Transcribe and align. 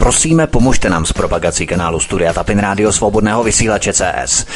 Prosíme, 0.00 0.46
pomožte 0.46 0.90
nám 0.90 1.06
s 1.06 1.12
propagací 1.12 1.66
kanálu 1.66 2.00
Studia 2.00 2.32
Tapin 2.32 2.58
Rádio 2.58 2.92
Svobodného 2.92 3.44
vysílače 3.44 3.92
CS. 3.92 4.46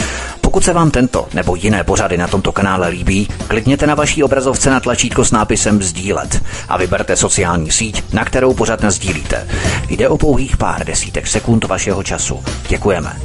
Pokud 0.40 0.64
se 0.64 0.72
vám 0.72 0.90
tento 0.90 1.28
nebo 1.34 1.54
jiné 1.54 1.84
pořady 1.84 2.18
na 2.18 2.28
tomto 2.28 2.52
kanále 2.52 2.88
líbí, 2.88 3.28
klikněte 3.48 3.86
na 3.86 3.94
vaší 3.94 4.22
obrazovce 4.22 4.70
na 4.70 4.80
tlačítko 4.80 5.24
s 5.24 5.30
nápisem 5.30 5.82
Sdílet 5.82 6.42
a 6.68 6.78
vyberte 6.78 7.16
sociální 7.16 7.70
síť, 7.70 8.12
na 8.12 8.24
kterou 8.24 8.54
pořád 8.54 8.84
sdílíte. 8.84 9.48
Jde 9.90 10.08
o 10.08 10.18
pouhých 10.18 10.56
pár 10.56 10.86
desítek 10.86 11.26
sekund 11.26 11.64
vašeho 11.64 12.02
času. 12.02 12.44
Děkujeme. 12.68 13.16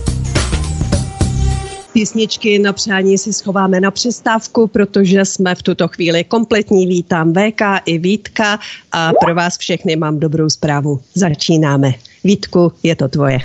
Písničky 1.93 2.59
na 2.59 2.73
přání 2.73 3.17
si 3.17 3.33
schováme 3.33 3.79
na 3.79 3.91
přestávku, 3.91 4.67
protože 4.67 5.25
jsme 5.25 5.55
v 5.55 5.63
tuto 5.63 5.87
chvíli 5.87 6.23
kompletní. 6.23 6.87
Vítám 6.87 7.33
VK 7.33 7.61
i 7.85 7.97
Vítka 7.97 8.59
a 8.91 9.11
pro 9.25 9.35
vás 9.35 9.57
všechny 9.57 9.95
mám 9.95 10.19
dobrou 10.19 10.49
zprávu. 10.49 11.01
Začínáme. 11.15 11.93
Vítku, 12.23 12.73
je 12.83 12.95
to 12.95 13.07
tvoje. 13.07 13.39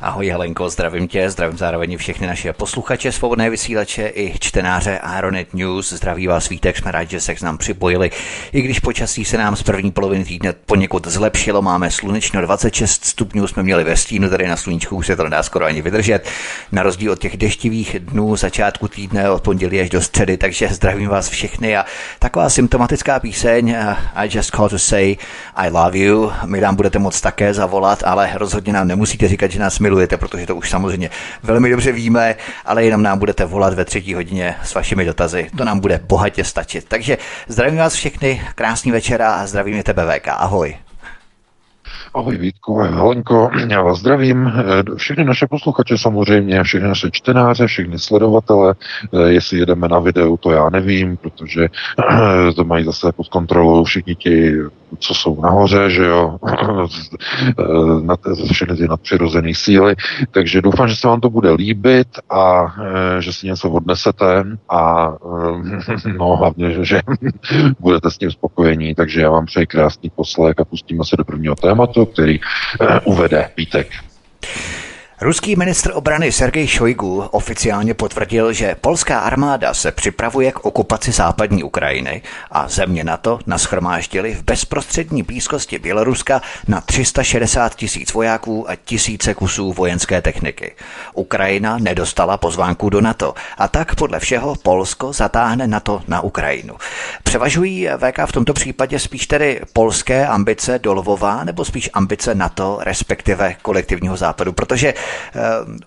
Ahoj 0.00 0.28
Helenko, 0.28 0.70
zdravím 0.70 1.08
tě, 1.08 1.30
zdravím 1.30 1.58
zároveň 1.58 1.96
všechny 1.96 2.26
naše 2.26 2.52
posluchače, 2.52 3.12
svobodné 3.12 3.50
vysílače 3.50 4.12
i 4.14 4.34
čtenáře 4.38 4.98
Aeronet 4.98 5.54
News. 5.54 5.92
Zdraví 5.92 6.26
vás 6.26 6.48
Vítek, 6.48 6.76
jsme 6.76 6.92
rádi, 6.92 7.10
že 7.10 7.20
se 7.20 7.34
k 7.34 7.42
nám 7.42 7.58
připojili. 7.58 8.10
I 8.52 8.62
když 8.62 8.80
počasí 8.80 9.24
se 9.24 9.38
nám 9.38 9.56
z 9.56 9.62
první 9.62 9.90
poloviny 9.90 10.24
týdne 10.24 10.54
poněkud 10.66 11.06
zlepšilo, 11.06 11.62
máme 11.62 11.90
slunečno 11.90 12.40
26 12.40 13.04
stupňů, 13.04 13.46
jsme 13.46 13.62
měli 13.62 13.84
ve 13.84 13.96
stínu, 13.96 14.28
tady 14.28 14.48
na 14.48 14.56
sluníčku 14.56 14.96
už 14.96 15.06
se 15.06 15.16
to 15.16 15.24
nedá 15.24 15.42
skoro 15.42 15.64
ani 15.64 15.82
vydržet. 15.82 16.28
Na 16.72 16.82
rozdíl 16.82 17.12
od 17.12 17.18
těch 17.18 17.36
deštivých 17.36 17.96
dnů 18.00 18.36
začátku 18.36 18.88
týdne 18.88 19.30
od 19.30 19.42
pondělí 19.42 19.80
až 19.80 19.90
do 19.90 20.02
středy, 20.02 20.36
takže 20.36 20.68
zdravím 20.68 21.08
vás 21.08 21.28
všechny 21.28 21.76
a 21.76 21.84
taková 22.18 22.50
symptomatická 22.50 23.20
píseň 23.20 23.70
eh, 23.70 23.96
I 24.14 24.28
just 24.32 24.50
call 24.50 24.68
to 24.68 24.78
say 24.78 25.16
I 25.54 25.70
love 25.70 25.98
you. 25.98 26.32
My 26.44 26.60
nám 26.60 26.76
budete 26.76 26.98
moc 26.98 27.20
také 27.20 27.54
zavolat, 27.54 27.95
ale 28.06 28.30
rozhodně 28.34 28.72
nám 28.72 28.88
nemusíte 28.88 29.28
říkat, 29.28 29.50
že 29.50 29.60
nás 29.60 29.78
milujete, 29.78 30.16
protože 30.16 30.46
to 30.46 30.56
už 30.56 30.70
samozřejmě 30.70 31.10
velmi 31.42 31.70
dobře 31.70 31.92
víme, 31.92 32.34
ale 32.64 32.84
jenom 32.84 33.02
nám 33.02 33.18
budete 33.18 33.44
volat 33.44 33.74
ve 33.74 33.84
třetí 33.84 34.14
hodině 34.14 34.54
s 34.62 34.74
vašimi 34.74 35.04
dotazy. 35.04 35.50
To 35.56 35.64
nám 35.64 35.80
bude 35.80 36.00
bohatě 36.08 36.44
stačit. 36.44 36.84
Takže 36.88 37.18
zdravím 37.48 37.78
vás 37.78 37.94
všechny, 37.94 38.42
krásný 38.54 38.92
večer 38.92 39.22
a 39.22 39.46
zdravím 39.46 39.82
tebe 39.82 40.18
VK. 40.18 40.28
Ahoj. 40.28 40.76
Ahoj 42.14 42.36
Vítku, 42.36 42.78
Helenko, 42.78 43.50
já 43.68 43.82
vás 43.82 43.98
zdravím. 43.98 44.52
Všechny 44.96 45.24
naše 45.24 45.46
posluchače 45.46 45.98
samozřejmě, 45.98 46.62
všechny 46.62 46.88
naše 46.88 47.10
čtenáře, 47.10 47.66
všechny 47.66 47.98
sledovatele. 47.98 48.74
Eh, 49.14 49.32
jestli 49.32 49.58
jedeme 49.58 49.88
na 49.88 49.98
videu, 49.98 50.36
to 50.36 50.50
já 50.50 50.70
nevím, 50.70 51.16
protože 51.16 51.68
to 52.56 52.64
mají 52.64 52.84
zase 52.84 53.12
pod 53.12 53.28
kontrolou 53.28 53.84
všichni 53.84 54.14
ti, 54.14 54.52
co 54.98 55.14
jsou 55.14 55.40
nahoře, 55.40 55.90
že 55.90 56.04
jo, 56.04 56.38
všechny 58.52 58.76
ty 58.76 58.88
nadpřirozené 58.88 59.54
síly. 59.54 59.94
Takže 60.30 60.62
doufám, 60.62 60.88
že 60.88 60.96
se 60.96 61.08
vám 61.08 61.20
to 61.20 61.30
bude 61.30 61.52
líbit 61.52 62.08
a 62.30 62.74
že 63.18 63.32
si 63.32 63.46
něco 63.46 63.70
odnesete 63.70 64.44
a 64.68 65.12
no 66.18 66.36
hlavně, 66.36 66.70
že, 66.70 66.84
že 66.84 67.00
budete 67.80 68.10
s 68.10 68.18
tím 68.18 68.30
spokojení. 68.30 68.94
Takže 68.94 69.20
já 69.20 69.30
vám 69.30 69.46
přeji 69.46 69.66
krásný 69.66 70.10
poslech 70.10 70.54
a 70.58 70.64
pustíme 70.64 71.04
se 71.04 71.16
do 71.16 71.24
prvního 71.24 71.54
tématu 71.54 72.06
který 72.06 72.40
eh, 72.80 73.00
uvede 73.00 73.50
Vítek. 73.56 73.88
Ruský 75.20 75.56
ministr 75.56 75.90
obrany 75.94 76.32
Sergej 76.32 76.66
Šojgu 76.66 77.20
oficiálně 77.20 77.94
potvrdil, 77.94 78.52
že 78.52 78.74
polská 78.80 79.20
armáda 79.20 79.74
se 79.74 79.92
připravuje 79.92 80.52
k 80.52 80.64
okupaci 80.64 81.12
západní 81.12 81.62
Ukrajiny 81.62 82.22
a 82.50 82.68
země 82.68 83.04
NATO 83.04 83.38
naschromáždili 83.46 84.34
v 84.34 84.42
bezprostřední 84.42 85.22
blízkosti 85.22 85.78
Běloruska 85.78 86.42
na 86.68 86.80
360 86.80 87.74
tisíc 87.74 88.12
vojáků 88.12 88.70
a 88.70 88.76
tisíce 88.76 89.34
kusů 89.34 89.72
vojenské 89.72 90.22
techniky. 90.22 90.74
Ukrajina 91.14 91.78
nedostala 91.78 92.36
pozvánku 92.36 92.90
do 92.90 93.00
NATO 93.00 93.34
a 93.58 93.68
tak 93.68 93.94
podle 93.94 94.20
všeho 94.20 94.54
Polsko 94.62 95.12
zatáhne 95.12 95.66
NATO 95.66 96.02
na 96.08 96.20
Ukrajinu. 96.20 96.74
Převažují 97.22 97.88
VK 97.96 98.18
v 98.26 98.32
tomto 98.32 98.52
případě 98.52 98.98
spíš 98.98 99.26
tedy 99.26 99.60
polské 99.72 100.26
ambice 100.26 100.78
do 100.78 100.94
Lvova 100.94 101.44
nebo 101.44 101.64
spíš 101.64 101.90
ambice 101.92 102.34
NATO, 102.34 102.78
respektive 102.82 103.56
kolektivního 103.62 104.16
západu, 104.16 104.52
protože 104.52 104.94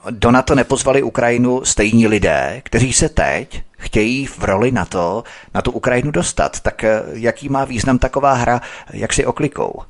do 0.10 0.32
NATO 0.32 0.56
nepozvali 0.56 1.04
Ukrajinu 1.04 1.66
stejní 1.66 2.08
lidé, 2.08 2.62
kteří 2.66 2.94
se 2.94 3.10
teď 3.10 3.64
chtějí 3.78 4.26
v 4.26 4.44
roli 4.44 4.72
NATO 4.72 5.24
na 5.54 5.62
tu 5.62 5.72
Ukrajinu 5.72 6.12
dostat. 6.12 6.60
Tak 6.60 6.84
eh, 6.84 7.04
jaký 7.14 7.50
má 7.50 7.66
význam 7.66 7.98
taková 7.98 8.34
hra, 8.34 8.62
jak 8.94 9.14
si 9.14 9.26
oklikou? 9.26 9.82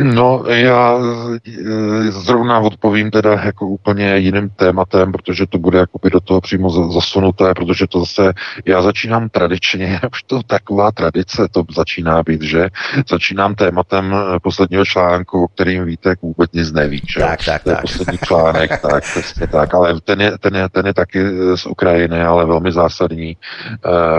No, 0.00 0.44
já 0.46 0.98
eh, 1.46 2.10
zrovna 2.10 2.58
odpovím 2.58 3.10
teda 3.10 3.32
jako 3.44 3.66
úplně 3.66 4.16
jiným 4.16 4.50
tématem, 4.50 5.12
protože 5.12 5.46
to 5.46 5.58
bude 5.58 5.78
jako 5.78 6.08
do 6.08 6.20
toho 6.20 6.40
přímo 6.40 6.92
zasunuté, 6.92 7.54
protože 7.54 7.86
to 7.86 8.00
zase, 8.00 8.32
já 8.64 8.82
začínám 8.82 9.28
tradičně, 9.28 10.00
už 10.12 10.22
to 10.22 10.42
taková 10.42 10.92
tradice 10.92 11.48
to 11.50 11.64
začíná 11.76 12.22
být, 12.22 12.42
že 12.42 12.68
začínám 13.08 13.54
tématem 13.54 14.14
eh, 14.14 14.40
posledního 14.42 14.84
článku, 14.84 15.44
o 15.44 15.48
kterým 15.48 15.84
víte, 15.84 16.14
vůbec 16.22 16.52
nic 16.52 16.72
neví, 16.72 17.02
že? 17.08 17.20
Tak, 17.20 17.44
tak, 17.44 17.62
to 17.62 17.70
je 17.70 17.76
tak. 17.76 17.82
poslední 17.82 18.18
článek, 18.18 18.80
tak, 18.90 19.02
přesně 19.02 19.46
tak, 19.46 19.74
ale 19.74 20.00
ten 20.00 20.20
je, 20.20 20.38
ten, 20.38 20.56
je, 20.56 20.68
ten 20.68 20.86
je 20.86 20.94
taky 20.94 21.24
z 21.54 21.66
Ukrajiny, 21.66 22.22
ale 22.22 22.46
velmi 22.46 22.72
zásadní, 22.72 23.36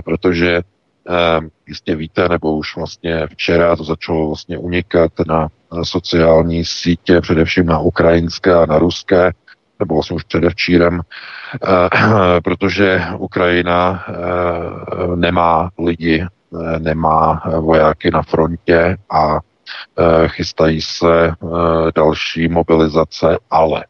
protože 0.05 0.61
jistě 1.67 1.95
víte, 1.95 2.29
nebo 2.29 2.57
už 2.57 2.75
vlastně 2.75 3.27
včera 3.27 3.75
to 3.75 3.83
začalo 3.83 4.27
vlastně 4.27 4.57
unikat 4.57 5.11
na 5.27 5.47
sociální 5.83 6.65
sítě, 6.65 7.21
především 7.21 7.65
na 7.65 7.79
ukrajinské 7.79 8.55
a 8.55 8.65
na 8.65 8.79
ruské, 8.79 9.31
nebo 9.79 9.95
vlastně 9.95 10.15
už 10.15 10.23
předevčírem, 10.23 11.01
eh, 11.01 12.41
protože 12.41 13.05
Ukrajina 13.17 14.05
eh, 14.07 14.13
nemá 15.15 15.69
lidi, 15.79 16.25
nemá 16.79 17.43
vojáky 17.59 18.11
na 18.11 18.21
frontě 18.21 18.97
a 19.11 19.39
chystají 20.27 20.81
se 20.81 21.33
další 21.95 22.47
mobilizace, 22.47 23.37
ale 23.51 23.85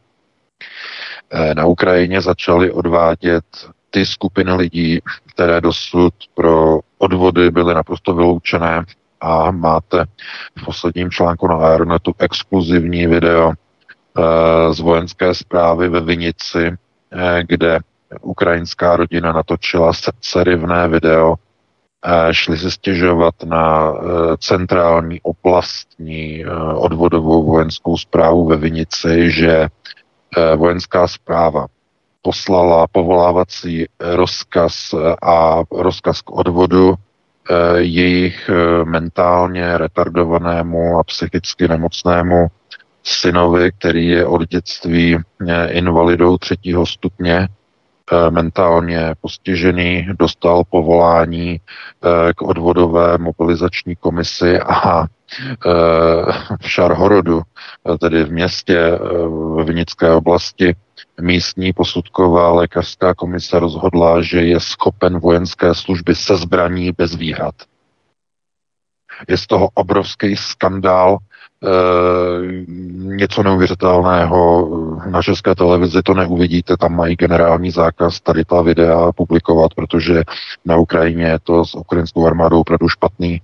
na 1.54 1.66
Ukrajině 1.66 2.20
začaly 2.20 2.72
odvádět 2.72 3.44
ty 3.94 4.06
skupiny 4.06 4.52
lidí, 4.52 5.00
které 5.34 5.60
dosud 5.60 6.14
pro 6.34 6.80
odvody 6.98 7.50
byly 7.50 7.74
naprosto 7.74 8.14
vyloučené 8.14 8.84
a 9.20 9.50
máte 9.50 10.04
v 10.58 10.64
posledním 10.64 11.10
článku 11.10 11.46
na 11.48 11.56
Aeronetu 11.56 12.14
exkluzivní 12.18 13.06
video 13.06 13.52
e, 13.52 13.54
z 14.74 14.80
vojenské 14.80 15.34
zprávy 15.34 15.88
ve 15.88 16.00
Vinici, 16.00 16.66
e, 16.66 16.76
kde 17.48 17.78
ukrajinská 18.20 18.96
rodina 18.96 19.32
natočila 19.32 19.92
srdcerivné 19.92 20.88
video, 20.88 21.34
e, 21.34 22.34
šli 22.34 22.58
se 22.58 22.70
stěžovat 22.70 23.34
na 23.44 23.94
centrální 24.38 25.20
oblastní 25.22 26.44
odvodovou 26.74 27.44
vojenskou 27.44 27.96
zprávu 27.96 28.46
ve 28.46 28.56
Vinici, 28.56 29.30
že 29.30 29.68
vojenská 30.56 31.08
zpráva 31.08 31.66
poslala 32.24 32.86
povolávací 32.92 33.86
rozkaz 34.00 34.94
a 35.22 35.62
rozkaz 35.70 36.24
k 36.24 36.30
odvodu 36.32 36.96
Eh, 37.50 37.80
jejich 37.80 38.48
eh, 38.48 38.84
mentálně 38.84 39.78
retardovanému 39.78 40.98
a 40.98 41.04
psychicky 41.04 41.68
nemocnému 41.68 42.46
synovi, 43.02 43.72
který 43.78 44.06
je 44.06 44.26
od 44.26 44.48
dětství 44.48 45.18
eh, 45.48 45.66
invalidou 45.68 46.38
třetího 46.38 46.86
stupně, 46.86 47.48
mentálně 48.30 49.14
postižený, 49.20 50.08
dostal 50.18 50.64
povolání 50.70 51.60
k 52.36 52.42
odvodové 52.42 53.18
mobilizační 53.18 53.96
komisi 53.96 54.60
a 54.60 55.06
v 56.60 56.70
Šarhorodu, 56.70 57.42
tedy 58.00 58.24
v 58.24 58.32
městě 58.32 58.98
v 59.26 59.64
Vinické 59.66 60.10
oblasti, 60.10 60.76
místní 61.20 61.72
posudková 61.72 62.52
lékařská 62.52 63.14
komise 63.14 63.58
rozhodla, 63.58 64.22
že 64.22 64.40
je 64.40 64.60
schopen 64.60 65.18
vojenské 65.18 65.74
služby 65.74 66.14
se 66.14 66.36
zbraní 66.36 66.92
bez 66.92 67.14
výhrad. 67.14 67.54
Je 69.28 69.36
z 69.36 69.46
toho 69.46 69.68
obrovský 69.74 70.36
skandál, 70.36 71.18
něco 72.98 73.42
neuvěřitelného. 73.42 74.68
Na 75.10 75.22
české 75.22 75.54
televizi 75.54 76.02
to 76.02 76.14
neuvidíte, 76.14 76.76
tam 76.76 76.96
mají 76.96 77.16
generální 77.16 77.70
zákaz 77.70 78.20
tady 78.20 78.44
ta 78.44 78.62
videa 78.62 79.12
publikovat, 79.12 79.74
protože 79.74 80.22
na 80.64 80.76
Ukrajině 80.76 81.24
je 81.24 81.38
to 81.42 81.64
s 81.64 81.74
ukrajinskou 81.74 82.26
armádou 82.26 82.60
opravdu 82.60 82.88
špatný. 82.88 83.42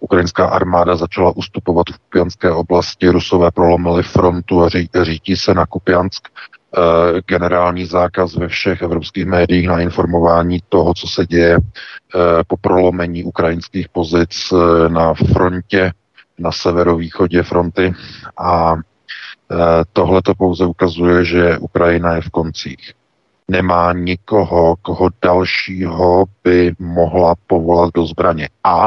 Ukrajinská 0.00 0.46
armáda 0.46 0.96
začala 0.96 1.36
ustupovat 1.36 1.86
v 1.92 1.98
Kupianské 1.98 2.50
oblasti, 2.50 3.08
Rusové 3.08 3.50
prolomili 3.50 4.02
frontu 4.02 4.62
a 4.62 4.68
řítí 5.02 5.36
se 5.36 5.54
na 5.54 5.66
Kupiansk 5.66 6.28
Eh, 6.78 7.20
generální 7.26 7.86
zákaz 7.86 8.36
ve 8.36 8.48
všech 8.48 8.82
evropských 8.82 9.26
médiích 9.26 9.68
na 9.68 9.80
informování 9.80 10.58
toho, 10.68 10.94
co 10.94 11.06
se 11.06 11.26
děje 11.26 11.56
eh, 11.56 12.18
po 12.46 12.56
prolomení 12.56 13.24
ukrajinských 13.24 13.88
pozic 13.88 14.52
eh, 14.52 14.88
na 14.88 15.14
frontě 15.14 15.92
na 16.38 16.52
severovýchodě 16.52 17.42
fronty 17.42 17.94
a 18.38 18.76
tohle 19.92 20.22
to 20.22 20.34
pouze 20.34 20.66
ukazuje, 20.66 21.24
že 21.24 21.58
Ukrajina 21.58 22.14
je 22.14 22.20
v 22.20 22.30
koncích. 22.30 22.92
Nemá 23.48 23.92
nikoho, 23.92 24.76
koho 24.82 25.08
dalšího 25.22 26.24
by 26.44 26.74
mohla 26.78 27.34
povolat 27.46 27.90
do 27.94 28.06
zbraně. 28.06 28.48
A 28.64 28.86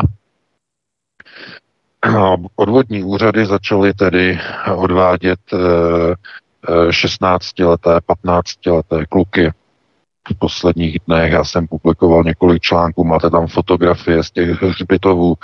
odvodní 2.56 3.04
úřady 3.04 3.46
začaly 3.46 3.94
tedy 3.94 4.40
odvádět 4.75 5.40
16-leté, 6.90 7.98
15-leté 7.98 9.06
kluky 9.06 9.51
v 10.27 10.39
posledních 10.39 10.98
dnech. 11.07 11.31
Já 11.31 11.44
jsem 11.44 11.68
publikoval 11.68 12.24
několik 12.24 12.62
článků, 12.62 13.04
máte 13.04 13.30
tam 13.30 13.48
fotografie 13.48 14.24
z 14.24 14.31
těch 14.31 14.62
hřbitovů. 14.62 15.36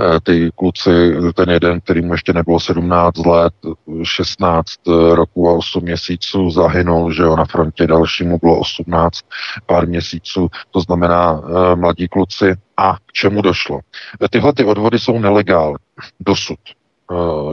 Eh, 0.00 0.20
ty 0.20 0.50
kluci, 0.54 0.90
ten 1.34 1.50
jeden, 1.50 1.80
který 1.80 2.02
mu 2.02 2.12
ještě 2.12 2.32
nebylo 2.32 2.60
17 2.60 3.26
let, 3.26 3.54
16 4.02 4.70
roku 5.14 5.48
a 5.48 5.52
8 5.52 5.84
měsíců 5.84 6.50
zahynul, 6.50 7.12
že 7.12 7.22
jo, 7.22 7.36
na 7.36 7.44
frontě 7.44 7.86
dalšímu 7.86 8.38
bylo 8.38 8.58
18 8.58 9.20
pár 9.66 9.88
měsíců, 9.88 10.48
to 10.70 10.80
znamená 10.80 11.40
eh, 11.42 11.76
mladí 11.76 12.08
kluci. 12.08 12.54
A 12.76 12.96
k 12.96 13.12
čemu 13.12 13.42
došlo? 13.42 13.80
Eh, 14.24 14.28
tyhle 14.28 14.52
ty 14.52 14.64
odvody 14.64 14.98
jsou 14.98 15.18
nelegální 15.18 15.76
dosud 16.20 16.58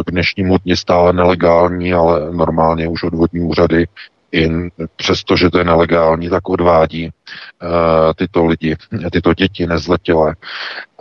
k 0.05 0.11
dnešnímu 0.11 0.57
dni 0.57 0.77
stále 0.77 1.13
nelegální, 1.13 1.93
ale 1.93 2.31
normálně 2.31 2.87
už 2.87 3.03
odvodní 3.03 3.39
úřady 3.39 3.87
i 4.31 4.49
přesto, 4.95 5.35
že 5.37 5.49
to 5.49 5.57
je 5.57 5.63
nelegální, 5.63 6.29
tak 6.29 6.49
odvádí 6.49 7.09
uh, 7.09 7.69
tyto 8.15 8.45
lidi, 8.45 8.75
tyto 9.11 9.33
děti 9.33 9.67
nezletilé. 9.67 10.35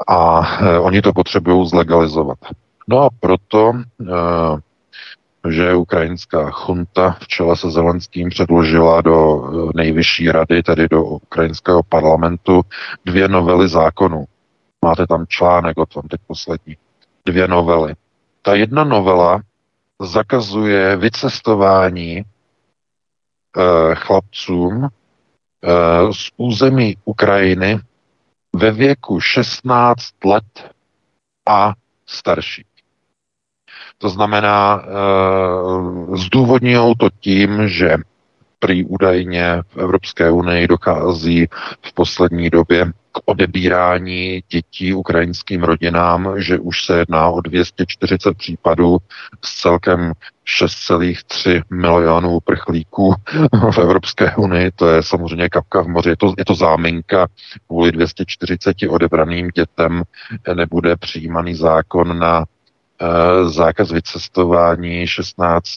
A 0.08 0.38
uh, 0.38 0.86
oni 0.86 1.02
to 1.02 1.12
potřebují 1.12 1.68
zlegalizovat. 1.68 2.38
No 2.88 3.02
a 3.02 3.08
proto, 3.20 3.70
uh, 3.70 4.58
že 5.48 5.74
ukrajinská 5.74 6.50
chunta 6.50 7.16
v 7.20 7.28
čele 7.28 7.56
se 7.56 7.70
Zelenským 7.70 8.28
předložila 8.28 9.00
do 9.00 9.42
nejvyšší 9.74 10.30
rady, 10.30 10.62
tedy 10.62 10.88
do 10.88 11.04
ukrajinského 11.04 11.82
parlamentu, 11.82 12.62
dvě 13.04 13.28
novely 13.28 13.68
zákonů. 13.68 14.24
Máte 14.84 15.06
tam 15.06 15.26
článek 15.28 15.78
o 15.78 15.86
tom, 15.86 16.02
teď 16.02 16.20
poslední. 16.26 16.76
Dvě 17.26 17.48
novely. 17.48 17.94
Ta 18.42 18.54
jedna 18.54 18.84
novela 18.84 19.40
zakazuje 20.00 20.96
vycestování 20.96 22.22
chlapcům 23.94 24.84
eh, 24.84 25.68
z 26.12 26.30
území 26.36 26.96
Ukrajiny 27.04 27.78
ve 28.56 28.70
věku 28.70 29.20
16 29.20 30.24
let 30.24 30.70
a 31.48 31.72
starší. 32.06 32.64
To 33.98 34.08
znamená, 34.08 34.82
eh, 34.82 36.16
zdůvodňují 36.16 36.94
to 36.98 37.08
tím, 37.20 37.68
že 37.68 37.96
prý 38.60 38.84
údajně 38.84 39.62
v 39.68 39.76
Evropské 39.76 40.30
unii 40.30 40.68
dochází 40.68 41.46
v 41.86 41.92
poslední 41.94 42.50
době 42.50 42.92
k 43.12 43.18
odebírání 43.24 44.42
dětí 44.48 44.94
ukrajinským 44.94 45.62
rodinám, 45.62 46.34
že 46.36 46.58
už 46.58 46.84
se 46.84 46.98
jedná 46.98 47.28
o 47.28 47.40
240 47.40 48.36
případů 48.36 48.98
s 49.44 49.60
celkem 49.60 50.12
6,3 50.62 51.62
milionů 51.70 52.40
prchlíků 52.40 53.14
v 53.72 53.78
Evropské 53.78 54.36
unii. 54.36 54.70
To 54.70 54.88
je 54.88 55.02
samozřejmě 55.02 55.48
kapka 55.48 55.82
v 55.82 55.88
moři. 55.88 56.08
Je 56.08 56.16
to, 56.16 56.34
je 56.38 56.44
to 56.44 56.54
záminka. 56.54 57.26
Kvůli 57.66 57.92
240 57.92 58.76
odebraným 58.88 59.48
dětem 59.48 60.02
nebude 60.54 60.96
přijímaný 60.96 61.54
zákon 61.54 62.18
na 62.18 62.44
zákaz 63.48 63.92
vycestování 63.92 65.06
16 65.06 65.68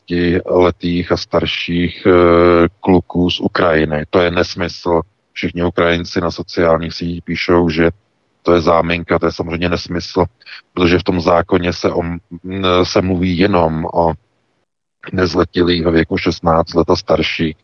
letých 0.45 1.11
a 1.11 1.17
starších 1.17 2.07
uh, 2.07 2.13
kluků 2.79 3.29
z 3.29 3.39
Ukrajiny. 3.39 4.05
To 4.09 4.21
je 4.21 4.31
nesmysl. 4.31 5.01
Všichni 5.33 5.63
Ukrajinci 5.63 6.21
na 6.21 6.31
sociálních 6.31 6.93
sítích 6.93 7.23
píšou, 7.23 7.69
že 7.69 7.89
to 8.41 8.53
je 8.53 8.61
záminka, 8.61 9.19
to 9.19 9.25
je 9.25 9.31
samozřejmě 9.31 9.69
nesmysl, 9.69 10.25
protože 10.73 10.99
v 10.99 11.03
tom 11.03 11.21
zákoně 11.21 11.73
se, 11.73 11.91
o, 11.91 12.03
se 12.83 13.01
mluví 13.01 13.37
jenom 13.37 13.85
o 13.93 14.13
nezletilých 15.13 15.83
ve 15.83 15.91
věku 15.91 16.17
16 16.17 16.73
let 16.73 16.89
a 16.89 16.95
starší. 16.95 17.55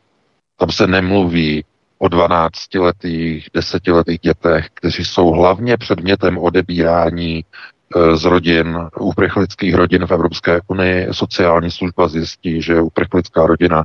Tam 0.58 0.72
se 0.72 0.88
nemluví 0.88 1.66
o 1.98 2.06
12-letých, 2.06 3.50
10-letých 3.56 4.20
dětech, 4.20 4.68
kteří 4.74 5.06
jsou 5.06 5.30
hlavně 5.30 5.78
předmětem 5.78 6.38
odebírání 6.38 7.46
z 8.16 8.26
rodin, 8.26 8.88
uprchlických 9.00 9.76
rodin 9.76 10.06
v 10.06 10.12
Evropské 10.12 10.60
unii. 10.68 11.08
Sociální 11.12 11.72
služba 11.72 12.08
zjistí, 12.08 12.62
že 12.62 12.82
uprchlická 12.82 13.46
rodina 13.46 13.84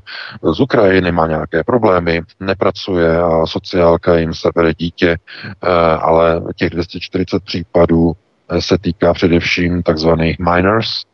z 0.53 0.61
Ukrajiny 0.61 1.12
má 1.12 1.27
nějaké 1.27 1.65
problémy, 1.65 2.23
nepracuje 2.41 3.19
a 3.19 3.47
sociálka 3.47 4.19
jim 4.19 4.35
sebere 4.35 4.75
dítě, 4.75 5.11
e, 5.11 5.19
ale 5.99 6.43
těch 6.56 6.71
240 6.71 7.45
případů 7.45 8.12
e, 8.49 8.62
se 8.62 8.79
týká 8.79 9.15
především 9.15 9.83
takzvaných 9.83 10.39
minors, 10.39 10.89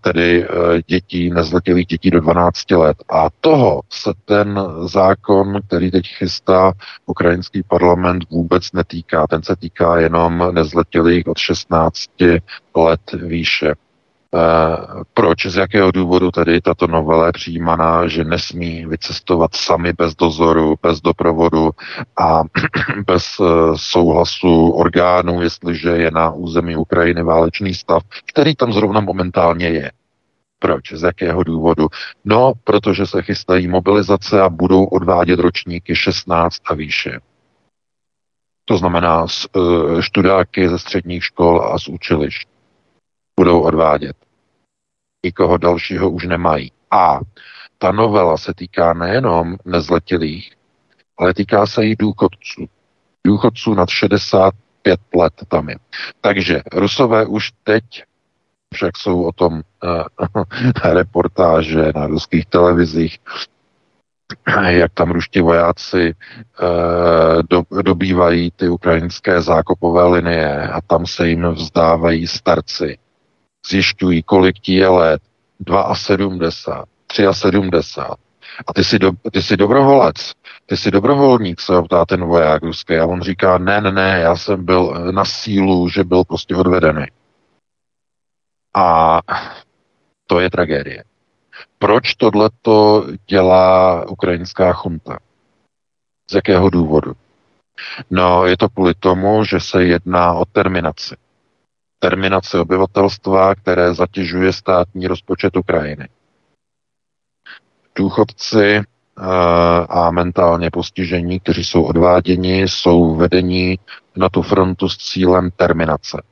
tedy 0.00 0.44
eh, 0.44 0.82
dětí, 0.86 1.30
nezletilých 1.30 1.86
dětí 1.86 2.10
do 2.10 2.20
12 2.20 2.70
let. 2.70 2.96
A 3.08 3.28
toho 3.40 3.80
se 3.90 4.12
ten 4.24 4.60
zákon, 4.84 5.60
který 5.66 5.90
teď 5.90 6.06
chystá 6.06 6.72
ukrajinský 7.06 7.62
parlament, 7.62 8.24
vůbec 8.30 8.72
netýká. 8.72 9.26
Ten 9.26 9.42
se 9.42 9.56
týká 9.56 9.98
jenom 9.98 10.54
nezletilých 10.54 11.26
od 11.28 11.38
16 11.38 12.10
let 12.76 13.00
výše. 13.12 13.74
Eh, 14.34 14.76
proč, 15.14 15.46
z 15.46 15.56
jakého 15.56 15.90
důvodu 15.90 16.30
tedy 16.30 16.60
tato 16.60 16.86
novela 16.86 17.26
je 17.26 17.32
přijímaná, 17.32 18.06
že 18.06 18.24
nesmí 18.24 18.86
vycestovat 18.86 19.54
sami 19.54 19.92
bez 19.92 20.14
dozoru, 20.14 20.76
bez 20.82 21.00
doprovodu 21.00 21.70
a 22.18 22.42
bez 23.06 23.24
eh, 23.40 23.44
souhlasu 23.76 24.70
orgánů, 24.70 25.42
jestliže 25.42 25.88
je 25.88 26.10
na 26.10 26.30
území 26.30 26.76
Ukrajiny 26.76 27.22
válečný 27.22 27.74
stav, 27.74 28.02
který 28.26 28.54
tam 28.54 28.72
zrovna 28.72 29.00
momentálně 29.00 29.68
je. 29.68 29.90
Proč? 30.58 30.92
Z 30.92 31.02
jakého 31.02 31.42
důvodu? 31.42 31.88
No, 32.24 32.52
protože 32.64 33.06
se 33.06 33.22
chystají 33.22 33.68
mobilizace 33.68 34.42
a 34.42 34.48
budou 34.48 34.84
odvádět 34.84 35.40
ročníky 35.40 35.96
16 35.96 36.56
a 36.66 36.74
výše. 36.74 37.20
To 38.64 38.78
znamená 38.78 39.26
eh, 39.26 40.02
študáky 40.02 40.68
ze 40.68 40.78
středních 40.78 41.24
škol 41.24 41.62
a 41.64 41.78
z 41.78 41.88
učilišť 41.88 42.49
budou 43.40 43.60
odvádět. 43.60 44.16
Nikoho 45.24 45.56
dalšího 45.56 46.10
už 46.10 46.26
nemají. 46.26 46.72
A 46.90 47.20
ta 47.78 47.92
novela 47.92 48.36
se 48.36 48.52
týká 48.54 48.92
nejenom 48.92 49.56
nezletilých, 49.64 50.52
ale 51.18 51.34
týká 51.34 51.66
se 51.66 51.86
i 51.86 51.96
důchodců. 51.96 52.68
Důchodců 53.26 53.74
nad 53.74 53.88
65 53.88 55.00
let 55.16 55.32
tam 55.48 55.68
je. 55.68 55.76
Takže 56.20 56.62
Rusové 56.72 57.26
už 57.26 57.50
teď, 57.64 57.84
však 58.74 58.96
jsou 58.96 59.22
o 59.24 59.32
tom 59.32 59.52
uh, 59.54 60.44
reportáže 60.92 61.92
na 61.94 62.06
ruských 62.06 62.46
televizích, 62.46 63.18
jak 64.68 64.92
tam 64.92 65.10
ruští 65.10 65.40
vojáci 65.40 66.12
uh, 66.12 67.42
do, 67.50 67.62
dobývají 67.82 68.50
ty 68.56 68.68
ukrajinské 68.68 69.42
zákopové 69.42 70.04
linie 70.04 70.68
a 70.68 70.80
tam 70.80 71.06
se 71.06 71.28
jim 71.28 71.48
vzdávají 71.48 72.26
starci 72.26 72.98
zjišťují, 73.68 74.22
kolik 74.22 74.58
ti 74.58 74.74
je 74.74 74.88
let, 74.88 75.22
72, 75.94 77.32
73. 77.32 78.00
A 78.66 78.72
ty 78.72 78.84
jsi, 78.84 78.98
do, 78.98 79.12
ty 79.32 79.42
jsi 79.42 79.56
dobrovolec, 79.56 80.32
ty 80.66 80.76
jsi 80.76 80.90
dobrovolník, 80.90 81.60
se 81.60 81.82
ptá 81.82 82.04
ten 82.04 82.24
voják 82.24 82.62
ruský. 82.62 82.96
A 82.96 83.06
on 83.06 83.22
říká, 83.22 83.58
ne, 83.58 83.80
ne, 83.80 83.92
ne, 83.92 84.20
já 84.22 84.36
jsem 84.36 84.64
byl 84.64 85.12
na 85.12 85.24
sílu, 85.24 85.88
že 85.88 86.04
byl 86.04 86.24
prostě 86.24 86.56
odvedený. 86.56 87.06
A 88.74 89.18
to 90.26 90.40
je 90.40 90.50
tragédie. 90.50 91.04
Proč 91.78 92.14
tohleto 92.14 93.06
dělá 93.26 94.04
ukrajinská 94.08 94.72
chunta? 94.72 95.18
Z 96.30 96.34
jakého 96.34 96.70
důvodu? 96.70 97.12
No, 98.10 98.46
je 98.46 98.56
to 98.56 98.68
kvůli 98.68 98.94
tomu, 98.94 99.44
že 99.44 99.60
se 99.60 99.84
jedná 99.84 100.34
o 100.34 100.44
terminaci 100.44 101.16
terminace 102.00 102.60
obyvatelstva, 102.60 103.54
které 103.54 103.94
zatěžuje 103.94 104.52
státní 104.52 105.06
rozpočet 105.06 105.56
Ukrajiny. 105.56 106.08
Důchodci 107.94 108.76
eh, 108.76 108.84
a 109.88 110.10
mentálně 110.10 110.70
postižení, 110.70 111.40
kteří 111.40 111.64
jsou 111.64 111.82
odváděni, 111.82 112.60
jsou 112.62 113.14
vedení 113.14 113.78
na 114.16 114.28
tu 114.28 114.42
frontu 114.42 114.88
s 114.88 114.96
cílem 114.96 115.50
terminace. 115.56 116.22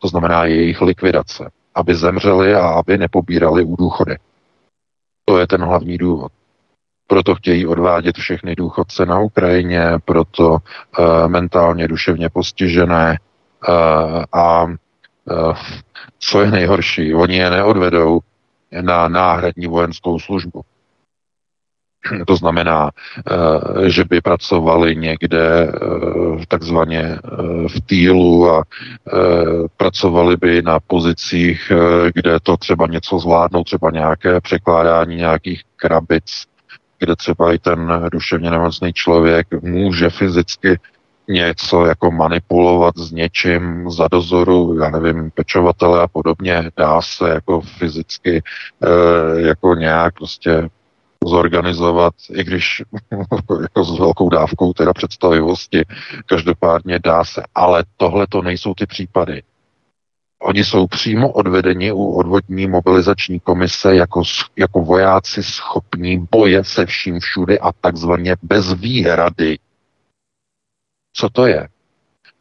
To 0.00 0.08
znamená 0.08 0.44
jejich 0.44 0.80
likvidace, 0.80 1.50
aby 1.74 1.94
zemřeli 1.94 2.54
a 2.54 2.68
aby 2.68 2.98
nepobírali 2.98 3.64
u 3.64 3.76
důchody. 3.76 4.16
To 5.24 5.38
je 5.38 5.46
ten 5.46 5.64
hlavní 5.64 5.98
důvod. 5.98 6.32
Proto 7.06 7.34
chtějí 7.34 7.66
odvádět 7.66 8.16
všechny 8.16 8.56
důchodce 8.56 9.06
na 9.06 9.20
Ukrajině, 9.20 9.84
proto 10.04 10.50
uh, 10.50 10.58
mentálně 11.26 11.88
duševně 11.88 12.28
postižené 12.30 13.18
uh, 13.68 14.24
a 14.32 14.66
co 16.18 16.40
je 16.40 16.50
nejhorší, 16.50 17.14
oni 17.14 17.36
je 17.36 17.50
neodvedou 17.50 18.20
na 18.80 19.08
náhradní 19.08 19.66
vojenskou 19.66 20.18
službu. 20.18 20.62
To 22.26 22.36
znamená, 22.36 22.90
eh, 22.90 23.90
že 23.90 24.04
by 24.04 24.20
pracovali 24.20 24.96
někde 24.96 25.62
eh, 25.62 26.46
takzvaně 26.48 27.00
eh, 27.00 27.18
v 27.68 27.80
týlu 27.86 28.50
a 28.50 28.64
pracovali 29.76 30.36
by 30.36 30.62
na 30.62 30.80
pozicích, 30.80 31.72
kde 32.14 32.40
to 32.42 32.56
třeba 32.56 32.86
něco 32.86 33.18
zvládnou, 33.18 33.64
třeba 33.64 33.90
nějaké 33.90 34.40
překládání 34.40 35.16
nějakých 35.16 35.62
krabic, 35.76 36.44
kde 36.98 37.16
třeba 37.16 37.52
i 37.52 37.58
ten 37.58 38.08
duševně 38.12 38.50
nemocný 38.50 38.92
člověk 38.92 39.46
může 39.62 40.10
fyzicky 40.10 40.78
něco 41.30 41.84
jako 41.86 42.10
manipulovat 42.10 42.96
s 42.96 43.12
něčím 43.12 43.90
za 43.90 44.08
dozoru, 44.10 44.78
já 44.82 44.90
nevím, 44.90 45.30
pečovatele 45.30 46.02
a 46.02 46.08
podobně, 46.08 46.70
dá 46.76 47.02
se 47.02 47.28
jako 47.28 47.60
fyzicky 47.60 48.42
jako 49.36 49.74
nějak 49.74 50.14
prostě 50.14 50.68
zorganizovat, 51.26 52.14
i 52.32 52.44
když 52.44 52.82
jako 53.62 53.84
s 53.84 53.98
velkou 53.98 54.28
dávkou 54.28 54.72
teda 54.72 54.92
představivosti, 54.92 55.82
každopádně 56.26 56.98
dá 56.98 57.24
se, 57.24 57.42
ale 57.54 57.84
tohle 57.96 58.26
to 58.26 58.42
nejsou 58.42 58.74
ty 58.74 58.86
případy. 58.86 59.42
Oni 60.42 60.64
jsou 60.64 60.86
přímo 60.86 61.32
odvedeni 61.32 61.92
u 61.92 62.12
odvodní 62.12 62.66
mobilizační 62.66 63.40
komise 63.40 63.96
jako, 63.96 64.22
jako 64.56 64.80
vojáci 64.80 65.42
schopní 65.42 66.26
boje 66.30 66.64
se 66.64 66.86
vším 66.86 67.20
všude 67.20 67.58
a 67.58 67.72
takzvaně 67.72 68.36
bez 68.42 68.72
výhrady. 68.72 69.58
Co 71.12 71.28
to 71.30 71.46
je? 71.46 71.68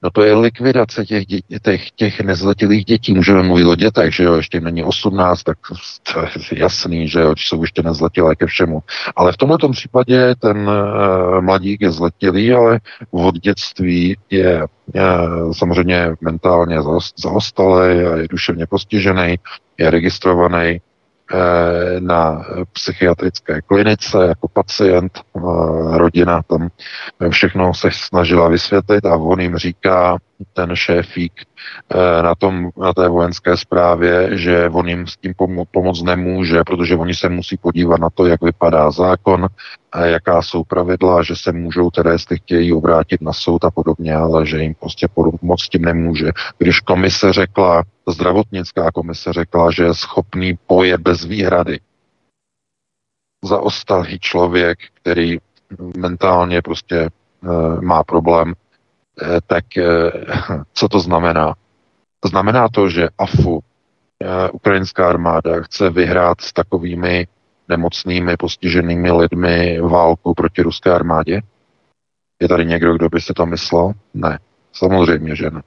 No 0.04 0.10
to 0.10 0.24
je 0.24 0.36
likvidace 0.36 1.06
těch, 1.06 1.26
těch, 1.62 1.92
těch 1.92 2.22
nezletilých 2.22 2.86
dětí. 2.86 3.14
Můžeme 3.14 3.44
mluvit 3.44 3.66
o 3.66 3.76
dětech, 3.76 4.16
že 4.16 4.24
jo, 4.24 4.36
ještě 4.36 4.62
není 4.62 4.84
18, 4.84 5.44
tak 5.44 5.58
to 6.14 6.20
je 6.20 6.60
jasný, 6.60 7.08
že 7.08 7.20
jo, 7.20 7.34
jsou 7.38 7.62
ještě 7.62 7.84
nezletilé 7.84 8.36
ke 8.36 8.46
všemu. 8.46 8.80
Ale 9.16 9.32
v 9.32 9.38
tomto 9.38 9.70
případě 9.70 10.36
ten 10.36 10.58
uh, 10.58 11.42
mladík 11.42 11.82
je 11.82 11.92
zletilý, 11.92 12.54
ale 12.54 12.80
od 13.12 13.36
dětství 13.36 14.18
je 14.30 14.64
uh, 14.64 15.52
samozřejmě 15.52 16.16
mentálně 16.22 16.78
zaostalý 17.18 18.00
a 18.00 18.18
je 18.18 18.28
duševně 18.28 18.68
postižený, 18.68 19.36
je 19.78 19.90
registrovaný 19.90 20.82
na 22.00 22.46
psychiatrické 22.74 23.62
klinice 23.62 24.18
jako 24.28 24.48
pacient, 24.48 25.12
eh, 25.38 25.40
rodina 25.98 26.42
tam 26.44 26.70
všechno 27.30 27.74
se 27.74 27.90
snažila 27.92 28.48
vysvětlit 28.48 29.06
a 29.06 29.16
on 29.16 29.40
jim 29.40 29.58
říká, 29.58 30.18
ten 30.54 30.76
šéfík 30.76 31.34
eh, 31.90 32.24
na, 32.24 32.36
tom, 32.36 32.70
na 32.78 32.94
té 32.94 33.10
vojenské 33.10 33.58
zprávě, 33.58 34.38
že 34.38 34.70
on 34.70 34.88
jim 34.90 35.08
s 35.08 35.18
tím 35.18 35.34
pomo- 35.34 35.66
pomoct 35.72 36.02
nemůže, 36.02 36.64
protože 36.64 36.96
oni 36.96 37.14
se 37.14 37.30
musí 37.30 37.58
podívat 37.58 38.00
na 38.00 38.10
to, 38.10 38.26
jak 38.26 38.42
vypadá 38.42 38.92
zákon, 38.92 39.48
jaká 40.04 40.42
jsou 40.42 40.64
pravidla, 40.64 41.24
že 41.24 41.36
se 41.36 41.52
můžou 41.52 41.92
teda, 41.92 42.12
jestli 42.12 42.38
chtějí 42.38 42.74
obrátit 42.74 43.22
na 43.22 43.34
soud 43.34 43.66
a 43.66 43.72
podobně, 43.72 44.16
ale 44.16 44.46
že 44.46 44.62
jim 44.62 44.76
prostě 44.76 45.08
pomoct 45.08 45.70
tím 45.70 45.82
nemůže. 45.82 46.32
Když 46.58 46.80
komise 46.80 47.34
řekla, 47.34 47.84
zdravotnická 48.08 48.92
komise 48.92 49.34
řekla, 49.34 49.72
že 49.72 49.84
je 49.84 49.94
schopný 49.94 50.60
boje 50.68 50.98
bez 50.98 51.26
výhrady, 51.26 51.80
zaostalý 53.44 54.20
člověk, 54.20 54.80
který 54.94 55.38
mentálně 55.98 56.62
prostě 56.62 56.98
e, 56.98 57.10
má 57.82 58.04
problém, 58.04 58.54
tak 59.48 59.78
e, 59.78 60.12
co 60.74 60.88
to 60.88 61.00
znamená? 61.00 61.56
Znamená 62.26 62.70
to, 62.70 62.90
že 62.90 63.10
AFU, 63.18 63.60
e, 64.20 64.50
ukrajinská 64.50 65.10
armáda, 65.10 65.62
chce 65.62 65.90
vyhrát 65.90 66.42
s 66.42 66.54
takovými 66.54 67.28
nemocnými, 67.70 68.38
postiženými 68.38 69.12
lidmi 69.12 69.82
válku 69.82 70.34
proti 70.34 70.62
ruské 70.62 70.92
armádě? 70.92 71.42
Je 72.40 72.48
tady 72.48 72.66
někdo, 72.66 72.94
kdo 72.94 73.10
by 73.10 73.22
si 73.22 73.34
to 73.34 73.46
myslel? 73.46 73.94
Ne. 74.14 74.40
Samozřejmě, 74.74 75.36
že 75.36 75.52
ne. 75.52 75.62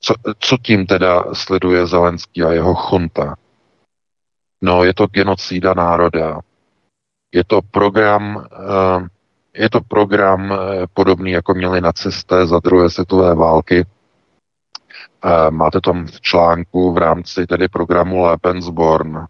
Co, 0.00 0.14
co 0.38 0.56
tím 0.62 0.86
teda 0.86 1.24
sleduje 1.34 1.86
Zelenský 1.86 2.42
a 2.42 2.52
jeho 2.52 2.74
chunta? 2.74 3.36
No, 4.62 4.84
je 4.84 4.94
to 4.94 5.06
genocída 5.06 5.74
národa. 5.74 6.40
Je 7.32 7.44
to 7.44 7.62
program, 7.62 8.46
eh, 8.52 9.08
je 9.58 9.70
to 9.70 9.80
program 9.80 10.52
eh, 10.52 10.86
podobný, 10.94 11.30
jako 11.30 11.54
měli 11.54 11.80
nacisté 11.80 12.46
za 12.46 12.58
druhé 12.58 12.90
světové 12.90 13.34
války. 13.34 13.86
Eh, 15.24 15.50
máte 15.50 15.80
tam 15.80 16.06
v 16.06 16.20
článku 16.20 16.92
v 16.92 16.98
rámci 16.98 17.46
tedy 17.46 17.68
programu 17.68 18.22
Lebensborn. 18.22 19.26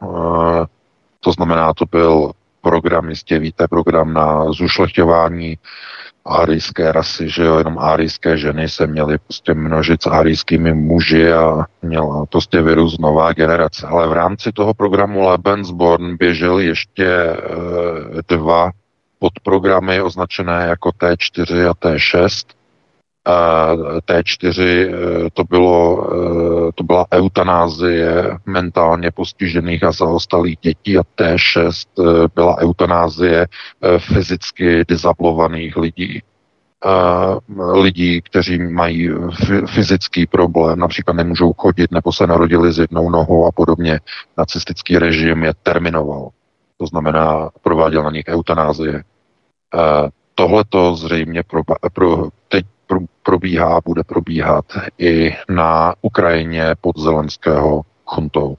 To 1.20 1.32
znamená, 1.32 1.74
to 1.74 1.84
byl 1.90 2.32
program, 2.62 3.08
jistě 3.08 3.38
víte, 3.38 3.68
program 3.68 4.12
na 4.12 4.52
zušlechťování 4.52 5.58
árijské 6.28 6.92
rasy, 6.92 7.28
že 7.28 7.42
jo, 7.44 7.58
jenom 7.58 7.78
árijské 7.78 8.36
ženy 8.36 8.68
se 8.68 8.86
měly 8.86 9.18
prostě 9.18 9.54
množit 9.54 10.02
s 10.02 10.06
árijskými 10.06 10.74
muži 10.74 11.32
a 11.32 11.64
měla 11.82 12.26
prostě 12.26 12.62
vyrůst 12.62 13.00
nová 13.00 13.32
generace. 13.32 13.86
Ale 13.86 14.08
v 14.08 14.12
rámci 14.12 14.52
toho 14.52 14.74
programu 14.74 15.20
Lebensborn 15.20 16.16
běžely 16.16 16.66
ještě 16.66 17.06
e, 17.06 17.36
dva 18.28 18.70
podprogramy 19.18 20.02
označené 20.02 20.66
jako 20.68 20.90
T4 20.90 21.70
a 21.70 21.72
T6 21.74 22.58
T4 24.06 24.60
eh, 24.60 25.30
to, 25.32 25.44
bylo, 25.44 26.08
eh, 26.12 26.72
to 26.74 26.84
byla 26.84 27.06
eutanázie 27.12 28.38
mentálně 28.46 29.10
postižených 29.10 29.84
a 29.84 29.92
zaostalých 29.92 30.58
dětí 30.62 30.98
a 30.98 31.02
T6 31.02 31.86
eh, 31.98 32.28
byla 32.34 32.58
eutanázie 32.58 33.46
fyzicky 33.98 34.84
dizablovaných 34.88 35.76
lidí. 35.76 36.22
Lidí, 37.72 38.22
kteří 38.22 38.58
mají 38.58 39.10
fyzický 39.66 40.26
problém, 40.26 40.78
například 40.78 41.14
nemůžou 41.14 41.52
chodit 41.52 41.90
nebo 41.90 42.12
se 42.12 42.26
narodili 42.26 42.72
s 42.72 42.78
jednou 42.78 43.10
nohou 43.10 43.46
a 43.46 43.52
podobně. 43.52 44.00
Nacistický 44.36 44.98
režim 44.98 45.44
je 45.44 45.52
terminoval. 45.62 46.30
To 46.78 46.86
znamená, 46.86 47.50
prováděl 47.62 48.02
na 48.02 48.10
nich 48.10 48.24
eutanázie. 48.28 49.04
Tohle 50.34 50.64
to 50.68 50.94
zřejmě 50.94 51.42
pro, 51.42 51.62
pro, 51.92 52.28
teď 52.48 52.66
probíhá, 53.22 53.80
bude 53.84 54.04
probíhat 54.04 54.64
i 54.98 55.36
na 55.48 55.94
Ukrajině 56.02 56.74
pod 56.80 56.98
Zelenského 56.98 57.82
chuntou. 58.04 58.56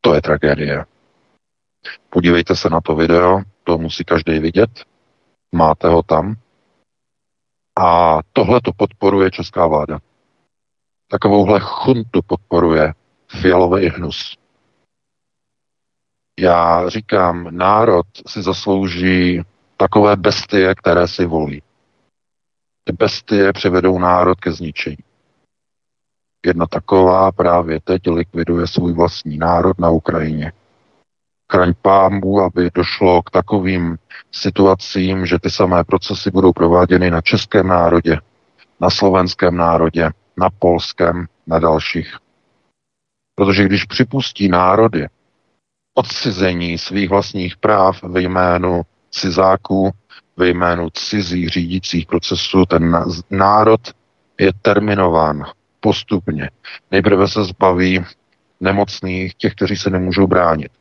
To 0.00 0.14
je 0.14 0.22
tragédie. 0.22 0.84
Podívejte 2.10 2.56
se 2.56 2.70
na 2.70 2.80
to 2.80 2.94
video, 2.94 3.40
to 3.64 3.78
musí 3.78 4.04
každý 4.04 4.38
vidět. 4.38 4.70
Máte 5.52 5.88
ho 5.88 6.02
tam. 6.02 6.34
A 7.78 8.18
tohle 8.32 8.60
to 8.60 8.72
podporuje 8.72 9.30
česká 9.30 9.66
vláda. 9.66 9.98
Takovouhle 11.08 11.60
chuntu 11.60 12.22
podporuje 12.22 12.92
fialový 13.40 13.88
hnus. 13.88 14.38
Já 16.40 16.88
říkám, 16.88 17.56
národ 17.56 18.06
si 18.26 18.42
zaslouží 18.42 19.42
takové 19.76 20.16
bestie, 20.16 20.74
které 20.74 21.08
si 21.08 21.26
volí. 21.26 21.62
Ty 22.84 22.92
bestie 22.92 23.52
přivedou 23.52 23.98
národ 23.98 24.40
ke 24.40 24.52
zničení. 24.52 24.96
Jedna 26.46 26.66
taková 26.66 27.32
právě 27.32 27.80
teď 27.80 28.02
likviduje 28.10 28.66
svůj 28.66 28.92
vlastní 28.92 29.38
národ 29.38 29.78
na 29.78 29.90
Ukrajině. 29.90 30.52
Chraň 31.52 31.72
pámbu, 31.82 32.40
aby 32.40 32.70
došlo 32.74 33.22
k 33.22 33.30
takovým 33.30 33.96
situacím, 34.32 35.26
že 35.26 35.38
ty 35.38 35.50
samé 35.50 35.84
procesy 35.84 36.30
budou 36.30 36.52
prováděny 36.52 37.10
na 37.10 37.20
českém 37.20 37.66
národě, 37.66 38.20
na 38.80 38.90
slovenském 38.90 39.56
národě, 39.56 40.10
na 40.36 40.50
polském, 40.50 41.26
na 41.46 41.58
dalších. 41.58 42.16
Protože 43.34 43.64
když 43.64 43.84
připustí 43.84 44.48
národy 44.48 45.08
odcizení 45.94 46.78
svých 46.78 47.10
vlastních 47.10 47.56
práv 47.56 48.02
ve 48.02 48.22
jménu 48.22 48.82
cizáků, 49.10 49.90
ve 50.36 50.48
jménu 50.48 50.90
cizích 50.90 51.48
řídících 51.48 52.06
procesů 52.06 52.64
ten 52.66 53.04
národ 53.30 53.80
je 54.38 54.52
terminován 54.62 55.44
postupně. 55.80 56.50
Nejprve 56.90 57.28
se 57.28 57.44
zbaví 57.44 58.04
nemocných, 58.60 59.34
těch, 59.34 59.54
kteří 59.54 59.76
se 59.76 59.90
nemůžou 59.90 60.26
bránit. 60.26 60.72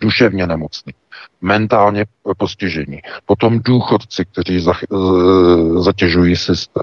Duševně 0.00 0.46
nemocní, 0.46 0.92
mentálně 1.40 2.04
postižení, 2.38 3.00
potom 3.26 3.60
důchodci, 3.64 4.24
kteří 4.24 4.66
zatěžují 5.78 6.36
systém, 6.36 6.82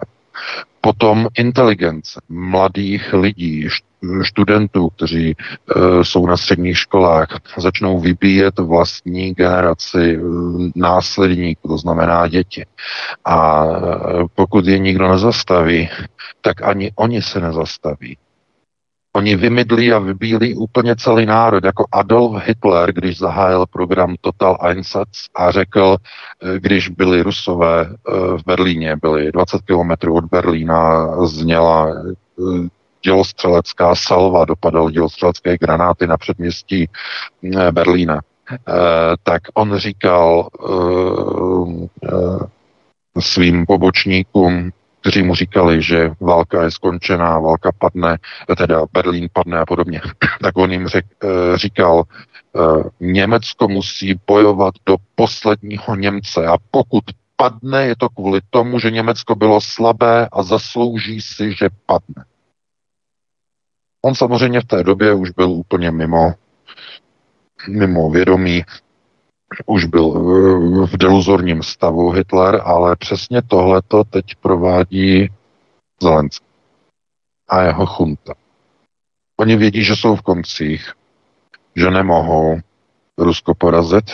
potom 0.82 1.28
inteligence 1.38 2.22
mladých 2.30 3.14
lidí, 3.14 3.68
studentů, 4.24 4.90
kteří 4.90 5.36
jsou 6.02 6.28
na 6.28 6.38
středních 6.38 6.78
školách, 6.78 7.28
začnou 7.58 8.00
vybíjet 8.00 8.60
vlastní 8.60 9.34
generaci 9.34 10.20
následníků, 10.76 11.68
to 11.68 11.78
znamená 11.78 12.28
děti. 12.28 12.66
A 13.26 13.66
pokud 14.36 14.68
je 14.68 14.80
nikdo 14.80 15.08
nezastaví, 15.08 15.90
tak 16.42 16.62
ani 16.62 16.92
oni 16.96 17.22
se 17.22 17.40
nezastaví. 17.40 18.18
Oni 19.16 19.36
vymydlí 19.36 19.94
a 19.94 20.00
vybílí 20.00 20.56
úplně 20.56 20.96
celý 20.96 21.26
národ, 21.26 21.64
jako 21.64 21.86
Adolf 21.92 22.44
Hitler, 22.46 22.94
když 22.94 23.18
zahájil 23.18 23.66
program 23.66 24.16
Total 24.22 24.58
Einsatz 24.62 25.20
a 25.36 25.52
řekl, 25.52 25.96
eh, 25.98 26.60
když 26.60 26.90
byli 26.90 27.22
Rusové 27.22 27.82
eh, 27.82 28.12
v 28.38 28.46
Berlíně, 28.46 28.96
byli 29.02 29.32
20 29.32 29.62
kilometrů 29.62 30.16
od 30.16 30.26
Berlína, 30.26 31.08
zněla 31.26 31.88
eh, 31.90 32.70
dělostřelecká 33.04 33.96
salva, 33.96 34.46
dopadal 34.46 34.90
dělostřelecké 34.90 35.58
granáty 35.58 36.08
na 36.08 36.18
předměstí 36.18 36.90
Berlína. 37.72 38.22
Tak 39.24 39.42
on 39.54 39.78
říkal 39.78 40.50
svým 43.20 43.66
pobočníkům, 43.66 44.72
kteří 45.02 45.24
mu 45.24 45.36
říkali, 45.36 45.82
že 45.82 46.12
válka 46.20 46.64
je 46.64 46.72
skončená, 46.72 47.40
válka 47.40 47.72
padne, 47.78 48.18
teda 48.58 48.86
Berlín 48.94 49.30
padne 49.34 49.60
a 49.60 49.66
podobně, 49.66 50.02
tak 50.42 50.58
on 50.58 50.72
jim 50.72 50.88
řek, 50.88 51.06
eh, 51.24 51.58
říkal, 51.58 52.04
eh, 52.04 52.60
Německo 53.00 53.68
musí 53.68 54.20
bojovat 54.28 54.74
do 54.86 54.96
posledního 55.16 55.96
Němce 55.96 56.46
a 56.48 56.58
pokud 56.72 57.04
padne, 57.36 57.88
je 57.88 57.96
to 57.96 58.10
kvůli 58.10 58.40
tomu, 58.50 58.80
že 58.80 58.92
Německo 58.92 59.36
bylo 59.36 59.62
slabé 59.62 60.28
a 60.32 60.44
zaslouží 60.44 61.22
si, 61.22 61.54
že 61.54 61.70
padne. 61.86 62.26
On 64.06 64.16
samozřejmě 64.16 64.62
v 64.62 64.66
té 64.66 64.84
době 64.84 65.14
už 65.14 65.30
byl 65.30 65.52
úplně 65.52 65.92
mimo, 65.92 66.34
mimo 67.70 68.10
vědomí, 68.10 68.64
už 69.66 69.86
byl 69.86 70.14
eh, 70.16 70.88
v 70.88 70.98
deluzorním 70.98 71.64
stavu 71.64 72.10
Hitler, 72.10 72.62
ale 72.66 72.96
přesně 72.96 73.42
tohleto 73.42 74.04
teď 74.04 74.36
provádí 74.36 75.30
Zelenský 76.02 76.46
a 77.50 77.62
jeho 77.62 77.86
chunta. 77.86 78.34
Oni 79.40 79.56
vědí, 79.56 79.84
že 79.84 79.96
jsou 79.96 80.16
v 80.16 80.22
koncích, 80.22 80.92
že 81.76 81.92
nemohou 81.92 82.60
Rusko 83.18 83.56
porazit 83.56 84.12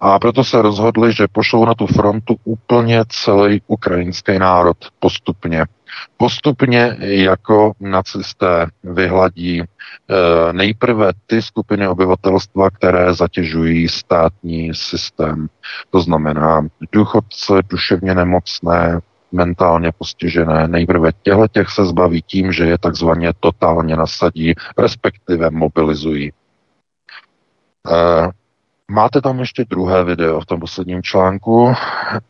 a 0.00 0.18
proto 0.18 0.44
se 0.44 0.62
rozhodli, 0.62 1.12
že 1.12 1.28
pošlou 1.32 1.64
na 1.64 1.74
tu 1.74 1.86
frontu 1.86 2.36
úplně 2.44 3.04
celý 3.08 3.62
ukrajinský 3.66 4.38
národ 4.38 4.76
postupně 4.98 5.66
postupně 6.16 6.96
jako 7.00 7.72
nacisté 7.80 8.66
vyhladí 8.84 9.60
e, 9.60 9.66
nejprve 10.52 11.12
ty 11.26 11.42
skupiny 11.42 11.88
obyvatelstva, 11.88 12.70
které 12.70 13.14
zatěžují 13.14 13.88
státní 13.88 14.74
systém. 14.74 15.48
To 15.90 16.00
znamená 16.00 16.66
důchodce, 16.92 17.52
duševně 17.68 18.14
nemocné, 18.14 19.00
mentálně 19.32 19.92
postižené. 19.98 20.68
Nejprve 20.68 21.10
těchto 21.22 21.48
těch 21.48 21.68
se 21.70 21.84
zbaví 21.84 22.22
tím, 22.22 22.52
že 22.52 22.64
je 22.64 22.78
takzvaně 22.78 23.32
totálně 23.40 23.96
nasadí, 23.96 24.54
respektive 24.78 25.50
mobilizují. 25.50 26.32
E, 27.90 28.30
Máte 28.90 29.20
tam 29.20 29.40
ještě 29.40 29.64
druhé 29.64 30.04
video 30.04 30.40
v 30.40 30.46
tom 30.46 30.60
posledním 30.60 31.02
článku 31.02 31.74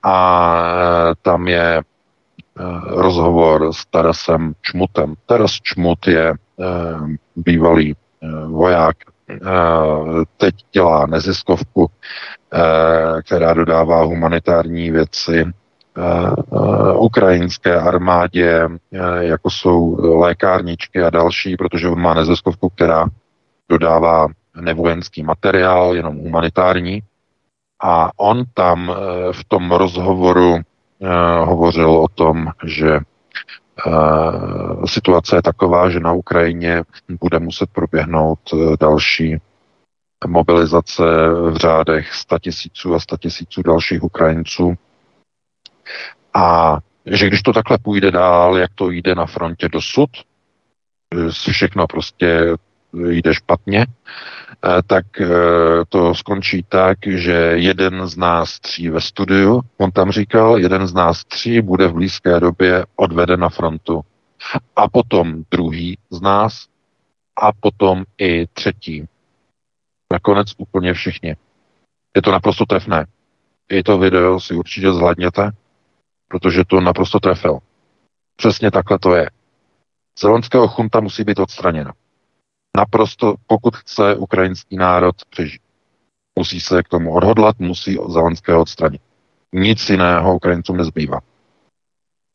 a 0.03 1.15
tam 1.23 1.49
je 1.49 1.83
Eh, 2.61 2.81
rozhovor 2.87 3.73
s 3.73 3.87
Tarasem 3.87 4.55
Čmutem. 4.63 5.15
Taras 5.27 5.53
Čmut 5.53 6.07
je 6.07 6.31
eh, 6.31 6.37
bývalý 7.37 7.95
eh, 7.95 8.47
voják, 8.47 8.97
teď 10.37 10.55
dělá 10.73 11.07
neziskovku, 11.07 11.91
která 13.23 13.55
dodává 13.55 14.03
humanitární 14.03 14.91
věci 14.91 15.45
ukrajinské 16.99 17.81
armádě, 17.81 18.69
jako 19.21 19.51
jsou 19.51 19.97
lékárničky 20.21 21.03
a 21.03 21.11
další, 21.11 21.57
protože 21.57 21.89
on 21.89 22.01
má 22.01 22.15
neziskovku, 22.15 22.69
která 22.69 23.07
dodává 23.69 24.27
nevojenský 24.61 25.23
materiál, 25.23 25.97
jenom 25.97 26.17
humanitární. 26.17 27.03
A 27.83 28.11
on 28.17 28.45
tam 28.55 28.95
v 29.33 29.45
tom 29.45 29.73
rozhovoru 29.73 30.65
Eh, 31.05 31.45
hovořil 31.45 31.91
o 31.91 32.09
tom, 32.09 32.47
že 32.65 33.01
eh, 33.87 34.87
situace 34.87 35.37
je 35.37 35.43
taková, 35.43 35.91
že 35.91 36.01
na 36.01 36.13
Ukrajině 36.13 36.83
bude 37.21 37.39
muset 37.39 37.71
proběhnout 37.71 38.39
eh, 38.53 38.77
další 38.81 39.39
mobilizace 40.27 41.03
v 41.51 41.57
řádech 41.57 42.15
100 42.15 42.39
tisíců 42.39 42.95
a 42.95 43.01
100 43.01 43.17
tisíců 43.17 43.63
dalších 43.63 44.03
Ukrajinců. 44.03 44.75
A 46.35 46.79
že 47.07 47.27
když 47.27 47.43
to 47.43 47.53
takhle 47.53 47.79
půjde 47.79 48.11
dál, 48.11 48.59
jak 48.59 48.71
to 48.75 48.91
jde 48.91 49.15
na 49.15 49.27
frontě 49.27 49.69
dosud, 49.69 50.11
všechno 51.29 51.87
prostě 51.87 52.57
jde 52.95 53.35
špatně, 53.35 53.87
eh, 53.87 54.83
tak 54.87 55.21
eh, 55.21 55.29
to 55.89 56.15
skončí 56.15 56.63
tak, 56.69 56.99
že 57.07 57.33
jeden 57.55 58.09
z 58.09 58.17
nás 58.17 58.61
tří 58.61 58.91
ve 58.91 59.01
studiu, 59.01 59.61
on 59.77 59.91
tam 59.91 60.11
říkal, 60.11 60.59
jeden 60.59 60.87
z 60.87 60.95
nás 60.95 61.25
tří 61.25 61.61
bude 61.61 61.89
v 61.89 61.93
blízké 61.93 62.41
době 62.41 62.85
odveden 62.97 63.41
na 63.41 63.49
frontu. 63.49 64.01
A 64.77 64.89
potom 64.89 65.45
druhý 65.51 65.99
z 66.11 66.21
nás 66.21 66.67
a 67.37 67.53
potom 67.53 68.05
i 68.19 68.47
třetí. 68.47 69.07
Nakonec 70.13 70.49
úplně 70.59 70.95
všichni. 70.95 71.37
Je 72.17 72.23
to 72.23 72.33
naprosto 72.33 72.67
trefné. 72.67 73.07
I 73.69 73.83
to 73.83 73.99
video 73.99 74.41
si 74.41 74.55
určitě 74.55 74.93
zhladněte, 74.93 75.51
protože 76.29 76.65
to 76.65 76.81
naprosto 76.81 77.21
trefil. 77.21 77.59
Přesně 78.37 78.71
takhle 78.71 78.99
to 78.99 79.15
je. 79.15 79.31
Zelenského 80.19 80.69
chunta 80.69 81.01
musí 81.01 81.25
být 81.25 81.39
odstraněna 81.39 81.93
naprosto, 82.77 83.35
pokud 83.47 83.77
chce 83.77 84.17
ukrajinský 84.17 84.77
národ 84.77 85.15
přežít. 85.31 85.63
Musí 86.39 86.61
se 86.61 86.83
k 86.83 86.89
tomu 86.89 87.13
odhodlat, 87.13 87.59
musí 87.59 87.99
Zelenského 88.09 88.61
odstranit. 88.61 89.03
Nic 89.53 89.91
jiného 89.91 90.37
Ukrajincům 90.37 90.77
nezbývá. 90.77 91.21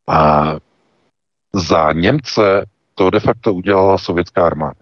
A 0.08 0.54
za 1.54 1.92
Němce 1.94 2.66
to 2.96 3.10
de 3.10 3.20
facto 3.20 3.54
udělala 3.54 3.98
sovětská 3.98 4.46
armáda, 4.46 4.80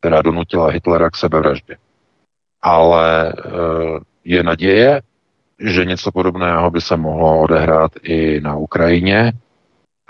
která 0.00 0.22
donutila 0.22 0.70
Hitlera 0.70 1.10
k 1.10 1.16
sebevraždě. 1.16 1.76
Ale 2.62 3.32
eh, 3.32 4.00
je 4.24 4.42
naděje, 4.42 5.02
že 5.58 5.84
něco 5.84 6.12
podobného 6.12 6.70
by 6.70 6.80
se 6.80 6.96
mohlo 6.96 7.40
odehrát 7.40 7.92
i 8.02 8.40
na 8.40 8.56
Ukrajině. 8.56 9.32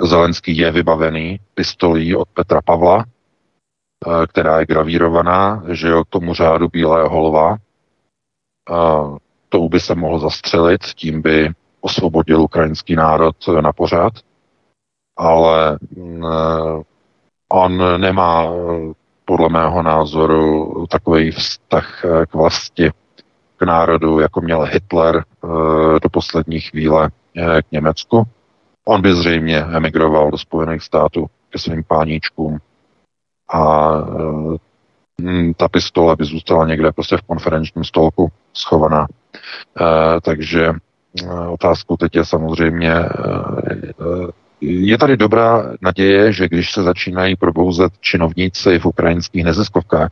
Zelenský 0.01 0.57
je 0.57 0.71
vybavený 0.71 1.41
pistolí 1.55 2.17
od 2.17 2.29
Petra 2.29 2.63
Pavla, 2.63 3.05
která 4.27 4.61
je 4.61 4.67
gravírovaná, 4.67 5.63
že 5.69 5.89
jo, 5.89 6.05
k 6.05 6.09
tomu 6.09 6.35
řádu 6.35 6.69
Bílého 6.69 7.09
holva. 7.09 7.57
To 9.49 9.69
by 9.69 9.81
se 9.81 9.95
mohl 9.95 10.19
zastřelit, 10.19 10.83
tím 10.83 11.23
by 11.23 11.51
osvobodil 11.81 12.43
ukrajinský 12.43 12.97
národ 12.97 13.37
na 13.61 13.73
pořád, 13.73 14.13
ale 15.17 15.79
mm, 15.97 16.25
eh, 16.25 16.83
on 17.49 18.01
nemá 18.01 18.53
podle 19.25 19.49
mého 19.49 19.83
názoru 19.83 20.87
takový 20.91 21.31
vztah 21.31 22.05
eh, 22.05 22.27
k 22.27 22.35
vlasti, 22.35 22.91
k 23.57 23.63
národu, 23.63 24.19
jako 24.19 24.41
měl 24.41 24.63
Hitler 24.63 25.25
do 26.03 26.09
poslední 26.13 26.61
chvíle 26.61 27.11
k 27.69 27.73
Německu. 27.73 28.23
On 28.85 29.03
by 29.03 29.15
zřejmě 29.15 29.59
emigroval 29.59 30.31
do 30.31 30.39
Spojených 30.39 30.83
států 30.83 31.27
ke 31.51 31.59
svým 31.59 31.85
páníčkům, 31.85 32.59
a 33.49 33.93
e, 35.23 35.55
ta 35.57 35.69
pistole 35.69 36.17
by 36.17 36.25
zůstala 36.25 36.67
někde 36.67 36.93
prostě 36.93 37.17
v 37.17 37.23
konferenčním 37.23 37.85
stolku 37.85 38.29
schovaná. 38.53 39.07
E, 39.07 40.21
takže 40.21 40.67
e, 40.67 41.49
otázkou 41.49 41.97
teď 41.97 42.17
je 42.17 42.25
samozřejmě, 42.25 42.95
je 44.61 44.99
tady 44.99 45.17
dobrá 45.17 45.73
naděje, 45.81 46.33
že 46.33 46.49
když 46.49 46.73
se 46.73 46.83
začínají 46.83 47.37
probouzet 47.37 47.93
činovníci 48.01 48.79
v 48.79 48.87
ukrajinských 48.87 49.45
neziskovkách, 49.45 50.11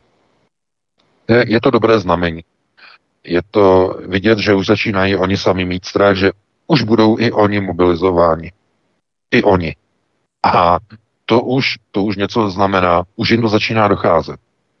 je 1.27 1.61
to 1.61 1.71
dobré 1.71 1.99
znamení. 1.99 2.43
Je 3.23 3.41
to 3.51 3.97
vidět, 4.07 4.39
že 4.39 4.53
už 4.53 4.65
začínají 4.65 5.15
oni 5.15 5.37
sami 5.37 5.65
mít 5.65 5.85
strach, 5.85 6.15
že 6.15 6.31
už 6.67 6.83
budou 6.83 7.19
i 7.19 7.31
oni 7.31 7.59
mobilizováni. 7.59 8.51
I 9.31 9.43
oni. 9.43 9.75
A 10.45 10.79
to 11.25 11.41
už, 11.41 11.75
to 11.91 12.03
už 12.03 12.15
něco 12.15 12.49
znamená, 12.49 13.03
už 13.15 13.29
jim 13.29 13.41
to 13.41 13.47
začíná 13.47 13.87
docházet. 13.87 14.39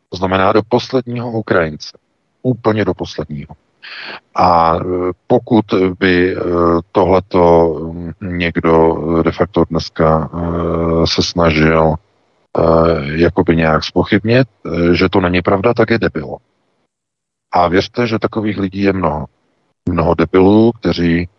To 0.09 0.17
znamená 0.17 0.51
do 0.51 0.61
posledního 0.69 1.31
Ukrajince. 1.31 1.97
Úplně 2.41 2.85
do 2.85 2.93
posledního. 2.93 3.55
A 4.35 4.75
e, 4.75 4.79
pokud 5.27 5.65
by 5.99 6.35
e, 6.35 6.39
tohleto 6.91 7.75
někdo 8.21 8.95
de 9.23 9.31
facto 9.31 9.63
dneska 9.69 10.29
e, 10.33 11.07
se 11.07 11.23
snažil 11.23 11.95
jakoby 13.03 13.55
nějak 13.55 13.83
spochybnit, 13.83 14.47
že 14.93 15.09
to 15.09 15.21
není 15.21 15.41
pravda, 15.41 15.73
tak 15.73 15.89
je 15.89 15.99
debil. 15.99 16.37
A 17.53 17.67
věřte, 17.67 18.07
že 18.07 18.19
takových 18.19 18.57
lidí 18.57 18.81
je 18.81 18.93
mnoho. 18.93 19.25
Mnoho 19.89 20.13
debilů, 20.13 20.71
kteří 20.71 21.29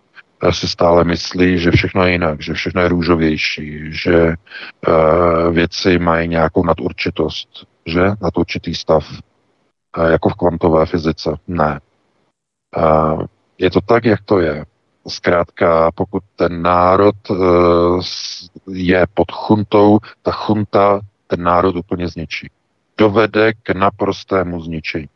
si 0.51 0.69
stále 0.69 1.05
myslí, 1.05 1.59
že 1.59 1.71
všechno 1.71 2.05
je 2.05 2.13
jinak, 2.13 2.43
že 2.43 2.55
všechno 2.55 2.83
je 2.83 2.89
růžovější, 2.89 3.93
že 3.93 4.35
uh, 4.35 5.55
věci 5.55 5.99
mají 5.99 6.29
nějakou 6.29 6.65
nadurčitost, 6.65 7.49
že 7.87 8.01
nadurčitý 8.21 8.75
stav, 8.75 9.05
uh, 9.99 10.05
jako 10.05 10.29
v 10.29 10.35
kvantové 10.35 10.87
fyzice. 10.87 11.31
Ne. 11.49 11.81
Uh, 12.77 13.23
je 13.59 13.71
to 13.71 13.81
tak, 13.81 14.05
jak 14.05 14.21
to 14.25 14.41
je. 14.41 14.65
Zkrátka, 15.09 15.91
pokud 15.95 16.23
ten 16.37 16.63
národ 16.63 17.15
je 18.69 19.07
pod 19.15 19.33
chuntou, 19.33 19.99
ta 20.23 20.33
chunta 20.33 21.01
ten 21.27 21.43
národ 21.43 21.77
úplně 21.77 22.09
zničí. 22.09 22.51
Dovede 22.99 23.53
k 23.53 23.71
naprostému 23.71 24.61
zničení. 24.61 25.09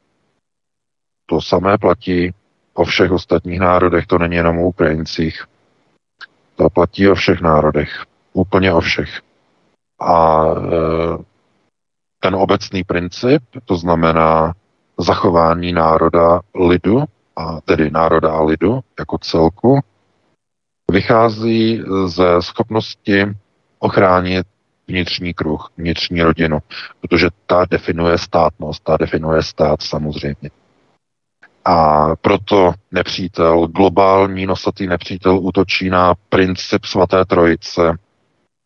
To 1.27 1.41
samé 1.41 1.79
platí 1.79 2.35
o 2.75 2.85
všech 2.85 3.11
ostatních 3.11 3.61
národech, 3.61 4.07
to 4.07 4.19
není 4.19 4.37
jenom 4.37 4.59
o 4.59 4.69
Ukrajincích. 4.69 5.45
To 6.57 6.71
platí 6.71 7.09
o 7.09 7.15
všech 7.15 7.41
národech. 7.41 8.05
Úplně 8.33 8.73
o 8.73 8.81
všech. 8.81 9.21
A 10.01 10.45
e, 10.45 11.25
ten 12.21 12.35
obecný 12.35 12.85
princip, 12.85 13.43
to 13.65 13.77
znamená 13.77 14.53
zachování 14.99 15.73
národa 15.73 16.41
lidu, 16.55 17.05
a 17.37 17.61
tedy 17.61 17.91
národa 17.91 18.33
a 18.33 18.43
lidu 18.43 18.81
jako 18.99 19.19
celku, 19.19 19.81
vychází 20.91 21.83
ze 22.07 22.43
schopnosti 22.43 23.27
ochránit 23.79 24.47
vnitřní 24.89 25.35
kruh, 25.35 25.71
vnitřní 25.77 26.23
rodinu, 26.23 26.59
protože 27.01 27.29
ta 27.47 27.65
definuje 27.71 28.19
státnost, 28.19 28.85
ta 28.85 28.97
definuje 28.97 29.43
stát 29.43 29.83
samozřejmě. 29.83 30.51
A 31.65 32.07
proto 32.17 32.73
nepřítel, 32.91 33.67
globální 33.67 34.47
nosatý 34.47 34.87
nepřítel 34.87 35.39
útočí 35.39 35.91
na 35.91 36.15
princip 36.29 36.85
svaté 36.85 37.25
trojice, 37.25 37.99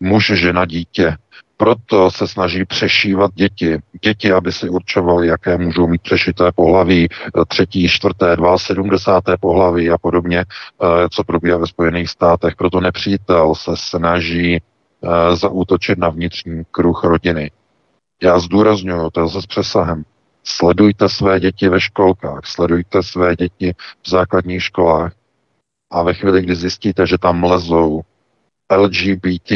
muž, 0.00 0.32
žena, 0.34 0.64
dítě. 0.64 1.16
Proto 1.56 2.10
se 2.10 2.28
snaží 2.28 2.64
přešívat 2.64 3.30
děti. 3.34 3.78
Děti, 4.04 4.32
aby 4.32 4.52
si 4.52 4.68
určovali, 4.68 5.26
jaké 5.26 5.58
můžou 5.58 5.86
mít 5.86 6.02
přešité 6.02 6.52
pohlaví, 6.52 7.08
třetí, 7.48 7.88
čtvrté, 7.88 8.36
dva, 8.36 8.58
sedmdesáté 8.58 9.36
pohlaví 9.40 9.90
a 9.90 9.98
podobně, 9.98 10.38
eh, 10.38 11.08
co 11.10 11.24
probíhá 11.24 11.58
ve 11.58 11.66
Spojených 11.66 12.10
státech. 12.10 12.56
Proto 12.56 12.80
nepřítel 12.80 13.54
se 13.54 13.70
snaží 13.74 14.56
eh, 14.56 15.36
zaútočit 15.36 15.98
na 15.98 16.08
vnitřní 16.08 16.62
kruh 16.70 17.04
rodiny. 17.04 17.50
Já 18.22 18.38
zdůraznuju, 18.38 19.10
to 19.10 19.20
je 19.20 19.28
s 19.28 19.46
přesahem. 19.46 20.04
Sledujte 20.46 21.08
své 21.08 21.40
děti 21.40 21.68
ve 21.68 21.80
školkách, 21.80 22.40
sledujte 22.44 23.02
své 23.02 23.36
děti 23.36 23.74
v 24.02 24.10
základních 24.10 24.62
školách 24.62 25.12
a 25.90 26.02
ve 26.02 26.14
chvíli, 26.14 26.42
kdy 26.42 26.54
zjistíte, 26.54 27.06
že 27.06 27.18
tam 27.18 27.44
lezou 27.44 28.02
LGBT 28.76 29.52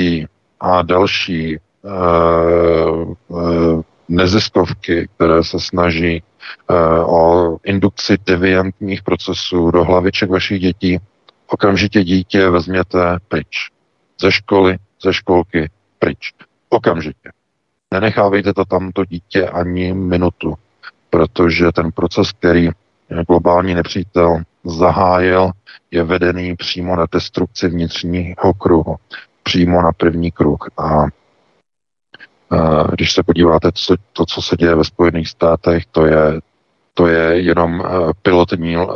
a 0.61 0.83
další 0.83 1.59
uh, 1.83 3.15
uh, 3.29 3.83
neziskovky, 4.09 5.09
které 5.17 5.45
se 5.45 5.61
snaží 5.61 6.23
uh, 6.71 7.15
o 7.15 7.59
indukci 7.65 8.17
deviantních 8.27 9.03
procesů 9.03 9.71
do 9.71 9.85
hlaviček 9.85 10.31
vašich 10.31 10.61
dětí, 10.61 10.99
okamžitě 11.47 12.05
dítě 12.05 12.51
vezměte 12.51 13.19
pryč. 13.29 13.71
Ze 14.21 14.33
školy, 14.33 14.77
ze 15.03 15.13
školky, 15.13 15.71
pryč. 15.99 16.35
Okamžitě. 16.69 17.31
Nenechávejte 17.91 18.55
to 18.55 18.65
tamto 18.65 19.05
dítě 19.05 19.49
ani 19.49 19.95
minutu 19.95 20.55
protože 21.11 21.73
ten 21.73 21.93
proces, 21.93 22.33
který 22.33 22.69
globální 23.29 23.75
nepřítel 23.75 24.43
zahájil, 24.65 25.51
je 25.91 26.05
vedený 26.05 26.57
přímo 26.57 26.97
na 26.97 27.07
destrukci 27.13 27.69
vnitřního 27.69 28.55
kruhu, 28.59 28.97
přímo 29.43 29.83
na 29.83 29.93
první 29.93 30.31
kruh. 30.31 30.59
A 30.79 31.07
když 32.91 33.13
se 33.13 33.23
podíváte, 33.23 33.71
co, 33.75 33.95
to, 34.13 34.27
co 34.27 34.43
se 34.43 34.57
děje 34.57 34.75
ve 34.75 34.85
Spojených 34.85 35.29
státech, 35.29 35.87
to 35.87 36.07
je 36.07 36.41
to 36.99 37.07
je 37.07 37.41
jenom 37.41 37.83
eh, 37.85 38.13
pilotní, 38.23 38.77
eh, 38.77 38.87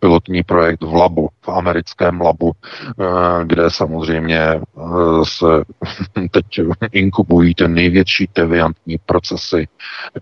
pilotní 0.00 0.42
projekt 0.42 0.82
v 0.82 0.94
labu, 0.94 1.28
v 1.40 1.48
americkém 1.48 2.20
labu, 2.20 2.52
eh, 2.52 3.44
kde 3.44 3.70
samozřejmě 3.70 4.60
se 5.22 5.46
teď 6.30 6.44
inkubují 6.92 7.54
ty 7.54 7.68
největší 7.68 8.28
deviantní 8.34 8.98
procesy, 9.06 9.68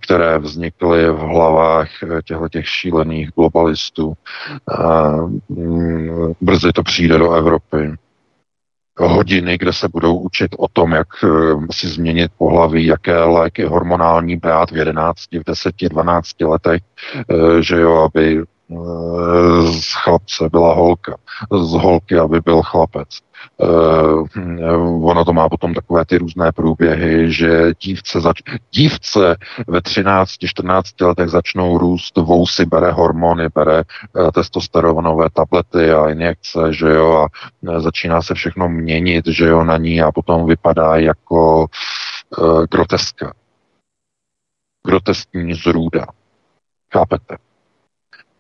které 0.01 0.39
vznikly 0.39 1.11
v 1.11 1.19
hlavách 1.19 1.89
těchto 2.25 2.49
těch 2.49 2.69
šílených 2.69 3.31
globalistů. 3.35 4.15
Mm, 5.49 6.33
brzy 6.41 6.73
to 6.73 6.83
přijde 6.83 7.19
do 7.19 7.33
Evropy 7.33 7.93
hodiny, 8.99 9.59
kde 9.59 9.73
se 9.73 9.89
budou 9.89 10.19
učit 10.19 10.51
o 10.59 10.69
tom, 10.69 10.93
jak 10.93 11.09
eh, 11.25 11.29
si 11.71 11.89
změnit 11.89 12.31
pohlaví, 12.39 12.87
jaké 12.87 13.19
léky 13.19 13.65
hormonální 13.65 14.37
brát 14.37 14.71
v 14.71 14.77
11, 14.77 15.23
v 15.33 15.43
10, 15.47 15.75
12 15.89 16.41
letech, 16.41 16.83
eh, 17.17 17.63
že 17.63 17.77
jo, 17.81 17.97
aby 17.97 18.43
z 19.81 19.93
chlapce 19.93 20.49
byla 20.51 20.75
holka, 20.75 21.17
z 21.63 21.73
holky, 21.73 22.19
aby 22.19 22.41
byl 22.41 22.63
chlapec. 22.63 23.09
Uh, 23.57 25.09
ono 25.11 25.25
to 25.25 25.33
má 25.33 25.49
potom 25.49 25.75
takové 25.75 26.05
ty 26.05 26.19
různé 26.19 26.53
průběhy, 26.53 27.33
že 27.33 27.73
dívce, 27.81 28.21
zač- 28.21 28.43
dívce 28.71 29.37
ve 29.67 29.79
13-14 29.79 31.07
letech 31.07 31.29
začnou 31.29 31.79
růst, 31.79 32.17
vousy 32.17 32.65
bere 32.65 32.93
hormony, 32.93 33.49
bere 33.55 33.83
uh, 33.83 34.31
testosteronové 34.31 35.31
tablety 35.31 35.93
a 35.93 36.11
injekce, 36.11 36.73
že 36.73 36.89
jo, 36.89 37.13
a 37.17 37.81
začíná 37.81 38.23
se 38.23 38.35
všechno 38.35 38.69
měnit, 38.69 39.27
že 39.27 39.47
jo, 39.47 39.65
na 39.65 39.77
ní 39.77 40.03
a 40.03 40.13
potom 40.13 40.47
vypadá 40.47 40.97
jako 40.97 41.67
uh, 42.39 42.65
groteska. 42.65 43.33
Groteskní 44.87 45.55
zrůda. 45.55 46.07
Chápete? 46.93 47.46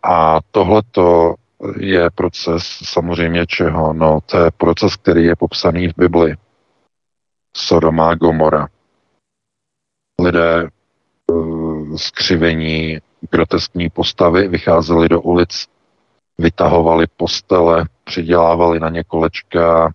A 0.09 0.41
tohleto 0.51 1.35
je 1.79 2.11
proces 2.11 2.63
samozřejmě 2.83 3.47
čeho? 3.47 3.93
No, 3.93 4.19
to 4.27 4.39
je 4.39 4.51
proces, 4.51 4.97
který 4.97 5.25
je 5.25 5.37
popsaný 5.37 5.89
v 5.89 5.93
Bibli. 5.97 6.37
Sodoma 7.57 8.15
Gomora. 8.15 8.69
Lidé 10.23 10.69
uh, 11.33 11.97
skřivení 11.97 12.99
groteskní 13.31 13.91
postavy 13.91 14.49
vycházeli 14.49 15.09
do 15.09 15.21
ulic, 15.21 15.67
vytahovali 16.39 17.07
postele, 17.17 17.85
přidělávali 18.05 18.81
na 18.81 18.89
ně 18.89 19.05
kolečka, 19.05 19.85
uh, 19.87 19.91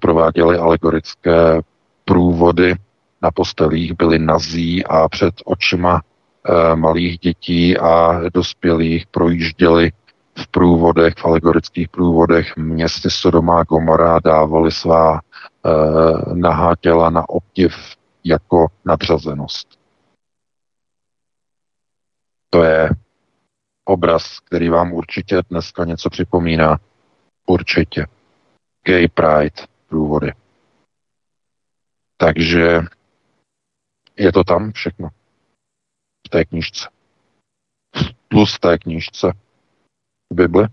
prováděli 0.00 0.58
alegorické 0.58 1.60
průvody, 2.04 2.74
na 3.22 3.30
postelích 3.30 3.92
byli 3.96 4.18
nazí 4.18 4.84
a 4.84 5.08
před 5.08 5.34
očima 5.44 6.00
malých 6.74 7.18
dětí 7.18 7.78
a 7.78 8.20
dospělých 8.34 9.06
projížděli 9.06 9.92
v 10.38 10.48
průvodech, 10.48 11.14
v 11.18 11.24
alegorických 11.24 11.88
průvodech 11.88 12.56
městy 12.56 13.10
Sodoma 13.10 13.60
a 13.60 13.64
Gomora 13.64 14.18
dávali 14.24 14.72
svá 14.72 15.20
e, 15.20 15.20
nahá 16.34 16.74
těla 16.80 17.10
na 17.10 17.28
obdiv 17.28 17.74
jako 18.24 18.66
nadřazenost. 18.84 19.78
To 22.50 22.62
je 22.62 22.90
obraz, 23.84 24.40
který 24.40 24.68
vám 24.68 24.92
určitě 24.92 25.42
dneska 25.50 25.84
něco 25.84 26.10
připomíná. 26.10 26.78
Určitě. 27.46 28.06
Gay 28.84 29.08
Pride 29.08 29.66
průvody. 29.88 30.32
Takže 32.16 32.80
je 34.16 34.32
to 34.32 34.44
tam 34.44 34.72
všechno. 34.72 35.08
V 36.28 36.30
té 36.30 36.44
knížce. 36.44 36.88
Plus 38.28 38.58
té 38.58 38.78
knížce 38.78 39.32
v 40.30 40.34
Bibli. 40.34 40.66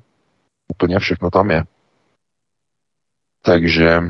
Úplně 0.67 0.99
všechno 0.99 1.31
tam 1.31 1.51
je. 1.51 1.63
Takže 3.41 4.01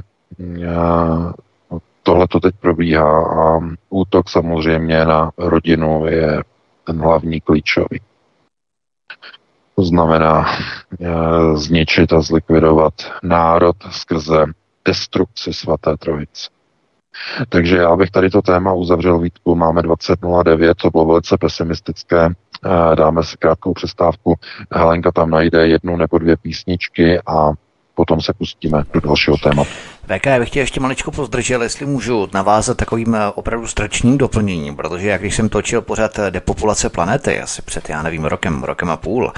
tohle 2.03 2.27
to 2.27 2.39
teď 2.39 2.55
probíhá 2.55 3.25
a 3.25 3.59
útok 3.89 4.29
samozřejmě 4.29 5.05
na 5.05 5.31
rodinu 5.37 6.05
je 6.05 6.43
ten 6.83 6.99
hlavní 6.99 7.41
klíčový. 7.41 8.01
To 9.75 9.83
znamená 9.83 10.45
zničit 11.55 12.13
a 12.13 12.21
zlikvidovat 12.21 12.93
národ 13.23 13.75
skrze 13.91 14.45
destrukci 14.85 15.53
svaté 15.53 15.97
trojice. 15.97 16.54
Takže 17.49 17.77
já 17.77 17.95
bych 17.95 18.11
tady 18.11 18.29
to 18.29 18.41
téma 18.41 18.73
uzavřel 18.73 19.19
Vítku, 19.19 19.55
máme 19.55 19.81
20.09, 19.81 20.73
to 20.81 20.89
bylo 20.89 21.05
velice 21.05 21.37
pesimistické, 21.37 22.29
dáme 22.95 23.23
si 23.23 23.37
krátkou 23.37 23.73
přestávku, 23.73 24.35
Helenka 24.71 25.11
tam 25.11 25.29
najde 25.29 25.67
jednu 25.67 25.97
nebo 25.97 26.17
dvě 26.17 26.37
písničky 26.37 27.19
a 27.27 27.51
potom 27.95 28.21
se 28.21 28.33
pustíme 28.33 28.83
do 28.93 28.99
dalšího 28.99 29.37
tématu. 29.37 29.69
VK, 30.05 30.25
já 30.25 30.39
bych 30.39 30.49
tě 30.49 30.59
ještě 30.59 30.79
maličko 30.79 31.11
pozdržel, 31.11 31.63
jestli 31.63 31.85
můžu 31.85 32.27
navázat 32.33 32.77
takovým 32.77 33.15
eh, 33.15 33.31
opravdu 33.35 33.67
stračným 33.67 34.17
doplněním, 34.17 34.75
protože 34.75 35.07
jak 35.07 35.21
když 35.21 35.35
jsem 35.35 35.49
točil 35.49 35.81
pořád 35.81 36.19
eh, 36.19 36.31
depopulace 36.31 36.89
planety, 36.89 37.39
asi 37.39 37.61
před, 37.61 37.89
já 37.89 38.01
nevím, 38.01 38.25
rokem, 38.25 38.63
rokem 38.63 38.89
a 38.89 38.97
půl, 38.97 39.33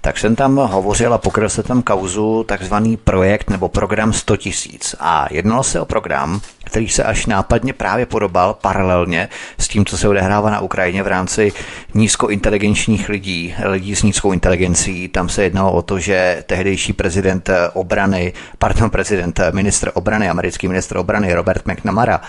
tak 0.00 0.18
jsem 0.18 0.36
tam 0.36 0.56
hovořil 0.56 1.14
a 1.14 1.18
pokryl 1.18 1.48
se 1.48 1.62
tam 1.62 1.82
kauzu 1.82 2.44
takzvaný 2.44 2.96
projekt 2.96 3.50
nebo 3.50 3.68
program 3.68 4.12
100 4.12 4.36
tisíc. 4.36 4.94
A 5.00 5.26
jednalo 5.30 5.62
se 5.62 5.80
o 5.80 5.84
program, 5.84 6.40
který 6.76 6.88
se 6.88 7.04
až 7.04 7.26
nápadně 7.26 7.72
právě 7.72 8.06
podobal 8.06 8.54
paralelně 8.54 9.28
s 9.58 9.68
tím, 9.68 9.84
co 9.84 9.98
se 9.98 10.08
odehrává 10.08 10.50
na 10.50 10.60
Ukrajině 10.60 11.02
v 11.02 11.06
rámci 11.06 11.52
nízkointeligenčních 11.94 13.08
lidí, 13.08 13.54
lidí 13.64 13.96
s 13.96 14.02
nízkou 14.02 14.32
inteligencí. 14.32 15.08
Tam 15.08 15.28
se 15.28 15.42
jednalo 15.42 15.72
o 15.72 15.82
to, 15.82 15.98
že 15.98 16.42
tehdejší 16.46 16.92
prezident 16.92 17.50
obrany, 17.72 18.32
pardon, 18.58 18.90
prezident, 18.90 19.40
ministr 19.50 19.90
obrany, 19.94 20.28
americký 20.28 20.68
ministr 20.68 20.96
obrany 20.96 21.34
Robert 21.34 21.66
McNamara, 21.66 22.20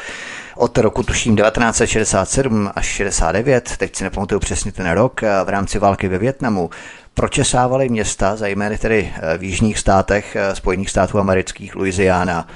od 0.55 0.77
roku 0.77 1.03
tuším 1.03 1.35
1967 1.35 2.71
až 2.75 2.85
69, 2.85 3.77
teď 3.77 3.95
si 3.95 4.03
nepamatuju 4.03 4.39
přesně 4.39 4.71
ten 4.71 4.91
rok, 4.91 5.21
v 5.21 5.49
rámci 5.49 5.79
války 5.79 6.07
ve 6.07 6.17
Větnamu, 6.17 6.69
pročesávali 7.13 7.89
města, 7.89 8.35
zejména 8.35 8.77
tedy 8.77 9.13
v 9.37 9.43
jižních 9.43 9.79
státech 9.79 10.37
Spojených 10.53 10.89
států 10.89 11.19
amerických, 11.19 11.75
Louisiana, 11.75 12.47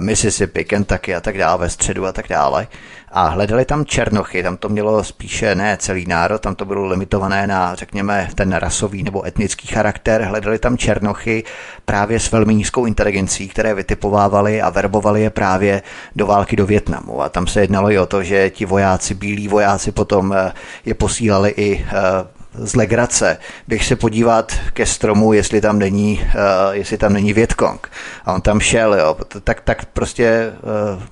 Mississippi, 0.00 0.64
Kentucky 0.64 1.14
a 1.14 1.20
tak 1.20 1.38
dále, 1.38 1.58
ve 1.58 1.70
středu 1.70 2.06
a 2.06 2.12
tak 2.12 2.28
dále. 2.28 2.66
A 3.14 3.28
hledali 3.28 3.64
tam 3.64 3.84
černochy, 3.84 4.42
tam 4.42 4.56
to 4.56 4.68
mělo 4.68 5.04
spíše 5.04 5.54
ne 5.54 5.76
celý 5.80 6.06
národ, 6.06 6.40
tam 6.40 6.54
to 6.54 6.64
bylo 6.64 6.86
limitované 6.86 7.46
na, 7.46 7.74
řekněme, 7.74 8.28
ten 8.34 8.52
rasový 8.52 9.02
nebo 9.02 9.26
etnický 9.26 9.66
charakter. 9.66 10.22
Hledali 10.22 10.58
tam 10.58 10.78
černochy 10.78 11.44
právě 11.84 12.20
s 12.20 12.32
velmi 12.32 12.54
nízkou 12.54 12.86
inteligencí, 12.86 13.48
které 13.48 13.74
vytipovávali 13.74 14.62
a 14.62 14.70
verbovali 14.70 15.22
je 15.22 15.30
právě 15.30 15.82
do 16.16 16.26
války 16.26 16.56
do 16.56 16.66
Větnamu. 16.66 17.22
A 17.22 17.28
tam 17.28 17.46
se 17.46 17.60
jednalo 17.60 17.90
i 17.90 17.98
o 17.98 18.06
to, 18.06 18.22
že 18.22 18.50
ti 18.50 18.64
vojáci, 18.64 19.14
bílí 19.14 19.48
vojáci 19.48 19.92
potom 19.92 20.32
eh, 20.32 20.52
je 20.84 20.94
posílali 20.94 21.50
i 21.56 21.86
eh, 21.88 22.41
z 22.54 22.76
legrace, 22.76 23.38
bych 23.68 23.84
se 23.84 23.96
podívat 23.96 24.52
ke 24.72 24.86
stromu, 24.86 25.32
jestli 25.32 25.60
tam 25.60 25.78
není, 25.78 26.20
uh, 26.22 26.30
jestli 26.70 26.98
tam 26.98 27.12
není 27.12 27.32
Větkong. 27.32 27.90
A 28.24 28.32
on 28.32 28.40
tam 28.40 28.60
šel, 28.60 28.94
jo. 28.94 29.16
Tak, 29.44 29.60
tak 29.60 29.84
prostě 29.84 30.52
uh, 30.96 31.02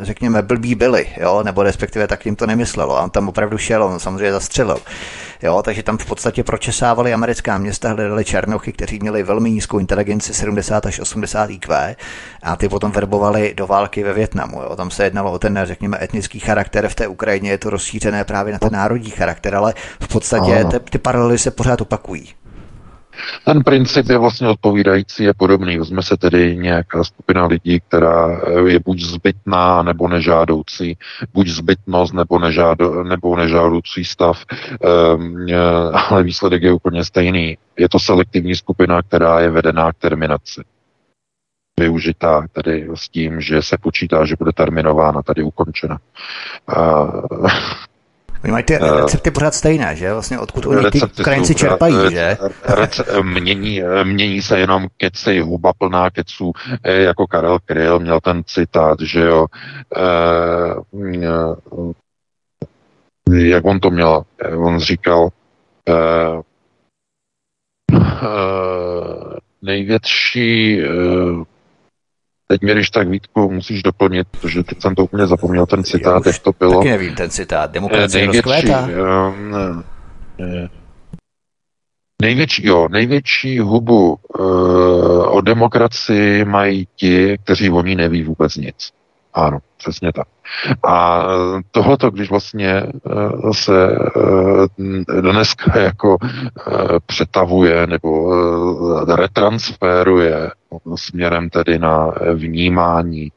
řekněme, 0.00 0.42
blbí 0.42 0.74
byli, 0.74 1.06
jo, 1.20 1.42
nebo 1.42 1.62
respektive 1.62 2.06
tak 2.06 2.26
jim 2.26 2.36
to 2.36 2.46
nemyslelo. 2.46 2.98
A 2.98 3.02
on 3.02 3.10
tam 3.10 3.28
opravdu 3.28 3.58
šel, 3.58 3.84
on 3.84 4.00
samozřejmě 4.00 4.32
zastřelil. 4.32 4.78
Jo, 5.42 5.62
takže 5.62 5.82
tam 5.82 5.98
v 5.98 6.06
podstatě 6.06 6.44
pročesávali 6.44 7.14
americká 7.14 7.58
města, 7.58 7.92
hledali 7.92 8.24
černochy, 8.24 8.72
kteří 8.72 8.98
měli 8.98 9.22
velmi 9.22 9.50
nízkou 9.50 9.78
inteligenci 9.78 10.34
70 10.34 10.86
až 10.86 11.00
80 11.00 11.50
IQ 11.50 11.96
a 12.42 12.56
ty 12.56 12.68
potom 12.68 12.92
verbovali 12.92 13.54
do 13.56 13.66
války 13.66 14.04
ve 14.04 14.12
Větnamu. 14.12 14.62
Jo. 14.62 14.76
Tam 14.76 14.90
se 14.90 15.04
jednalo 15.04 15.32
o 15.32 15.38
ten, 15.38 15.60
řekněme, 15.64 15.98
etnický 16.02 16.38
charakter 16.38 16.88
v 16.88 16.94
té 16.94 17.06
Ukrajině, 17.06 17.50
je 17.50 17.58
to 17.58 17.70
rozšířené 17.70 18.24
právě 18.24 18.52
na 18.52 18.58
ten 18.58 18.72
národní 18.72 19.10
charakter, 19.10 19.54
ale 19.54 19.74
v 20.00 20.08
podstatě 20.08 20.64
ty, 20.70 20.80
ty 20.90 20.98
paralely 20.98 21.38
se 21.38 21.50
pořád 21.50 21.80
opakují. 21.80 22.34
Ten 23.44 23.64
princip 23.64 24.08
je 24.08 24.18
vlastně 24.18 24.48
odpovídající, 24.48 25.24
je 25.24 25.34
podobný. 25.34 25.78
Vezme 25.78 26.02
se 26.02 26.16
tedy 26.16 26.56
nějaká 26.56 27.04
skupina 27.04 27.46
lidí, 27.46 27.80
která 27.88 28.40
je 28.66 28.80
buď 28.84 29.00
zbytná 29.00 29.82
nebo 29.82 30.08
nežádoucí, 30.08 30.98
buď 31.34 31.48
zbytnost 31.48 32.14
nebo, 32.14 32.38
nežádo, 32.38 33.04
nebo 33.04 33.36
nežádoucí 33.36 34.04
stav, 34.04 34.44
um, 35.16 35.46
ale 36.10 36.22
výsledek 36.22 36.62
je 36.62 36.72
úplně 36.72 37.04
stejný. 37.04 37.58
Je 37.78 37.88
to 37.88 37.98
selektivní 37.98 38.54
skupina, 38.54 39.02
která 39.02 39.40
je 39.40 39.50
vedená 39.50 39.92
k 39.92 39.96
terminaci 39.98 40.62
využitá 41.80 42.46
tedy 42.52 42.88
s 42.94 43.08
tím, 43.08 43.40
že 43.40 43.62
se 43.62 43.76
počítá, 43.78 44.24
že 44.24 44.36
bude 44.38 44.52
terminována, 44.52 45.22
tady 45.22 45.42
ukončena. 45.42 45.98
Uh, 46.76 47.46
Oni 48.44 48.52
mají 48.52 48.64
ty 48.64 48.74
eh, 48.74 48.96
recepty 48.96 49.30
pořád 49.30 49.54
stejné, 49.54 49.96
že? 49.96 50.12
Vlastně 50.12 50.38
odkud 50.38 50.66
oni 50.66 50.90
ty 50.90 51.00
Ukrajinci 51.20 51.54
čerpají, 51.54 51.94
že? 52.10 52.36
Rece- 52.64 53.22
mění, 53.22 53.82
mění 54.04 54.42
se 54.42 54.58
jenom 54.58 54.86
keci, 54.96 55.40
huba 55.40 55.72
plná 55.78 56.10
keců, 56.10 56.52
eh, 56.82 57.02
jako 57.02 57.26
Karel 57.26 57.58
Kryl 57.64 57.98
měl 57.98 58.20
ten 58.20 58.42
citát, 58.46 59.00
že 59.00 59.20
jo, 59.20 59.46
jak 63.32 63.64
on 63.64 63.80
to 63.80 63.90
měl, 63.90 64.22
on 64.56 64.78
říkal, 64.78 65.28
největší 69.62 70.80
Teď 72.48 72.62
mě, 72.62 72.74
když 72.74 72.90
tak 72.90 73.08
Vítku, 73.08 73.50
musíš 73.50 73.82
doplnit, 73.82 74.28
protože 74.30 74.62
teď 74.62 74.82
jsem 74.82 74.94
to 74.94 75.04
úplně 75.04 75.26
zapomněl, 75.26 75.66
ten 75.66 75.84
citát, 75.84 76.26
jak 76.26 76.38
to 76.38 76.52
bylo. 76.58 76.78
Taky 76.78 76.88
nevím 76.88 77.14
ten 77.14 77.30
citát. 77.30 77.70
Demokracie 77.70 78.26
rozkvétá. 78.26 78.86
Ne, 78.86 79.82
ne. 80.38 80.68
Největší, 82.22 82.66
jo, 82.66 82.88
největší 82.88 83.58
hubu 83.58 84.16
e, 84.38 84.42
o 85.26 85.40
demokracii 85.40 86.44
mají 86.44 86.88
ti, 86.96 87.38
kteří 87.44 87.70
o 87.70 87.82
ní 87.82 87.94
neví 87.96 88.22
vůbec 88.22 88.56
nic. 88.56 88.92
Ano, 89.36 89.58
přesně 89.76 90.12
tak. 90.12 90.26
A 90.88 91.24
tohleto, 91.70 92.10
když 92.10 92.30
vlastně 92.30 92.70
eh, 92.70 92.90
se 93.52 93.88
eh, 93.96 95.20
dneska 95.20 95.80
jako 95.80 96.16
přetavuje 97.06 97.86
nebo 97.86 98.34
retransferuje 99.14 100.50
směrem 100.94 101.50
tedy 101.50 101.78
na 101.78 102.12
vnímání 102.34 103.32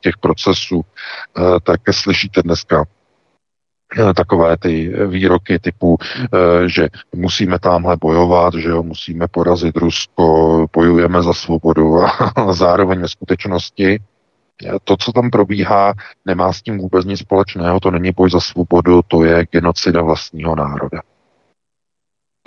těch 0.00 0.18
procesů, 0.18 0.84
tak 1.62 1.80
slyšíte 1.90 2.42
dneska 2.42 2.84
takové 4.16 4.56
ty 4.56 4.92
výroky 5.06 5.58
typu, 5.58 5.98
že 6.66 6.88
musíme 7.14 7.58
tamhle 7.58 7.96
bojovat, 7.96 8.54
že 8.54 8.68
jo, 8.68 8.82
musíme 8.82 9.28
porazit 9.28 9.76
Rusko, 9.76 10.66
bojujeme 10.72 11.22
za 11.22 11.32
svobodu 11.32 12.02
a 12.02 12.12
zároveň 12.52 13.00
ve 13.00 13.08
skutečnosti 13.08 14.00
to, 14.84 14.96
co 14.96 15.12
tam 15.12 15.30
probíhá, 15.30 15.94
nemá 16.24 16.52
s 16.52 16.62
tím 16.62 16.78
vůbec 16.78 17.04
nic 17.06 17.20
společného, 17.20 17.80
to 17.80 17.90
není 17.90 18.12
boj 18.12 18.30
za 18.30 18.40
svobodu, 18.40 19.00
to 19.08 19.24
je 19.24 19.46
genocida 19.46 20.02
vlastního 20.02 20.56
národa. 20.56 21.02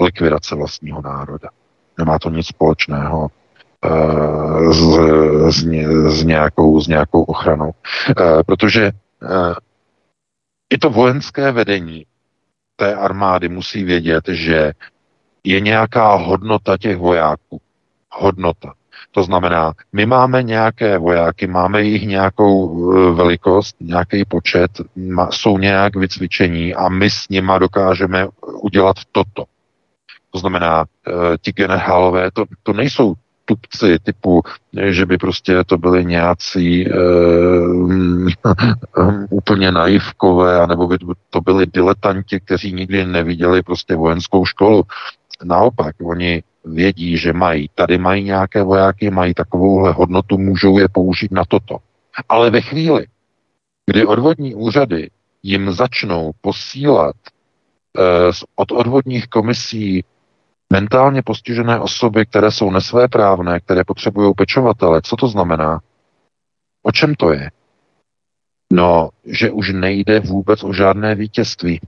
Likvidace 0.02 0.56
vlastního 0.56 1.02
národa. 1.02 1.50
Nemá 1.98 2.20
to 2.20 2.30
nic 2.30 2.48
společného 2.48 3.30
uh, 3.86 4.74
s, 4.74 4.82
s, 5.56 5.66
s, 6.20 6.24
nějakou, 6.24 6.82
s 6.82 6.88
nějakou 6.88 7.24
ochranou. 7.24 7.72
Uh, 8.20 8.44
protože 8.46 8.92
uh, 9.22 9.54
i 10.70 10.78
to 10.78 10.90
vojenské 10.90 11.52
vedení 11.52 12.06
té 12.76 12.96
armády 12.96 13.50
musí 13.50 13.84
vědět, 13.84 14.24
že 14.28 14.72
je 15.44 15.60
nějaká 15.60 16.16
hodnota 16.16 16.78
těch 16.78 16.98
vojáků. 16.98 17.62
Hodnota. 18.12 18.74
To 19.12 19.24
znamená, 19.24 19.74
my 19.94 20.06
máme 20.06 20.44
nějaké 20.44 20.98
vojáky, 20.98 21.48
máme 21.48 21.82
jich 21.82 22.08
nějakou 22.08 22.92
e, 22.94 23.12
velikost, 23.12 23.76
nějaký 23.80 24.26
počet, 24.26 24.72
jsou 25.30 25.58
nějak 25.58 25.96
vycvičení 25.96 26.76
a 26.76 26.90
my 26.90 27.10
s 27.10 27.30
nima 27.30 27.60
dokážeme 27.60 28.28
udělat 28.62 28.96
toto. 29.12 29.44
To 30.32 30.40
znamená, 30.40 30.86
e, 31.08 31.38
ti 31.42 31.52
generálové, 31.52 32.32
to, 32.32 32.46
to 32.64 32.74
nejsou 32.74 33.16
tupci 33.46 34.00
typu, 34.00 34.42
že 34.90 35.06
by 35.06 35.18
prostě 35.18 35.64
to 35.64 35.78
byli 35.78 36.06
nějací 36.06 36.88
uh, 36.88 38.30
úplně 39.30 39.72
naivkové, 39.72 40.62
anebo 40.62 40.88
by 40.88 40.98
to 41.30 41.42
byli 41.42 41.66
diletanti, 41.66 42.40
kteří 42.40 42.74
nikdy 42.74 43.06
neviděli 43.06 43.64
prostě 43.64 43.96
vojenskou 43.96 44.46
školu. 44.46 44.84
Naopak, 45.44 45.96
oni 46.04 46.44
vědí, 46.66 47.18
že 47.18 47.34
mají, 47.34 47.70
tady 47.76 47.98
mají 47.98 48.24
nějaké 48.24 48.64
vojáky, 48.64 49.12
mají 49.12 49.34
takovouhle 49.34 49.92
hodnotu, 49.92 50.38
můžou 50.38 50.78
je 50.78 50.88
použít 50.90 51.32
na 51.32 51.44
toto. 51.48 51.78
Ale 52.30 52.50
ve 52.50 52.62
chvíli, 52.62 53.06
kdy 53.86 54.06
odvodní 54.06 54.56
úřady 54.56 55.10
jim 55.44 55.72
začnou 55.72 56.32
posílat 56.42 57.16
eh, 57.98 58.02
od 58.56 58.72
odvodních 58.72 59.28
komisí 59.28 60.04
mentálně 60.74 61.22
postižené 61.22 61.80
osoby, 61.80 62.26
které 62.26 62.52
jsou 62.52 62.72
nesvéprávné, 62.72 63.60
které 63.60 63.84
potřebují 63.84 64.34
pečovatele, 64.34 65.02
co 65.04 65.16
to 65.16 65.28
znamená? 65.28 65.80
O 66.84 66.92
čem 66.92 67.16
to 67.16 67.32
je? 67.34 67.52
No, 68.74 69.10
že 69.26 69.52
už 69.52 69.74
nejde 69.74 70.20
vůbec 70.20 70.64
o 70.64 70.74
žádné 70.74 71.16
vítězství 71.16 71.82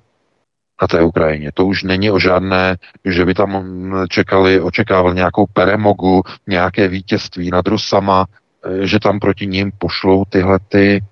na 0.82 0.88
té 0.88 1.02
Ukrajině. 1.02 1.52
To 1.54 1.66
už 1.66 1.84
není 1.84 2.12
o 2.12 2.20
žádné, 2.20 2.78
že 3.06 3.26
by 3.26 3.34
tam 3.34 3.64
čekali, 4.10 4.62
očekávali 4.62 5.16
nějakou 5.16 5.46
peremogu, 5.54 6.22
nějaké 6.48 6.88
vítězství 6.88 7.50
nad 7.50 7.68
Rusama, 7.68 8.26
eh, 8.66 8.88
že 8.88 9.00
tam 9.00 9.20
proti 9.20 9.48
ním 9.48 9.72
pošlou 9.78 10.26
tyhle 10.26 10.60
ty 10.68 11.04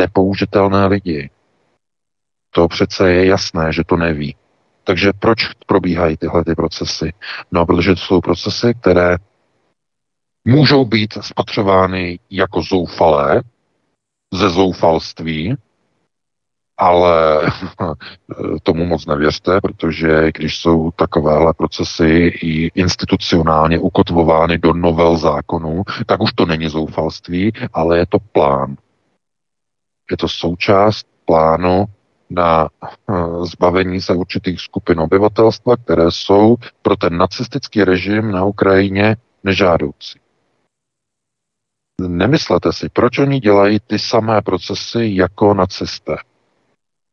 nepoužitelné 0.00 0.86
lidi. 0.86 1.30
To 2.50 2.68
přece 2.68 3.12
je 3.12 3.26
jasné, 3.26 3.72
že 3.72 3.84
to 3.86 3.96
neví. 3.96 4.36
Takže 4.84 5.12
proč 5.18 5.38
probíhají 5.66 6.16
tyhle 6.16 6.44
ty 6.44 6.54
procesy? 6.54 7.12
No, 7.52 7.66
protože 7.66 7.94
to 7.94 8.00
jsou 8.00 8.20
procesy, 8.20 8.74
které 8.80 9.16
můžou 10.44 10.84
být 10.84 11.14
spatřovány 11.20 12.18
jako 12.30 12.62
zoufalé, 12.62 13.42
ze 14.34 14.50
zoufalství, 14.50 15.54
ale 16.78 17.42
tomu 18.62 18.86
moc 18.86 19.06
nevěřte, 19.06 19.60
protože 19.60 20.32
když 20.34 20.60
jsou 20.60 20.90
takovéhle 20.90 21.52
procesy 21.54 22.32
i 22.42 22.70
institucionálně 22.74 23.78
ukotvovány 23.78 24.58
do 24.58 24.72
novel 24.72 25.16
zákonů, 25.16 25.82
tak 26.06 26.22
už 26.22 26.32
to 26.32 26.46
není 26.46 26.68
zoufalství, 26.68 27.52
ale 27.72 27.98
je 27.98 28.06
to 28.06 28.18
plán. 28.18 28.76
Je 30.10 30.16
to 30.16 30.28
součást 30.28 31.06
plánu 31.24 31.84
na 32.30 32.68
eh, 32.90 33.14
zbavení 33.42 34.00
se 34.00 34.14
určitých 34.14 34.60
skupin 34.60 35.00
obyvatelstva, 35.00 35.76
které 35.76 36.10
jsou 36.10 36.56
pro 36.82 36.96
ten 36.96 37.16
nacistický 37.16 37.84
režim 37.84 38.30
na 38.30 38.44
Ukrajině 38.44 39.16
nežádoucí. 39.44 40.18
Nemyslete 42.00 42.72
si, 42.72 42.88
proč 42.88 43.18
oni 43.18 43.40
dělají 43.40 43.80
ty 43.86 43.98
samé 43.98 44.42
procesy 44.42 45.10
jako 45.14 45.54
nacisté. 45.54 46.16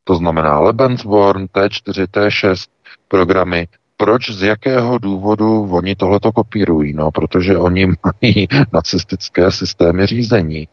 To 0.04 0.16
znamená 0.16 0.60
Lebensborn, 0.60 1.44
T4, 1.44 2.06
T6 2.06 2.68
programy. 3.08 3.68
Proč, 3.96 4.30
z 4.30 4.42
jakého 4.42 4.98
důvodu 4.98 5.68
oni 5.70 5.94
tohleto 5.94 6.32
kopírují? 6.32 6.92
No, 6.92 7.10
protože 7.10 7.58
oni 7.58 7.86
mají 7.86 8.48
nacistické 8.72 9.50
systémy 9.50 10.06
řízení. 10.06 10.68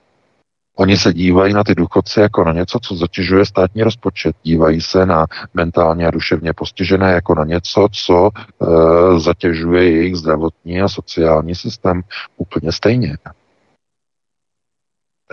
Oni 0.75 0.97
se 0.97 1.13
dívají 1.13 1.53
na 1.53 1.63
ty 1.63 1.75
důchodce 1.75 2.21
jako 2.21 2.43
na 2.43 2.53
něco, 2.53 2.79
co 2.79 2.95
zatěžuje 2.95 3.45
státní 3.45 3.83
rozpočet. 3.83 4.35
Dívají 4.43 4.81
se 4.81 5.05
na 5.05 5.25
mentálně 5.53 6.07
a 6.07 6.11
duševně 6.11 6.53
postižené 6.53 7.11
jako 7.11 7.35
na 7.35 7.45
něco, 7.45 7.87
co 7.91 8.29
e, 8.35 9.19
zatěžuje 9.19 9.91
jejich 9.91 10.15
zdravotní 10.15 10.81
a 10.81 10.87
sociální 10.87 11.55
systém 11.55 12.01
úplně 12.37 12.71
stejně 12.71 13.17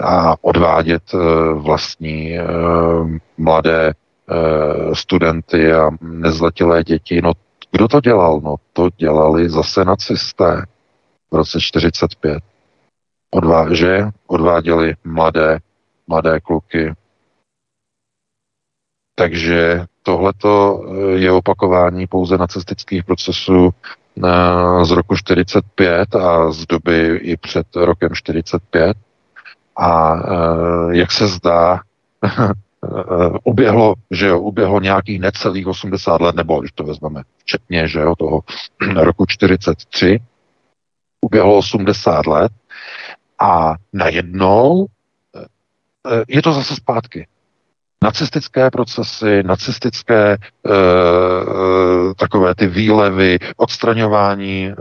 a 0.02 0.36
odvádět 0.40 1.02
eh, 1.14 1.18
vlastní 1.54 2.38
eh, 2.38 2.44
mladé 3.38 3.92
eh, 3.92 4.94
studenty 4.94 5.72
a 5.72 5.90
nezletilé 6.00 6.84
děti. 6.84 7.22
No, 7.22 7.32
kdo 7.70 7.88
to 7.88 8.00
dělal? 8.00 8.40
No, 8.40 8.56
to 8.72 8.88
dělali 8.96 9.48
zase 9.50 9.84
nacisté 9.84 10.66
v 11.30 11.36
roce 11.36 11.60
45. 11.60 12.42
Odváže, 13.30 14.10
odváděli 14.26 14.94
mladé, 15.04 15.58
mladé 16.06 16.40
kluky. 16.40 16.94
Takže 19.14 19.84
tohleto 20.02 20.84
je 21.14 21.32
opakování 21.32 22.06
pouze 22.06 22.38
nacistických 22.38 23.04
procesů 23.04 23.70
z 24.82 24.90
roku 24.90 25.16
45 25.16 26.14
a 26.14 26.52
z 26.52 26.66
doby 26.66 27.16
i 27.22 27.36
před 27.36 27.76
rokem 27.76 28.14
45 28.14 28.96
a 29.78 30.16
eh, 30.16 30.96
jak 30.96 31.12
se 31.12 31.28
zdá, 31.28 31.80
eh, 32.24 32.50
uběhlo, 33.44 33.94
že 34.10 34.26
jo, 34.26 34.40
uběhlo 34.40 34.80
nějakých 34.80 35.20
necelých 35.20 35.66
80 35.66 36.20
let, 36.20 36.36
nebo 36.36 36.60
když 36.60 36.72
to 36.72 36.84
vezmeme 36.84 37.22
včetně, 37.38 37.88
že 37.88 38.00
jo, 38.00 38.14
toho 38.18 38.40
roku 38.96 39.26
43, 39.26 40.20
uběhlo 41.20 41.56
80 41.56 42.26
let 42.26 42.52
a 43.38 43.74
najednou 43.92 44.86
eh, 45.36 46.24
je 46.28 46.42
to 46.42 46.52
zase 46.52 46.76
zpátky 46.76 47.26
nacistické 48.04 48.70
procesy, 48.70 49.42
nacistické 49.42 50.32
e, 50.32 50.38
takové 52.16 52.54
ty 52.54 52.66
výlevy, 52.66 53.38
odstraňování 53.56 54.66
e, 54.66 54.74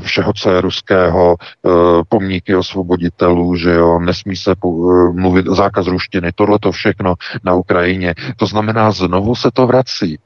všeho, 0.00 0.32
co 0.32 0.50
je 0.50 0.60
ruského, 0.60 1.36
e, 1.40 1.68
pomníky 2.08 2.56
osvoboditelů, 2.56 3.56
že 3.56 3.72
jo, 3.72 3.98
nesmí 3.98 4.36
se 4.36 4.54
po, 4.54 4.92
e, 4.92 5.12
mluvit 5.12 5.46
zákaz 5.46 5.86
ruštiny, 5.86 6.32
tohle 6.34 6.58
to 6.58 6.72
všechno 6.72 7.14
na 7.44 7.54
Ukrajině. 7.54 8.14
To 8.36 8.46
znamená, 8.46 8.92
znovu 8.92 9.34
se 9.34 9.50
to 9.50 9.66
vrací. 9.66 10.18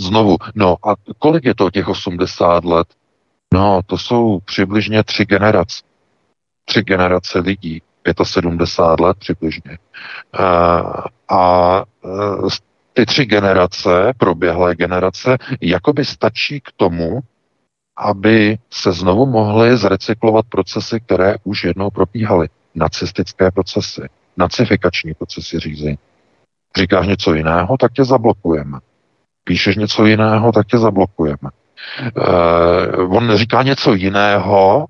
Znovu. 0.00 0.36
No 0.54 0.76
a 0.88 0.94
kolik 1.18 1.44
je 1.44 1.54
to 1.54 1.70
těch 1.70 1.88
80 1.88 2.64
let? 2.64 2.88
No, 3.54 3.80
to 3.86 3.98
jsou 3.98 4.40
přibližně 4.44 5.04
tři 5.04 5.24
generace. 5.24 5.82
Tři 6.64 6.82
generace 6.82 7.38
lidí. 7.38 7.82
75 8.24 9.04
let 9.04 9.16
přibližně. 9.18 9.78
A 11.28 11.84
ty 12.92 13.06
tři 13.06 13.26
generace, 13.26 14.12
proběhlé 14.18 14.74
generace, 14.74 15.38
jakoby 15.60 16.04
stačí 16.04 16.60
k 16.60 16.72
tomu, 16.76 17.20
aby 17.96 18.58
se 18.70 18.92
znovu 18.92 19.26
mohly 19.26 19.76
zrecyklovat 19.76 20.46
procesy, 20.48 21.00
které 21.00 21.34
už 21.44 21.64
jednou 21.64 21.90
probíhaly. 21.90 22.48
Nacistické 22.74 23.50
procesy, 23.50 24.02
nacifikační 24.36 25.14
procesy 25.14 25.58
řízení. 25.58 25.98
Říkáš 26.76 27.06
něco 27.06 27.34
jiného, 27.34 27.76
tak 27.76 27.92
tě 27.92 28.04
zablokujeme. 28.04 28.78
Píšeš 29.44 29.76
něco 29.76 30.06
jiného, 30.06 30.52
tak 30.52 30.66
tě 30.66 30.78
zablokujeme. 30.78 31.50
Uh, 32.16 33.16
on 33.16 33.36
říká 33.36 33.62
něco 33.62 33.94
jiného, 33.94 34.86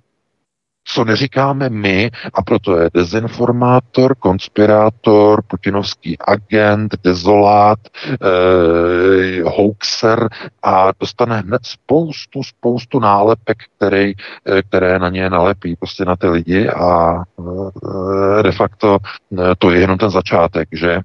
co 0.94 1.05
neříkáme 1.05 1.68
my, 1.68 2.11
a 2.35 2.42
proto 2.42 2.76
je 2.76 2.90
dezinformátor, 2.94 4.14
konspirátor, 4.14 5.42
putinovský 5.42 6.18
agent, 6.18 6.94
dezolát, 7.05 7.79
eh, 8.12 9.42
hoaxer 9.42 10.29
a 10.62 10.92
dostane 11.00 11.40
hned 11.40 11.61
spoustu, 11.64 12.42
spoustu 12.42 13.00
nálepek, 13.00 13.59
který, 13.76 14.12
eh, 14.46 14.62
které 14.62 14.98
na 14.98 15.09
ně 15.09 15.31
nalepí 15.31 15.76
prostě 15.76 16.05
na 16.05 16.16
ty 16.16 16.26
lidi 16.26 16.68
a 16.68 17.14
eh, 17.18 18.42
de 18.42 18.53
facto 18.53 18.98
eh, 19.38 19.55
to 19.59 19.70
je 19.70 19.81
jenom 19.81 19.98
ten 19.98 20.11
začátek, 20.11 20.68
že? 20.72 21.00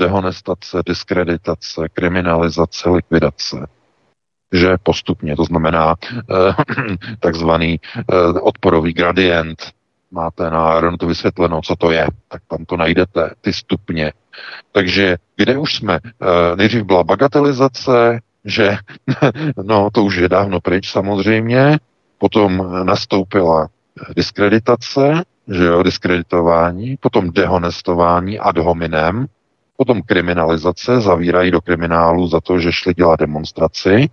Dehonestace, 0.00 0.82
diskreditace, 0.86 1.88
kriminalizace, 1.92 2.90
likvidace 2.90 3.66
že 4.56 4.76
postupně, 4.82 5.36
to 5.36 5.44
znamená 5.44 5.94
eh, 6.14 6.54
takzvaný 7.20 7.80
eh, 7.96 8.14
odporový 8.40 8.92
gradient, 8.92 9.58
máte 10.10 10.50
na 10.50 10.80
to 10.98 11.06
vysvětleno, 11.06 11.60
co 11.62 11.76
to 11.76 11.90
je, 11.90 12.06
tak 12.28 12.42
tam 12.48 12.64
to 12.64 12.76
najdete, 12.76 13.30
ty 13.40 13.52
stupně. 13.52 14.12
Takže 14.72 15.16
kde 15.36 15.58
už 15.58 15.74
jsme? 15.74 15.98
Eh, 16.04 16.56
nejdřív 16.56 16.82
byla 16.82 17.04
bagatelizace, 17.04 18.20
že 18.44 18.76
no 19.62 19.90
to 19.92 20.04
už 20.04 20.16
je 20.16 20.28
dávno 20.28 20.60
pryč 20.60 20.90
samozřejmě, 20.90 21.78
potom 22.18 22.66
nastoupila 22.84 23.68
diskreditace, 24.16 25.24
že 25.48 25.64
jo, 25.64 25.82
diskreditování, 25.82 26.96
potom 27.00 27.30
dehonestování 27.30 28.38
ad 28.38 28.58
hominem, 28.58 29.26
potom 29.76 30.02
kriminalizace, 30.02 31.00
zavírají 31.00 31.50
do 31.50 31.60
kriminálu 31.60 32.28
za 32.28 32.40
to, 32.40 32.58
že 32.58 32.72
šli 32.72 32.94
dělat 32.94 33.20
demonstraci, 33.20 34.08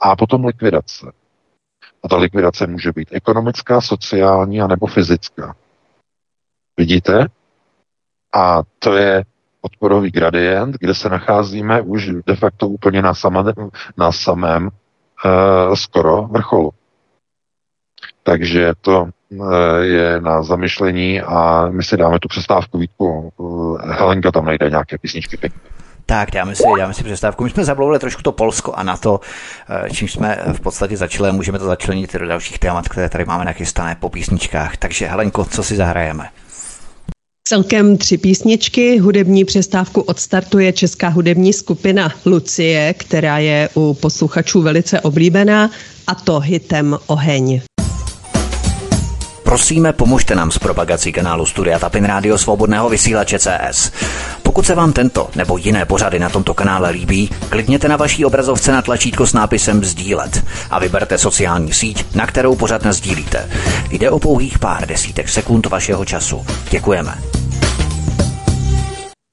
a 0.00 0.16
potom 0.16 0.44
likvidace. 0.44 1.12
A 2.02 2.08
ta 2.08 2.16
likvidace 2.16 2.66
může 2.66 2.92
být 2.92 3.08
ekonomická, 3.12 3.80
sociální 3.80 4.60
a 4.60 4.66
nebo 4.66 4.86
fyzická. 4.86 5.56
Vidíte? 6.76 7.26
A 8.34 8.62
to 8.78 8.96
je 8.96 9.24
odporový 9.60 10.10
gradient, 10.10 10.76
kde 10.80 10.94
se 10.94 11.08
nacházíme 11.08 11.80
už 11.80 12.10
de 12.26 12.36
facto 12.36 12.68
úplně 12.68 13.02
na, 13.02 13.14
samé, 13.14 13.52
na 13.96 14.12
samém 14.12 14.68
uh, 14.68 15.74
skoro 15.74 16.22
vrcholu. 16.22 16.70
Takže 18.22 18.72
to 18.80 19.08
uh, 19.28 19.52
je 19.80 20.20
na 20.20 20.42
zamyšlení 20.42 21.20
a 21.20 21.68
my 21.68 21.82
si 21.82 21.96
dáme 21.96 22.18
tu 22.18 22.28
přestávku 22.28 22.78
Vítku. 22.78 23.32
Uh, 23.36 23.80
Helenka 23.80 24.32
tam 24.32 24.44
najde 24.44 24.70
nějaké 24.70 24.98
písničky 24.98 25.36
pěkně. 25.36 25.60
Tak, 26.06 26.30
dáme 26.30 26.54
si, 26.54 26.62
dáme 26.78 26.94
si 26.94 27.04
přestávku. 27.04 27.44
My 27.44 27.50
jsme 27.50 27.64
zablouvali 27.64 27.98
trošku 27.98 28.22
to 28.22 28.32
Polsko 28.32 28.72
a 28.72 28.82
na 28.82 28.96
to, 28.96 29.20
eh, 29.86 29.90
čím 29.90 30.08
jsme 30.08 30.38
v 30.52 30.60
podstatě 30.60 30.96
začali, 30.96 31.32
můžeme 31.32 31.58
to 31.58 31.64
začlenit 31.64 32.12
do 32.12 32.26
dalších 32.26 32.58
témat, 32.58 32.88
které 32.88 33.08
tady 33.08 33.24
máme 33.24 33.44
nachystané 33.44 33.96
po 34.00 34.08
písničkách. 34.08 34.76
Takže 34.76 35.06
Helenko, 35.06 35.44
co 35.44 35.62
si 35.62 35.76
zahrajeme? 35.76 36.28
Celkem 37.48 37.96
tři 37.96 38.18
písničky. 38.18 38.98
Hudební 38.98 39.44
přestávku 39.44 40.00
odstartuje 40.00 40.72
česká 40.72 41.08
hudební 41.08 41.52
skupina 41.52 42.12
Lucie, 42.26 42.94
která 42.94 43.38
je 43.38 43.68
u 43.74 43.94
posluchačů 43.94 44.62
velice 44.62 45.00
oblíbená, 45.00 45.70
a 46.06 46.14
to 46.14 46.40
hitem 46.40 46.98
Oheň. 47.06 47.60
Prosíme, 49.54 49.92
pomožte 49.92 50.34
nám 50.34 50.50
s 50.50 50.58
propagací 50.58 51.12
kanálu 51.12 51.46
Studia 51.46 51.78
Tapin 51.78 52.04
Rádio 52.04 52.38
Svobodného 52.38 52.88
vysílače 52.88 53.38
CS. 53.38 53.92
Pokud 54.42 54.66
se 54.66 54.74
vám 54.74 54.92
tento 54.92 55.30
nebo 55.36 55.56
jiné 55.56 55.86
pořady 55.86 56.18
na 56.18 56.28
tomto 56.28 56.54
kanále 56.54 56.90
líbí, 56.90 57.30
klikněte 57.48 57.88
na 57.88 57.96
vaší 57.96 58.24
obrazovce 58.24 58.72
na 58.72 58.82
tlačítko 58.82 59.26
s 59.26 59.32
nápisem 59.32 59.84
Sdílet 59.84 60.44
a 60.70 60.78
vyberte 60.78 61.18
sociální 61.18 61.72
síť, 61.72 62.14
na 62.14 62.26
kterou 62.26 62.56
pořád 62.56 62.86
sdílíte. 62.90 63.50
Jde 63.90 64.10
o 64.10 64.18
pouhých 64.18 64.58
pár 64.58 64.86
desítek 64.86 65.28
sekund 65.28 65.66
vašeho 65.66 66.04
času. 66.04 66.46
Děkujeme. 66.70 67.14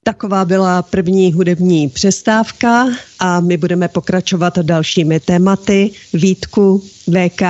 Taková 0.04 0.44
byla 0.44 0.82
první 0.82 1.32
hudební 1.32 1.88
přestávka 1.88 2.86
a 3.18 3.40
my 3.40 3.56
budeme 3.56 3.88
pokračovat 3.88 4.58
dalšími 4.58 5.20
tématy. 5.20 5.90
Vítku, 6.12 6.82
VK, 7.08 7.42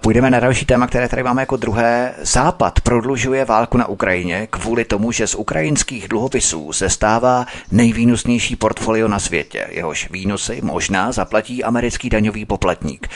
Půjdeme 0.00 0.30
na 0.30 0.40
další 0.40 0.66
téma, 0.66 0.86
které 0.86 1.08
tady 1.08 1.22
máme 1.22 1.42
jako 1.42 1.56
druhé. 1.56 2.14
Západ 2.22 2.80
prodlužuje 2.80 3.44
válku 3.44 3.78
na 3.78 3.88
Ukrajině 3.88 4.48
kvůli 4.50 4.84
tomu, 4.84 5.12
že 5.12 5.26
z 5.26 5.34
ukrajinských 5.34 6.08
dluhopisů 6.08 6.72
se 6.72 6.90
stává 6.90 7.46
nejvýnosnější 7.72 8.56
portfolio 8.56 9.08
na 9.08 9.18
světě. 9.18 9.66
Jehož 9.70 10.10
výnosy 10.10 10.60
možná 10.62 11.12
zaplatí 11.12 11.64
americký 11.64 12.10
daňový 12.10 12.44
poplatník. 12.44 13.08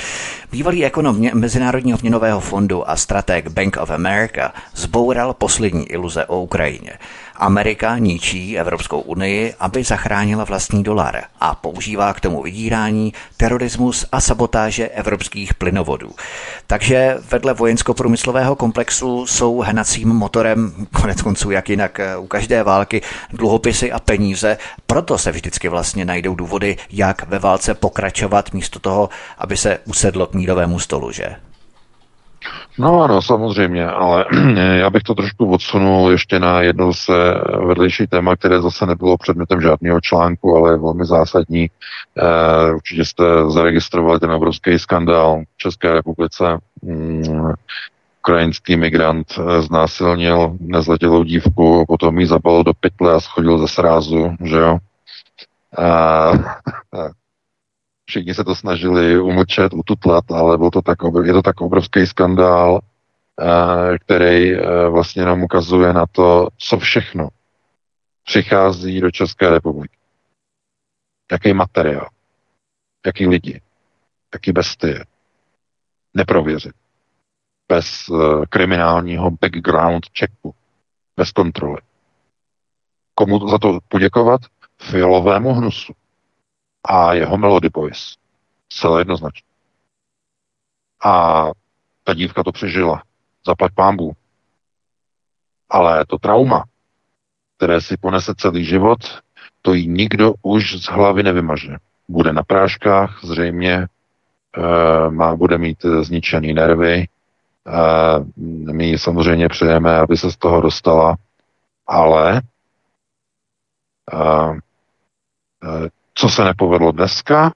Bývalý 0.52 0.84
ekonom 0.84 1.28
Mezinárodního 1.34 1.98
měnového 2.02 2.40
fondu 2.40 2.90
a 2.90 2.96
strateg 2.96 3.48
Bank 3.48 3.76
of 3.76 3.90
America 3.90 4.52
zboural 4.74 5.34
poslední 5.34 5.86
iluze 5.90 6.24
o 6.26 6.40
Ukrajině. 6.40 6.92
Amerika 7.36 7.98
ničí 7.98 8.58
Evropskou 8.58 9.00
unii, 9.00 9.54
aby 9.60 9.84
zachránila 9.84 10.44
vlastní 10.44 10.82
dolar 10.82 11.22
a 11.40 11.54
používá 11.54 12.12
k 12.12 12.20
tomu 12.20 12.42
vydírání, 12.42 13.12
terorismus 13.36 14.06
a 14.12 14.20
sabotáže 14.20 14.88
evropských 14.88 15.54
plynovodů. 15.54 16.10
Takže 16.66 17.16
vedle 17.30 17.54
vojensko-průmyslového 17.54 18.56
komplexu 18.56 19.26
jsou 19.26 19.60
hnacím 19.60 20.08
motorem, 20.08 20.86
konec 21.00 21.22
konců 21.22 21.50
jak 21.50 21.68
jinak 21.68 22.00
eh, 22.00 22.16
u 22.16 22.26
každé 22.26 22.62
války, 22.62 23.02
dluhopisy 23.32 23.92
a 23.92 24.00
peníze. 24.00 24.58
Proto 24.86 25.18
se 25.18 25.32
vždycky 25.32 25.68
vlastně 25.68 26.04
najdou 26.04 26.34
důvody, 26.34 26.76
jak 26.90 27.28
ve 27.28 27.38
válce 27.38 27.74
pokračovat 27.74 28.52
místo 28.52 28.78
toho, 28.78 29.08
aby 29.38 29.56
se 29.56 29.78
usedlo 29.84 30.26
k 30.26 30.34
mírovému 30.34 30.78
stolu, 30.78 31.12
že? 31.12 31.36
No 32.78 33.02
ano, 33.02 33.22
samozřejmě, 33.22 33.86
ale 33.86 34.24
já 34.78 34.90
bych 34.90 35.02
to 35.02 35.14
trošku 35.14 35.50
odsunul 35.50 36.10
ještě 36.10 36.38
na 36.40 36.62
jedno 36.62 36.92
z 36.92 37.10
vedlejší 37.66 38.06
téma, 38.06 38.36
které 38.36 38.62
zase 38.62 38.86
nebylo 38.86 39.16
předmětem 39.16 39.60
žádného 39.60 40.00
článku, 40.00 40.56
ale 40.56 40.72
je 40.72 40.76
velmi 40.78 41.04
zásadní. 41.04 41.70
Eh, 42.18 42.72
určitě 42.74 43.04
jste 43.04 43.24
zaregistrovali 43.48 44.20
ten 44.20 44.30
obrovský 44.30 44.78
skandál 44.78 45.42
v 45.54 45.58
České 45.58 45.92
republice. 45.92 46.58
Mm, 46.82 47.52
ukrajinský 48.18 48.76
migrant 48.76 49.26
eh, 49.38 49.62
znásilnil 49.62 50.56
nezletělou 50.60 51.24
dívku, 51.24 51.84
potom 51.88 52.18
ji 52.18 52.26
zabalil 52.26 52.64
do 52.64 52.72
pytle 52.80 53.14
a 53.14 53.20
schodil 53.20 53.58
ze 53.58 53.68
srázu, 53.68 54.36
že 54.44 54.56
jo? 54.56 54.78
A, 55.78 56.32
Všichni 58.06 58.34
se 58.34 58.44
to 58.44 58.54
snažili 58.54 59.20
umlčet, 59.20 59.74
ututlat, 59.74 60.30
ale 60.30 60.58
byl 60.58 60.70
to 60.70 60.82
tak, 60.82 60.98
je 61.24 61.32
to 61.32 61.42
tak 61.42 61.60
obrovský 61.60 62.06
skandál, 62.06 62.80
eh, 63.40 63.98
který 63.98 64.54
eh, 64.54 64.88
vlastně 64.88 65.24
nám 65.24 65.42
ukazuje 65.42 65.92
na 65.92 66.06
to, 66.12 66.48
co 66.58 66.78
všechno 66.78 67.28
přichází 68.24 69.00
do 69.00 69.10
České 69.10 69.50
republiky. 69.50 69.96
Jaký 71.32 71.52
materiál, 71.52 72.08
jaký 73.06 73.26
lidi, 73.26 73.60
jaký 74.34 74.52
bestie. 74.52 75.04
Neprověřit. 76.14 76.72
Bez 77.68 78.08
uh, 78.08 78.44
kriminálního 78.44 79.30
background 79.30 80.06
checku. 80.18 80.54
Bez 81.16 81.32
kontroly. 81.32 81.80
Komu 83.14 83.48
za 83.48 83.58
to 83.58 83.78
poděkovat? 83.88 84.40
Fialovému 84.78 85.52
hnusu 85.52 85.92
a 86.84 87.12
jeho 87.12 87.38
Melody 87.38 87.68
Boys. 87.68 88.16
Celé 88.68 89.00
jednoznačně. 89.00 89.48
A 91.04 91.44
ta 92.04 92.14
dívka 92.14 92.42
to 92.42 92.52
přežila. 92.52 93.02
Zaplať 93.46 93.72
pámbu. 93.74 94.12
Ale 95.70 96.04
to 96.06 96.18
trauma, 96.18 96.64
které 97.56 97.80
si 97.80 97.96
ponese 97.96 98.34
celý 98.34 98.64
život, 98.64 98.98
to 99.62 99.74
jí 99.74 99.88
nikdo 99.88 100.34
už 100.42 100.82
z 100.82 100.84
hlavy 100.84 101.22
nevymaže. 101.22 101.76
Bude 102.08 102.32
na 102.32 102.42
práškách, 102.42 103.20
zřejmě 103.24 103.74
e, 103.74 103.88
má, 105.10 105.36
bude 105.36 105.58
mít 105.58 105.82
zničený 105.82 106.54
nervy. 106.54 106.94
E, 106.94 107.08
my 108.72 108.98
samozřejmě 108.98 109.48
přejeme, 109.48 109.98
aby 109.98 110.16
se 110.16 110.32
z 110.32 110.36
toho 110.36 110.60
dostala, 110.60 111.16
ale 111.86 112.42
co 116.14 116.28
se 116.28 116.44
nepovedlo 116.44 116.92
dneska, 116.92 117.52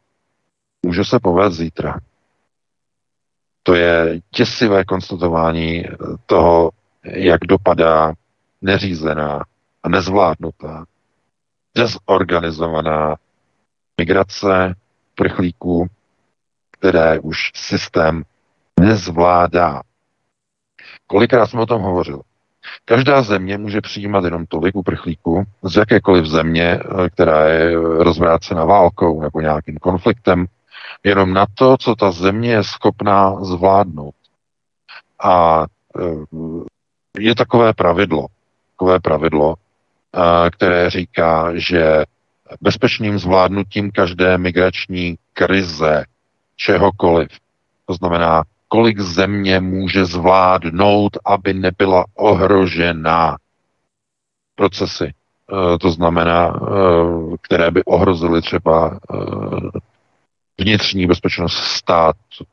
může 0.83 1.05
se 1.05 1.19
povést 1.21 1.57
zítra. 1.57 1.99
To 3.63 3.75
je 3.75 4.21
těsivé 4.31 4.85
konstatování 4.85 5.85
toho, 6.27 6.71
jak 7.05 7.41
dopadá 7.41 8.13
neřízená 8.63 9.45
a 9.83 9.89
nezvládnutá, 9.89 10.85
dezorganizovaná 11.77 13.17
migrace 13.99 14.75
prchlíků, 15.15 15.87
které 16.71 17.21
už 17.21 17.51
systém 17.55 18.23
nezvládá. 18.81 19.83
Kolikrát 21.07 21.47
jsme 21.47 21.61
o 21.61 21.67
tom 21.67 21.83
hovořili. 21.83 22.21
Každá 22.85 23.23
země 23.23 23.59
může 23.59 23.81
přijímat 23.81 24.25
jenom 24.25 24.47
tolik 24.47 24.77
uprchlíků 24.77 25.45
z 25.62 25.77
jakékoliv 25.77 26.27
země, 26.27 26.81
eh, 26.81 27.11
která 27.11 27.49
je 27.49 27.75
rozvrácena 27.79 28.64
válkou 28.64 29.23
nebo 29.23 29.41
nějakým 29.41 29.77
konfliktem, 29.77 30.47
jenom 31.05 31.35
na 31.35 31.47
to, 31.55 31.77
co 31.77 31.95
ta 31.95 32.11
země 32.11 32.51
je 32.51 32.64
schopná 32.64 33.45
zvládnout. 33.45 34.14
A 35.23 35.66
eh, 36.01 37.21
je 37.21 37.35
takové 37.35 37.73
pravidlo, 37.73 38.27
takové 38.73 39.01
pravidlo, 39.01 39.55
eh, 39.57 40.51
které 40.51 40.91
říká, 40.91 41.53
že 41.55 42.05
bezpečným 42.61 43.19
zvládnutím 43.19 43.91
každé 43.91 44.39
migrační 44.39 45.16
krize, 45.33 46.05
čehokoliv, 46.57 47.29
to 47.87 47.95
znamená 47.95 48.43
kolik 48.69 49.01
země 49.01 49.61
může 49.61 50.05
zvládnout, 50.05 51.19
aby 51.25 51.55
nebyla 51.55 52.05
ohrožena 52.14 53.37
procesy. 54.55 55.05
E, 55.05 55.79
to 55.79 55.91
znamená, 55.91 56.47
e, 56.49 56.53
které 57.41 57.71
by 57.71 57.85
ohrozily 57.85 58.43
třeba 58.43 58.91
e, 58.91 59.16
vnitřní 60.59 61.07
bezpečnost 61.07 61.57
státu 61.57 62.45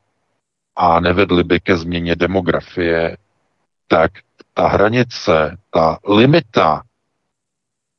a 0.76 1.00
nevedly 1.00 1.44
by 1.44 1.60
ke 1.60 1.76
změně 1.76 2.16
demografie, 2.16 3.16
tak 3.88 4.12
ta 4.54 4.68
hranice, 4.68 5.56
ta 5.70 5.98
limita 6.08 6.82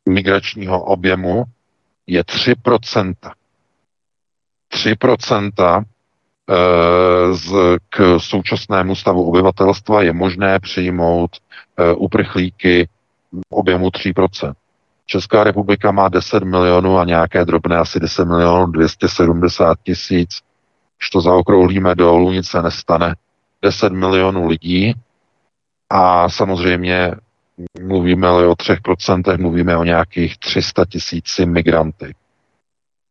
migračního 0.10 0.84
objemu 0.84 1.44
je 2.08 2.24
3%. 2.24 3.14
3% 4.72 5.86
k 7.90 8.20
současnému 8.20 8.96
stavu 8.96 9.24
obyvatelstva 9.24 10.02
je 10.02 10.14
možné 10.14 10.60
přijmout 10.60 11.32
uh, 11.80 12.04
uprchlíky 12.04 12.90
v 13.32 13.54
objemu 13.54 13.88
3%. 13.88 14.54
Česká 15.06 15.44
republika 15.44 15.92
má 15.92 16.10
10 16.10 16.44
milionů 16.44 16.98
a 16.98 17.06
nějaké 17.06 17.46
drobné 17.46 17.78
asi 17.78 18.00
10 18.00 18.26
milionů 18.26 18.66
270 18.66 19.78
tisíc. 19.84 20.30
Když 20.98 21.10
to 21.10 21.22
zaokrouhlíme 21.22 21.96
dolů, 21.96 22.32
nic 22.32 22.48
se 22.48 22.62
nestane. 22.62 23.16
10 23.62 23.94
milionů 23.94 24.48
lidí 24.48 24.94
a 25.90 26.30
samozřejmě 26.30 27.12
mluvíme 27.82 28.32
o 28.32 28.54
3%, 28.54 29.42
mluvíme 29.42 29.78
o 29.78 29.84
nějakých 29.84 30.38
300 30.38 30.86
tisíci 30.86 31.46
migranty. 31.46 32.16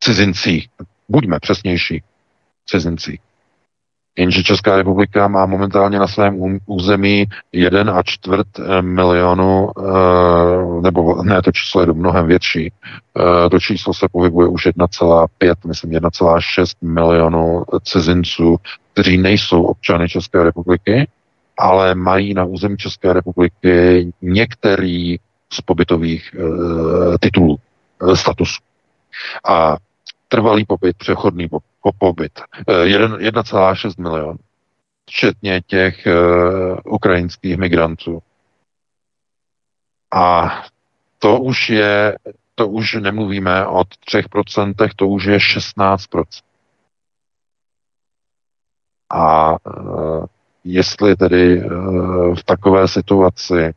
Cizincích, 0.01 0.69
buďme 1.09 1.41
přesnější, 1.41 2.03
cizincích. 2.67 3.26
Jenže 4.17 4.43
Česká 4.43 4.77
republika 4.77 5.29
má 5.29 5.47
momentálně 5.47 5.99
na 5.99 6.07
svém 6.07 6.59
území 6.67 7.27
jeden 7.53 7.91
a 7.91 8.03
čtvrt 8.03 8.47
eh, 8.59 8.83
milionu, 8.83 9.71
eh, 9.79 10.81
nebo 10.81 11.23
ne, 11.23 11.43
to 11.43 11.53
číslo 11.53 11.81
je 11.81 11.87
mnohem 11.87 12.27
větší. 12.27 12.73
Eh, 13.19 13.51
to 13.51 13.61
číslo 13.61 13.95
se 13.95 14.09
pohybuje 14.13 14.49
už 14.49 14.67
1,5, 14.67 15.55
myslím 15.67 15.91
1,6 15.91 16.75
milionu 16.83 17.65
cizinců, 17.85 18.57
kteří 18.93 19.19
nejsou 19.19 19.63
občany 19.63 20.09
České 20.09 20.45
republiky, 20.45 21.09
ale 21.59 21.95
mají 21.95 22.35
na 22.35 22.45
území 22.45 22.77
České 22.77 23.13
republiky 23.13 24.07
některý 24.23 25.17
z 25.53 25.61
pobytových 25.61 26.35
titulů, 27.21 27.57
statusů. 28.15 28.63
A 29.49 29.77
trvalý 30.29 30.65
pobyt, 30.65 30.97
přechodný 30.97 31.49
pobyt. 31.49 31.76
1,6 31.91 33.87
eh, 33.99 34.03
milion, 34.03 34.37
včetně 35.07 35.63
těch 35.67 36.07
uh, 36.07 36.95
ukrajinských 36.95 37.57
migrantů. 37.57 38.19
A 40.15 40.51
to 41.19 41.41
už 41.41 41.71
je, 41.71 42.19
to 42.55 42.69
už 42.69 42.95
nemluvíme 42.95 43.67
o 43.67 43.81
3%, 43.81 44.89
to 44.97 45.09
už 45.09 45.25
je 45.25 45.39
16%. 45.39 46.25
A 49.11 49.51
uh, 49.53 50.25
jestli 50.65 51.17
tedy 51.17 51.61
v 52.35 52.43
takové 52.45 52.89
situaci 52.89 53.75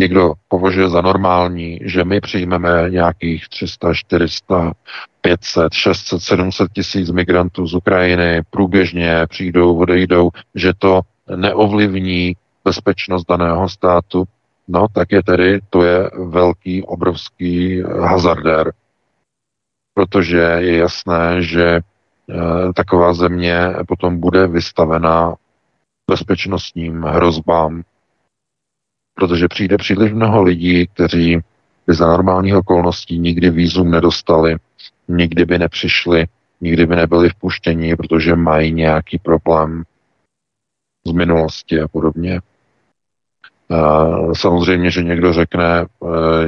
někdo 0.00 0.32
považuje 0.48 0.88
za 0.88 1.00
normální, 1.00 1.80
že 1.82 2.04
my 2.04 2.20
přijmeme 2.20 2.90
nějakých 2.90 3.48
300, 3.48 3.94
400, 3.94 4.72
500, 5.20 5.72
600, 5.72 6.22
700 6.22 6.72
tisíc 6.72 7.10
migrantů 7.10 7.66
z 7.66 7.74
Ukrajiny, 7.74 8.42
průběžně 8.50 9.26
přijdou, 9.28 9.78
odejdou, 9.78 10.30
že 10.54 10.72
to 10.78 11.00
neovlivní 11.36 12.36
bezpečnost 12.64 13.24
daného 13.28 13.68
státu, 13.68 14.24
no 14.68 14.86
tak 14.92 15.12
je 15.12 15.22
tedy, 15.22 15.60
to 15.70 15.82
je 15.82 16.10
velký, 16.26 16.82
obrovský 16.82 17.82
hazardér. 17.82 18.72
Protože 19.94 20.38
je 20.38 20.76
jasné, 20.76 21.42
že 21.42 21.66
e, 21.66 21.80
taková 22.74 23.14
země 23.14 23.74
potom 23.88 24.20
bude 24.20 24.46
vystavena 24.46 25.34
bezpečnostním 26.10 27.02
hrozbám, 27.02 27.82
protože 29.18 29.48
přijde 29.48 29.76
příliš 29.76 30.12
mnoho 30.12 30.42
lidí, 30.42 30.86
kteří 30.86 31.38
by 31.86 31.94
za 31.94 32.06
normálních 32.06 32.54
okolností 32.54 33.18
nikdy 33.18 33.50
výzum 33.50 33.90
nedostali, 33.90 34.56
nikdy 35.08 35.44
by 35.44 35.58
nepřišli, 35.58 36.26
nikdy 36.60 36.86
by 36.86 36.96
nebyli 36.96 37.28
vpuštěni, 37.28 37.96
protože 37.96 38.36
mají 38.36 38.72
nějaký 38.72 39.18
problém 39.18 39.82
z 41.06 41.12
minulosti 41.12 41.80
a 41.80 41.88
podobně. 41.88 42.40
Samozřejmě, 44.32 44.90
že 44.90 45.02
někdo 45.02 45.32
řekne, 45.32 45.80
e, 45.80 45.86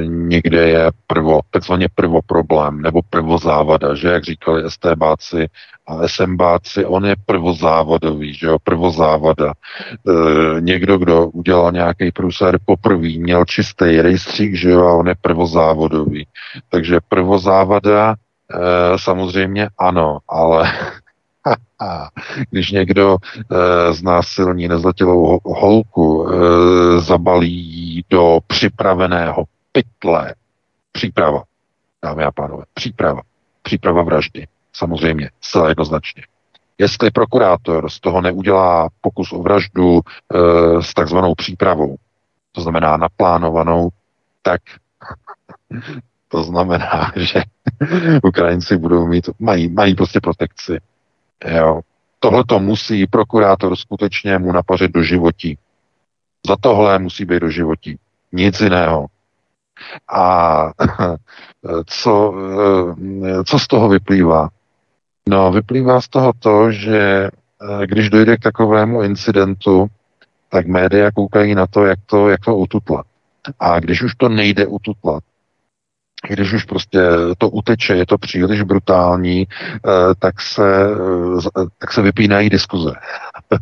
někde 0.05 0.69
je 0.69 0.91
prvo, 1.07 1.39
takzvaně 1.49 1.87
prvoproblém 1.95 2.81
nebo 2.81 3.01
prvozávada, 3.09 3.95
že 3.95 4.07
jak 4.07 4.23
říkali 4.23 4.71
STBáci 4.71 5.47
a 5.87 6.07
SMBáci, 6.07 6.85
on 6.85 7.05
je 7.05 7.15
prvozávadový, 7.25 8.33
že 8.33 8.47
jo, 8.47 8.57
prvozávada. 8.63 9.53
E, 9.53 10.61
někdo, 10.61 10.97
kdo 10.97 11.27
udělal 11.27 11.71
nějaký 11.71 12.11
průser 12.11 12.59
poprvé, 12.65 13.09
měl 13.17 13.45
čistý 13.45 14.01
rejstřík, 14.01 14.55
že 14.55 14.69
jo, 14.69 14.87
a 14.87 14.93
on 14.93 15.07
je 15.07 15.15
prvozávodový. 15.21 16.27
Takže 16.69 16.99
prvozávada 17.09 18.15
samozřejmě 18.95 19.69
ano, 19.77 20.17
ale 20.29 20.71
Když 22.49 22.71
někdo 22.71 23.17
e, 23.17 23.93
znásilní 23.93 24.67
nezletilou 24.67 25.39
holku, 25.45 26.29
e, 26.29 26.99
zabalí 26.99 28.05
do 28.09 28.39
připraveného 28.47 29.43
pytle, 29.71 30.35
příprava, 30.91 31.43
dámy 32.03 32.23
a 32.23 32.31
pánové, 32.31 32.63
příprava, 32.73 33.21
příprava 33.61 34.03
vraždy, 34.03 34.47
samozřejmě, 34.73 35.29
zcela 35.41 35.69
jednoznačně. 35.69 36.23
Jestli 36.77 37.11
prokurátor 37.11 37.89
z 37.89 37.99
toho 37.99 38.21
neudělá 38.21 38.89
pokus 39.01 39.31
o 39.31 39.41
vraždu 39.41 39.99
e, 39.99 40.83
s 40.83 40.93
takzvanou 40.93 41.35
přípravou, 41.35 41.95
to 42.51 42.61
znamená 42.61 42.97
naplánovanou, 42.97 43.89
tak 44.41 44.61
to 46.27 46.43
znamená, 46.43 47.11
že 47.15 47.41
Ukrajinci 48.23 48.77
budou 48.77 49.07
mít, 49.07 49.29
mají, 49.39 49.67
mají 49.69 49.95
prostě 49.95 50.19
protekci. 50.19 50.77
Jo. 51.45 51.81
Tohle 52.19 52.43
to 52.47 52.59
musí 52.59 53.07
prokurátor 53.07 53.75
skutečně 53.75 54.37
mu 54.37 54.51
napařit 54.51 54.91
do 54.91 55.03
životí. 55.03 55.57
Za 56.47 56.55
tohle 56.55 56.99
musí 56.99 57.25
být 57.25 57.39
do 57.39 57.49
životí. 57.49 57.97
Nic 58.31 58.61
jiného. 58.61 59.07
A 60.09 60.71
co, 61.85 62.33
co 63.45 63.59
z 63.59 63.67
toho 63.67 63.89
vyplývá? 63.89 64.49
No, 65.29 65.51
vyplývá 65.51 66.01
z 66.01 66.07
toho 66.07 66.33
to, 66.39 66.71
že 66.71 67.29
když 67.85 68.09
dojde 68.09 68.37
k 68.37 68.43
takovému 68.43 69.01
incidentu, 69.01 69.87
tak 70.49 70.67
média 70.67 71.11
koukají 71.11 71.55
na 71.55 71.67
to, 71.67 71.85
jak 71.85 71.99
to, 72.05 72.29
jak 72.29 72.45
to 72.45 72.55
ututlat. 72.57 73.05
A 73.59 73.79
když 73.79 74.03
už 74.03 74.15
to 74.15 74.29
nejde 74.29 74.67
ututlat, 74.67 75.23
když 76.29 76.53
už 76.53 76.63
prostě 76.63 77.01
to 77.37 77.49
uteče, 77.49 77.95
je 77.95 78.05
to 78.05 78.17
příliš 78.17 78.61
brutální, 78.61 79.47
eh, 79.47 79.89
tak 80.19 80.41
se, 80.41 80.85
eh, 81.57 81.65
tak 81.77 81.93
se 81.93 82.01
vypínají 82.01 82.49
diskuze. 82.49 82.91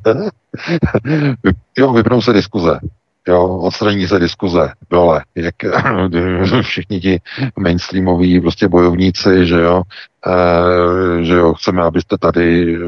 jo, 1.77 1.93
vypnou 1.93 2.21
se 2.21 2.33
diskuze. 2.33 2.79
Jo, 3.27 3.57
odstraní 3.57 4.07
se 4.07 4.19
diskuze 4.19 4.73
dole, 4.89 5.23
jak 5.35 5.55
všichni 6.61 6.99
ti 6.99 7.19
mainstreamoví 7.57 8.41
prostě 8.41 8.67
bojovníci, 8.67 9.45
že 9.45 9.61
jo, 9.61 9.81
e, 10.27 11.23
že 11.23 11.33
jo, 11.33 11.53
chceme, 11.53 11.83
abyste 11.83 12.17
tady 12.17 12.75
e, 12.75 12.79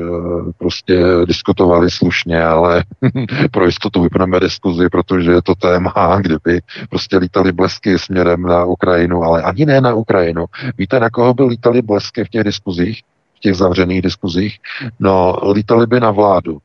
prostě 0.57 1.03
diskutovali 1.25 1.91
slušně, 1.91 2.43
ale 2.43 2.84
pro 3.51 3.65
jistotu 3.65 4.01
vypneme 4.01 4.39
diskuzi, 4.39 4.89
protože 4.89 5.32
je 5.32 5.41
to 5.41 5.55
téma, 5.55 6.19
kdyby 6.21 6.61
prostě 6.89 7.17
lítali 7.17 7.51
blesky 7.51 7.99
směrem 7.99 8.41
na 8.41 8.65
Ukrajinu, 8.65 9.23
ale 9.23 9.41
ani 9.41 9.65
ne 9.65 9.82
na 9.82 9.93
Ukrajinu. 9.93 10.45
Víte, 10.77 10.99
na 10.99 11.09
koho 11.09 11.34
by 11.34 11.43
lítali 11.43 11.82
blesky 11.82 12.23
v 12.23 12.29
těch 12.29 12.43
diskuzích, 12.43 13.01
v 13.36 13.39
těch 13.39 13.55
zavřených 13.55 14.01
diskuzích? 14.01 14.57
No, 14.99 15.38
lítali 15.53 15.88
by 15.88 15.99
na 15.99 16.11
vládu 16.11 16.59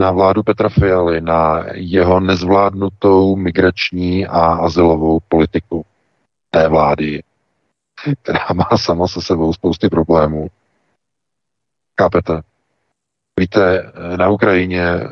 na 0.00 0.10
vládu 0.10 0.42
Petra 0.42 0.68
Fialy, 0.68 1.20
na 1.20 1.64
jeho 1.74 2.20
nezvládnutou 2.20 3.36
migrační 3.36 4.26
a 4.26 4.40
azylovou 4.40 5.20
politiku 5.28 5.84
té 6.50 6.68
vlády, 6.68 7.22
která 8.22 8.46
má 8.54 8.76
sama 8.76 9.08
se 9.08 9.20
sebou 9.22 9.52
spousty 9.52 9.88
problémů. 9.88 10.48
Kápete? 11.94 12.40
Víte, 13.40 13.92
na 14.16 14.28
Ukrajině 14.28 14.84
eh, 14.84 15.08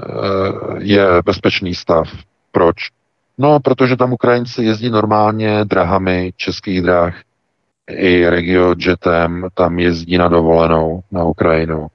je 0.78 1.06
bezpečný 1.24 1.74
stav. 1.74 2.08
Proč? 2.52 2.76
No, 3.38 3.60
protože 3.60 3.96
tam 3.96 4.12
Ukrajinci 4.12 4.64
jezdí 4.64 4.90
normálně 4.90 5.64
drahami 5.64 6.32
českých 6.36 6.82
drah. 6.82 7.14
I 7.90 8.28
regiojetem 8.28 9.48
tam 9.54 9.78
jezdí 9.78 10.18
na 10.18 10.28
dovolenou 10.28 11.00
na 11.12 11.24
Ukrajinu 11.24 11.88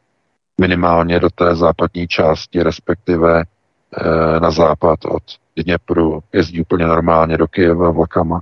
minimálně 0.62 1.20
do 1.20 1.30
té 1.30 1.56
západní 1.56 2.08
části, 2.08 2.64
respektive 2.64 3.42
e, 3.42 4.40
na 4.40 4.52
západ 4.52 5.06
od 5.06 5.24
Dněpru. 5.56 6.24
Jezdí 6.34 6.62
úplně 6.62 6.86
normálně 6.86 7.38
do 7.38 7.48
Kyjeva 7.48 7.92
vlakama. 7.92 8.42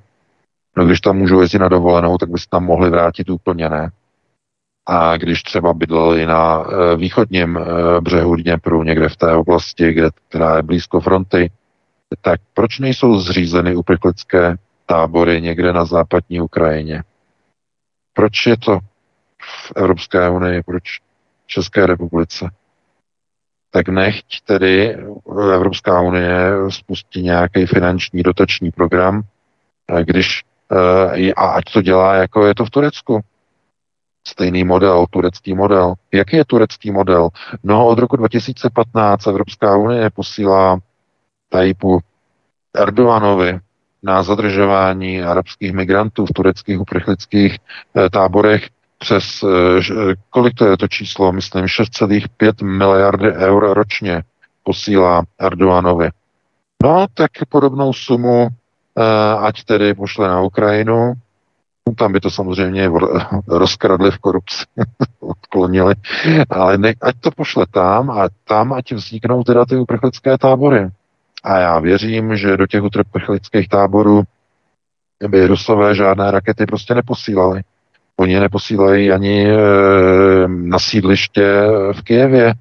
No 0.78 0.86
když 0.86 1.02
tam 1.02 1.18
můžou 1.18 1.42
jezdit 1.42 1.60
na 1.60 1.70
dovolenou, 1.70 2.18
tak 2.18 2.30
by 2.30 2.40
se 2.40 2.46
tam 2.50 2.66
mohli 2.66 2.90
vrátit 2.90 3.30
úplně 3.30 3.70
ne. 3.70 3.92
A 4.88 5.18
když 5.18 5.44
třeba 5.44 5.74
bydleli 5.74 6.26
na 6.26 6.64
e, 6.64 6.96
východním 6.96 7.58
e, 7.58 7.62
břehu 8.02 8.36
Dněpru, 8.36 8.84
někde 8.84 9.10
v 9.10 9.16
té 9.16 9.34
oblasti, 9.36 9.94
kde, 9.94 10.10
která 10.30 10.58
je 10.58 10.64
blízko 10.64 11.00
fronty, 11.00 11.52
tak 12.22 12.42
proč 12.54 12.80
nejsou 12.80 13.20
zřízeny 13.20 13.76
uprchlické 13.76 14.56
tábory 14.86 15.42
někde 15.42 15.74
na 15.74 15.86
západní 15.86 16.42
Ukrajině? 16.42 17.04
Proč 18.14 18.46
je 18.46 18.58
to 18.58 18.80
v 19.42 19.74
Evropské 19.76 20.30
unii? 20.30 20.64
Proč 20.64 20.84
České 21.52 21.86
republice. 21.86 22.50
Tak 23.72 23.90
nechť 23.90 24.42
tedy 24.46 24.98
Evropská 25.54 26.02
unie 26.02 26.52
spustí 26.70 27.22
nějaký 27.22 27.66
finanční 27.66 28.24
dotační 28.24 28.72
program, 28.72 29.22
když 30.04 30.44
eh, 30.72 31.34
a 31.34 31.46
ať 31.46 31.64
to 31.74 31.82
dělá, 31.82 32.16
jako 32.16 32.46
je 32.46 32.56
to 32.56 32.66
v 32.66 32.70
Turecku. 32.70 33.22
Stejný 34.28 34.64
model, 34.64 35.06
turecký 35.10 35.54
model. 35.54 35.94
Jaký 36.12 36.36
je 36.36 36.46
turecký 36.46 36.92
model? 36.92 37.30
No, 37.64 37.88
od 37.88 38.00
roku 38.00 38.16
2015 38.16 39.28
Evropská 39.28 39.78
unie 39.78 40.10
posílá 40.10 40.80
Tajipu 41.50 42.00
Erdoganovi 42.76 43.60
na 44.04 44.24
zadržování 44.24 45.24
arabských 45.24 45.74
migrantů 45.74 46.26
v 46.26 46.34
tureckých 46.34 46.80
uprchlických 46.80 47.58
eh, 47.96 48.10
táborech 48.10 48.70
přes, 49.02 49.44
eh, 49.44 50.14
kolik 50.30 50.54
to 50.54 50.66
je 50.66 50.78
to 50.78 50.88
číslo, 50.88 51.32
myslím, 51.32 51.68
6,5 51.68 52.62
miliardy 52.62 53.34
eur 53.34 53.74
ročně 53.74 54.24
posílá 54.64 55.24
Erdoganovi. 55.40 56.10
No, 56.84 57.06
tak 57.14 57.32
podobnou 57.50 57.94
sumu, 57.94 58.48
eh, 58.48 59.04
ať 59.38 59.64
tedy 59.64 59.94
pošle 59.94 60.28
na 60.28 60.42
Ukrajinu, 60.42 61.14
tam 61.98 62.14
by 62.14 62.20
to 62.20 62.32
samozřejmě 62.32 62.90
rozkradli 63.48 64.12
v 64.12 64.18
korupci, 64.18 64.66
odklonili, 65.20 65.96
ale 66.50 66.78
ne, 66.78 66.94
ať 67.02 67.16
to 67.20 67.32
pošle 67.32 67.66
tam 67.72 68.10
a 68.10 68.30
tam 68.48 68.74
ať 68.74 68.92
vzniknou 68.92 69.44
teda 69.44 69.66
ty 69.66 69.76
uprchlické 69.76 70.38
tábory. 70.38 70.90
A 71.44 71.58
já 71.58 71.80
věřím, 71.80 72.36
že 72.36 72.58
do 72.58 72.68
těch 72.68 72.84
uprchlických 72.84 73.70
táborů 73.70 74.24
by 75.28 75.48
Rusové 75.48 75.96
žádné 75.96 76.32
rakety 76.32 76.66
prostě 76.66 76.96
neposílali. 76.96 77.62
Oni 78.22 78.40
neposílají 78.40 79.12
ani 79.12 79.52
e, 79.52 79.58
na 80.48 80.80
sídliště 80.80 81.64
v 81.92 82.02
Kijevě, 82.04 82.54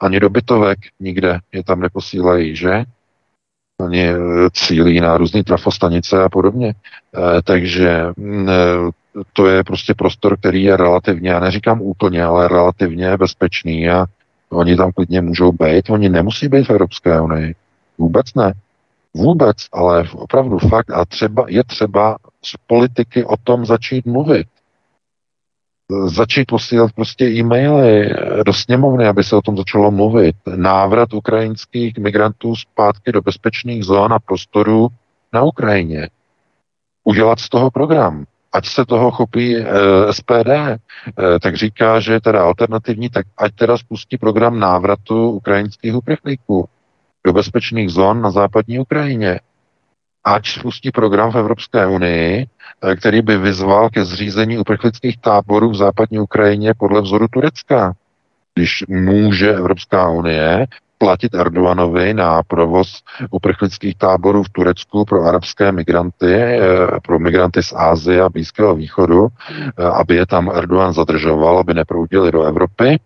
ani 0.00 0.20
do 0.20 0.30
bytovek 0.30 0.78
nikde 1.00 1.38
je 1.52 1.64
tam 1.64 1.80
neposílají, 1.80 2.56
že? 2.56 2.84
Oni 3.80 4.08
e, 4.08 4.16
cílí 4.52 5.00
na 5.00 5.16
různé 5.16 5.44
trafostanice 5.44 6.22
a 6.22 6.28
podobně. 6.28 6.68
E, 6.68 7.42
takže 7.42 8.04
to 9.32 9.46
je 9.46 9.64
prostě 9.64 9.94
prostor, 9.94 10.38
který 10.38 10.62
je 10.62 10.76
relativně, 10.76 11.30
já 11.30 11.40
neříkám 11.40 11.82
úplně, 11.82 12.24
ale 12.24 12.48
relativně 12.48 13.16
bezpečný 13.16 13.90
a 13.90 14.06
oni 14.50 14.76
tam 14.76 14.92
klidně 14.92 15.20
můžou 15.20 15.52
být. 15.52 15.90
Oni 15.90 16.08
nemusí 16.08 16.48
být 16.48 16.64
v 16.64 16.70
Evropské 16.70 17.20
unii. 17.20 17.54
Vůbec 17.98 18.34
ne. 18.34 18.52
Vůbec, 19.14 19.56
ale 19.72 20.08
opravdu 20.12 20.58
fakt. 20.58 20.90
A 20.90 21.04
třeba, 21.04 21.44
je 21.48 21.64
třeba 21.64 22.16
z 22.44 22.54
politiky 22.66 23.24
o 23.24 23.36
tom 23.44 23.66
začít 23.66 24.06
mluvit. 24.06 24.46
Začít 26.06 26.44
posílat 26.44 26.92
prostě 26.92 27.24
e-maily 27.24 28.10
do 28.46 28.52
sněmovny, 28.52 29.06
aby 29.06 29.24
se 29.24 29.36
o 29.36 29.42
tom 29.42 29.56
začalo 29.56 29.90
mluvit. 29.90 30.36
Návrat 30.56 31.14
ukrajinských 31.14 31.98
migrantů 31.98 32.56
zpátky 32.56 33.12
do 33.12 33.22
bezpečných 33.22 33.84
zón 33.84 34.12
a 34.12 34.18
prostorů 34.18 34.88
na 35.32 35.42
Ukrajině. 35.42 36.08
Udělat 37.04 37.40
z 37.40 37.48
toho 37.48 37.70
program 37.70 38.24
ať 38.52 38.66
se 38.66 38.86
toho 38.86 39.10
chopí 39.10 39.56
e, 39.56 39.60
eh, 39.60 40.12
SPD, 40.12 40.48
e, 40.48 40.78
eh, 41.18 41.38
tak 41.40 41.56
říká, 41.56 42.00
že 42.00 42.12
je 42.12 42.20
teda 42.20 42.42
alternativní, 42.44 43.10
tak 43.10 43.26
ať 43.36 43.54
teda 43.54 43.78
spustí 43.78 44.18
program 44.18 44.58
návratu 44.58 45.30
ukrajinských 45.30 45.94
uprchlíků 45.94 46.68
do 47.26 47.32
bezpečných 47.32 47.90
zón 47.90 48.22
na 48.22 48.30
západní 48.30 48.78
Ukrajině. 48.78 49.40
Ať 50.24 50.48
spustí 50.48 50.90
program 50.90 51.32
v 51.32 51.36
Evropské 51.36 51.86
unii, 51.86 52.46
který 52.98 53.22
by 53.22 53.38
vyzval 53.38 53.90
ke 53.90 54.04
zřízení 54.04 54.58
uprchlických 54.58 55.18
táborů 55.20 55.70
v 55.70 55.76
západní 55.76 56.18
Ukrajině 56.18 56.74
podle 56.78 57.00
vzoru 57.00 57.26
Turecka. 57.28 57.92
Když 58.54 58.84
může 58.88 59.54
Evropská 59.54 60.08
unie 60.08 60.66
platit 60.98 61.34
Erdoganovi 61.34 62.14
na 62.14 62.42
provoz 62.42 63.02
uprchlických 63.30 63.94
táborů 63.94 64.42
v 64.42 64.48
Turecku 64.48 65.04
pro 65.04 65.22
arabské 65.24 65.72
migranty, 65.72 66.34
eh, 66.34 66.60
pro 67.02 67.18
migranty 67.18 67.62
z 67.62 67.72
Ázie 67.76 68.22
a 68.22 68.28
Blízkého 68.28 68.74
východu, 68.74 69.28
eh, 69.28 69.84
aby 69.84 70.14
je 70.14 70.26
tam 70.26 70.50
Erdogan 70.54 70.92
zadržoval, 70.92 71.58
aby 71.58 71.74
neproudili 71.74 72.32
do 72.32 72.42
Evropy, 72.42 73.00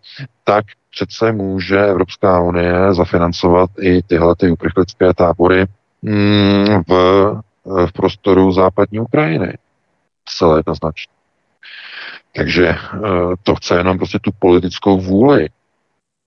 tak 0.44 0.64
přece 0.90 1.32
může 1.32 1.84
Evropská 1.84 2.40
unie 2.40 2.94
zafinancovat 2.94 3.70
i 3.80 4.02
tyhle 4.02 4.34
ty 4.36 4.50
uprchlické 4.50 5.14
tábory 5.14 5.66
mm, 6.02 6.82
v, 6.88 6.92
eh, 6.92 7.51
v 7.64 7.92
prostoru 7.92 8.52
západní 8.52 9.00
Ukrajiny. 9.00 9.58
Celé 10.26 10.58
jednoznačně. 10.58 11.12
Takže 12.36 12.74
to 13.42 13.54
chce 13.54 13.76
jenom 13.76 13.98
prostě 13.98 14.18
tu 14.18 14.30
politickou 14.38 15.00
vůli 15.00 15.48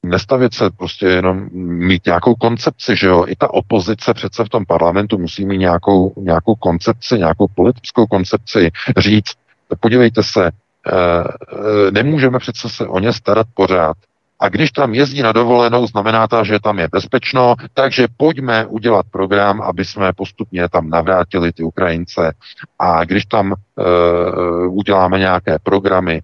nestavět 0.05 0.53
se 0.53 0.69
prostě 0.69 1.05
jenom 1.05 1.49
mít 1.61 2.05
nějakou 2.05 2.36
koncepci, 2.36 2.95
že 2.95 3.07
jo, 3.07 3.25
i 3.27 3.36
ta 3.36 3.53
opozice 3.53 4.13
přece 4.13 4.43
v 4.43 4.49
tom 4.49 4.65
parlamentu 4.65 5.17
musí 5.17 5.45
mít 5.45 5.57
nějakou, 5.57 6.13
nějakou 6.17 6.55
koncepci, 6.55 7.17
nějakou 7.17 7.47
politickou 7.55 8.05
koncepci, 8.05 8.71
říct, 8.97 9.33
podívejte 9.79 10.23
se, 10.23 10.47
eh, 10.47 11.91
nemůžeme 11.91 12.39
přece 12.39 12.69
se 12.69 12.88
o 12.88 12.99
ně 12.99 13.13
starat 13.13 13.47
pořád. 13.53 13.97
A 14.39 14.49
když 14.49 14.71
tam 14.71 14.93
jezdí 14.93 15.21
na 15.21 15.31
dovolenou, 15.31 15.88
znamená 15.88 16.27
to, 16.27 16.43
že 16.43 16.59
tam 16.59 16.79
je 16.79 16.88
bezpečno, 16.91 17.55
takže 17.73 18.07
pojďme 18.17 18.65
udělat 18.65 19.05
program, 19.11 19.61
aby 19.61 19.86
jsme 19.86 20.13
postupně 20.13 20.69
tam 20.69 20.89
navrátili 20.89 21.51
ty 21.51 21.63
Ukrajince. 21.63 22.33
A 22.79 23.05
když 23.05 23.25
tam 23.25 23.53
uh, 23.53 24.77
uděláme 24.77 25.19
nějaké 25.19 25.57
programy, 25.63 26.21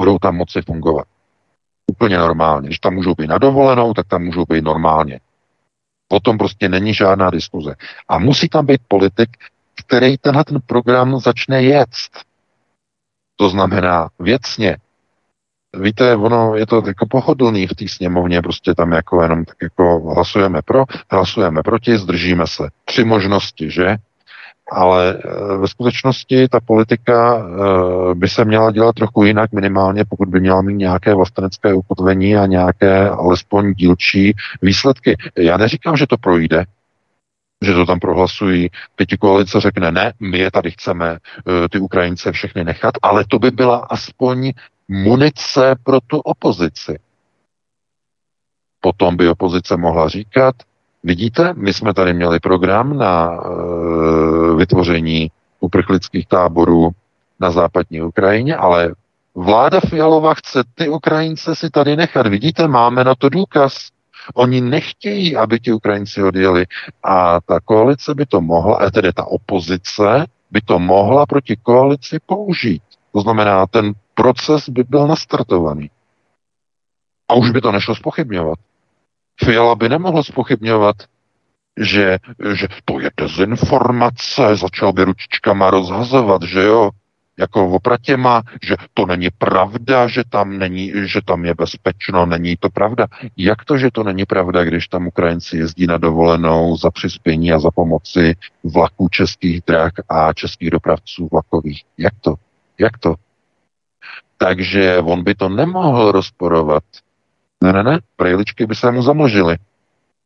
budou 0.00 0.18
tam 0.18 0.36
moci 0.36 0.62
fungovat 0.62 1.06
úplně 1.86 2.18
normálně. 2.18 2.68
Když 2.68 2.78
tam 2.78 2.94
můžou 2.94 3.14
být 3.14 3.26
na 3.26 3.38
dovolenou, 3.38 3.94
tak 3.94 4.06
tam 4.06 4.22
můžou 4.22 4.44
být 4.48 4.64
normálně. 4.64 5.20
Potom 6.08 6.38
prostě 6.38 6.68
není 6.68 6.94
žádná 6.94 7.30
diskuze. 7.30 7.74
A 8.08 8.18
musí 8.18 8.48
tam 8.48 8.66
být 8.66 8.80
politik, 8.88 9.30
který 9.86 10.18
tenhle 10.18 10.44
ten 10.44 10.58
program 10.66 11.18
začne 11.18 11.62
jet. 11.62 11.88
To 13.36 13.48
znamená 13.48 14.08
věcně. 14.18 14.76
Víte, 15.80 16.16
ono 16.16 16.56
je 16.56 16.66
to 16.66 16.82
jako 16.86 17.06
pohodlný 17.06 17.66
v 17.66 17.74
té 17.74 17.88
sněmovně, 17.88 18.42
prostě 18.42 18.74
tam 18.74 18.92
jako 18.92 19.22
jenom 19.22 19.44
tak 19.44 19.56
jako 19.62 20.12
hlasujeme 20.14 20.62
pro, 20.62 20.84
hlasujeme 21.10 21.62
proti, 21.62 21.98
zdržíme 21.98 22.46
se. 22.46 22.68
Tři 22.84 23.04
možnosti, 23.04 23.70
že? 23.70 23.96
ale 24.72 25.14
eh, 25.14 25.56
ve 25.56 25.68
skutečnosti 25.68 26.48
ta 26.48 26.60
politika 26.60 27.38
eh, 27.38 28.14
by 28.14 28.28
se 28.28 28.44
měla 28.44 28.70
dělat 28.70 28.94
trochu 28.94 29.24
jinak, 29.24 29.52
minimálně 29.52 30.04
pokud 30.04 30.28
by 30.28 30.40
měla 30.40 30.62
mít 30.62 30.74
nějaké 30.74 31.14
vlastenecké 31.14 31.74
ukotvení 31.74 32.36
a 32.36 32.46
nějaké 32.46 33.08
alespoň 33.08 33.74
dílčí 33.74 34.32
výsledky. 34.62 35.16
Já 35.36 35.56
neříkám, 35.56 35.96
že 35.96 36.06
to 36.06 36.16
projde, 36.16 36.64
že 37.64 37.72
to 37.72 37.86
tam 37.86 38.00
prohlasují. 38.00 38.70
Pěti 38.96 39.16
koalice 39.16 39.60
řekne, 39.60 39.92
ne, 39.92 40.12
my 40.20 40.38
je 40.38 40.50
tady 40.50 40.70
chceme 40.70 41.16
eh, 41.16 41.68
ty 41.68 41.78
Ukrajince 41.78 42.32
všechny 42.32 42.64
nechat, 42.64 42.94
ale 43.02 43.24
to 43.28 43.38
by 43.38 43.50
byla 43.50 43.76
aspoň 43.76 44.52
munice 44.88 45.74
pro 45.82 46.00
tu 46.00 46.18
opozici. 46.18 46.98
Potom 48.80 49.16
by 49.16 49.28
opozice 49.28 49.76
mohla 49.76 50.08
říkat, 50.08 50.54
Vidíte, 51.06 51.54
my 51.56 51.72
jsme 51.72 51.94
tady 51.94 52.14
měli 52.14 52.40
program 52.40 52.98
na 52.98 53.30
e, 53.30 53.38
vytvoření 54.56 55.30
uprchlických 55.60 56.26
táborů 56.26 56.90
na 57.40 57.50
západní 57.50 58.02
Ukrajině, 58.02 58.56
ale 58.56 58.94
vláda 59.34 59.80
Fialová 59.80 60.34
chce 60.34 60.64
ty 60.74 60.88
Ukrajince 60.88 61.54
si 61.54 61.70
tady 61.70 61.96
nechat. 61.96 62.26
Vidíte, 62.26 62.68
máme 62.68 63.04
na 63.04 63.14
to 63.14 63.28
důkaz. 63.28 63.88
Oni 64.34 64.60
nechtějí, 64.60 65.36
aby 65.36 65.60
ti 65.60 65.72
Ukrajinci 65.72 66.22
odjeli. 66.22 66.66
A 67.02 67.40
ta 67.40 67.60
koalice 67.60 68.14
by 68.14 68.26
to 68.26 68.40
mohla, 68.40 68.76
a 68.76 68.90
tedy 68.90 69.12
ta 69.12 69.24
opozice 69.24 70.26
by 70.50 70.60
to 70.60 70.78
mohla 70.78 71.26
proti 71.26 71.56
koalici 71.56 72.18
použít. 72.26 72.82
To 73.12 73.20
znamená, 73.20 73.66
ten 73.66 73.92
proces 74.16 74.68
by 74.68 74.84
byl 74.84 75.06
nastartovaný. 75.06 75.90
A 77.28 77.34
už 77.34 77.50
by 77.50 77.60
to 77.60 77.72
nešlo 77.72 77.94
spochybňovat. 77.94 78.58
Fiala 79.44 79.74
by 79.74 79.88
nemohl 79.88 80.22
spochybňovat, 80.22 80.96
že, 81.80 82.18
že 82.54 82.68
to 82.84 83.00
je 83.00 83.10
dezinformace, 83.16 84.56
začal 84.56 84.92
by 84.92 85.04
ručičkama 85.04 85.70
rozhazovat, 85.70 86.42
že 86.42 86.62
jo, 86.62 86.90
jako 87.38 87.68
opratěma, 87.68 88.42
že 88.62 88.76
to 88.94 89.06
není 89.06 89.28
pravda, 89.38 90.08
že 90.08 90.22
tam, 90.28 90.58
není, 90.58 90.92
že 91.04 91.20
tam 91.24 91.44
je 91.44 91.54
bezpečno, 91.54 92.26
není 92.26 92.56
to 92.56 92.70
pravda. 92.70 93.06
Jak 93.36 93.64
to, 93.64 93.78
že 93.78 93.90
to 93.90 94.02
není 94.02 94.24
pravda, 94.24 94.64
když 94.64 94.88
tam 94.88 95.06
Ukrajinci 95.06 95.56
jezdí 95.56 95.86
na 95.86 95.98
dovolenou 95.98 96.76
za 96.76 96.90
přispění 96.90 97.52
a 97.52 97.58
za 97.58 97.70
pomoci 97.70 98.34
vlaků 98.64 99.08
českých 99.08 99.60
drah 99.66 99.92
a 100.08 100.32
českých 100.32 100.70
dopravců 100.70 101.28
vlakových? 101.32 101.82
Jak 101.98 102.14
to? 102.20 102.34
Jak 102.78 102.98
to? 102.98 103.14
Takže 104.38 104.98
on 104.98 105.24
by 105.24 105.34
to 105.34 105.48
nemohl 105.48 106.12
rozporovat. 106.12 106.84
Ne, 107.64 107.72
ne, 107.72 107.82
ne, 107.82 107.98
prejličky 108.16 108.66
by 108.66 108.74
se 108.74 108.92
mu 108.92 109.02
zamlžily. 109.02 109.56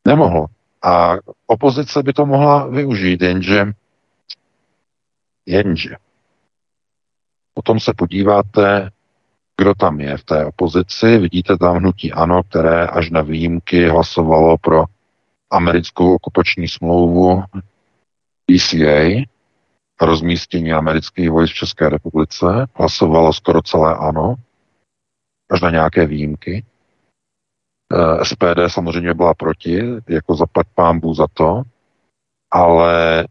Nemohlo. 0.05 0.47
A 0.83 1.17
opozice 1.47 2.03
by 2.03 2.13
to 2.13 2.27
mohla 2.27 2.67
využít, 2.67 3.23
jenže 3.23 3.73
jenže 5.47 5.97
potom 7.55 7.81
se 7.81 7.93
podíváte, 7.97 8.91
kdo 9.57 9.75
tam 9.75 10.01
je 10.01 10.17
v 10.17 10.25
té 10.25 10.47
opozici. 10.47 11.19
Vidíte 11.19 11.59
tam 11.59 11.77
hnutí 11.77 12.13
ANO, 12.13 12.43
které 12.43 12.87
až 12.87 13.11
na 13.11 13.23
výjimky 13.23 13.89
hlasovalo 13.89 14.59
pro 14.59 14.85
americkou 15.51 16.15
okupační 16.15 16.69
smlouvu 16.69 17.43
DCA, 18.51 19.25
rozmístění 20.01 20.73
amerických 20.73 21.31
vojsk 21.31 21.55
v 21.55 21.59
České 21.59 21.89
republice. 21.89 22.67
Hlasovalo 22.75 23.33
skoro 23.33 23.63
celé 23.63 23.97
ANO, 23.97 24.35
až 25.51 25.61
na 25.61 25.71
nějaké 25.71 26.07
výjimky. 26.07 26.65
Eh, 27.93 28.25
SPD 28.25 28.69
samozřejmě 28.69 29.15
byla 29.15 29.35
proti, 29.35 29.83
jako 30.09 30.35
zaplať 30.35 30.67
pámbu 30.75 31.15
za 31.15 31.27
to, 31.35 31.63
ale 32.51 33.27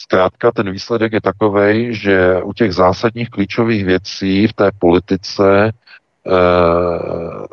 zkrátka 0.00 0.52
ten 0.52 0.70
výsledek 0.72 1.12
je 1.12 1.20
takový, 1.20 1.94
že 1.94 2.42
u 2.42 2.52
těch 2.52 2.72
zásadních 2.72 3.30
klíčových 3.30 3.84
věcí 3.84 4.46
v 4.46 4.52
té 4.52 4.70
politice 4.78 5.68
e, 5.68 5.72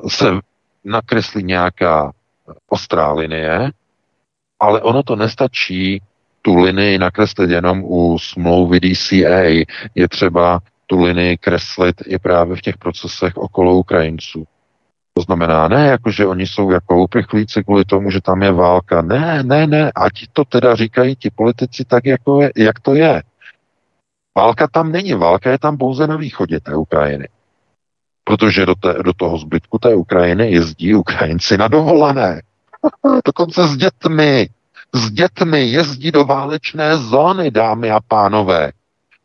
se 0.10 0.26
nakreslí 0.84 1.44
nějaká 1.44 2.12
ostrá 2.70 3.14
linie, 3.14 3.72
ale 4.60 4.82
ono 4.82 5.04
to 5.04 5.16
nestačí 5.16 6.02
tu 6.42 6.56
linii 6.56 6.98
nakreslit 6.98 7.50
jenom 7.50 7.84
u 7.84 8.20
smlouvy 8.20 8.80
DCA. 8.80 9.66
Je 9.96 10.10
třeba 10.10 10.60
tu 10.86 11.04
linii 11.04 11.38
kreslit 11.38 11.96
i 12.06 12.20
právě 12.20 12.56
v 12.56 12.62
těch 12.62 12.78
procesech 12.78 13.38
okolo 13.38 13.76
Ukrajinců. 13.76 14.46
To 15.14 15.22
znamená, 15.22 15.68
ne 15.68 15.88
jako, 15.88 16.12
že 16.12 16.26
oni 16.26 16.48
jsou 16.48 16.72
jako 16.72 17.04
uprchlíci 17.04 17.64
kvůli 17.64 17.86
tomu, 17.86 18.12
že 18.12 18.22
tam 18.22 18.44
je 18.44 18.52
válka. 18.52 19.02
Ne, 19.02 19.44
ne, 19.44 19.68
ne, 19.68 19.92
ať 19.96 20.14
to 20.34 20.46
teda 20.46 20.76
říkají 20.76 21.16
ti 21.16 21.30
politici 21.30 21.86
tak, 21.86 22.06
jako 22.06 22.42
je, 22.42 22.52
jak 22.58 22.80
to 22.80 22.96
je. 22.96 23.24
Válka 24.38 24.68
tam 24.68 24.92
není, 24.92 25.14
válka 25.14 25.52
je 25.52 25.60
tam 25.60 25.78
pouze 25.78 26.08
na 26.08 26.16
východě 26.16 26.60
té 26.60 26.76
Ukrajiny. 26.76 27.28
Protože 28.24 28.66
do, 28.66 28.76
té, 28.76 28.94
do 29.04 29.14
toho 29.14 29.38
zbytku 29.38 29.78
té 29.78 29.96
Ukrajiny 29.96 30.52
jezdí 30.52 30.96
Ukrajinci 30.96 31.58
na 31.58 31.68
dovolené. 31.68 32.42
Dokonce 33.26 33.68
s 33.68 33.78
dětmi. 33.78 34.50
S 34.96 35.12
dětmi 35.12 35.62
jezdí 35.62 36.12
do 36.12 36.26
válečné 36.26 36.98
zóny, 36.98 37.52
dámy 37.52 37.92
a 37.92 38.00
pánové. 38.08 38.72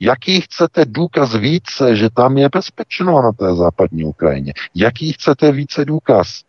Jaký 0.00 0.40
chcete 0.40 0.84
důkaz 0.84 1.34
více, 1.34 1.96
že 1.96 2.10
tam 2.10 2.38
je 2.38 2.48
bezpečno 2.48 3.22
na 3.22 3.32
té 3.32 3.54
západní 3.54 4.04
Ukrajině? 4.04 4.52
Jaký 4.74 5.12
chcete 5.12 5.52
více 5.52 5.84
důkaz? 5.84 6.42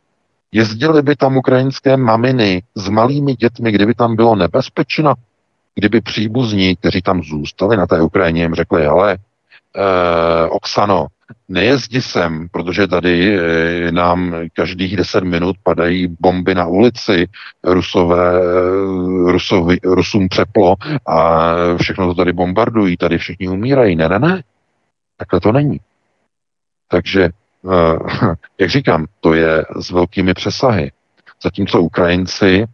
Jezdili 0.51 1.01
by 1.01 1.15
tam 1.15 1.37
ukrajinské 1.37 1.97
maminy 1.97 2.63
s 2.75 2.89
malými 2.89 3.35
dětmi, 3.35 3.71
kdyby 3.71 3.93
tam 3.93 4.15
bylo 4.15 4.35
nebezpečno, 4.35 5.13
kdyby 5.75 6.01
příbuzní, 6.01 6.75
kteří 6.75 7.01
tam 7.01 7.23
zůstali 7.23 7.77
na 7.77 7.87
té 7.87 8.01
Ukrajině, 8.01 8.41
jim 8.41 8.55
řekli, 8.55 8.85
ale 8.85 9.17
eh, 9.75 10.49
Oksano, 10.49 11.07
nejezdi 11.49 12.01
sem, 12.01 12.47
protože 12.51 12.87
tady 12.87 13.37
eh, 13.37 13.91
nám 13.91 14.35
každých 14.53 14.97
deset 14.97 15.23
minut 15.23 15.55
padají 15.63 16.17
bomby 16.19 16.55
na 16.55 16.65
ulici, 16.65 17.27
Rusové, 17.63 18.41
eh, 18.41 19.31
Rusovi, 19.31 19.77
Rusům 19.83 20.29
přeplo 20.29 20.75
a 21.07 21.53
všechno 21.77 22.07
to 22.07 22.15
tady 22.15 22.33
bombardují, 22.33 22.97
tady 22.97 23.17
všichni 23.17 23.47
umírají. 23.47 23.95
Ne, 23.95 24.09
ne, 24.09 24.19
ne. 24.19 24.43
Takhle 25.17 25.39
to 25.39 25.51
není. 25.51 25.79
Takže, 26.87 27.23
eh, 27.23 28.29
jak 28.57 28.69
říkám, 28.69 29.05
to 29.19 29.33
je 29.33 29.65
s 29.79 29.91
velkými 29.91 30.33
přesahy. 30.33 30.91
Zatímco 31.43 31.81
Ukrajinci 31.81 32.65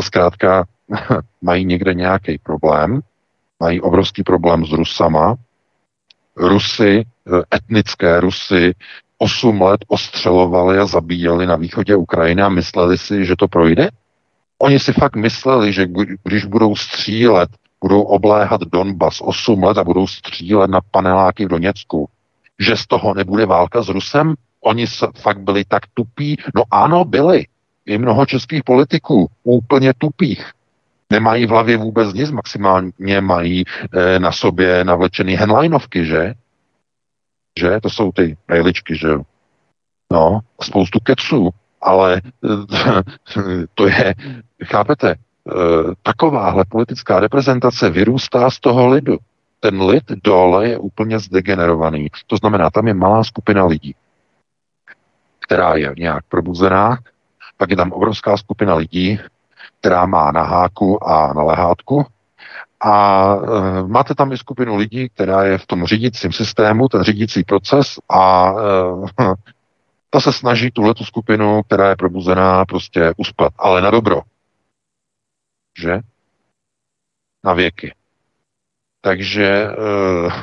zkrátka 0.00 0.64
mají 1.42 1.64
někde 1.64 1.94
nějaký 1.94 2.38
problém, 2.38 3.00
mají 3.60 3.80
obrovský 3.80 4.22
problém 4.22 4.66
s 4.66 4.72
Rusama, 4.72 5.36
Rusy, 6.36 7.04
eh, 7.04 7.56
etnické 7.56 8.20
Rusy, 8.20 8.74
8 9.18 9.60
let 9.62 9.80
ostřelovali 9.88 10.78
a 10.78 10.86
zabíjeli 10.86 11.46
na 11.46 11.56
východě 11.56 11.96
Ukrajiny 11.96 12.42
a 12.42 12.48
mysleli 12.48 12.98
si, 12.98 13.24
že 13.26 13.36
to 13.36 13.48
projde? 13.48 13.88
Oni 14.58 14.78
si 14.78 14.92
fakt 14.92 15.16
mysleli, 15.16 15.72
že 15.72 15.86
když 16.24 16.44
budou 16.44 16.76
střílet, 16.76 17.50
budou 17.80 18.02
obléhat 18.02 18.60
Donbas 18.60 19.20
8 19.20 19.62
let 19.62 19.78
a 19.78 19.84
budou 19.84 20.06
střílet 20.06 20.70
na 20.70 20.80
paneláky 20.90 21.44
v 21.44 21.48
Doněcku, 21.48 22.08
že 22.58 22.76
z 22.76 22.86
toho 22.86 23.14
nebude 23.14 23.46
válka 23.46 23.82
s 23.82 23.88
Rusem? 23.88 24.34
Oni 24.60 24.86
fakt 25.16 25.40
byli 25.40 25.64
tak 25.64 25.82
tupí? 25.94 26.36
No 26.54 26.62
ano, 26.70 27.04
byli. 27.04 27.46
I 27.86 27.98
mnoho 27.98 28.26
českých 28.26 28.64
politiků 28.64 29.26
úplně 29.42 29.92
tupých. 29.98 30.52
Nemají 31.12 31.46
v 31.46 31.50
hlavě 31.50 31.76
vůbec 31.76 32.14
nic, 32.14 32.30
maximálně 32.30 33.20
mají 33.20 33.64
e, 33.92 34.18
na 34.18 34.32
sobě 34.32 34.84
navlečený 34.84 35.34
henlinovky, 35.34 36.06
že? 36.06 36.34
Že? 37.58 37.80
To 37.80 37.90
jsou 37.90 38.12
ty 38.12 38.36
rejličky, 38.48 38.96
že 38.96 39.08
jo? 39.08 39.22
No, 40.12 40.40
spoustu 40.62 41.00
keců, 41.00 41.50
ale 41.80 42.20
to 43.74 43.86
je, 43.86 44.14
chápete, 44.64 45.10
e, 45.10 45.16
takováhle 46.02 46.64
politická 46.68 47.20
reprezentace 47.20 47.90
vyrůstá 47.90 48.50
z 48.50 48.60
toho 48.60 48.88
lidu. 48.88 49.16
Ten 49.60 49.82
lid 49.82 50.04
dole 50.24 50.68
je 50.68 50.78
úplně 50.78 51.18
zdegenerovaný. 51.18 52.08
To 52.26 52.36
znamená, 52.36 52.70
tam 52.70 52.88
je 52.88 52.94
malá 52.94 53.24
skupina 53.24 53.66
lidí, 53.66 53.94
která 55.40 55.74
je 55.76 55.94
nějak 55.98 56.24
probuzená, 56.28 56.98
pak 57.56 57.70
je 57.70 57.76
tam 57.76 57.92
obrovská 57.92 58.36
skupina 58.36 58.74
lidí, 58.74 59.20
která 59.82 60.06
má 60.06 60.32
na 60.32 60.42
háku 60.42 61.08
a 61.08 61.32
na 61.32 61.42
lehátku. 61.42 62.06
A 62.80 63.34
e, 63.34 63.82
máte 63.86 64.14
tam 64.14 64.32
i 64.32 64.38
skupinu 64.38 64.76
lidí, 64.76 65.08
která 65.08 65.44
je 65.44 65.58
v 65.58 65.66
tom 65.66 65.84
řídícím 65.84 66.32
systému, 66.32 66.88
ten 66.88 67.02
řídící 67.02 67.44
proces 67.44 67.98
a 68.08 68.52
e, 69.18 69.32
ta 70.10 70.20
se 70.20 70.32
snaží 70.32 70.70
tuhle 70.70 70.94
tu 70.94 71.04
skupinu, 71.04 71.62
která 71.62 71.88
je 71.88 71.96
probuzená, 71.96 72.64
prostě 72.64 73.12
uspat, 73.16 73.52
ale 73.58 73.82
na 73.82 73.90
dobro. 73.90 74.22
Že? 75.78 76.00
Na 77.44 77.52
věky. 77.52 77.94
Takže 79.00 79.46
e, 79.46 79.68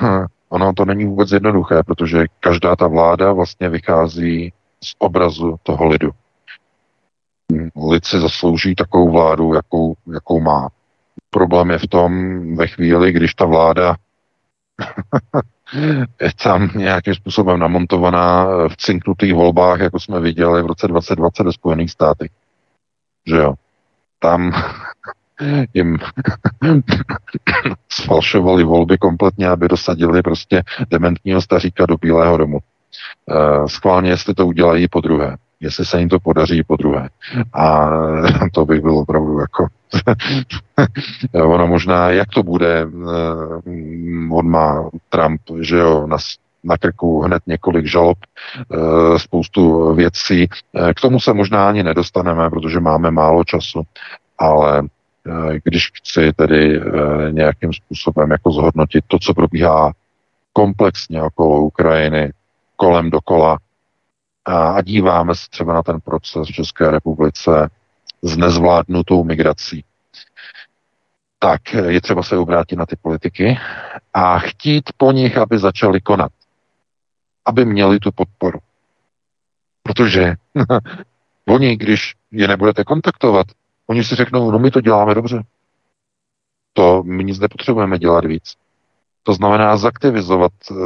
ono 0.49 0.73
to 0.73 0.85
není 0.85 1.05
vůbec 1.05 1.31
jednoduché, 1.31 1.83
protože 1.83 2.25
každá 2.39 2.75
ta 2.75 2.87
vláda 2.87 3.33
vlastně 3.33 3.69
vychází 3.69 4.53
z 4.83 4.95
obrazu 4.97 5.59
toho 5.63 5.87
lidu 5.87 6.11
lid 7.89 8.05
si 8.05 8.19
zaslouží 8.19 8.75
takovou 8.75 9.11
vládu, 9.11 9.53
jakou, 9.53 9.95
jakou 10.13 10.39
má. 10.39 10.69
Problém 11.29 11.69
je 11.69 11.77
v 11.77 11.87
tom, 11.87 12.11
ve 12.55 12.67
chvíli, 12.67 13.11
když 13.11 13.33
ta 13.33 13.45
vláda 13.45 13.95
je 16.21 16.29
tam 16.43 16.69
nějakým 16.75 17.15
způsobem 17.15 17.59
namontovaná 17.59 18.45
v 18.67 18.77
cinknutých 18.77 19.33
volbách, 19.33 19.79
jako 19.79 19.99
jsme 19.99 20.19
viděli 20.19 20.63
v 20.63 20.65
roce 20.65 20.87
2020 20.87 21.43
ve 21.43 21.53
Spojených 21.53 21.91
státech. 21.91 22.31
Že 23.27 23.35
jo? 23.35 23.53
Tam 24.19 24.51
jim 25.73 25.97
sfalšovali 27.89 28.63
volby 28.63 28.97
kompletně, 28.97 29.49
aby 29.49 29.67
dosadili 29.67 30.21
prostě 30.21 30.63
dementního 30.89 31.41
staříka 31.41 31.85
do 31.85 31.97
Bílého 31.97 32.37
domu. 32.37 32.59
Uh, 33.25 33.65
schválně, 33.65 34.09
jestli 34.09 34.33
to 34.33 34.47
udělají 34.47 34.87
po 34.87 35.01
druhé 35.01 35.37
jestli 35.59 35.85
se 35.85 35.99
jim 35.99 36.09
to 36.09 36.19
podaří 36.19 36.63
po 36.63 36.75
druhé. 36.75 37.09
A 37.53 37.89
to 38.53 38.65
bych 38.65 38.81
byl 38.81 38.97
opravdu 38.97 39.39
jako 39.39 39.67
ono 41.43 41.67
možná, 41.67 42.09
jak 42.09 42.29
to 42.29 42.43
bude, 42.43 42.87
eh, 42.87 43.71
on 44.31 44.49
má 44.49 44.89
Trump, 45.09 45.41
že 45.61 45.77
jo, 45.77 46.07
na, 46.07 46.17
na 46.63 46.77
krku 46.77 47.21
hned 47.21 47.43
několik 47.47 47.85
žalob, 47.85 48.17
eh, 48.57 49.19
spoustu 49.19 49.93
věcí. 49.93 50.47
Eh, 50.75 50.93
k 50.93 51.01
tomu 51.01 51.19
se 51.19 51.33
možná 51.33 51.69
ani 51.69 51.83
nedostaneme, 51.83 52.49
protože 52.49 52.79
máme 52.79 53.11
málo 53.11 53.43
času, 53.43 53.81
ale 54.37 54.83
když 55.63 55.91
chci 55.93 56.33
tedy 56.35 56.81
nějakým 57.31 57.73
způsobem 57.73 58.31
jako 58.31 58.51
zhodnotit 58.51 59.03
to, 59.07 59.19
co 59.19 59.33
probíhá 59.33 59.91
komplexně 60.53 61.23
okolo 61.23 61.61
Ukrajiny, 61.61 62.31
kolem 62.75 63.09
dokola, 63.09 63.57
a 64.45 64.81
díváme 64.81 65.35
se 65.35 65.49
třeba 65.49 65.73
na 65.73 65.83
ten 65.83 65.99
proces 65.99 66.47
v 66.47 66.53
České 66.53 66.91
republice 66.91 67.69
s 68.21 68.37
nezvládnutou 68.37 69.23
migrací, 69.23 69.83
tak 71.39 71.73
je 71.73 72.01
třeba 72.01 72.23
se 72.23 72.37
obrátit 72.37 72.75
na 72.75 72.85
ty 72.85 72.95
politiky 72.95 73.59
a 74.13 74.39
chtít 74.39 74.83
po 74.97 75.11
nich, 75.11 75.37
aby 75.37 75.59
začali 75.59 76.01
konat. 76.01 76.31
Aby 77.45 77.65
měli 77.65 77.99
tu 77.99 78.11
podporu. 78.11 78.59
Protože 79.83 80.35
oni, 81.47 81.77
když 81.77 82.15
je 82.31 82.47
nebudete 82.47 82.83
kontaktovat, 82.83 83.47
oni 83.87 84.03
si 84.03 84.15
řeknou, 84.15 84.51
no 84.51 84.59
my 84.59 84.71
to 84.71 84.81
děláme 84.81 85.15
dobře. 85.15 85.43
To 86.73 87.03
my 87.03 87.23
nic 87.23 87.39
nepotřebujeme 87.39 87.99
dělat 87.99 88.25
víc. 88.25 88.55
To 89.23 89.33
znamená 89.33 89.77
zaktivizovat 89.77 90.51
uh, 90.71 90.77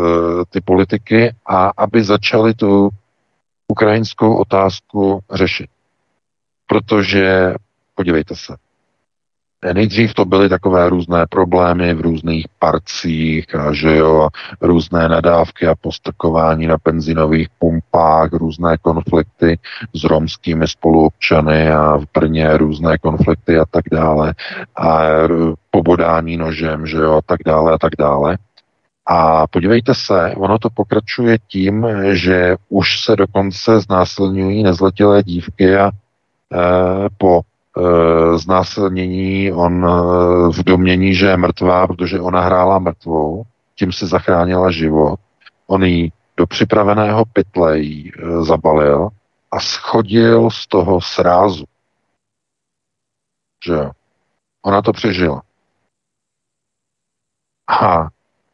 ty 0.49 0.61
politiky 0.61 1.35
a 1.45 1.71
aby 1.77 2.03
začali 2.03 2.53
tu 2.53 2.89
ukrajinskou 3.73 4.37
otázku 4.37 5.19
řešit. 5.33 5.69
Protože, 6.67 7.53
podívejte 7.95 8.35
se, 8.35 8.55
Nejdřív 9.73 10.13
to 10.13 10.25
byly 10.25 10.49
takové 10.49 10.89
různé 10.89 11.25
problémy 11.29 11.93
v 11.93 12.01
různých 12.01 12.45
parcích 12.59 13.55
a 13.55 13.73
že 13.73 13.95
jo, 13.95 14.29
různé 14.61 15.09
nadávky 15.09 15.67
a 15.67 15.75
postrkování 15.75 16.67
na 16.67 16.77
benzinových 16.85 17.47
pumpách, 17.59 18.33
různé 18.33 18.77
konflikty 18.77 19.59
s 19.93 20.03
romskými 20.03 20.67
spoluobčany 20.67 21.71
a 21.71 21.97
v 21.97 22.05
Brně 22.13 22.57
různé 22.57 22.97
konflikty 22.97 23.57
a 23.57 23.65
tak 23.65 23.83
dále 23.91 24.33
a 24.75 25.01
pobodání 25.71 26.37
nožem, 26.37 26.87
že 26.87 26.97
jo, 26.97 27.13
a 27.13 27.21
tak 27.21 27.39
dále 27.45 27.73
a 27.73 27.77
tak 27.77 27.93
dále. 27.99 28.37
A 29.05 29.47
podívejte 29.47 29.95
se, 29.95 30.33
ono 30.37 30.59
to 30.59 30.69
pokračuje 30.69 31.37
tím, 31.47 31.87
že 32.11 32.55
už 32.69 33.03
se 33.03 33.15
dokonce 33.15 33.79
znásilňují 33.79 34.63
nezletilé 34.63 35.23
dívky 35.23 35.77
a 35.77 35.87
e, 35.87 35.91
po 37.17 37.41
e, 37.41 38.37
znásilnění 38.37 39.51
on 39.51 39.85
e, 39.85 39.89
v 40.51 40.63
domění, 40.63 41.15
že 41.15 41.25
je 41.25 41.37
mrtvá, 41.37 41.87
protože 41.87 42.19
ona 42.19 42.41
hrála 42.41 42.79
mrtvou, 42.79 43.43
tím 43.75 43.91
si 43.91 44.07
zachránila 44.07 44.71
život. 44.71 45.19
On 45.67 45.83
ji 45.83 46.11
do 46.37 46.47
připraveného 46.47 47.25
pytle 47.33 47.79
jí 47.79 48.11
e, 48.11 48.43
zabalil 48.43 49.09
a 49.51 49.59
schodil 49.59 50.49
z 50.49 50.67
toho 50.67 51.01
srázu. 51.01 51.65
Že 53.65 53.89
Ona 54.65 54.81
to 54.81 54.93
přežila. 54.93 55.41
A 57.67 58.07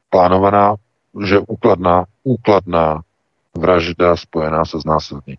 plánovaná, 0.09 0.75
že 1.25 1.39
úkladná, 1.39 2.05
úkladná 2.23 3.01
vražda 3.57 4.15
spojená 4.15 4.65
se 4.65 4.79
znásilněním. 4.79 5.37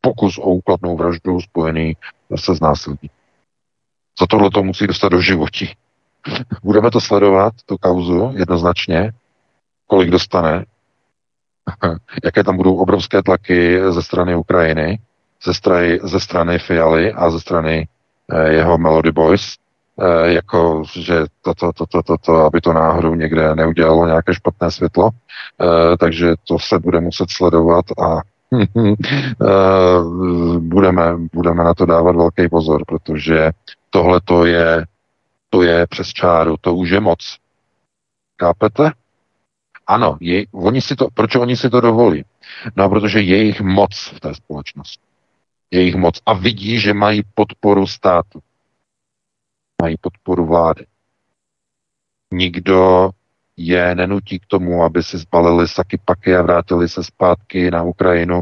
Pokus 0.00 0.38
o 0.38 0.50
úkladnou 0.50 0.96
vraždu 0.96 1.40
spojený 1.40 1.96
se 2.36 2.54
znásilněním. 2.54 3.10
Za 4.20 4.26
tohle 4.26 4.50
to 4.50 4.62
musí 4.62 4.86
dostat 4.86 5.08
do 5.08 5.20
životí. 5.20 5.74
Budeme 6.62 6.90
to 6.90 7.00
sledovat, 7.00 7.54
tu 7.66 7.78
kauzu, 7.78 8.32
jednoznačně, 8.36 9.12
kolik 9.86 10.10
dostane, 10.10 10.64
jaké 12.24 12.44
tam 12.44 12.56
budou 12.56 12.76
obrovské 12.76 13.22
tlaky 13.22 13.80
ze 13.90 14.02
strany 14.02 14.36
Ukrajiny, 14.36 14.98
ze 15.44 15.54
strany, 15.54 15.98
ze 16.02 16.20
strany 16.20 16.58
Fialy 16.58 17.12
a 17.12 17.30
ze 17.30 17.40
strany 17.40 17.88
eh, 18.32 18.52
jeho 18.52 18.78
Melody 18.78 19.12
Boys, 19.12 19.56
jako, 20.24 20.82
že 20.92 21.24
to, 21.42 21.54
to, 21.54 21.72
to, 21.72 21.86
to, 21.86 22.02
to, 22.02 22.18
to, 22.18 22.34
aby 22.34 22.60
to 22.60 22.72
náhodou 22.72 23.14
někde 23.14 23.54
neudělalo 23.54 24.06
nějaké 24.06 24.34
špatné 24.34 24.70
světlo, 24.70 25.10
eh, 25.12 25.96
takže 25.96 26.34
to 26.48 26.58
se 26.58 26.78
bude 26.78 27.00
muset 27.00 27.30
sledovat 27.30 27.84
a 27.98 28.20
budeme, 30.58 31.16
budeme 31.32 31.64
na 31.64 31.74
to 31.74 31.86
dávat 31.86 32.16
velký 32.16 32.48
pozor, 32.48 32.84
protože 32.86 33.50
tohle 33.90 34.20
to 34.24 34.44
je, 34.44 34.84
to 35.50 35.62
je 35.62 35.86
přes 35.86 36.08
čáru, 36.08 36.56
to 36.60 36.74
už 36.74 36.90
je 36.90 37.00
moc. 37.00 37.36
Kápete? 38.36 38.90
Ano, 39.86 40.16
je, 40.20 40.44
oni 40.52 40.80
si 40.80 40.96
to, 40.96 41.08
proč 41.14 41.34
oni 41.34 41.56
si 41.56 41.70
to 41.70 41.80
dovolí? 41.80 42.24
No, 42.76 42.88
protože 42.88 43.20
je 43.20 43.42
jich 43.42 43.60
moc 43.60 44.12
v 44.14 44.20
té 44.20 44.34
společnosti. 44.34 45.02
Je 45.70 45.82
jich 45.82 45.94
moc. 45.94 46.20
A 46.26 46.32
vidí, 46.32 46.80
že 46.80 46.94
mají 46.94 47.22
podporu 47.34 47.86
státu. 47.86 48.40
Mají 49.82 49.96
podporu 50.00 50.46
vlády. 50.46 50.86
Nikdo 52.32 53.10
je 53.56 53.94
nenutí 53.94 54.38
k 54.38 54.46
tomu, 54.46 54.82
aby 54.82 55.02
si 55.02 55.18
zbalili 55.18 55.68
saky 55.68 55.98
paky 56.04 56.36
a 56.36 56.42
vrátili 56.42 56.88
se 56.88 57.04
zpátky 57.04 57.70
na 57.70 57.82
Ukrajinu, 57.82 58.40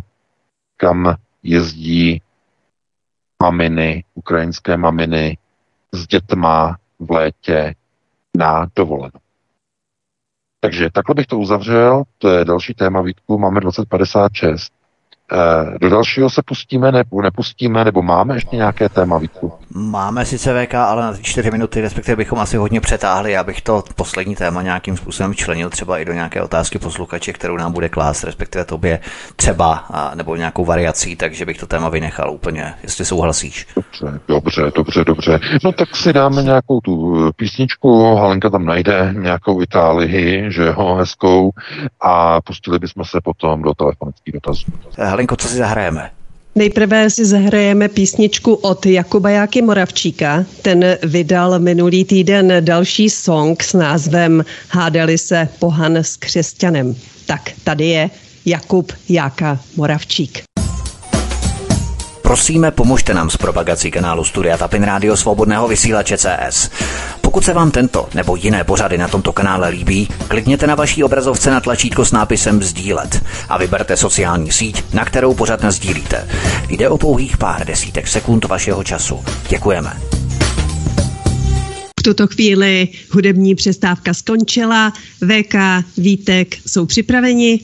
kam 0.76 1.16
jezdí 1.42 2.22
maminy, 3.42 4.04
ukrajinské 4.14 4.76
maminy 4.76 5.38
s 5.92 6.06
dětma 6.06 6.78
v 6.98 7.10
létě 7.10 7.74
na 8.36 8.66
dovolenou. 8.76 9.20
Takže 10.60 10.90
takhle 10.90 11.14
bych 11.14 11.26
to 11.26 11.38
uzavřel, 11.38 12.02
to 12.18 12.30
je 12.30 12.44
další 12.44 12.74
téma 12.74 13.02
Vítku, 13.02 13.38
máme 13.38 13.60
2056. 13.60 14.83
Eh, 15.32 15.78
do 15.78 15.90
dalšího 15.90 16.30
se 16.30 16.42
pustíme 16.44 16.92
nebo 16.92 17.22
nepustíme, 17.22 17.84
nebo 17.84 18.02
máme 18.02 18.34
ještě 18.34 18.56
nějaké 18.56 18.88
téma, 18.88 19.18
Vítku? 19.18 19.52
Máme 19.74 20.24
sice 20.26 20.66
VK, 20.66 20.74
ale 20.74 21.02
na 21.02 21.14
čtyři 21.22 21.50
minuty, 21.50 21.80
respektive 21.80 22.16
bychom 22.16 22.38
asi 22.38 22.56
hodně 22.56 22.80
přetáhli, 22.80 23.32
já 23.32 23.44
bych 23.44 23.62
to 23.62 23.82
poslední 23.96 24.36
téma 24.36 24.62
nějakým 24.62 24.96
způsobem 24.96 25.34
členil 25.34 25.70
třeba 25.70 25.98
i 25.98 26.04
do 26.04 26.12
nějaké 26.12 26.42
otázky 26.42 26.78
posluchače, 26.78 27.32
kterou 27.32 27.56
nám 27.56 27.72
bude 27.72 27.88
klást, 27.88 28.24
respektive 28.24 28.64
tobě 28.64 29.00
třeba, 29.36 29.84
nebo 30.14 30.36
nějakou 30.36 30.64
variací, 30.64 31.16
takže 31.16 31.46
bych 31.46 31.58
to 31.58 31.66
téma 31.66 31.88
vynechal 31.88 32.30
úplně, 32.30 32.74
jestli 32.82 33.04
souhlasíš. 33.04 33.66
Dobře, 33.76 34.20
dobře, 34.28 34.72
dobře, 34.76 35.04
dobře. 35.04 35.40
No 35.64 35.72
tak 35.72 35.96
si 35.96 36.12
dáme 36.12 36.42
nějakou 36.42 36.80
tu 36.80 37.14
písničku, 37.36 38.16
Halenka 38.16 38.50
tam 38.50 38.64
najde 38.64 39.14
nějakou 39.18 39.62
Itálii, 39.62 40.44
že 40.52 40.62
jo, 40.66 40.94
hezkou, 40.94 41.50
a 42.00 42.40
pustili 42.40 42.78
bychom 42.78 43.04
se 43.04 43.20
potom 43.20 43.62
do 43.62 43.74
telefonických 43.74 44.34
dotazů. 44.34 44.66
Helenko, 45.14 45.36
co 45.36 45.48
si 45.48 45.56
zahrajeme? 45.56 46.10
Nejprve 46.54 47.10
si 47.10 47.24
zahrajeme 47.24 47.88
písničku 47.88 48.54
od 48.54 48.86
Jakuba 48.86 49.30
Jáky 49.30 49.62
Moravčíka. 49.62 50.44
Ten 50.62 50.96
vydal 51.02 51.58
minulý 51.58 52.04
týden 52.04 52.52
další 52.60 53.10
song 53.10 53.62
s 53.62 53.72
názvem 53.72 54.44
Hádali 54.68 55.18
se 55.18 55.48
pohan 55.58 55.96
s 55.96 56.16
křesťanem. 56.16 56.94
Tak 57.26 57.40
tady 57.64 57.86
je 57.86 58.10
Jakub 58.46 58.92
Jáka 59.08 59.58
Moravčík. 59.76 60.42
Prosíme, 62.22 62.70
pomožte 62.70 63.14
nám 63.14 63.30
s 63.30 63.36
propagací 63.36 63.90
kanálu 63.90 64.24
Studia 64.24 64.58
Tapin 64.58 64.82
Rádio 64.82 65.16
Svobodného 65.16 65.68
vysílače 65.68 66.18
CS. 66.18 66.70
Pokud 67.34 67.44
se 67.44 67.52
vám 67.52 67.70
tento 67.70 68.08
nebo 68.14 68.36
jiné 68.36 68.64
pořady 68.64 68.98
na 68.98 69.08
tomto 69.08 69.32
kanále 69.32 69.68
líbí, 69.68 70.08
klikněte 70.28 70.66
na 70.66 70.74
vaší 70.74 71.04
obrazovce 71.04 71.50
na 71.50 71.60
tlačítko 71.60 72.04
s 72.04 72.12
nápisem 72.12 72.62
Sdílet 72.62 73.24
a 73.48 73.58
vyberte 73.58 73.96
sociální 73.96 74.52
síť, 74.52 74.84
na 74.92 75.04
kterou 75.04 75.34
pořad 75.34 75.64
sdílíte. 75.64 76.28
Jde 76.68 76.88
o 76.88 76.98
pouhých 76.98 77.36
pár 77.36 77.66
desítek 77.66 78.08
sekund 78.08 78.44
vašeho 78.44 78.84
času. 78.84 79.24
Děkujeme. 79.48 80.00
V 82.00 82.02
tuto 82.02 82.26
chvíli 82.26 82.88
hudební 83.10 83.54
přestávka 83.54 84.14
skončila. 84.14 84.92
VK, 85.20 85.54
Vítek 85.96 86.56
jsou 86.66 86.86
připraveni. 86.86 87.60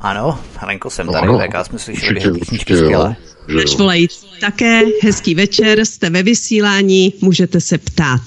Ano, 0.00 0.38
Helenko, 0.56 0.90
jsem 0.90 1.08
tady, 1.12 1.26
no, 1.26 1.38
VK 1.38 1.66
jsme 1.66 1.78
slyšeli 1.78 2.20
dvě 2.20 2.32
písničky 2.32 2.76
skvělé. 2.76 3.16
Také, 4.40 4.82
hezký 5.02 5.34
večer, 5.34 5.84
jste 5.84 6.10
ve 6.10 6.22
vysílání, 6.22 7.12
můžete 7.22 7.60
se 7.60 7.78
ptát. 7.78 8.20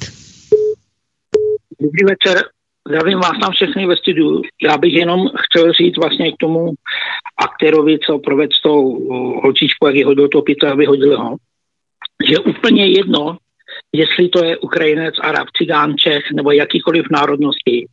Dobrý 1.81 2.05
večer, 2.05 2.43
zdravím 2.87 3.19
vás 3.19 3.39
tam 3.41 3.51
všechny 3.51 3.87
ve 3.87 3.97
studiu. 3.97 4.41
Já 4.61 4.77
bych 4.77 4.93
jenom 4.93 5.19
chtěl 5.45 5.73
říct 5.73 5.97
vlastně 5.97 6.31
k 6.31 6.37
tomu 6.39 6.73
aktérovi, 7.37 7.99
co 7.99 8.19
provedl 8.19 8.53
s 8.59 8.61
tou 8.61 9.09
holčičku, 9.43 9.87
jak 9.87 9.95
je 9.95 10.05
hodil 10.05 10.27
to 10.27 10.41
pito 10.41 10.67
a 10.67 10.75
vyhodil 10.75 11.23
ho, 11.23 11.35
že 12.29 12.39
úplně 12.39 12.87
jedno, 12.87 13.37
jestli 13.93 14.29
to 14.29 14.43
je 14.43 14.57
Ukrajinec, 14.57 15.15
Arab, 15.21 15.47
Cigán, 15.57 15.97
Čech 15.97 16.23
nebo 16.33 16.51
jakýkoliv 16.51 17.05
národnosti. 17.11 17.87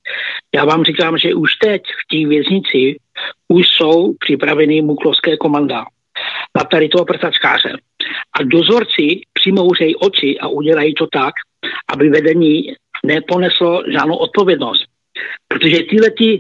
Já 0.55 0.65
vám 0.65 0.85
říkám, 0.85 1.19
že 1.19 1.35
už 1.35 1.55
teď 1.55 1.83
v 1.83 2.09
té 2.11 2.29
věznici 2.29 2.97
už 3.49 3.67
jsou 3.69 4.15
připravený 4.19 4.83
muklovské 4.83 5.37
komanda 5.37 5.85
na 6.57 6.65
tady 6.65 6.89
toho 6.89 7.05
prsačkáře. 7.05 7.73
A 8.41 8.43
dozorci 8.43 9.21
přimouřejí 9.33 9.97
oči 9.97 10.39
a 10.39 10.49
udělají 10.49 10.95
to 10.95 11.07
tak, 11.13 11.35
aby 11.93 12.09
vedení 12.09 12.75
neponeslo 13.07 13.83
žádnou 13.93 14.17
odpovědnost. 14.17 14.85
Protože 15.49 15.83
tyhle 15.83 16.11
ty 16.11 16.39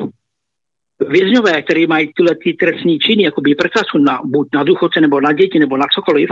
vězňové, 1.08 1.62
které 1.62 1.86
mají 1.86 2.12
tyhle 2.16 2.34
ty 2.44 2.52
trestní 2.52 2.98
činy, 2.98 3.22
jako 3.22 3.40
by 3.40 3.54
prcasu 3.54 3.98
na, 3.98 4.20
buď 4.24 4.48
na 4.54 4.62
důchodce, 4.64 5.00
nebo 5.00 5.20
na 5.20 5.32
děti, 5.32 5.58
nebo 5.58 5.76
na 5.76 5.86
cokoliv, 5.94 6.30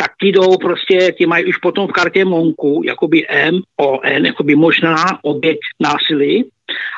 tak 0.00 0.12
ty 0.20 0.26
jdou 0.32 0.56
prostě, 0.56 1.12
ty 1.18 1.26
mají 1.26 1.44
už 1.44 1.56
potom 1.56 1.88
v 1.88 1.92
kartě 1.92 2.24
Monku, 2.24 2.82
jakoby 2.84 3.26
M, 3.28 3.60
O, 3.76 4.00
N, 4.04 4.26
jakoby 4.26 4.54
možná 4.54 4.96
oběť 5.22 5.58
násilí 5.80 6.50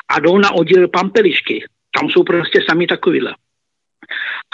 a 0.09 0.19
jdou 0.19 0.37
na 0.37 0.51
oddíl 0.51 0.87
Pampelišky. 0.87 1.65
Tam 1.99 2.09
jsou 2.09 2.23
prostě 2.23 2.59
sami 2.69 2.87
takovýhle. 2.87 3.35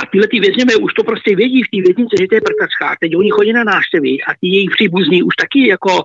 A 0.01 0.05
tyhle 0.11 0.27
ty 0.27 0.39
vězněme 0.39 0.75
už 0.75 0.93
to 0.93 1.03
prostě 1.03 1.35
vědí 1.35 1.63
v 1.63 1.71
té 1.73 1.77
věznici, 1.81 2.15
že 2.19 2.27
to 2.27 2.35
je 2.35 2.41
prkačka. 2.41 2.95
Teď 3.01 3.15
oni 3.15 3.29
chodí 3.29 3.53
na 3.53 3.63
návštěvy 3.63 4.09
a 4.09 4.31
ty 4.41 4.47
jejich 4.47 4.69
příbuzní 4.69 5.23
už 5.23 5.35
taky 5.35 5.67
jako 5.67 6.03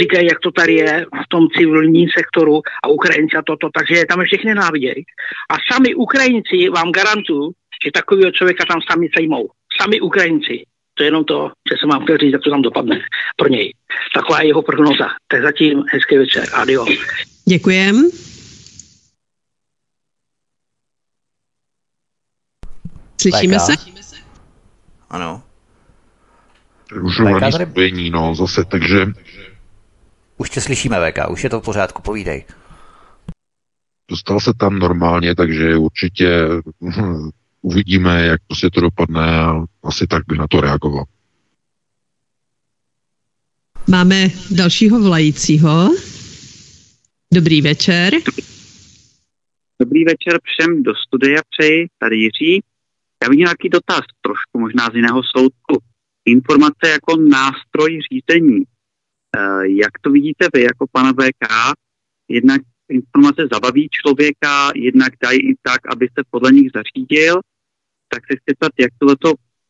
říkají, 0.00 0.26
jak 0.26 0.40
to 0.40 0.50
tady 0.50 0.74
je 0.74 1.06
v 1.24 1.28
tom 1.28 1.48
civilním 1.56 2.08
sektoru 2.18 2.62
a 2.84 2.88
Ukrajinci 2.88 3.36
a 3.36 3.42
toto, 3.42 3.68
takže 3.76 4.04
tam 4.08 4.24
všechny 4.24 4.54
návidějí. 4.54 5.04
A 5.50 5.54
sami 5.72 5.94
Ukrajinci 5.94 6.68
vám 6.68 6.92
garantují, 6.92 7.50
že 7.84 7.92
takového 7.92 8.30
člověka 8.30 8.64
tam 8.64 8.80
sami 8.90 9.08
sejmou. 9.16 9.48
Sami 9.80 10.00
Ukrajinci. 10.00 10.64
To 10.96 11.02
je 11.02 11.06
jenom 11.06 11.24
to, 11.24 11.50
že 11.70 11.76
jsem 11.80 11.88
vám 11.88 12.02
chtěl 12.04 12.18
říct, 12.18 12.32
jak 12.32 12.42
to 12.42 12.50
tam 12.50 12.62
dopadne 12.62 13.00
pro 13.36 13.48
něj. 13.48 13.74
Taková 14.14 14.40
je 14.40 14.48
jeho 14.48 14.62
prognoza. 14.62 15.06
Tak 15.28 15.42
zatím 15.42 15.84
hezký 15.92 16.16
večer. 16.18 16.44
Adio. 16.54 16.86
Děkujem. 17.48 18.10
Slyšíme 23.20 23.60
se? 23.60 23.72
Ano. 25.10 25.42
Přerušovaný 26.86 27.52
tady... 27.52 27.66
spojení, 27.66 28.10
no, 28.10 28.34
zase, 28.34 28.64
takže... 28.64 29.06
Už 30.36 30.50
tě 30.50 30.60
slyšíme, 30.60 30.96
VK, 31.10 31.30
už 31.30 31.44
je 31.44 31.50
to 31.50 31.60
v 31.60 31.64
pořádku, 31.64 32.02
povídej. 32.02 32.44
Dostal 34.10 34.40
se 34.40 34.50
tam 34.58 34.78
normálně, 34.78 35.34
takže 35.34 35.76
určitě 35.76 36.46
uvidíme, 37.66 38.26
jak 38.26 38.40
prostě 38.46 38.70
to 38.70 38.80
dopadne 38.80 39.40
a 39.40 39.64
asi 39.84 40.06
tak 40.06 40.22
by 40.28 40.38
na 40.38 40.46
to 40.46 40.60
reagoval. 40.60 41.04
Máme 43.90 44.28
dalšího 44.50 45.00
volajícího. 45.00 45.90
Dobrý 47.34 47.62
večer. 47.62 48.14
Dobrý 49.80 50.04
večer 50.04 50.38
všem 50.44 50.82
do 50.82 50.92
studia 50.94 51.40
přeji, 51.50 51.86
tady 51.98 52.16
Jiří. 52.16 52.62
Já 53.22 53.28
bych 53.28 53.38
nějaký 53.38 53.68
dotaz, 53.68 54.00
trošku 54.20 54.58
možná 54.58 54.90
z 54.92 54.94
jiného 54.94 55.22
soudku. 55.36 55.82
Informace 56.24 56.88
jako 56.88 57.16
nástroj 57.16 57.98
řízení. 58.12 58.62
Eh, 59.36 59.68
jak 59.68 59.92
to 60.00 60.10
vidíte 60.10 60.46
vy 60.54 60.62
jako 60.62 60.86
pana 60.92 61.12
VK? 61.12 61.74
Jednak 62.28 62.60
informace 62.88 63.48
zabaví 63.52 63.88
člověka, 63.90 64.70
jednak 64.74 65.12
dají 65.22 65.50
i 65.50 65.54
tak, 65.62 65.80
aby 65.92 66.08
se 66.18 66.24
podle 66.30 66.52
nich 66.52 66.70
zařídil. 66.74 67.40
Tak 68.08 68.22
se 68.30 68.36
chci 68.36 68.54
ptat, 68.56 68.72
jak 68.80 68.90
tohle 68.98 69.16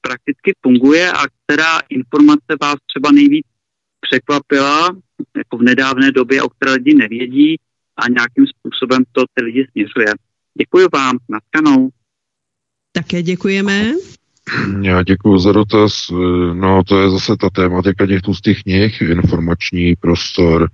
prakticky 0.00 0.52
funguje 0.62 1.12
a 1.12 1.22
která 1.26 1.78
informace 1.88 2.52
vás 2.62 2.76
třeba 2.86 3.12
nejvíc 3.12 3.46
překvapila 4.00 4.96
jako 5.36 5.58
v 5.58 5.62
nedávné 5.62 6.12
době, 6.12 6.42
o 6.42 6.48
které 6.48 6.72
lidi 6.72 6.94
nevědí 6.94 7.56
a 7.96 8.08
nějakým 8.08 8.46
způsobem 8.46 9.04
to 9.12 9.24
ty 9.34 9.44
lidi 9.44 9.66
směřuje. 9.70 10.14
Děkuji 10.58 10.86
vám, 10.94 11.18
natkanou. 11.28 11.90
Také 12.92 13.22
děkujeme. 13.22 13.92
Já 14.82 15.02
děkuji 15.02 15.38
za 15.38 15.52
dotaz. 15.52 16.10
No, 16.52 16.82
to 16.84 17.00
je 17.00 17.10
zase 17.10 17.36
ta 17.36 17.50
tématika 17.50 18.06
těch 18.06 18.22
tlustých 18.22 18.62
knih, 18.62 19.00
informační 19.00 19.96
prostor, 19.96 20.70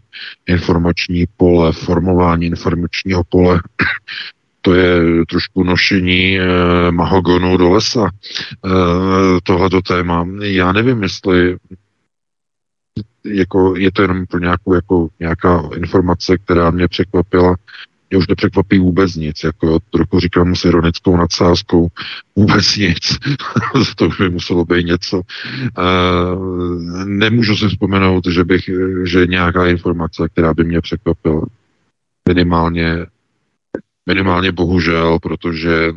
informační 0.46 1.26
pole, 1.36 1.72
formování 1.72 2.46
informačního 2.46 3.24
pole. 3.24 3.60
To 4.64 4.74
je 4.74 5.00
trošku 5.28 5.64
nošení 5.64 6.38
eh, 6.38 6.46
mahogonu 6.90 7.56
do 7.56 7.70
lesa, 7.70 8.10
eh, 8.10 8.70
tohleto 9.42 9.82
téma. 9.82 10.26
Já 10.40 10.72
nevím, 10.72 11.02
jestli 11.02 11.56
jako, 13.24 13.76
je 13.76 13.92
to 13.92 14.02
jenom 14.02 14.26
pro 14.26 14.38
nějakou, 14.38 14.74
jako, 14.74 15.08
nějaká 15.20 15.62
informace, 15.76 16.38
která 16.38 16.70
mě 16.70 16.88
překvapila. 16.88 17.56
mě 18.10 18.18
už 18.18 18.28
nepřekvapí 18.28 18.78
vůbec 18.78 19.14
nic, 19.14 19.44
jako 19.44 19.78
trochu 19.90 20.20
říkám 20.20 20.56
s 20.56 20.64
ironickou 20.64 21.16
nadsázkou, 21.16 21.88
vůbec 22.36 22.76
nic, 22.76 23.18
to 23.96 24.08
by 24.08 24.30
muselo 24.30 24.64
být 24.64 24.86
něco. 24.86 25.16
Uh, 25.78 27.04
nemůžu 27.04 27.56
si 27.56 27.68
vzpomenout, 27.68 28.26
že 28.26 28.44
bych, 28.44 28.70
že 29.04 29.26
nějaká 29.26 29.66
informace, 29.66 30.28
která 30.28 30.54
by 30.54 30.64
mě 30.64 30.80
překvapila, 30.80 31.46
minimálně, 32.28 33.06
minimálně 34.06 34.52
bohužel, 34.52 35.18
protože 35.18 35.92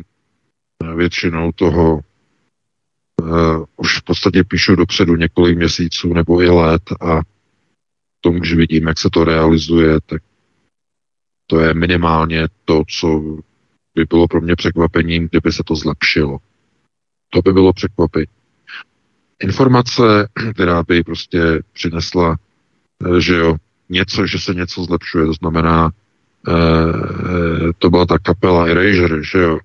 většinou 0.96 1.52
toho 1.52 2.00
uh, 3.22 3.64
už 3.76 3.98
v 3.98 4.02
podstatě 4.02 4.44
píšu 4.44 4.76
dopředu 4.76 5.16
několik 5.16 5.56
měsíců 5.56 6.12
nebo 6.12 6.42
i 6.42 6.48
let 6.48 6.82
a 7.00 7.20
tomu, 8.20 8.38
když 8.38 8.54
vidím, 8.54 8.86
jak 8.86 8.98
se 8.98 9.08
to 9.12 9.24
realizuje, 9.24 9.98
tak 10.06 10.22
to 11.46 11.60
je 11.60 11.74
minimálně 11.74 12.48
to, 12.64 12.82
co 12.88 13.38
by 13.94 14.04
bylo 14.04 14.28
pro 14.28 14.40
mě 14.40 14.56
překvapením, 14.56 15.28
kdyby 15.28 15.52
se 15.52 15.62
to 15.64 15.76
zlepšilo. 15.76 16.38
To 17.30 17.42
by 17.42 17.52
bylo 17.52 17.72
překvapení. 17.72 18.26
Informace, 19.38 20.28
která 20.54 20.82
by 20.82 21.02
prostě 21.02 21.62
přinesla, 21.72 22.36
eh, 23.06 23.20
že 23.20 23.34
jo, 23.34 23.56
něco, 23.88 24.26
že 24.26 24.38
se 24.38 24.54
něco 24.54 24.84
zlepšuje, 24.84 25.26
to 25.26 25.32
znamená, 25.32 25.90
to 27.78 27.90
byla 27.90 28.06
ta 28.06 28.18
kapela 28.18 28.66
Erasure, 28.66 29.22
že 29.22 29.38
jo, 29.38 29.58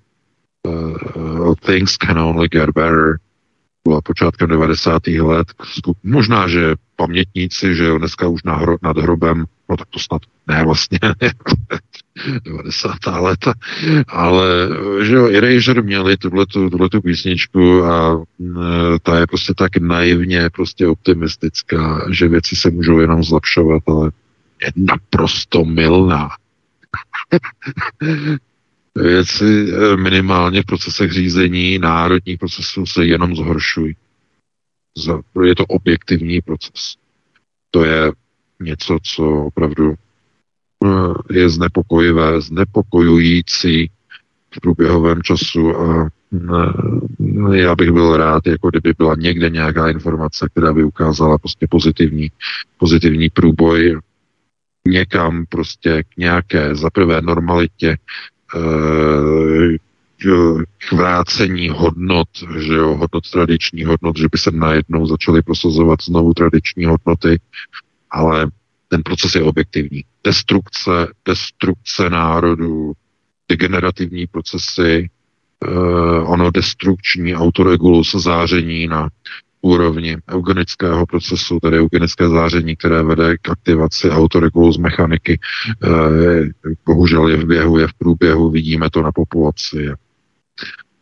uh, 0.67 1.55
Things 1.55 1.97
can 1.97 2.19
only 2.19 2.47
get 2.49 2.69
better, 2.69 3.17
byla 3.83 4.01
počátkem 4.01 4.49
90. 4.49 5.07
let. 5.07 5.47
Možná, 6.03 6.47
že 6.47 6.75
pamětníci, 6.95 7.75
že 7.75 7.85
jo, 7.85 7.97
dneska 7.97 8.27
už 8.27 8.43
na 8.43 8.55
hro, 8.55 8.77
nad 8.81 8.97
hrobem, 8.97 9.45
no 9.69 9.77
tak 9.77 9.87
to 9.89 9.99
snad 9.99 10.21
ne 10.47 10.63
vlastně, 10.65 10.99
90. 12.45 12.91
leta, 13.19 13.53
ale 14.07 14.69
že 15.01 15.15
jo, 15.15 15.27
Erasure 15.27 15.81
měli 15.81 16.17
tuhletu, 16.17 16.69
tuhletu 16.69 17.01
písničku 17.01 17.83
a 17.83 18.23
e, 18.41 18.99
ta 19.03 19.19
je 19.19 19.27
prostě 19.27 19.53
tak 19.57 19.77
naivně 19.77 20.49
prostě 20.49 20.87
optimistická, 20.87 22.05
že 22.09 22.27
věci 22.27 22.55
se 22.55 22.71
můžou 22.71 22.99
jenom 22.99 23.23
zlepšovat, 23.23 23.83
ale 23.87 24.11
je 24.61 24.71
naprosto 24.75 25.65
milná. 25.65 26.29
Věci 28.95 29.73
e, 29.73 29.97
minimálně 29.97 30.61
v 30.61 30.65
procesech 30.65 31.11
řízení 31.11 31.79
národních 31.79 32.37
procesů 32.39 32.85
se 32.85 33.05
jenom 33.05 33.35
zhoršují. 33.35 33.95
Je 35.43 35.55
to 35.55 35.65
objektivní 35.65 36.41
proces. 36.41 36.95
To 37.71 37.83
je 37.83 38.11
něco, 38.61 38.97
co 39.03 39.23
opravdu 39.29 39.93
eh, 40.85 41.33
je 41.39 41.49
znepokojivé, 41.49 42.41
znepokojující 42.41 43.91
v 44.55 44.61
průběhovém 44.61 45.21
času 45.21 45.77
a 45.77 46.09
eh, 46.33 47.57
já 47.57 47.75
bych 47.75 47.91
byl 47.91 48.17
rád, 48.17 48.47
jako 48.47 48.69
kdyby 48.69 48.93
byla 48.97 49.15
někde 49.15 49.49
nějaká 49.49 49.89
informace, 49.89 50.49
která 50.51 50.73
by 50.73 50.83
ukázala 50.83 51.37
prostě 51.37 51.67
pozitivní, 51.67 52.31
pozitivní 52.77 53.29
průboj 53.29 53.99
někam 54.87 55.45
prostě 55.49 56.03
k 56.03 56.17
nějaké 56.17 56.75
zaprvé 56.75 57.21
normalitě, 57.21 57.97
eh, 58.55 59.77
k 60.77 60.91
vrácení 60.91 61.69
hodnot, 61.69 62.27
že 62.59 62.73
jo, 62.73 62.95
hodnot 62.95 63.29
tradiční 63.31 63.83
hodnot, 63.83 64.17
že 64.17 64.27
by 64.31 64.37
se 64.37 64.51
najednou 64.51 65.07
začaly 65.07 65.41
prosazovat 65.41 65.99
znovu 66.03 66.33
tradiční 66.33 66.85
hodnoty, 66.85 67.39
ale 68.11 68.51
ten 68.87 69.03
proces 69.03 69.35
je 69.35 69.43
objektivní. 69.43 70.03
Destrukce, 70.23 71.07
destrukce 71.25 72.09
národů, 72.09 72.93
degenerativní 73.49 74.27
procesy, 74.27 75.09
uh, 75.67 76.31
ono 76.31 76.51
destrukční 76.51 77.35
autoregulus 77.35 78.15
záření 78.15 78.87
na 78.87 79.09
úrovni 79.61 80.17
eugenického 80.31 81.05
procesu, 81.05 81.59
tedy 81.59 81.79
eugenické 81.79 82.29
záření, 82.29 82.75
které 82.75 83.03
vede 83.03 83.37
k 83.37 83.49
aktivaci 83.49 84.09
autoregulus 84.09 84.77
mechaniky, 84.77 85.39
uh, 85.83 86.71
bohužel 86.85 87.27
je 87.27 87.37
v 87.37 87.45
běhu, 87.45 87.77
je 87.77 87.87
v 87.87 87.93
průběhu, 87.93 88.49
vidíme 88.49 88.89
to 88.89 89.01
na 89.01 89.11
populaci. 89.11 89.91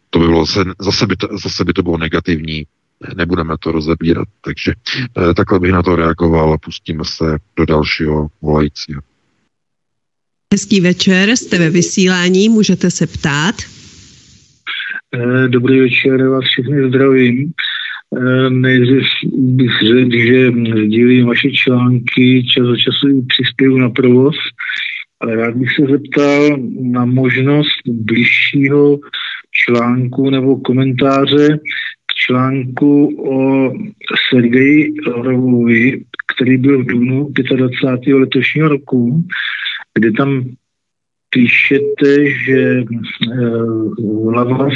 To 0.10 0.20
by 0.20 0.26
bylo 0.26 0.46
zase, 0.46 0.64
zase, 0.80 1.08
by 1.08 1.16
to, 1.16 1.28
zase 1.44 1.66
by 1.66 1.74
to 1.74 1.84
bylo 1.84 1.98
negativní 1.98 2.66
nebudeme 3.16 3.54
to 3.60 3.72
rozebírat. 3.72 4.28
Takže 4.42 4.74
eh, 5.18 5.34
takhle 5.34 5.60
bych 5.60 5.72
na 5.72 5.84
to 5.84 5.96
reagoval 5.96 6.54
a 6.54 6.58
pustíme 6.58 7.06
se 7.06 7.38
do 7.58 7.66
dalšího 7.66 8.28
volajícího. 8.42 9.02
Hezký 10.54 10.82
večer, 10.82 11.30
jste 11.30 11.58
ve 11.58 11.70
vysílání, 11.70 12.50
můžete 12.50 12.92
se 12.92 13.08
ptát. 13.08 13.56
Eh, 15.14 15.48
dobrý 15.48 15.80
večer, 15.80 16.28
vás 16.28 16.44
všechny 16.44 16.90
zdravím. 16.90 17.54
Eh, 18.18 18.50
nejdřív 18.50 19.04
bych 19.34 19.72
řekl, 19.88 20.18
že 20.18 20.52
sdílím 20.86 21.28
vaše 21.28 21.52
články, 21.52 22.44
čas 22.44 22.68
od 22.68 22.78
času 22.78 23.26
přispěju 23.28 23.78
na 23.78 23.90
provoz, 23.90 24.36
ale 25.20 25.36
rád 25.36 25.56
bych 25.56 25.70
se 25.76 25.82
zeptal 25.92 26.58
na 26.82 27.06
možnost 27.06 27.82
bližšího 27.88 29.00
článku 29.52 30.30
nebo 30.30 30.58
komentáře 30.60 31.60
článku 32.16 33.22
o 33.32 33.72
Sergeji 34.30 34.94
Lavrovovi, 35.08 36.04
který 36.34 36.58
byl 36.58 36.84
v 36.84 36.86
dubnu 36.86 37.30
25. 37.56 38.14
letošního 38.14 38.68
roku, 38.68 39.24
kde 39.94 40.12
tam 40.12 40.46
píšete, 41.30 42.30
že 42.46 42.84
uh, 42.84 44.34
Lavrov 44.34 44.74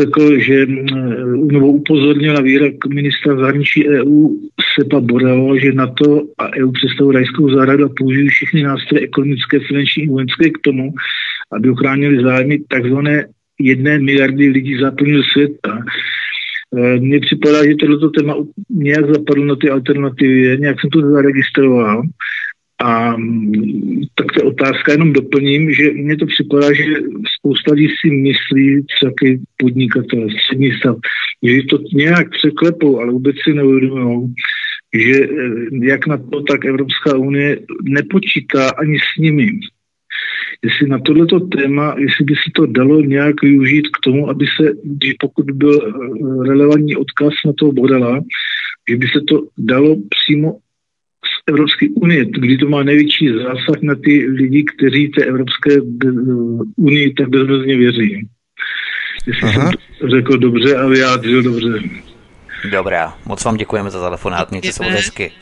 řekl, 0.00 0.38
že 0.38 0.66
uh, 0.66 1.52
nebo 1.52 1.68
upozornil 1.68 2.34
na 2.34 2.40
výrok 2.40 2.86
ministra 2.86 3.36
zahraničí 3.36 3.88
EU 3.88 4.28
Sepa 4.74 5.00
Borel, 5.00 5.58
že 5.58 5.72
NATO 5.72 6.22
a 6.38 6.50
EU 6.56 6.70
představují 6.72 7.14
rajskou 7.14 7.54
zahradu 7.54 7.84
a 7.84 7.94
použijí 7.98 8.28
všechny 8.28 8.62
nástroje 8.62 9.04
ekonomické, 9.04 9.58
finanční 9.60 10.02
i 10.02 10.08
vojenské 10.08 10.50
k 10.50 10.58
tomu, 10.58 10.92
aby 11.52 11.70
ochránili 11.70 12.22
zájmy 12.22 12.58
takzvané 12.68 13.26
jedné 13.60 13.98
miliardy 13.98 14.48
lidí 14.48 14.78
západního 14.78 15.22
světa. 15.32 15.84
Mně 16.98 17.20
připadá, 17.20 17.64
že 17.64 17.74
tohleto 17.74 18.10
téma 18.10 18.34
nějak 18.70 19.14
zapadlo 19.14 19.44
na 19.44 19.56
ty 19.56 19.70
alternativy, 19.70 20.58
nějak 20.60 20.80
jsem 20.80 20.90
to 20.90 21.10
zaregistroval. 21.10 22.02
A 22.80 23.16
mm, 23.16 24.02
tak 24.14 24.26
ta 24.32 24.44
otázka 24.44 24.92
jenom 24.92 25.12
doplním, 25.12 25.72
že 25.72 25.90
mně 25.90 26.16
to 26.16 26.26
připadá, 26.26 26.72
že 26.72 26.84
spousta 27.38 27.74
lidí 27.74 27.88
si 28.00 28.10
myslí, 28.10 28.84
třeba 28.84 29.12
podnikatel, 29.56 30.28
střední 30.30 30.72
stav, 30.72 30.96
že 31.42 31.62
to 31.70 31.78
nějak 31.92 32.30
překlepou, 32.30 33.00
ale 33.00 33.12
vůbec 33.12 33.36
si 33.44 33.54
neuvědomují, 33.54 34.34
že 34.94 35.20
e, 35.20 35.28
jak 35.82 36.06
na 36.06 36.16
to, 36.16 36.42
tak 36.42 36.64
Evropská 36.64 37.16
unie 37.16 37.60
nepočítá 37.82 38.70
ani 38.70 38.98
s 38.98 39.18
nimi. 39.18 39.50
Jestli 40.62 40.88
na 40.88 40.98
tohleto 40.98 41.40
téma, 41.40 41.94
jestli 41.98 42.24
by 42.24 42.34
se 42.34 42.50
to 42.54 42.66
dalo 42.66 43.00
nějak 43.00 43.42
využít 43.42 43.88
k 43.88 44.00
tomu, 44.04 44.30
aby 44.30 44.46
se, 44.60 44.72
když 44.84 45.14
pokud 45.20 45.50
byl 45.50 45.80
eh, 45.82 46.48
relevantní 46.48 46.96
odkaz 46.96 47.32
na 47.46 47.52
toho 47.52 47.72
Bodala, 47.72 48.20
že 48.90 48.96
by 48.96 49.06
se 49.06 49.20
to 49.28 49.46
dalo 49.58 49.96
přímo 50.08 50.58
Evropské 51.46 51.86
unie, 51.94 52.24
kdy 52.24 52.58
to 52.58 52.68
má 52.68 52.82
největší 52.82 53.28
zásah 53.28 53.82
na 53.82 53.94
ty 53.94 54.26
lidi, 54.26 54.64
kteří 54.64 55.08
té 55.08 55.24
Evropské 55.24 55.74
eh, 55.74 56.08
unii 56.76 57.14
tak 57.14 57.28
bezmezně 57.28 57.76
věří. 57.76 58.28
Jestli 59.26 59.48
Aha. 59.48 59.70
jsem 59.70 59.72
to 60.00 60.08
řekl 60.08 60.38
dobře 60.38 60.76
a 60.76 60.86
vyjádřil 60.86 61.42
dobře. 61.42 61.82
Dobrá, 62.72 63.14
moc 63.26 63.44
vám 63.44 63.56
děkujeme 63.56 63.90
za 63.90 64.04
telefonát, 64.04 64.50
mějte 64.50 64.72
se 64.72 64.84
hezky. 64.84 65.32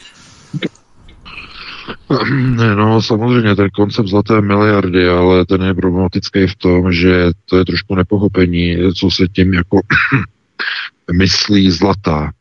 No 2.74 3.02
samozřejmě, 3.02 3.56
ten 3.56 3.68
koncept 3.70 4.08
zlaté 4.08 4.40
miliardy, 4.40 5.08
ale 5.08 5.46
ten 5.46 5.62
je 5.62 5.74
problematický 5.74 6.46
v 6.46 6.56
tom, 6.56 6.92
že 6.92 7.30
to 7.44 7.56
je 7.58 7.64
trošku 7.64 7.94
nepochopení, 7.94 8.76
co 8.92 9.10
se 9.10 9.28
tím 9.28 9.54
jako 9.54 9.80
myslí 11.12 11.70
zlatá. 11.70 12.32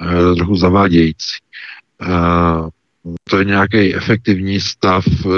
E, 0.00 0.34
trochu 0.34 0.54
zavádějící. 0.54 1.36
To 3.30 3.38
je 3.38 3.44
nějaký 3.44 3.94
efektivní 3.94 4.60
stav, 4.60 5.04
e, 5.06 5.28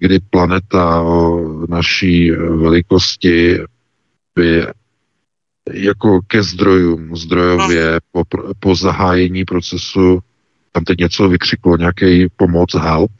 kdy 0.00 0.20
planeta 0.30 1.00
o 1.00 1.40
naší 1.68 2.30
velikosti 2.30 3.58
by 4.34 4.66
jako 5.72 6.20
ke 6.26 6.42
zdrojům, 6.42 7.16
zdrojově 7.16 8.00
po, 8.12 8.24
po 8.60 8.74
zahájení 8.74 9.44
procesu 9.44 10.20
tam 10.72 10.84
teď 10.84 10.98
něco 10.98 11.28
vykřiklo, 11.28 11.76
nějaký 11.76 12.28
pomoc, 12.36 12.74
help. 12.74 13.10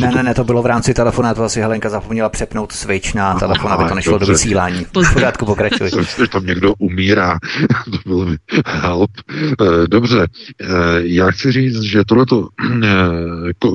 Ne, 0.00 0.10
ne, 0.14 0.22
ne, 0.22 0.34
to 0.34 0.44
bylo 0.44 0.62
v 0.62 0.66
rámci 0.66 0.94
to 0.94 1.42
asi 1.44 1.60
Helenka 1.60 1.88
zapomněla 1.88 2.28
přepnout 2.28 2.72
switch 2.72 3.14
na 3.14 3.38
telefon, 3.38 3.72
aby 3.72 3.88
to 3.88 3.94
nešlo 3.94 4.12
dobře. 4.12 4.26
do 4.26 4.32
vysílání. 4.32 4.84
V 4.84 4.92
pořádku 4.92 5.46
pokračuj. 5.46 5.90
Že 5.90 6.28
tam 6.28 6.46
někdo 6.46 6.74
umírá. 6.74 7.38
to 7.90 7.98
bylo 8.06 8.26
mi 8.26 8.36
help. 8.66 9.10
Eh, 9.30 9.88
dobře, 9.88 10.26
eh, 10.60 10.66
já 10.98 11.30
chci 11.30 11.52
říct, 11.52 11.80
že 11.80 12.04
tohleto, 12.04 12.48
eh, 12.84 12.88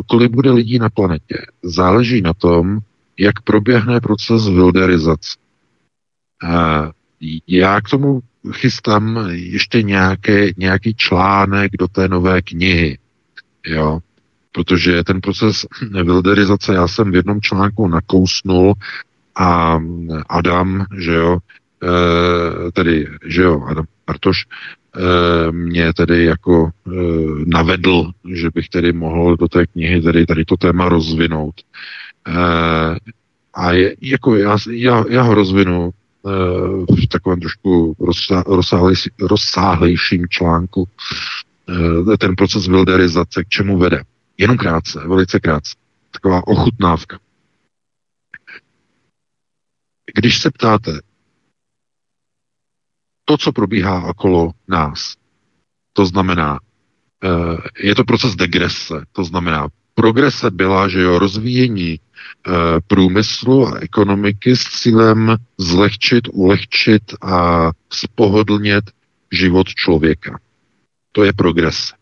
kolik 0.10 0.32
bude 0.32 0.52
lidí 0.52 0.80
na 0.80 0.90
planetě, 0.90 1.46
záleží 1.64 2.22
na 2.22 2.34
tom, 2.34 2.80
jak 3.20 3.42
proběhne 3.42 4.00
proces 4.00 4.48
wilderizace. 4.48 5.38
Já 7.48 7.82
k 7.82 7.90
tomu 7.90 8.20
chystám 8.52 9.30
ještě 9.32 9.84
nějaké, 9.84 10.50
nějaký 10.58 10.94
článek 10.96 11.72
do 11.80 11.88
té 11.88 12.08
nové 12.08 12.42
knihy. 12.42 12.98
Jo? 13.68 14.00
Protože 14.52 15.04
ten 15.04 15.22
proces 15.22 15.66
wilderizace 16.04 16.74
já 16.74 16.88
jsem 16.88 17.12
v 17.12 17.16
jednom 17.16 17.42
článku 17.42 17.88
nakousnul 17.88 18.74
a 19.36 19.80
Adam, 20.30 20.86
že 20.98 21.14
jo, 21.14 21.38
e, 21.84 22.72
tedy, 22.72 23.08
že 23.26 23.42
jo, 23.42 23.64
Adam 23.68 23.86
Bartoš, 24.08 24.46
e, 24.46 25.52
mě 25.52 25.94
tedy 25.94 26.26
jako 26.26 26.70
e, 26.88 26.92
navedl, 27.46 28.12
že 28.34 28.50
bych 28.54 28.70
tedy 28.70 28.94
mohl 28.94 29.38
do 29.38 29.48
té 29.48 29.68
knihy 29.68 30.02
tedy 30.02 30.26
tady 30.26 30.46
to 30.46 30.58
téma 30.58 30.90
rozvinout. 30.90 31.56
A 33.54 33.72
je, 33.72 33.96
jako 34.02 34.36
já, 34.36 34.58
já, 34.72 35.04
já 35.10 35.22
ho 35.22 35.36
rozvinu 35.36 35.92
v 37.04 37.08
takovém 37.08 37.40
trošku 37.40 37.96
rozsáhlejším 39.18 40.28
článku. 40.30 40.88
Ten 42.18 42.36
proces 42.36 42.68
wilderizace, 42.68 43.44
k 43.44 43.48
čemu 43.48 43.78
vede. 43.78 44.04
Jenom 44.38 44.58
krátce, 44.58 45.00
velice 45.08 45.40
krátce. 45.40 45.76
Taková 46.12 46.48
ochutnávka. 46.48 47.20
Když 50.16 50.42
se 50.42 50.52
ptáte, 50.52 50.92
to, 53.26 53.38
co 53.38 53.52
probíhá 53.52 54.04
okolo 54.04 54.52
nás, 54.68 55.16
to 55.94 56.06
znamená, 56.06 56.60
eh, 57.24 57.88
je 57.88 57.96
to 57.96 58.04
proces 58.04 58.36
degrese, 58.36 59.06
to 59.12 59.24
znamená, 59.24 59.68
progrese 59.94 60.52
byla, 60.52 60.88
že 60.88 61.02
jo, 61.02 61.20
rozvíjení 61.20 62.00
eh, 62.00 62.52
průmyslu 62.88 63.68
a 63.68 63.80
ekonomiky 63.80 64.56
s 64.56 64.64
cílem 64.64 65.38
zlehčit, 65.58 66.28
ulehčit 66.32 67.04
a 67.22 67.70
spohodlnět 67.94 68.92
život 69.32 69.68
člověka. 69.68 70.40
To 71.12 71.24
je 71.24 71.34
progrese. 71.34 72.01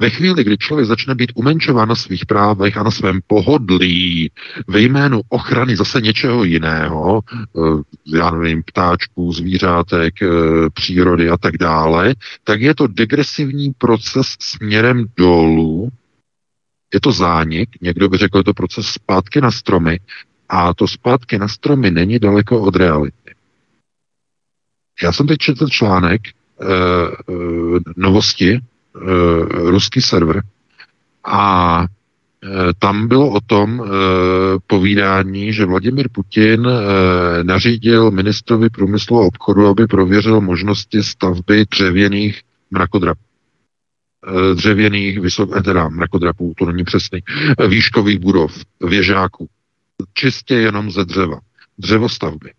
Ve 0.00 0.10
chvíli, 0.10 0.44
kdy 0.44 0.58
člověk 0.58 0.88
začne 0.88 1.14
být 1.14 1.32
umenčován 1.34 1.88
na 1.88 1.94
svých 1.94 2.26
právech 2.26 2.76
a 2.76 2.82
na 2.82 2.90
svém 2.90 3.20
pohodlí 3.26 4.30
ve 4.66 4.80
jménu 4.80 5.20
ochrany 5.28 5.76
zase 5.76 6.00
něčeho 6.00 6.44
jiného, 6.44 7.22
eh, 7.36 7.60
já 8.06 8.30
nevím, 8.30 8.62
ptáčků, 8.62 9.32
zvířátek, 9.32 10.22
eh, 10.22 10.26
přírody 10.74 11.30
a 11.30 11.36
tak 11.36 11.58
dále, 11.58 12.14
tak 12.44 12.60
je 12.60 12.74
to 12.74 12.86
degresivní 12.86 13.72
proces 13.78 14.36
směrem 14.40 15.04
dolů, 15.16 15.88
je 16.94 17.00
to 17.00 17.12
zánik, 17.12 17.68
někdo 17.80 18.08
by 18.08 18.16
řekl, 18.16 18.38
je 18.38 18.44
to 18.44 18.54
proces 18.54 18.86
zpátky 18.86 19.40
na 19.40 19.50
stromy, 19.50 20.00
a 20.48 20.74
to 20.74 20.88
zpátky 20.88 21.38
na 21.38 21.48
stromy 21.48 21.90
není 21.90 22.18
daleko 22.18 22.60
od 22.60 22.76
reality. 22.76 23.34
Já 25.02 25.12
jsem 25.12 25.26
teď 25.26 25.38
četl 25.38 25.68
článek 25.68 26.20
e, 26.28 26.32
e, 26.32 26.72
novosti 27.96 28.52
Eh, 28.54 28.60
ruský 29.50 30.00
server 30.00 30.42
a 31.24 31.84
eh, 32.44 32.48
tam 32.78 33.08
bylo 33.08 33.30
o 33.30 33.40
tom 33.40 33.80
e, 33.80 33.86
povídání, 34.66 35.52
že 35.52 35.64
Vladimir 35.64 36.08
Putin 36.12 36.66
e, 36.66 37.44
nařídil 37.44 38.10
ministrovi 38.10 38.70
průmyslu 38.70 39.20
a 39.20 39.26
obchodu, 39.26 39.66
aby 39.66 39.86
prověřil 39.86 40.40
možnosti 40.40 41.02
stavby 41.02 41.64
dřevěných 41.70 42.42
mrakodrapů. 42.70 43.20
E, 44.26 44.54
dřevěných, 44.54 45.20
vysok, 45.20 45.64
teda 45.64 45.88
mrakodrapů, 45.88 46.54
to 46.58 46.66
není 46.66 46.84
přesný, 46.84 47.20
výškových 47.68 48.18
budov, 48.18 48.64
věžáků. 48.80 49.48
Čistě 50.14 50.54
jenom 50.54 50.90
ze 50.90 51.04
dřeva. 51.04 51.38
Dřevostavby. 51.78 52.52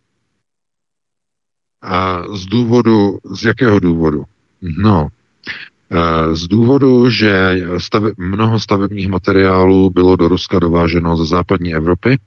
A 1.81 2.23
z 2.37 2.45
důvodu, 2.45 3.19
z 3.31 3.45
jakého 3.45 3.79
důvodu? 3.79 4.23
No, 4.61 5.07
Eh, 5.07 5.20
z 6.33 6.47
důvodu, 6.47 7.09
že 7.09 7.61
stave, 7.77 8.11
mnoho 8.17 8.59
stavebních 8.59 9.09
materiálů 9.09 9.89
bylo 9.89 10.15
do 10.15 10.27
Ruska 10.27 10.59
dováženo 10.59 11.17
ze 11.17 11.25
západní 11.25 11.73
Evropy 11.73 12.17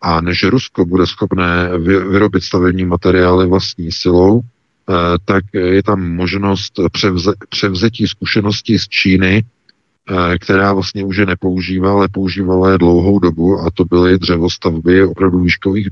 a 0.00 0.20
než 0.20 0.44
Rusko 0.44 0.84
bude 0.84 1.06
schopné 1.06 1.78
vyrobit 1.78 2.42
stavební 2.42 2.84
materiály 2.84 3.46
vlastní 3.46 3.92
silou, 3.92 4.40
eh, 4.40 4.94
tak 5.24 5.44
je 5.54 5.82
tam 5.82 6.12
možnost 6.14 6.72
převze, 6.92 7.32
převzetí 7.48 8.06
zkušeností 8.06 8.78
z 8.78 8.88
Číny, 8.88 9.44
eh, 9.44 10.38
která 10.38 10.72
vlastně 10.72 11.04
už 11.04 11.16
je 11.16 11.26
nepoužívá, 11.26 11.92
ale 11.92 12.08
používala 12.08 12.70
je 12.70 12.78
dlouhou 12.78 13.18
dobu 13.18 13.58
a 13.60 13.70
to 13.70 13.84
byly 13.84 14.18
dřevostavby 14.18 15.04
opravdu 15.04 15.40
výškových 15.40 15.88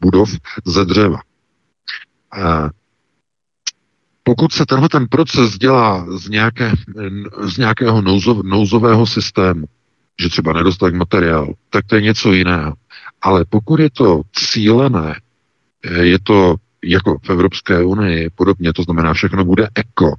budov 0.00 0.30
ze 0.64 0.84
dřeva. 0.84 1.18
Pokud 4.26 4.52
se 4.52 4.66
tenhle 4.66 4.88
ten 4.88 5.06
proces 5.06 5.58
dělá 5.58 6.06
z, 6.18 6.28
nějaké, 6.28 6.72
z 7.42 7.58
nějakého 7.58 8.02
nouzov, 8.02 8.42
nouzového 8.44 9.06
systému, 9.06 9.66
že 10.20 10.28
třeba 10.28 10.52
nedostatek 10.52 10.94
materiál, 10.94 11.54
tak 11.70 11.86
to 11.86 11.94
je 11.94 12.02
něco 12.02 12.32
jiného. 12.32 12.74
Ale 13.22 13.44
pokud 13.44 13.80
je 13.80 13.90
to 13.90 14.22
cílené, 14.32 15.20
je 16.00 16.18
to 16.22 16.56
jako 16.84 17.18
v 17.26 17.30
Evropské 17.30 17.84
unii 17.84 18.30
podobně, 18.30 18.72
to 18.72 18.82
znamená, 18.82 19.14
všechno 19.14 19.44
bude 19.44 19.68
eko, 19.74 20.14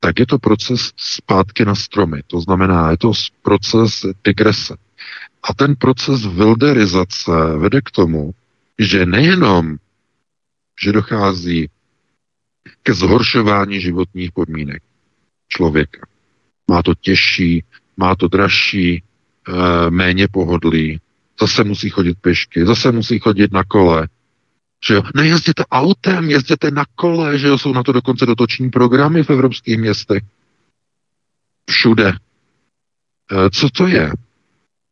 tak 0.00 0.18
je 0.18 0.26
to 0.26 0.38
proces 0.38 0.92
zpátky 0.96 1.64
na 1.64 1.74
stromy. 1.74 2.22
To 2.26 2.40
znamená, 2.40 2.90
je 2.90 2.98
to 2.98 3.12
proces 3.42 4.06
digrese. 4.24 4.76
A 5.42 5.54
ten 5.54 5.76
proces 5.76 6.26
wilderizace 6.26 7.30
vede 7.58 7.80
k 7.80 7.90
tomu, 7.90 8.34
že 8.78 9.06
nejenom, 9.06 9.76
že 10.82 10.92
dochází 10.92 11.68
ke 12.82 12.94
zhoršování 12.94 13.80
životních 13.80 14.32
podmínek 14.32 14.82
člověka. 15.48 16.06
Má 16.70 16.82
to 16.82 16.94
těžší, 16.94 17.64
má 17.96 18.14
to 18.14 18.28
dražší, 18.28 19.02
eh, 19.48 19.90
méně 19.90 20.28
pohodlí, 20.28 21.00
zase 21.40 21.64
musí 21.64 21.90
chodit 21.90 22.18
pěšky, 22.20 22.66
zase 22.66 22.92
musí 22.92 23.18
chodit 23.18 23.52
na 23.52 23.64
kole. 23.64 24.08
Že 24.86 24.94
jo? 24.94 25.02
Nejezděte 25.14 25.64
autem, 25.70 26.30
jezděte 26.30 26.70
na 26.70 26.84
kole, 26.94 27.38
že 27.38 27.46
jo? 27.46 27.58
jsou 27.58 27.72
na 27.72 27.82
to 27.82 27.92
dokonce 27.92 28.26
dotoční 28.26 28.70
programy 28.70 29.22
v 29.24 29.30
evropských 29.30 29.78
městech. 29.78 30.22
Všude. 31.70 32.12
Eh, 33.32 33.50
co 33.50 33.70
to 33.70 33.86
je? 33.86 34.12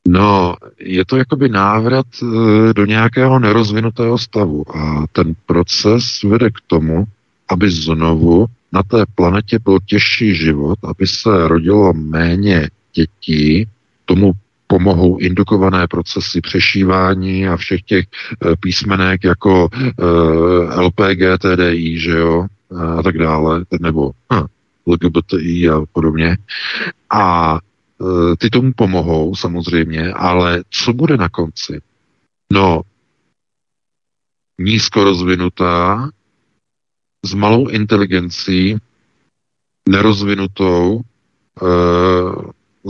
No, 0.08 0.56
je 0.78 1.04
to 1.04 1.16
jakoby 1.16 1.48
návrat 1.48 2.06
eh, 2.22 2.72
do 2.72 2.84
nějakého 2.84 3.38
nerozvinutého 3.38 4.18
stavu 4.18 4.76
a 4.76 5.04
ten 5.12 5.34
proces 5.46 6.22
vede 6.22 6.50
k 6.50 6.60
tomu, 6.66 7.04
aby 7.48 7.70
znovu 7.70 8.46
na 8.72 8.82
té 8.82 9.04
planetě 9.14 9.58
byl 9.58 9.78
těžší 9.86 10.34
život, 10.34 10.78
aby 10.84 11.06
se 11.06 11.48
rodilo 11.48 11.92
méně 11.92 12.70
dětí, 12.94 13.68
tomu 14.04 14.32
pomohou 14.66 15.18
indukované 15.18 15.86
procesy 15.88 16.40
přešívání 16.40 17.48
a 17.48 17.56
všech 17.56 17.82
těch 17.82 18.04
e, 18.04 18.56
písmenek 18.56 19.24
jako 19.24 19.68
e, 19.74 20.02
LPG, 20.80 21.38
TDI, 21.38 21.98
že 21.98 22.10
jo, 22.10 22.46
a 22.98 23.02
tak 23.02 23.18
dále, 23.18 23.64
nebo 23.80 24.10
hm, 24.32 24.46
LGBTI 24.86 25.68
a 25.68 25.80
podobně. 25.92 26.36
A 27.10 27.58
e, 28.00 28.36
ty 28.36 28.50
tomu 28.50 28.72
pomohou 28.76 29.34
samozřejmě, 29.34 30.12
ale 30.12 30.64
co 30.70 30.92
bude 30.92 31.16
na 31.16 31.28
konci? 31.28 31.80
No, 32.52 32.82
nízko 34.58 35.04
rozvinutá, 35.04 36.08
s 37.26 37.34
malou 37.34 37.68
inteligencí, 37.68 38.76
nerozvinutou, 39.88 41.00
e, 41.00 41.02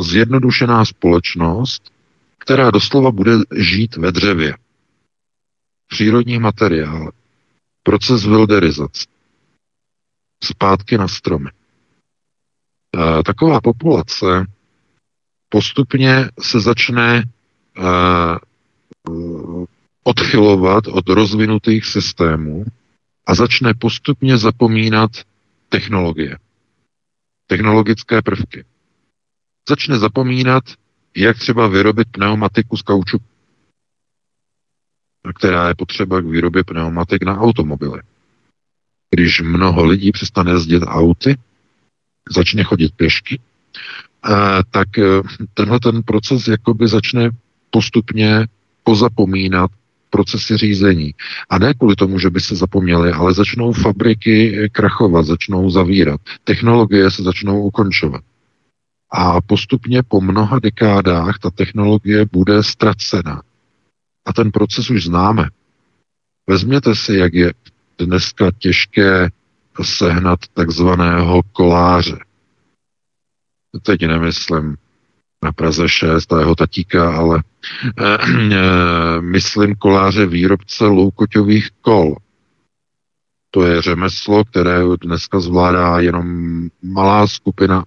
zjednodušená 0.03 0.85
společnost, 0.85 1.93
která 2.39 2.71
doslova 2.71 3.11
bude 3.11 3.33
žít 3.57 3.97
ve 3.97 4.13
dřevě. 4.13 4.55
Přírodní 5.89 6.39
materiál, 6.39 7.11
proces 7.83 8.25
wilderizace, 8.25 9.07
zpátky 10.45 10.99
na 10.99 11.09
stromy. 11.09 11.51
E, 11.51 13.23
taková 13.23 13.61
populace 13.61 14.47
postupně 15.49 16.31
se 16.41 16.61
začne 16.61 17.19
e, 17.19 17.25
odchylovat 20.05 20.87
od 20.87 21.09
rozvinutých 21.09 21.85
systémů 21.87 22.65
a 23.27 23.35
začne 23.35 23.75
postupně 23.75 24.39
zapomínat 24.39 25.11
technologie, 25.69 26.39
technologické 27.47 28.23
prvky. 28.23 28.65
Začne 29.69 29.99
zapomínat, 29.99 30.65
jak 31.17 31.39
třeba 31.39 31.69
vyrobit 31.69 32.09
pneumatiku 32.11 32.77
z 32.77 32.83
kaučuku, 32.83 33.25
která 35.35 35.69
je 35.69 35.75
potřeba 35.75 36.21
k 36.21 36.27
výrobě 36.27 36.65
pneumatik 36.65 37.23
na 37.23 37.41
automobily. 37.41 38.03
Když 39.11 39.41
mnoho 39.41 39.85
lidí 39.85 40.13
přestane 40.13 40.51
jezdit 40.51 40.83
auty, 40.87 41.39
začne 42.31 42.65
chodit 42.65 42.95
pěšky, 42.97 43.41
eh, 44.31 44.33
tak 44.71 44.99
eh, 44.99 45.23
tenhle 45.55 45.81
ten 45.81 46.03
proces 46.03 46.49
jakoby 46.49 46.89
začne 46.89 47.31
postupně 47.71 48.47
pozapomínat 48.83 49.71
procesy 50.11 50.57
řízení. 50.57 51.15
A 51.51 51.59
ne 51.59 51.75
kvůli 51.75 51.97
tomu, 51.97 52.19
že 52.19 52.31
by 52.31 52.41
se 52.41 52.57
zapomněli, 52.57 53.13
ale 53.13 53.35
začnou 53.35 53.73
fabriky 53.73 54.69
krachovat, 54.73 55.27
začnou 55.27 55.71
zavírat. 55.71 56.21
Technologie 56.45 57.11
se 57.11 57.23
začnou 57.23 57.63
ukončovat. 57.63 58.25
A 59.13 59.41
postupně 59.41 60.03
po 60.03 60.21
mnoha 60.21 60.59
dekádách 60.59 61.39
ta 61.39 61.51
technologie 61.51 62.27
bude 62.33 62.63
ztracena. 62.63 63.43
A 64.27 64.33
ten 64.33 64.51
proces 64.51 64.91
už 64.91 65.05
známe. 65.05 65.49
Vezměte 66.49 66.95
si, 66.95 67.15
jak 67.15 67.35
je 67.35 67.53
dneska 67.99 68.51
těžké 68.59 69.29
sehnat 69.83 70.39
takzvaného 70.55 71.43
koláře. 71.53 72.19
Teď 73.83 74.07
nemyslím 74.07 74.77
na 75.47 75.53
Praze 75.53 75.89
6 75.89 76.33
a 76.33 76.39
jeho 76.43 76.55
tatíka, 76.55 77.17
ale 77.17 77.39
eh, 77.39 78.19
eh, 78.19 79.21
myslím 79.21 79.75
koláře 79.79 80.27
výrobce 80.27 80.85
loukoťových 80.85 81.71
kol. 81.81 82.17
To 83.51 83.63
je 83.67 83.83
řemeslo, 83.83 84.45
které 84.45 84.83
dneska 85.03 85.41
zvládá 85.41 86.01
jenom 86.01 86.27
malá 86.83 87.27
skupina, 87.27 87.85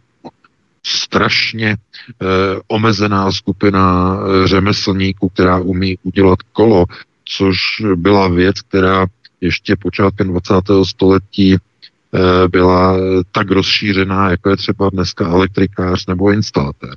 strašně 0.85 1.69
eh, 1.77 2.25
omezená 2.67 3.31
skupina 3.31 4.17
eh, 4.17 4.47
řemeslníků, 4.47 5.29
která 5.29 5.57
umí 5.59 5.97
udělat 6.03 6.39
kolo, 6.53 6.85
což 7.25 7.57
byla 7.95 8.27
věc, 8.27 8.61
která 8.61 9.05
ještě 9.41 9.75
počátkem 9.75 10.27
20. 10.27 10.53
století 10.83 11.55
eh, 11.55 12.47
byla 12.47 12.97
tak 13.31 13.51
rozšířená, 13.51 14.29
jako 14.29 14.49
je 14.49 14.57
třeba 14.57 14.89
dneska 14.89 15.27
elektrikář 15.27 16.05
nebo 16.07 16.31
instalatér. 16.31 16.95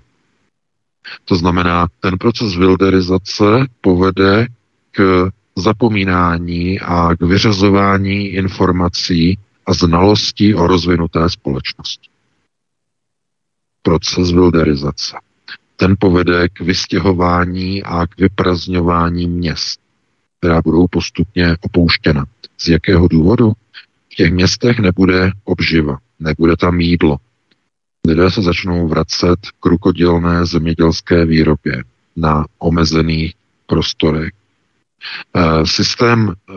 To 1.24 1.36
znamená, 1.36 1.88
ten 2.00 2.18
proces 2.18 2.54
wilderizace 2.54 3.66
povede 3.80 4.46
k 4.90 5.30
zapomínání 5.56 6.80
a 6.80 7.16
k 7.16 7.20
vyřazování 7.20 8.26
informací 8.26 9.38
a 9.66 9.74
znalostí 9.74 10.54
o 10.54 10.66
rozvinuté 10.66 11.30
společnosti. 11.30 12.08
Proces 13.82 14.30
wilderizace. 14.30 15.16
Ten 15.76 15.96
povede 15.98 16.48
k 16.48 16.60
vystěhování 16.60 17.82
a 17.82 18.06
k 18.06 18.20
vyprazňování 18.20 19.28
měst, 19.28 19.80
která 20.38 20.62
budou 20.62 20.86
postupně 20.86 21.56
opouštěna. 21.60 22.24
Z 22.58 22.68
jakého 22.68 23.08
důvodu? 23.08 23.52
V 24.12 24.14
těch 24.14 24.32
městech 24.32 24.78
nebude 24.78 25.30
obživa, 25.44 25.98
nebude 26.20 26.56
tam 26.56 26.80
jídlo, 26.80 27.16
lidé 28.08 28.30
se 28.30 28.42
začnou 28.42 28.88
vracet 28.88 29.38
k 29.60 29.66
rukodělné 29.66 30.46
zemědělské 30.46 31.26
výrobě 31.26 31.84
na 32.16 32.46
omezených 32.58 33.34
prostorech. 33.66 34.30
Eh, 35.36 35.66
systém 35.66 36.32
eh, 36.32 36.54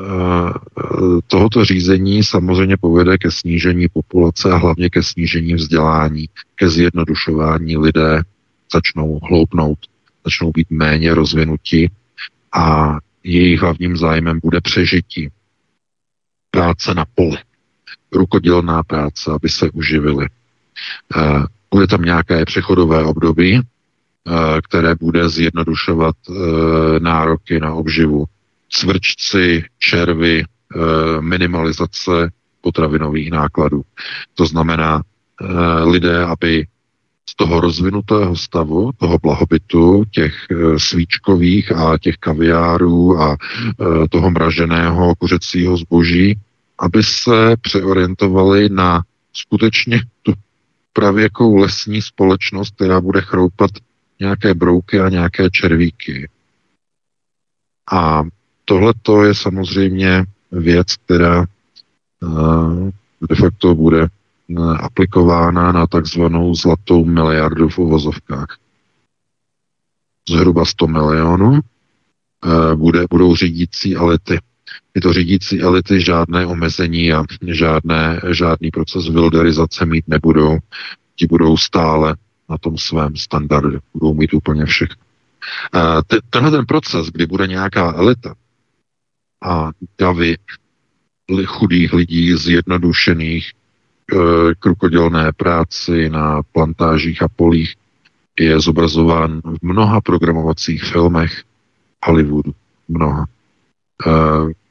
tohoto 1.28 1.66
řízení 1.66 2.24
samozřejmě 2.24 2.78
povede 2.78 3.18
ke 3.18 3.32
snížení 3.32 3.88
populace 3.94 4.52
a 4.52 4.58
hlavně 4.58 4.90
ke 4.90 5.04
snížení 5.04 5.54
vzdělání, 5.54 6.30
ke 6.56 6.70
zjednodušování 6.70 7.78
lidé 7.78 8.22
začnou 8.74 9.20
hloupnout, 9.24 9.80
začnou 10.26 10.52
být 10.52 10.68
méně 10.70 11.14
rozvinutí 11.14 11.92
a 12.54 12.98
jejich 13.24 13.62
hlavním 13.62 13.98
zájmem 13.98 14.40
bude 14.44 14.62
přežití. 14.62 15.30
Práce 16.52 16.94
na 16.94 17.06
poli, 17.16 17.38
rukodělná 18.12 18.84
práce, 18.84 19.32
aby 19.32 19.50
se 19.50 19.70
uživili. 19.72 20.28
Eh, 21.18 21.44
bude 21.72 21.88
tam 21.88 22.02
nějaké 22.02 22.46
přechodové 22.46 23.04
období, 23.04 23.60
eh, 23.60 24.62
které 24.62 24.96
bude 24.96 25.30
zjednodušovat 25.30 26.16
eh, 26.30 26.34
nároky 27.00 27.60
na 27.60 27.74
obživu. 27.74 28.26
Cvrčci, 28.70 29.64
červy, 29.80 30.44
minimalizace 31.20 32.32
potravinových 32.62 33.32
nákladů. 33.32 33.82
To 34.34 34.46
znamená, 34.46 35.02
lidé, 35.84 36.24
aby 36.24 36.68
z 37.30 37.36
toho 37.36 37.62
rozvinutého 37.62 38.36
stavu, 38.36 38.92
toho 38.98 39.18
blahobytu, 39.24 40.04
těch 40.12 40.34
svíčkových 40.78 41.72
a 41.72 41.98
těch 41.98 42.16
kaviárů 42.18 43.22
a 43.22 43.38
toho 44.10 44.32
mraženého 44.32 45.16
kuřecího 45.16 45.78
zboží, 45.78 46.40
aby 46.80 47.04
se 47.04 47.56
přeorientovali 47.62 48.70
na 48.70 49.04
skutečně 49.34 50.02
tu 50.24 50.34
pravěkou 50.96 51.56
lesní 51.56 52.02
společnost, 52.02 52.76
která 52.76 53.02
bude 53.02 53.22
chroupat 53.22 53.72
nějaké 54.20 54.54
brouky 54.54 55.00
a 55.00 55.10
nějaké 55.10 55.50
červíky. 55.50 56.30
A 57.92 58.24
tohle 58.66 58.94
je 59.24 59.36
samozřejmě 59.36 60.24
věc, 60.52 60.96
která 60.96 61.46
uh, 62.22 62.90
de 63.30 63.36
facto 63.36 63.76
bude 63.76 64.08
uh, 64.48 64.78
aplikována 64.80 65.72
na 65.72 65.88
takzvanou 65.88 66.56
zlatou 66.56 67.06
miliardu 67.06 67.70
v 67.70 67.78
uvozovkách. 67.78 68.58
Zhruba 70.30 70.66
100 70.66 70.88
milionů 70.88 71.52
uh, 71.52 72.74
bude, 72.76 73.06
budou 73.10 73.36
řídící 73.36 73.96
elity. 73.96 74.40
Tyto 74.94 75.14
řídící 75.14 75.62
elity 75.62 76.02
žádné 76.02 76.46
omezení 76.46 77.14
a 77.14 77.24
žádné, 77.48 78.22
žádný 78.32 78.72
proces 78.72 79.08
wilderizace 79.08 79.86
mít 79.86 80.08
nebudou. 80.08 80.58
Ti 81.16 81.28
budou 81.28 81.58
stále 81.58 82.16
na 82.50 82.58
tom 82.58 82.78
svém 82.78 83.16
standardu. 83.16 83.80
Budou 83.94 84.14
mít 84.14 84.34
úplně 84.34 84.66
všechno. 84.66 84.96
Tenhle 86.30 86.52
ten 86.52 86.66
proces, 86.66 87.08
kdy 87.08 87.26
bude 87.26 87.48
nějaká 87.48 87.94
elita 87.94 88.36
a 89.44 89.72
davy 90.00 90.38
chudých 91.46 91.94
lidí 91.94 92.34
zjednodušených 92.38 93.52
e, 93.52 94.16
krukodělné 94.60 95.32
práci 95.32 96.10
na 96.10 96.42
plantážích 96.52 97.22
a 97.22 97.28
polích, 97.28 97.76
je 98.40 98.60
zobrazován 98.60 99.42
v 99.42 99.58
mnoha 99.62 100.02
programovacích 100.02 100.84
filmech 100.84 101.44
Hollywoodu. 102.06 102.54
Mnoha. 102.88 103.26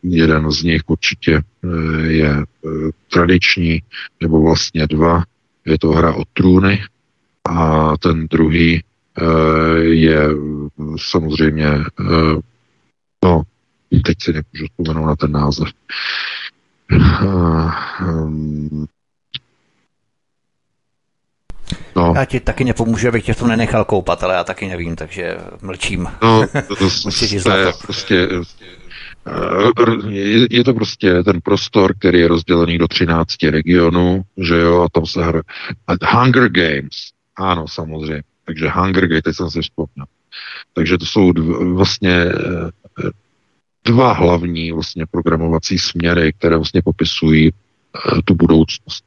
Jeden 0.04 0.50
z 0.50 0.62
nich 0.62 0.82
určitě 0.86 1.40
uh, 1.62 2.04
je 2.04 2.34
uh, 2.62 2.90
tradiční, 3.12 3.82
nebo 4.22 4.42
vlastně 4.42 4.86
dva. 4.86 5.22
Je 5.64 5.78
to 5.78 5.88
hra 5.88 6.14
o 6.14 6.22
trůny 6.32 6.82
a 7.44 7.96
ten 7.96 8.26
druhý 8.26 8.82
je 9.80 10.28
samozřejmě, 10.96 11.68
no, 13.24 13.42
teď 14.04 14.16
si 14.22 14.32
nemůžu 14.32 14.66
vzpomenout 14.66 15.06
na 15.06 15.16
ten 15.16 15.32
název. 15.32 15.68
No. 21.96 22.12
Já 22.16 22.24
ti 22.24 22.40
taky 22.40 22.64
nepomůžu, 22.64 23.08
abych 23.08 23.24
tě 23.24 23.32
v 23.32 23.38
tom 23.38 23.48
nenechal 23.48 23.84
koupat, 23.84 24.24
ale 24.24 24.34
já 24.34 24.44
taky 24.44 24.68
nevím, 24.68 24.96
takže 24.96 25.36
mlčím. 25.62 26.08
No, 26.22 26.46
to, 26.68 26.76
to, 26.76 26.90
to 27.42 27.50
je 27.50 27.72
prostě 27.82 28.28
Eh, 28.30 28.83
je 30.50 30.64
to 30.64 30.74
prostě 30.74 31.22
ten 31.22 31.40
prostor, 31.40 31.94
který 31.98 32.18
je 32.18 32.28
rozdělený 32.28 32.78
do 32.78 32.88
13 32.88 33.42
regionů, 33.42 34.22
že 34.38 34.56
jo, 34.56 34.82
a 34.82 34.88
tam 34.88 35.06
se 35.06 35.24
hra... 35.24 35.42
Hunger 36.02 36.48
Games, 36.48 37.10
ano, 37.36 37.68
samozřejmě. 37.68 38.22
Takže 38.44 38.68
Hunger 38.68 39.06
Games, 39.06 39.22
teď 39.22 39.36
jsem 39.36 39.50
si 39.50 39.62
vzpomněl. 39.62 40.06
Takže 40.72 40.98
to 40.98 41.06
jsou 41.06 41.32
dv, 41.32 41.44
vlastně 41.74 42.14
eh, 42.14 43.10
dva 43.84 44.12
hlavní 44.12 44.72
vlastně 44.72 45.06
programovací 45.06 45.78
směry, 45.78 46.32
které 46.32 46.56
vlastně 46.56 46.82
popisují 46.82 47.52
eh, 47.52 48.22
tu 48.24 48.34
budoucnost. 48.34 49.04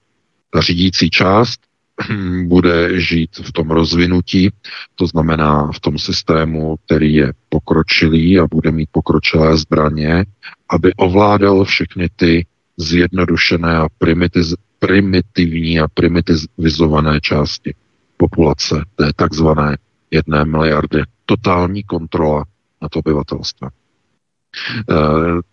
Ta 0.50 0.62
řídící 0.62 1.10
část 1.10 1.60
bude 2.44 3.02
žít 3.02 3.30
v 3.44 3.52
tom 3.52 3.72
rozvinutí, 3.72 4.50
to 4.96 5.08
znamená 5.08 5.72
v 5.72 5.80
tom 5.80 5.98
systému, 5.98 6.76
který 6.86 7.14
je 7.14 7.34
pokročilý 7.50 8.40
a 8.40 8.48
bude 8.48 8.72
mít 8.72 8.90
pokročilé 8.92 9.58
zbraně, 9.58 10.26
aby 10.70 10.94
ovládal 10.94 11.64
všechny 11.64 12.10
ty 12.16 12.46
zjednodušené 12.78 13.78
a 13.78 13.88
primitiz, 13.98 14.54
primitivní 14.80 15.80
a 15.80 15.88
primitivizované 15.88 17.22
části 17.22 17.74
populace, 18.18 18.86
té 18.96 19.12
takzvané 19.16 19.78
jedné 20.12 20.46
miliardy. 20.46 21.02
Totální 21.26 21.84
kontrola 21.84 22.44
nad 22.82 22.96
obyvatelstvem. 22.96 23.70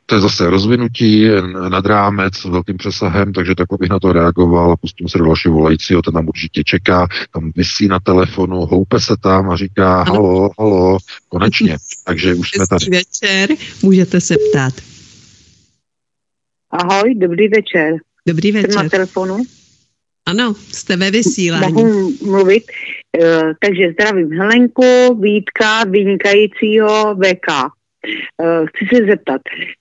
To 0.07 0.15
je 0.15 0.21
zase 0.21 0.51
rozvinutí 0.51 1.29
nad 1.69 1.87
rámec 1.87 2.35
s 2.37 2.45
velkým 2.45 2.77
přesahem, 2.77 3.33
takže 3.33 3.55
takhle 3.55 3.79
bych 3.79 3.91
na 3.91 4.01
to 4.01 4.13
reagoval 4.13 4.73
a 4.73 4.77
pustím 4.77 5.09
se 5.09 5.19
do 5.19 5.25
dalšího 5.25 5.55
volajícího, 5.55 6.03
ten 6.03 6.15
tam 6.15 6.29
určitě 6.29 6.65
čeká, 6.65 7.07
tam 7.33 7.53
vysí 7.57 7.89
na 7.89 8.01
telefonu, 8.01 8.57
houpe 8.57 9.01
se 9.01 9.15
tam 9.23 9.51
a 9.51 9.57
říká 9.57 10.03
halo, 10.03 10.51
halo, 10.59 10.99
konečně. 11.29 11.77
Takže 12.07 12.35
už 12.35 12.51
jsme 12.51 12.67
tady. 12.67 12.87
večer, 12.91 13.51
můžete 13.83 14.21
se 14.21 14.35
ptát. 14.51 14.75
Ahoj, 16.71 17.15
dobrý 17.15 17.49
večer. 17.49 17.95
Dobrý 18.29 18.53
večer. 18.53 18.73
Jsem 18.73 18.83
na 18.83 18.89
telefonu. 18.89 19.43
Ano, 20.27 20.55
jste 20.73 20.97
ve 20.97 21.11
vysílání. 21.11 21.73
Mohu 21.73 22.13
mluvit. 22.23 22.65
Uh, 23.23 23.53
takže 23.61 23.93
zdravím 23.93 24.33
Helenku, 24.33 25.21
Vítka, 25.21 25.85
vynikajícího 25.85 27.15
VK. 27.15 27.74
Uh, 28.43 28.67
chci 28.67 28.97
se 28.97 29.05
zeptat. 29.07 29.41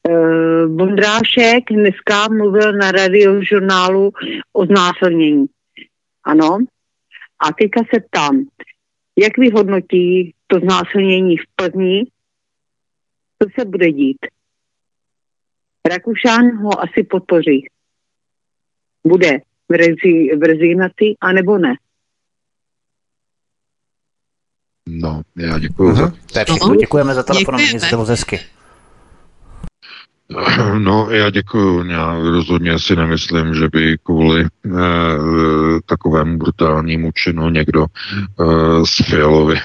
Uh, 0.10 0.78
Vondrášek 0.78 1.64
dneska 1.72 2.28
mluvil 2.28 2.74
na 2.74 2.92
radiožurnálu 2.92 4.12
o 4.54 4.66
znásilnění. 4.66 5.46
Ano. 6.24 6.58
A 7.40 7.54
teďka 7.54 7.82
se 7.94 8.02
ptám, 8.02 8.46
jak 9.18 9.38
vyhodnotí 9.38 10.34
to 10.48 10.60
znásilnění 10.60 11.38
v 11.38 11.44
Plzni? 11.56 12.06
Co 13.42 13.50
se 13.60 13.66
bude 13.66 13.92
dít? 13.92 14.18
Rakušán 15.90 16.58
ho 16.58 16.82
asi 16.82 17.04
podpoří. 17.04 17.68
Bude 19.08 19.40
v, 19.70 19.74
rezi, 19.74 20.36
v 20.38 20.44
rezignaci, 20.44 21.16
anebo 21.22 21.58
ne? 21.58 21.76
No, 24.90 25.22
já 25.36 25.60
děkuji 25.60 25.96
za... 25.96 26.12
To 26.34 26.40
je 26.40 26.46
všechno. 26.46 26.76
Děkujeme 26.76 27.14
za 27.14 27.24
telefon, 27.24 27.56
nic 27.56 27.90
bylo 27.90 28.06
zesky. 28.06 28.40
No, 30.78 31.12
já 31.12 31.30
děkuji. 31.30 31.84
Já 31.92 32.20
rozhodně 32.20 32.80
si 32.80 32.96
nemyslím, 32.96 33.54
že 33.54 33.68
by 33.72 33.98
kvůli 34.04 34.46
eh, 34.46 34.70
takovému 35.86 36.38
brutálnímu 36.38 37.12
činu 37.12 37.50
někdo 37.50 37.86
eh, 37.86 38.46
z 38.86 39.06
Fialovi 39.06 39.56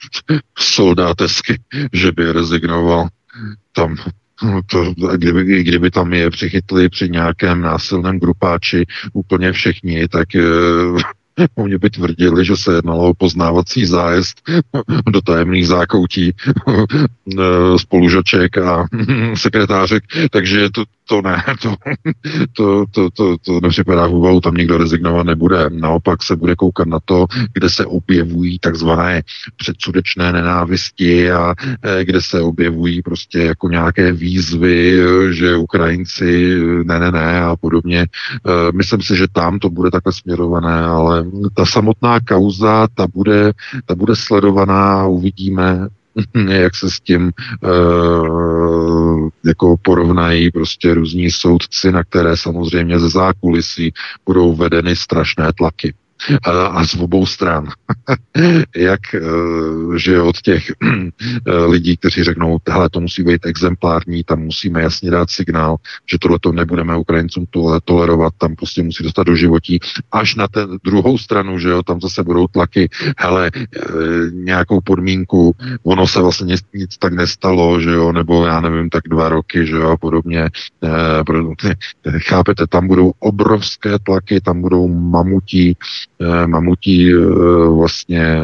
soldátesky, 0.58 1.60
že 1.92 2.12
by 2.12 2.32
rezignoval. 2.32 3.08
Tam 3.72 3.96
to, 4.66 4.94
kdyby, 5.16 5.64
kdyby 5.64 5.90
tam 5.90 6.12
je 6.12 6.30
přichytli 6.30 6.88
při 6.88 7.08
nějakém 7.08 7.60
násilném 7.60 8.18
grupáči 8.18 8.86
úplně 9.12 9.52
všichni, 9.52 10.08
tak 10.08 10.34
eh, 10.34 10.42
Oni 11.54 11.78
by 11.78 11.90
tvrdili, 11.90 12.44
že 12.44 12.56
se 12.56 12.72
jednalo 12.74 13.10
o 13.10 13.14
poznávací 13.14 13.86
zájezd 13.86 14.42
do 15.10 15.20
tajemných 15.20 15.66
zákoutí 15.66 16.32
eh, 16.34 17.78
spolužaček 17.78 18.58
a 18.58 18.86
sekretářek, 19.34 20.04
takže 20.30 20.70
to, 20.70 20.84
to 21.08 21.22
ne, 21.22 21.42
to, 21.62 21.76
to, 22.52 22.86
to, 22.90 23.10
to, 23.10 23.38
to 23.38 23.60
nepřipadá 23.62 24.06
v 24.06 24.14
úvahu, 24.14 24.40
tam 24.40 24.54
nikdo 24.54 24.78
rezignovat 24.78 25.26
nebude. 25.26 25.70
Naopak 25.70 26.22
se 26.22 26.36
bude 26.36 26.54
koukat 26.56 26.88
na 26.88 26.98
to, 27.04 27.26
kde 27.52 27.70
se 27.70 27.86
objevují 27.86 28.58
takzvané 28.58 29.22
předsudečné 29.56 30.32
nenávisti 30.32 31.32
a 31.32 31.54
eh, 31.82 32.04
kde 32.04 32.22
se 32.22 32.40
objevují 32.40 33.02
prostě 33.02 33.38
jako 33.38 33.68
nějaké 33.68 34.12
výzvy, 34.12 35.02
že 35.30 35.56
Ukrajinci 35.56 36.60
ne, 36.84 36.98
ne, 36.98 37.10
ne 37.10 37.40
a 37.42 37.56
podobně. 37.56 38.06
Eh, 38.46 38.72
myslím 38.72 39.02
si, 39.02 39.16
že 39.16 39.26
tam 39.32 39.58
to 39.58 39.70
bude 39.70 39.90
takhle 39.90 40.12
směrované, 40.12 40.82
ale 40.84 41.24
ta 41.54 41.66
samotná 41.66 42.20
kauza, 42.20 42.88
ta 42.94 43.06
bude, 43.06 43.52
ta 43.86 43.94
bude 43.94 44.16
sledovaná 44.16 45.00
a 45.00 45.06
uvidíme, 45.06 45.88
jak 46.48 46.76
se 46.76 46.90
s 46.90 47.00
tím 47.00 47.32
uh, 47.60 49.28
jako 49.44 49.76
porovnají 49.82 50.50
prostě 50.50 50.94
různí 50.94 51.30
soudci, 51.30 51.92
na 51.92 52.04
které 52.04 52.36
samozřejmě 52.36 52.98
ze 52.98 53.08
zákulisí 53.08 53.92
budou 54.26 54.54
vedeny 54.54 54.96
strašné 54.96 55.52
tlaky 55.52 55.94
a 56.42 56.84
z 56.84 56.94
obou 56.94 57.26
stran. 57.26 57.68
Jak, 58.76 59.00
eh, 59.14 59.20
že 59.98 60.20
od 60.20 60.40
těch 60.40 60.72
eh, 60.82 61.52
lidí, 61.54 61.96
kteří 61.96 62.24
řeknou, 62.24 62.58
hele, 62.68 62.90
to 62.90 63.00
musí 63.00 63.22
být 63.22 63.46
exemplární, 63.46 64.24
tam 64.24 64.40
musíme 64.40 64.82
jasně 64.82 65.10
dát 65.10 65.30
signál, 65.30 65.76
že 66.10 66.18
tohle 66.20 66.38
to 66.38 66.52
nebudeme 66.52 66.96
Ukrajincům 66.96 67.44
tolerovat, 67.84 68.32
tam 68.38 68.54
prostě 68.56 68.82
musí 68.82 69.04
dostat 69.04 69.26
do 69.26 69.36
životí, 69.36 69.80
až 70.12 70.34
na 70.34 70.48
ten 70.48 70.78
druhou 70.84 71.18
stranu, 71.18 71.58
že 71.58 71.68
jo, 71.68 71.82
tam 71.82 72.00
zase 72.00 72.22
budou 72.22 72.46
tlaky, 72.46 72.88
hele, 73.18 73.50
eh, 73.56 73.80
nějakou 74.32 74.80
podmínku, 74.80 75.54
ono 75.82 76.06
se 76.06 76.22
vlastně 76.22 76.46
nic, 76.46 76.60
nic 76.74 76.98
tak 76.98 77.12
nestalo, 77.12 77.80
že 77.80 77.90
jo, 77.90 78.12
nebo 78.12 78.46
já 78.46 78.60
nevím, 78.60 78.90
tak 78.90 79.02
dva 79.08 79.28
roky, 79.28 79.66
že 79.66 79.76
jo, 79.76 79.88
a 79.90 79.96
podobně. 79.96 80.50
Chápete, 82.18 82.66
tam 82.66 82.86
budou 82.86 83.12
obrovské 83.18 83.98
tlaky, 83.98 84.40
tam 84.40 84.60
budou 84.60 84.88
mamutí 84.88 85.76
mamutí 86.46 87.12
eh, 87.12 87.16
vlastně 87.76 88.40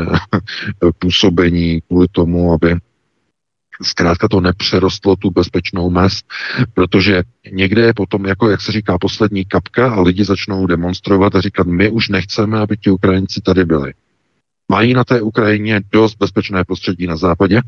působení 0.99 1.81
kvůli 1.81 2.07
tomu, 2.12 2.53
aby 2.53 2.77
zkrátka 3.82 4.28
to 4.28 4.40
nepřerostlo 4.40 5.16
tu 5.16 5.31
bezpečnou 5.31 5.90
mest, 5.90 6.27
protože 6.74 7.23
někde 7.53 7.82
je 7.82 7.95
potom, 7.95 8.27
jako 8.27 8.51
jak 8.51 8.61
se 8.61 8.73
říká, 8.73 8.99
poslední 8.99 9.45
kapka 9.45 9.95
a 9.95 10.01
lidi 10.01 10.24
začnou 10.24 10.66
demonstrovat 10.66 11.35
a 11.35 11.40
říkat, 11.40 11.66
my 11.66 11.90
už 11.90 12.09
nechceme, 12.09 12.59
aby 12.59 12.77
ti 12.77 12.90
Ukrajinci 12.90 13.40
tady 13.40 13.65
byli. 13.65 13.95
Mají 14.70 14.95
na 14.95 15.05
té 15.05 15.23
Ukrajině 15.23 15.81
dost 15.93 16.15
bezpečné 16.15 16.65
prostředí 16.65 17.07
na 17.07 17.16
západě, 17.16 17.61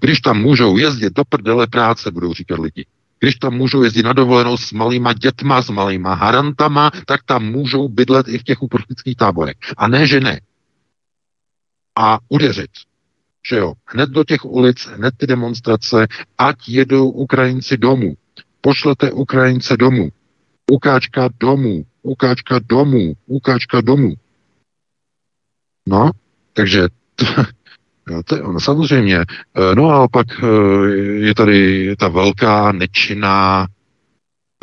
když 0.00 0.20
tam 0.20 0.42
můžou 0.42 0.76
jezdit 0.76 1.12
do 1.12 1.24
prdele 1.28 1.66
práce, 1.66 2.10
budou 2.10 2.34
říkat 2.34 2.58
lidi 2.58 2.84
když 3.18 3.34
tam 3.34 3.54
můžou 3.54 3.82
jezdit 3.82 4.02
na 4.02 4.12
dovolenou 4.12 4.56
s 4.56 4.72
malýma 4.72 5.12
dětma, 5.12 5.62
s 5.62 5.70
malýma 5.70 6.14
harantama, 6.14 6.90
tak 7.06 7.22
tam 7.24 7.44
můžou 7.44 7.88
bydlet 7.88 8.28
i 8.28 8.38
v 8.38 8.42
těch 8.42 8.62
uprchlických 8.62 9.16
táborech. 9.16 9.56
A 9.76 9.88
ne, 9.88 10.06
že 10.06 10.20
ne. 10.20 10.40
A 11.98 12.18
udeřit. 12.28 12.70
Že 13.48 13.56
jo, 13.56 13.72
hned 13.86 14.10
do 14.10 14.24
těch 14.24 14.44
ulic, 14.44 14.86
hned 14.86 15.14
ty 15.16 15.26
demonstrace, 15.26 16.06
ať 16.38 16.68
jedou 16.68 17.10
Ukrajinci 17.10 17.76
domů. 17.76 18.14
Pošlete 18.60 19.12
Ukrajince 19.12 19.76
domů. 19.76 20.08
Ukáčka 20.70 21.28
domů, 21.40 21.84
ukáčka 22.02 22.58
domů, 22.58 23.12
ukáčka 23.26 23.80
domů. 23.80 24.14
No, 25.88 26.10
takže 26.52 26.88
to 28.24 28.36
je 28.36 28.42
ono, 28.42 28.60
samozřejmě. 28.60 29.16
Eh, 29.16 29.74
no 29.74 29.90
a 29.90 30.08
pak 30.08 30.26
eh, 30.42 30.46
je 31.26 31.34
tady 31.34 31.96
ta 31.96 32.08
velká 32.08 32.72
nečinná 32.72 33.66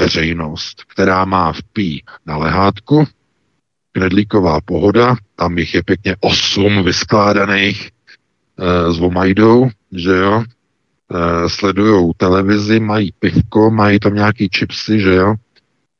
veřejnost, 0.01 0.83
která 0.83 1.25
má 1.25 1.53
v 1.53 1.63
pí 1.73 2.03
na 2.25 2.37
lehátku, 2.37 3.07
knedlíková 3.91 4.61
pohoda, 4.61 5.15
tam 5.35 5.57
jich 5.57 5.73
je 5.73 5.83
pěkně 5.83 6.15
osm 6.19 6.83
vyskládaných 6.83 7.89
e, 7.89 8.93
s 8.93 8.99
Vomajdou, 8.99 9.69
že 9.91 10.11
jo, 10.11 10.43
e, 10.43 11.49
sledujou 11.49 12.13
televizi, 12.13 12.79
mají 12.79 13.11
pivko, 13.19 13.71
mají 13.71 13.99
tam 13.99 14.13
nějaký 14.13 14.49
čipsy, 14.49 14.99
že 14.99 15.13
jo, 15.13 15.35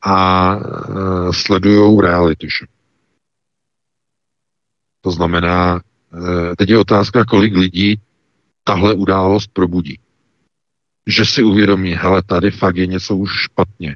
a 0.05 0.55
e, 0.55 1.33
sledujou 1.33 2.01
reality 2.01 2.47
show. 2.59 2.67
To 5.01 5.11
znamená, 5.11 5.81
teď 6.57 6.69
je 6.69 6.77
otázka, 6.77 7.25
kolik 7.25 7.55
lidí 7.55 7.99
tahle 8.63 8.93
událost 8.93 9.49
probudí. 9.53 9.99
Že 11.07 11.25
si 11.25 11.43
uvědomí, 11.43 11.93
hele, 11.93 12.23
tady 12.23 12.51
fakt 12.51 12.75
je 12.75 12.87
něco 12.87 13.15
už 13.15 13.31
špatně. 13.31 13.95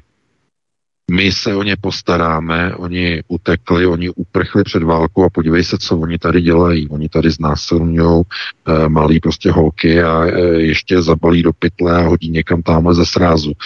My 1.10 1.32
se 1.32 1.54
o 1.54 1.62
ně 1.62 1.76
postaráme, 1.80 2.74
oni 2.74 3.22
utekli, 3.28 3.86
oni 3.86 4.10
uprchli 4.10 4.64
před 4.64 4.82
válkou 4.82 5.24
a 5.24 5.30
podívej 5.30 5.64
se, 5.64 5.78
co 5.78 5.98
oni 5.98 6.18
tady 6.18 6.40
dělají. 6.40 6.88
Oni 6.88 7.08
tady 7.08 7.30
znásilňují 7.30 8.22
e, 8.22 8.24
malý 8.88 9.20
prostě 9.20 9.50
holky 9.50 10.02
a 10.02 10.24
e, 10.24 10.40
ještě 10.42 11.02
zabalí 11.02 11.42
do 11.42 11.52
pytle 11.52 11.96
a 11.96 12.00
hodí 12.00 12.30
někam 12.30 12.62
tamhle 12.62 12.94
ze 12.94 13.06
srázu. 13.06 13.52
E, 13.52 13.58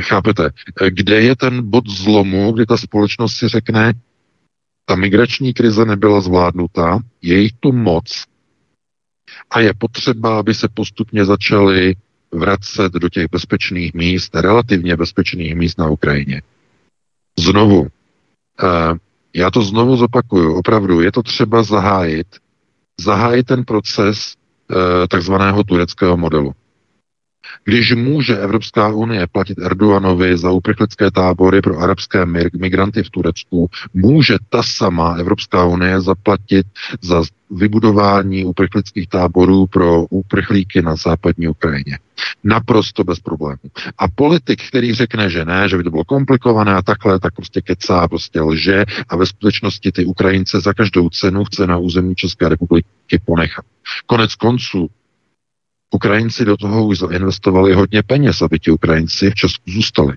chápete? 0.00 0.50
Kde 0.88 1.20
je 1.20 1.36
ten 1.36 1.70
bod 1.70 1.88
zlomu, 1.88 2.52
kdy 2.52 2.66
ta 2.66 2.76
společnost 2.76 3.36
si 3.36 3.48
řekne, 3.48 3.92
ta 4.88 4.96
migrační 4.96 5.54
krize 5.54 5.84
nebyla 5.84 6.20
zvládnutá, 6.20 6.98
je 7.22 7.40
jich 7.40 7.52
tu 7.60 7.72
moc 7.72 8.24
a 9.50 9.60
je 9.60 9.74
potřeba, 9.78 10.38
aby 10.38 10.54
se 10.54 10.68
postupně 10.68 11.24
začaly 11.24 11.96
vracet 12.32 12.92
do 12.92 13.08
těch 13.08 13.26
bezpečných 13.30 13.94
míst, 13.94 14.34
relativně 14.34 14.96
bezpečných 14.96 15.54
míst 15.54 15.78
na 15.78 15.88
Ukrajině. 15.88 16.42
Znovu, 17.38 17.86
eh, 18.62 18.94
já 19.34 19.50
to 19.50 19.62
znovu 19.62 19.96
zopakuju, 19.96 20.54
opravdu, 20.54 21.00
je 21.00 21.12
to 21.12 21.22
třeba 21.22 21.62
zahájit, 21.62 22.26
zahájit 23.00 23.46
ten 23.46 23.64
proces 23.64 24.34
eh, 24.70 25.08
takzvaného 25.08 25.64
tureckého 25.64 26.16
modelu. 26.16 26.52
Když 27.64 27.94
může 27.94 28.38
Evropská 28.38 28.88
unie 28.88 29.26
platit 29.26 29.58
Erdoganovi 29.58 30.38
za 30.38 30.50
uprchlické 30.50 31.10
tábory 31.10 31.60
pro 31.60 31.78
arabské 31.78 32.26
migranty 32.58 33.02
v 33.02 33.10
Turecku, 33.10 33.70
může 33.94 34.36
ta 34.48 34.62
sama 34.62 35.14
Evropská 35.14 35.64
unie 35.64 36.00
zaplatit 36.00 36.66
za 37.00 37.22
vybudování 37.50 38.44
uprchlických 38.44 39.08
táborů 39.08 39.66
pro 39.66 40.04
uprchlíky 40.04 40.82
na 40.82 40.96
západní 40.96 41.48
Ukrajině. 41.48 41.98
Naprosto 42.44 43.04
bez 43.04 43.20
problémů. 43.20 43.58
A 43.98 44.08
politik, 44.08 44.68
který 44.68 44.94
řekne, 44.94 45.30
že 45.30 45.44
ne, 45.44 45.68
že 45.68 45.76
by 45.76 45.84
to 45.84 45.90
bylo 45.90 46.04
komplikované 46.04 46.74
a 46.74 46.82
takhle, 46.82 47.20
tak 47.20 47.34
prostě 47.34 47.60
kecá, 47.60 48.08
prostě 48.08 48.40
lže 48.40 48.84
a 49.08 49.16
ve 49.16 49.26
skutečnosti 49.26 49.92
ty 49.92 50.04
Ukrajince 50.04 50.60
za 50.60 50.72
každou 50.72 51.08
cenu 51.08 51.44
chce 51.44 51.66
na 51.66 51.76
území 51.76 52.14
České 52.14 52.48
republiky 52.48 52.88
ponechat. 53.24 53.64
Konec 54.06 54.34
konců 54.34 54.88
Ukrajinci 55.90 56.44
do 56.44 56.56
toho 56.56 56.86
už 56.86 56.98
zainvestovali 56.98 57.74
hodně 57.74 58.02
peněz, 58.02 58.42
aby 58.42 58.58
ti 58.58 58.70
Ukrajinci 58.70 59.30
v 59.30 59.34
Česku 59.34 59.70
zůstali. 59.70 60.16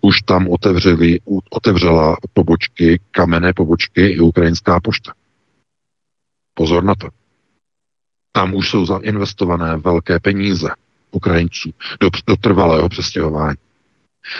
Už 0.00 0.22
tam 0.22 0.48
otevřeli, 0.48 1.20
otevřela 1.50 2.16
pobočky, 2.32 3.00
kamenné 3.10 3.52
pobočky 3.52 4.06
i 4.06 4.20
ukrajinská 4.20 4.80
pošta. 4.80 5.12
Pozor 6.54 6.84
na 6.84 6.94
to. 6.94 7.08
Tam 8.32 8.54
už 8.54 8.70
jsou 8.70 8.86
zainvestované 8.86 9.76
velké 9.76 10.20
peníze 10.20 10.68
Ukrajinců 11.10 11.70
do, 12.00 12.10
do 12.26 12.36
trvalého 12.36 12.88
přestěhování. 12.88 13.56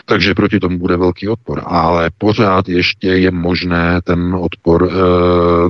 Takže 0.04 0.34
proti 0.34 0.60
tomu 0.60 0.78
bude 0.78 0.96
velký 0.96 1.28
odpor. 1.28 1.62
Ale 1.66 2.10
pořád 2.18 2.68
ještě 2.68 3.08
je 3.08 3.30
možné 3.30 4.00
ten 4.04 4.34
odpor 4.34 4.90
e, 4.90 4.96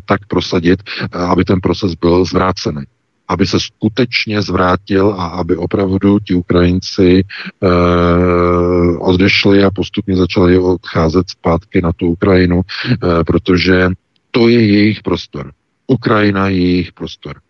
tak 0.05 0.27
prosadit, 0.27 0.83
aby 1.13 1.45
ten 1.45 1.61
proces 1.61 1.95
byl 1.95 2.25
zvrácený 2.25 2.83
aby 3.29 3.47
se 3.47 3.61
skutečně 3.61 4.43
zvrátil 4.43 5.15
a 5.19 5.27
aby 5.27 5.57
opravdu 5.57 6.19
ti 6.19 6.35
Ukrajinci 6.35 7.21
e, 7.21 7.25
odešli 8.99 9.65
a 9.65 9.71
postupně 9.71 10.17
začali 10.17 10.59
odcházet 10.59 11.31
zpátky 11.31 11.81
na 11.83 11.93
tu 11.93 12.07
Ukrajinu, 12.07 12.61
e, 12.61 13.25
protože 13.25 13.91
to 14.31 14.49
je 14.49 14.67
jejich 14.67 15.03
prostor. 15.03 15.53
Ukrajina 15.87 16.49
je 16.49 16.57
jejich 16.57 16.93
prostor. 16.93 17.41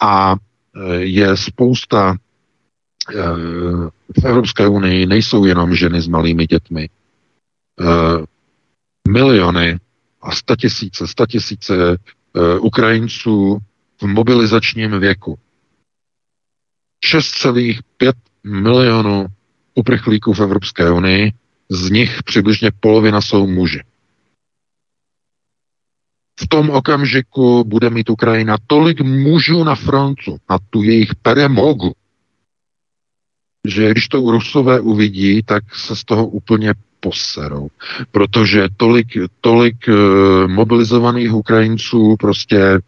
A 0.00 0.34
e, 0.34 0.94
je 0.94 1.36
spousta 1.36 2.14
e, 2.14 3.22
v 4.20 4.24
Evropské 4.24 4.68
unii 4.68 5.06
nejsou 5.06 5.44
jenom 5.44 5.74
ženy 5.74 6.00
s 6.00 6.08
malými 6.08 6.46
dětmi. 6.46 6.84
E, 6.84 6.88
miliony 9.08 9.78
a 10.22 10.30
statisíce, 10.32 11.06
statisíce 11.06 11.96
Ukrajinců 12.60 13.58
v 14.00 14.06
mobilizačním 14.06 15.00
věku. 15.00 15.38
6,5 17.06 18.12
milionů 18.44 19.26
uprchlíků 19.74 20.32
v 20.32 20.40
Evropské 20.40 20.90
unii, 20.90 21.32
z 21.68 21.90
nich 21.90 22.22
přibližně 22.22 22.70
polovina 22.80 23.20
jsou 23.20 23.46
muži. 23.46 23.82
V 26.40 26.48
tom 26.48 26.70
okamžiku 26.70 27.64
bude 27.64 27.90
mít 27.90 28.10
Ukrajina 28.10 28.56
tolik 28.66 29.00
mužů 29.00 29.64
na 29.64 29.74
frontu, 29.74 30.38
na 30.50 30.58
tu 30.70 30.82
jejich 30.82 31.14
peremogu, 31.14 31.92
že 33.68 33.90
když 33.90 34.08
to 34.08 34.30
Rusové 34.30 34.80
uvidí, 34.80 35.42
tak 35.42 35.74
se 35.74 35.96
z 35.96 36.04
toho 36.04 36.26
úplně 36.26 36.74
poserou. 37.00 37.68
Protože 38.10 38.68
tolik, 38.76 39.06
tolik 39.40 39.88
uh, 39.88 39.94
mobilizovaných 40.48 41.34
Ukrajinců 41.34 42.16
prostě 42.18 42.78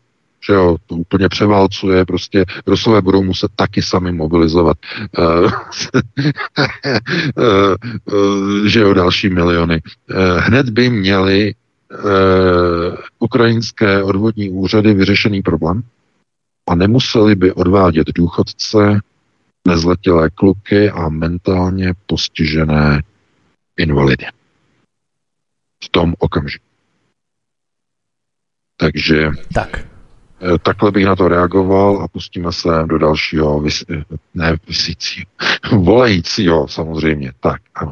že 0.46 0.52
jo, 0.52 0.76
to 0.86 0.94
úplně 0.94 1.28
převálcuje, 1.28 2.04
prostě 2.04 2.44
Rusové 2.66 3.02
budou 3.02 3.22
muset 3.22 3.50
taky 3.56 3.82
sami 3.82 4.12
mobilizovat, 4.12 4.76
uh, 5.18 5.50
uh, 7.36 8.66
že 8.66 8.80
jo, 8.80 8.94
další 8.94 9.28
miliony. 9.28 9.82
Uh, 10.10 10.38
hned 10.38 10.70
by 10.70 10.90
měli 10.90 11.54
ukrajinské 13.18 14.02
odvodní 14.02 14.50
úřady 14.50 14.94
vyřešený 14.94 15.42
problém 15.42 15.82
a 16.66 16.74
nemuseli 16.74 17.34
by 17.34 17.52
odvádět 17.52 18.06
důchodce, 18.14 19.00
nezletilé 19.68 20.30
kluky 20.30 20.90
a 20.90 21.08
mentálně 21.08 21.94
postižené 22.06 23.02
invalidy. 23.76 24.26
V 25.84 25.88
tom 25.88 26.14
okamžiku. 26.18 26.64
Takže 28.76 29.30
tak. 29.54 29.91
Eh, 30.44 30.58
takhle 30.62 30.90
bych 30.90 31.04
na 31.04 31.16
to 31.16 31.28
reagoval 31.28 32.02
a 32.02 32.08
pustíme 32.08 32.52
se 32.52 32.68
do 32.86 32.98
dalšího, 32.98 33.60
vys, 33.60 33.84
eh, 33.90 34.02
ne 34.34 34.56
vysícího, 34.68 35.26
volajícího 35.72 36.68
samozřejmě. 36.68 37.32
Tak, 37.40 37.60
ano. 37.74 37.90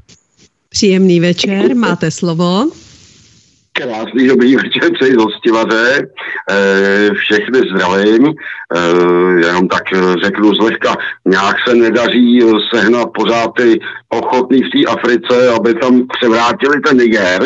Příjemný 0.68 1.20
večer, 1.20 1.76
máte 1.76 2.10
slovo. 2.10 2.70
Krásný 3.72 4.28
dobrý 4.28 4.56
večer, 4.56 4.92
přeji 4.94 5.12
z 5.12 5.16
hostivaře. 5.16 6.08
Eh, 6.50 7.10
všechny 7.14 7.58
zdravím. 7.58 8.34
Jenom 9.46 9.68
tak 9.68 9.82
řeknu 10.24 10.54
zlehka, 10.54 10.96
nějak 11.28 11.56
se 11.68 11.74
nedaří 11.74 12.40
sehnat 12.74 13.08
pořád 13.14 13.50
ty 13.56 13.80
ochotný 14.08 14.62
v 14.62 14.70
té 14.70 14.92
Africe, 14.92 15.48
aby 15.48 15.74
tam 15.74 16.06
převrátili 16.18 16.80
ten 16.80 16.96
Niger 16.96 17.42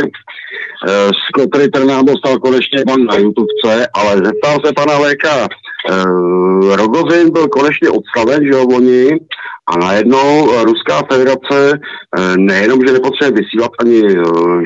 Skotry 1.29 1.87
nám 1.87 2.05
dostal 2.05 2.39
konečně 2.39 2.85
pan 2.87 3.05
na 3.05 3.17
YouTubece, 3.17 3.87
ale 3.95 4.17
zeptal 4.17 4.59
se 4.65 4.73
pana 4.73 4.99
Léka, 4.99 5.49
Uh, 5.91 6.77
Rogozin 6.77 7.31
byl 7.31 7.49
konečně 7.49 7.91
odstaven, 7.91 8.47
že 8.47 8.51
jo, 8.51 8.67
oni, 8.77 9.21
a 9.67 9.79
najednou 9.79 10.51
Ruská 10.65 11.03
federace 11.13 11.73
uh, 11.73 12.37
nejenom, 12.37 12.79
že 12.87 12.93
nepotřebuje 12.93 13.43
vysílat 13.43 13.71
ani 13.81 14.03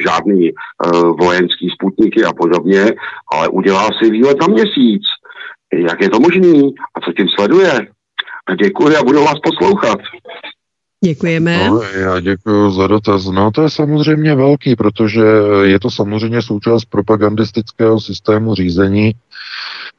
žádný 0.06 0.50
vojenský 1.20 1.70
sputniky 1.70 2.24
a 2.24 2.32
podobně, 2.32 2.92
ale 3.32 3.48
udělá 3.48 3.88
si 4.02 4.10
výlet 4.10 4.36
na 4.40 4.46
měsíc. 4.46 5.02
Jak 5.72 6.00
je 6.00 6.10
to 6.10 6.20
možný? 6.20 6.74
A 6.94 7.00
co 7.00 7.12
tím 7.12 7.26
sleduje? 7.38 7.86
Děkuji 8.64 8.96
a 8.96 9.02
budu 9.02 9.24
vás 9.24 9.38
poslouchat. 9.42 9.98
Děkujeme. 11.04 11.68
No, 11.68 11.82
já 11.82 12.20
děkuji 12.20 12.70
za 12.70 12.86
dotaz. 12.86 13.26
No 13.26 13.50
to 13.50 13.62
je 13.62 13.70
samozřejmě 13.70 14.34
velký, 14.34 14.76
protože 14.76 15.22
je 15.62 15.80
to 15.80 15.90
samozřejmě 15.90 16.42
součást 16.42 16.84
propagandistického 16.84 18.00
systému 18.00 18.54
řízení, 18.54 19.14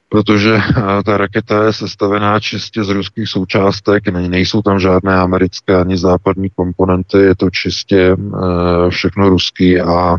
protože 0.10 0.56
eh, 0.56 1.03
ta 1.06 1.18
raketa 1.18 1.65
je 1.65 1.73
sestavená 1.73 2.40
čistě 2.40 2.84
z 2.84 2.90
ruských 2.90 3.30
součástek, 3.30 4.07
nejsou 4.07 4.61
tam 4.61 4.80
žádné 4.80 5.15
americké 5.15 5.76
ani 5.76 5.98
západní 5.98 6.49
komponenty, 6.49 7.18
je 7.18 7.36
to 7.36 7.49
čistě 7.49 8.18
eh, 8.18 8.90
všechno 8.90 9.30
ruský 9.30 9.81
a 9.81 10.18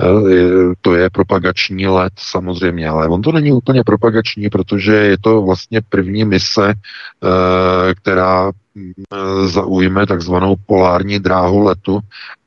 eh, 0.00 0.04
to 0.80 0.94
je 0.94 1.10
propagační 1.10 1.86
let 1.86 2.12
samozřejmě, 2.18 2.88
ale 2.88 3.08
on 3.08 3.22
to 3.22 3.32
není 3.32 3.52
úplně 3.52 3.84
propagační, 3.84 4.50
protože 4.50 4.94
je 4.94 5.18
to 5.18 5.42
vlastně 5.42 5.80
první 5.88 6.24
mise, 6.24 6.74
která 7.96 8.52
zaujme 9.44 10.06
takzvanou 10.06 10.56
polární 10.66 11.18
dráhu 11.18 11.62
letu 11.62 12.00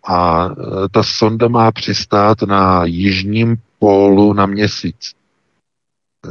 a 0.07 0.49
ta 0.91 1.03
sonda 1.03 1.47
má 1.47 1.71
přistát 1.71 2.41
na 2.41 2.85
jižním 2.85 3.57
pólu 3.79 4.33
na 4.33 4.45
měsíc 4.45 5.13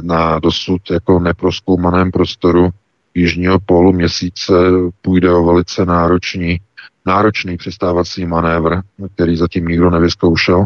na 0.01 0.39
dosud 0.39 0.81
jako 0.91 1.19
neproskoumaném 1.19 2.11
prostoru 2.11 2.69
jižního 3.13 3.59
pólu 3.59 3.93
měsíce 3.93 4.53
půjde 5.01 5.31
o 5.31 5.43
velice 5.43 5.85
náročný, 5.85 6.61
náročný 7.05 7.57
přistávací 7.57 8.25
manévr, 8.25 8.81
který 9.15 9.35
zatím 9.35 9.65
nikdo 9.65 9.89
nevyzkoušel. 9.89 10.65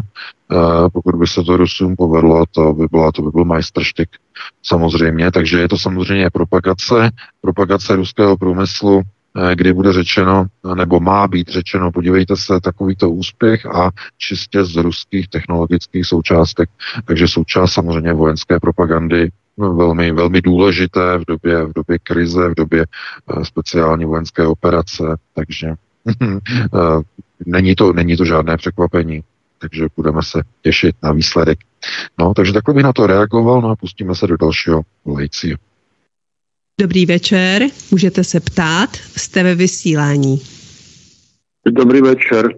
pokud 0.92 1.14
by 1.14 1.26
se 1.26 1.42
to 1.42 1.56
Rusům 1.56 1.96
povedlo, 1.96 2.44
to 2.50 2.72
by, 2.72 2.86
byla, 2.90 3.12
to 3.12 3.22
by 3.22 3.30
byl 3.30 3.44
majstrštěk 3.44 4.08
samozřejmě. 4.62 5.30
Takže 5.30 5.58
je 5.58 5.68
to 5.68 5.78
samozřejmě 5.78 6.30
propagace, 6.30 7.10
propagace 7.40 7.96
ruského 7.96 8.36
průmyslu 8.36 9.02
Eh, 9.02 9.17
kdy 9.54 9.72
bude 9.72 9.92
řečeno, 9.92 10.46
nebo 10.74 11.00
má 11.00 11.28
být 11.28 11.48
řečeno, 11.48 11.92
podívejte 11.92 12.36
se, 12.36 12.60
takovýto 12.60 13.10
úspěch 13.10 13.66
a 13.66 13.90
čistě 14.18 14.64
z 14.64 14.76
ruských 14.76 15.28
technologických 15.28 16.06
součástek. 16.06 16.70
Takže 17.04 17.28
součást 17.28 17.72
samozřejmě 17.72 18.12
vojenské 18.12 18.60
propagandy 18.60 19.30
no, 19.58 19.74
velmi, 19.74 20.12
velmi 20.12 20.40
důležité 20.40 21.18
v 21.18 21.24
době, 21.26 21.64
v 21.64 21.72
době 21.72 21.98
krize, 21.98 22.48
v 22.48 22.54
době 22.54 22.86
uh, 23.26 23.42
speciální 23.42 24.04
vojenské 24.04 24.46
operace, 24.46 25.02
takže 25.34 25.74
uh, 26.20 26.38
není, 27.46 27.74
to, 27.74 27.92
není 27.92 28.16
to 28.16 28.24
žádné 28.24 28.56
překvapení, 28.56 29.22
takže 29.58 29.86
budeme 29.96 30.22
se 30.22 30.42
těšit 30.62 30.96
na 31.02 31.12
výsledek. 31.12 31.58
No, 32.18 32.34
takže 32.34 32.52
takhle 32.52 32.74
bych 32.74 32.84
na 32.84 32.92
to 32.92 33.06
reagoval, 33.06 33.60
no 33.60 33.70
a 33.70 33.76
pustíme 33.76 34.14
se 34.14 34.26
do 34.26 34.36
dalšího 34.36 34.82
volajícího. 35.04 35.58
Dobrý 36.80 37.06
večer, 37.06 37.62
můžete 37.90 38.24
se 38.24 38.40
ptát, 38.40 38.90
jste 38.96 39.42
ve 39.42 39.54
vysílání. 39.54 40.42
Dobrý 41.66 42.00
večer, 42.00 42.48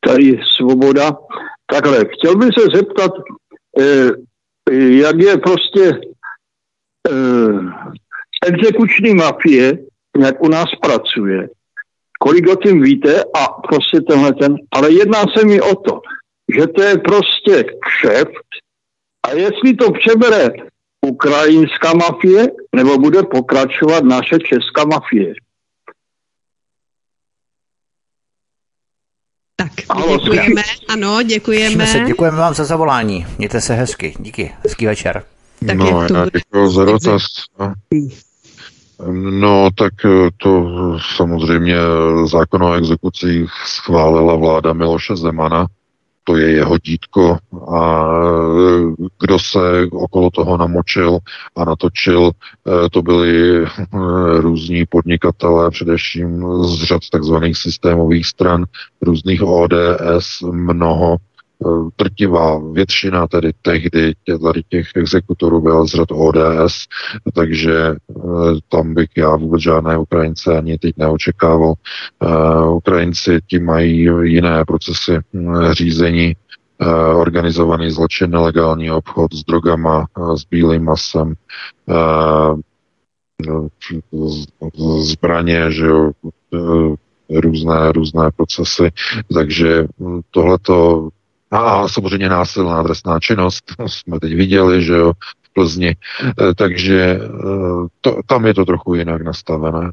tady 0.00 0.40
Svoboda. 0.56 1.16
Takhle, 1.66 2.04
chtěl 2.04 2.36
bych 2.36 2.48
se 2.58 2.76
zeptat, 2.76 3.10
eh, 3.80 4.10
jak 4.72 5.16
je 5.18 5.36
prostě 5.36 6.00
eh, 7.10 7.60
exekuční 8.46 9.14
mafie, 9.14 9.78
jak 10.18 10.42
u 10.42 10.48
nás 10.48 10.68
pracuje. 10.82 11.48
kolik 12.18 12.48
o 12.48 12.56
tím 12.56 12.82
víte 12.82 13.24
a 13.24 13.46
prostě 13.68 14.00
tenhle 14.00 14.32
ten, 14.34 14.56
ale 14.70 14.92
jedná 14.92 15.24
se 15.36 15.44
mi 15.44 15.60
o 15.60 15.74
to, 15.74 16.00
že 16.56 16.66
to 16.66 16.82
je 16.82 16.98
prostě 16.98 17.64
kšeft 17.84 18.48
a 19.26 19.30
jestli 19.30 19.74
to 19.74 19.92
přebere 19.92 20.50
ukrajinská 21.06 21.94
mafie, 21.94 22.46
nebo 22.76 22.98
bude 22.98 23.22
pokračovat 23.22 24.04
naše 24.04 24.38
česká 24.38 24.84
mafie. 24.84 25.34
Tak, 29.56 29.72
děkujeme, 30.22 30.62
ano, 30.88 31.22
děkujeme. 31.22 31.86
Se, 31.86 32.00
děkujeme 32.00 32.36
vám 32.36 32.54
za 32.54 32.64
zavolání. 32.64 33.26
Mějte 33.38 33.60
se 33.60 33.74
hezky. 33.74 34.14
Díky. 34.18 34.54
Hezký 34.64 34.86
večer. 34.86 35.24
Tak 35.66 35.76
no, 35.76 36.06
já 36.14 36.26
děkuji 36.32 36.70
za 36.70 36.84
dotaz. 36.84 37.22
No, 39.12 39.68
tak 39.78 39.92
eh, 40.04 40.30
to 40.36 40.66
samozřejmě 41.16 41.76
zákon 42.30 42.62
o 42.62 42.74
exekucích 42.74 43.50
schválila 43.66 44.36
vláda 44.36 44.72
Miloše 44.72 45.16
Zemana 45.16 45.66
to 46.24 46.36
je 46.36 46.50
jeho 46.50 46.78
dítko 46.78 47.38
a 47.74 48.06
kdo 49.20 49.38
se 49.38 49.86
okolo 49.92 50.30
toho 50.30 50.56
namočil 50.56 51.18
a 51.56 51.64
natočil, 51.64 52.30
e, 52.30 52.90
to 52.90 53.02
byli 53.02 53.62
e, 53.64 53.66
různí 54.40 54.86
podnikatelé, 54.86 55.70
především 55.70 56.46
z 56.64 56.84
řad 56.84 57.00
takzvaných 57.12 57.56
systémových 57.56 58.26
stran, 58.26 58.64
různých 59.02 59.42
ODS, 59.42 60.42
mnoho 60.50 61.16
drtivá 61.98 62.58
většina 62.72 63.26
tedy 63.26 63.52
tehdy 63.62 64.14
tady 64.44 64.62
těch 64.68 64.86
exekutorů 64.96 65.60
byla 65.60 65.86
z 65.86 65.88
řad 65.88 66.08
ODS, 66.12 66.86
takže 67.34 67.74
eh, 67.76 68.14
tam 68.68 68.94
bych 68.94 69.08
já 69.16 69.36
vůbec 69.36 69.62
žádné 69.62 69.98
Ukrajince 69.98 70.58
ani 70.58 70.78
teď 70.78 70.96
neočekával. 70.96 71.74
Eh, 72.22 72.66
Ukrajinci 72.68 73.40
ti 73.46 73.58
mají 73.58 74.08
jiné 74.22 74.64
procesy 74.64 75.18
hm, 75.34 75.72
řízení, 75.72 76.36
eh, 76.80 76.86
organizovaný 77.14 77.90
zločin, 77.90 78.30
nelegální 78.30 78.90
obchod 78.90 79.34
s 79.34 79.44
drogama, 79.44 80.06
s 80.36 80.44
bílým 80.44 80.84
masem, 80.84 81.34
zbraně, 85.00 85.70
že 85.70 85.86
jo, 85.86 86.10
různé, 87.30 87.92
různé 87.92 88.30
procesy. 88.36 88.90
Takže 89.34 89.86
hm, 90.00 90.20
tohleto 90.30 91.08
a 91.52 91.88
samozřejmě 91.88 92.28
násilná 92.28 92.82
trestná 92.82 93.20
činnost, 93.20 93.64
jsme 93.86 94.20
teď 94.20 94.34
viděli, 94.34 94.84
že 94.84 94.94
jo, 94.94 95.12
v 95.42 95.52
Plzni. 95.52 95.88
E, 95.88 96.54
takže 96.54 97.00
e, 97.00 97.18
to, 98.00 98.16
tam 98.26 98.46
je 98.46 98.54
to 98.54 98.64
trochu 98.64 98.94
jinak 98.94 99.22
nastavené 99.22 99.90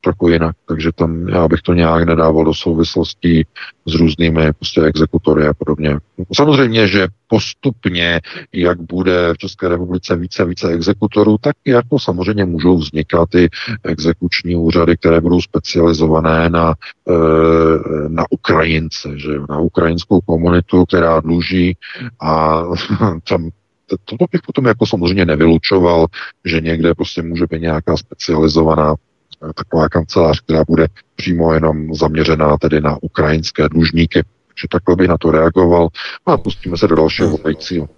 trochu 0.00 0.28
jinak, 0.28 0.56
takže 0.68 0.90
tam 0.94 1.28
já 1.28 1.48
bych 1.48 1.62
to 1.62 1.74
nějak 1.74 2.04
nedával 2.04 2.44
do 2.44 2.54
souvislostí 2.54 3.46
s 3.86 3.94
různými 3.94 4.52
prostě 4.52 4.80
exekutory 4.80 5.46
a 5.46 5.54
podobně. 5.54 5.98
Samozřejmě, 6.32 6.86
že 6.86 7.08
postupně, 7.28 8.20
jak 8.52 8.80
bude 8.80 9.34
v 9.34 9.38
České 9.38 9.68
republice 9.68 10.16
více 10.16 10.42
a 10.42 10.46
více 10.46 10.68
exekutorů, 10.68 11.36
tak 11.40 11.56
jako 11.66 11.98
samozřejmě 11.98 12.44
můžou 12.44 12.76
vznikat 12.76 13.34
i 13.34 13.48
exekuční 13.84 14.56
úřady, 14.56 14.96
které 14.96 15.20
budou 15.20 15.40
specializované 15.40 16.50
na, 16.50 16.74
e, 17.08 17.12
na 18.08 18.24
Ukrajince, 18.30 19.18
že 19.18 19.28
na 19.48 19.58
ukrajinskou 19.58 20.20
komunitu, 20.20 20.84
která 20.84 21.20
dluží 21.20 21.76
a 22.20 22.62
tam 23.28 23.50
to 24.04 24.26
bych 24.32 24.40
potom 24.46 24.66
jako 24.66 24.86
samozřejmě 24.86 25.26
nevylučoval, 25.26 26.06
že 26.44 26.60
někde 26.60 26.94
prostě 26.94 27.22
může 27.22 27.46
být 27.50 27.62
nějaká 27.62 27.96
specializovaná 27.96 28.94
taková 29.54 29.88
kancelář, 29.88 30.40
která 30.40 30.64
bude 30.68 30.86
přímo 31.16 31.52
jenom 31.52 31.94
zaměřená 31.94 32.56
tedy 32.56 32.80
na 32.80 32.98
ukrajinské 33.02 33.68
dlužníky 33.68 34.22
že 34.62 34.68
takhle 34.70 34.96
bych 34.96 35.08
na 35.08 35.18
to 35.18 35.30
reagoval 35.30 35.88
a 36.26 36.36
pustíme 36.36 36.76
se 36.76 36.88
do 36.88 36.96
dalšího 36.96 37.28
volajícího. 37.28 37.88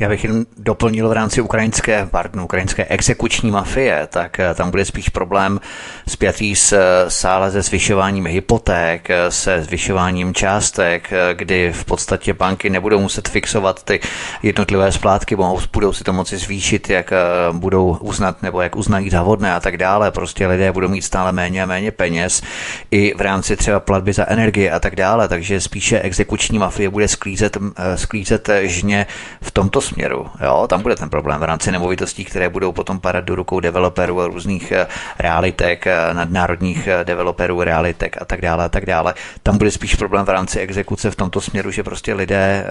Já 0.00 0.08
bych 0.08 0.24
jen 0.24 0.46
doplnil 0.58 1.08
v 1.08 1.12
rámci 1.12 1.40
ukrajinské, 1.40 2.08
pardon, 2.10 2.42
ukrajinské 2.42 2.84
exekuční 2.84 3.50
mafie, 3.50 4.08
tak 4.10 4.40
eh, 4.40 4.54
tam 4.54 4.70
bude 4.70 4.84
spíš 4.84 5.08
problém 5.08 5.60
spjatý 6.08 6.56
s 6.56 6.72
eh, 6.72 7.10
sále 7.10 7.50
se 7.50 7.62
zvyšováním 7.62 8.26
hypoték, 8.26 9.10
eh, 9.10 9.30
se 9.30 9.62
zvyšováním 9.62 10.34
částek, 10.34 11.10
kdy 11.32 11.72
v 11.72 11.84
podstatě 11.84 12.34
banky 12.34 12.70
nebudou 12.70 13.00
muset 13.00 13.28
fixovat 13.28 13.82
ty 13.82 14.00
jednotlivé 14.42 14.92
splátky, 14.92 15.36
budou 15.72 15.92
si 15.92 16.04
to 16.04 16.12
moci 16.12 16.36
zvýšit, 16.36 16.90
jak 16.90 17.12
budou 17.52 17.96
uznat 18.00 18.42
nebo 18.42 18.60
jak 18.60 18.76
uznají 18.76 19.10
za 19.10 19.22
vhodné 19.22 19.54
a 19.54 19.60
tak 19.60 19.76
dále. 19.76 20.10
Prostě 20.10 20.46
lidé 20.46 20.72
budou 20.72 20.88
mít 20.88 21.02
stále 21.02 21.32
méně 21.32 21.62
a 21.62 21.66
méně 21.66 21.90
peněz 21.90 22.42
i 22.90 23.14
v 23.14 23.20
rámci 23.20 23.56
třeba 23.56 23.80
platby 23.80 24.12
za 24.12 24.26
energie 24.28 24.70
a 24.70 24.80
tak 24.80 24.96
dále, 24.96 25.28
takže 25.28 25.60
spíše 25.60 25.97
exekuční 26.02 26.58
mafie 26.58 26.90
bude 26.90 27.08
sklízet, 27.08 27.56
eh, 27.76 27.96
sklízet 27.96 28.50
žně 28.62 29.06
v 29.42 29.50
tomto 29.50 29.80
směru. 29.80 30.26
Jo? 30.44 30.66
Tam 30.68 30.82
bude 30.82 30.96
ten 30.96 31.10
problém 31.10 31.40
v 31.40 31.44
rámci 31.44 31.72
nemovitostí, 31.72 32.24
které 32.24 32.48
budou 32.48 32.72
potom 32.72 33.00
padat 33.00 33.24
do 33.24 33.34
rukou 33.34 33.60
developerů 33.60 34.20
a 34.20 34.26
různých 34.26 34.72
eh, 34.72 34.86
realitek, 35.18 35.86
eh, 35.86 35.96
nadnárodních 36.12 36.88
developerů, 37.04 37.62
realitek 37.62 38.16
a 38.22 38.24
tak 38.24 38.40
dále 38.40 38.64
a 38.64 38.68
tak 38.68 38.86
dále. 38.86 39.14
Tam 39.42 39.58
bude 39.58 39.70
spíš 39.70 39.94
problém 39.94 40.24
v 40.26 40.28
rámci 40.28 40.60
exekuce 40.60 41.10
v 41.10 41.16
tomto 41.16 41.40
směru, 41.40 41.70
že 41.70 41.82
prostě 41.82 42.14
lidé 42.14 42.66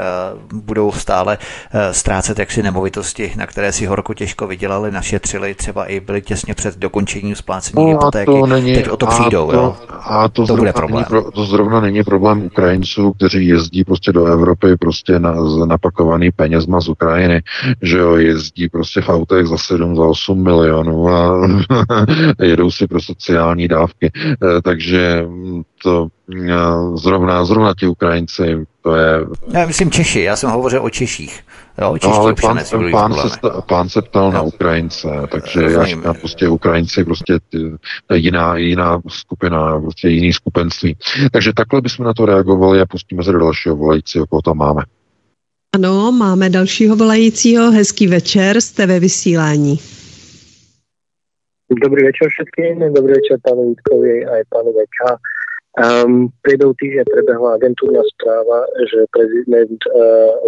budou 0.54 0.92
stále 0.92 1.38
ztrácet 1.92 2.40
jaksi 2.40 2.64
nemovitosti, 2.64 3.34
na 3.36 3.48
které 3.48 3.72
si 3.72 3.86
horko 3.86 4.14
těžko 4.14 4.48
vydělali, 4.48 4.92
našetřili, 4.92 5.54
třeba 5.54 5.86
i 5.86 6.00
byli 6.00 6.22
těsně 6.22 6.54
před 6.54 6.78
dokončením 6.78 7.36
splácení 7.36 7.86
no, 7.86 7.90
hypotéky. 7.90 8.26
To 8.26 8.46
není, 8.46 8.76
Teď 8.76 8.90
o 8.90 8.98
to 8.98 9.08
přijdou. 9.08 9.50
A 9.50 9.52
to, 9.52 9.58
jo? 9.58 9.76
A 10.04 10.30
to, 10.30 10.48
to 10.48 10.56
bude 10.56 10.74
problém. 10.74 11.06
Není, 11.12 11.24
to 11.34 11.46
zrovna 11.46 11.80
není 11.80 12.04
problém 12.04 12.44
Ukrajinců, 12.46 13.14
kteří 13.18 13.48
jezdí 13.48 13.84
prostě 13.84 14.12
do 14.12 14.26
Evropy 14.26 14.78
prostě 14.78 15.20
na, 15.20 15.36
napakovaný 15.66 16.32
penězma 16.32 16.82
z 16.82 16.90
Ukrajiny, 16.90 17.42
že 17.82 17.98
jo, 17.98 18.16
jezdí 18.16 18.70
prostě 18.70 19.02
v 19.02 19.10
autech 19.10 19.46
za 19.46 19.58
7, 19.58 19.96
za 19.96 20.04
8 20.04 20.44
milionů 20.44 21.10
a 21.10 21.48
jedou 22.44 22.72
si 22.72 22.88
pro 22.88 23.02
sociální 23.02 23.68
dávky. 23.68 24.12
Eh, 24.16 24.62
takže 24.62 25.26
to 25.84 26.08
eh, 26.36 26.54
zrovna, 26.96 27.46
zrovna 27.46 27.74
ti 27.80 27.88
Ukrajinci, 27.88 28.66
to 28.82 28.96
je... 28.96 29.26
Já 29.52 29.66
myslím 29.66 29.92
Češi, 29.92 30.22
já 30.22 30.36
jsem 30.36 30.50
hovořil 30.50 30.84
o 30.84 30.90
Češích. 30.90 31.44
Jo, 31.82 31.96
no, 32.04 32.14
ale 32.14 32.34
pán, 32.42 32.60
pán, 32.92 33.14
se, 33.14 33.40
pán 33.68 33.90
se 33.90 34.02
ptal 34.02 34.26
no. 34.26 34.32
na 34.32 34.42
Ukrajince, 34.42 35.08
takže 35.32 35.62
já 35.62 35.86
říkám 35.86 36.16
prostě 36.16 36.48
Ukrajinci, 36.48 37.04
prostě 37.04 37.40
jiná, 38.14 38.58
jiná 38.58 39.02
skupina, 39.08 39.82
prostě 39.82 40.10
jiný 40.10 40.34
skupenství. 40.34 40.98
Takže 41.32 41.54
takhle 41.54 41.82
bychom 41.82 42.06
na 42.06 42.14
to 42.14 42.26
reagovali 42.26 42.82
a 42.82 42.86
pustíme 42.86 43.24
se 43.24 43.32
do 43.32 43.40
dalšího 43.40 43.76
volajícího, 43.76 44.28
koho 44.28 44.42
tam 44.42 44.58
máme. 44.58 44.84
Ano, 45.76 46.12
máme 46.12 46.50
dalšího 46.50 46.96
volajícího. 46.96 47.72
Hezký 47.72 48.08
večer, 48.08 48.62
jste 48.62 48.86
ve 48.86 49.00
vysílání. 49.00 49.80
Dobrý 51.84 52.04
večer 52.04 52.28
všetkým, 52.30 52.94
dobrý 52.94 53.14
večer 53.14 53.38
pánu 53.44 53.70
Vítkovi 53.70 54.26
a 54.26 54.32
pánu 54.50 54.74
Veča. 54.74 55.18
Um, 55.78 56.34
priebehu 56.42 56.74
týždňa 56.74 57.04
prebehla 57.06 57.54
agentúrna 57.54 58.02
správa, 58.02 58.66
že 58.90 59.06
prezident 59.14 59.78
uh, 59.86 59.94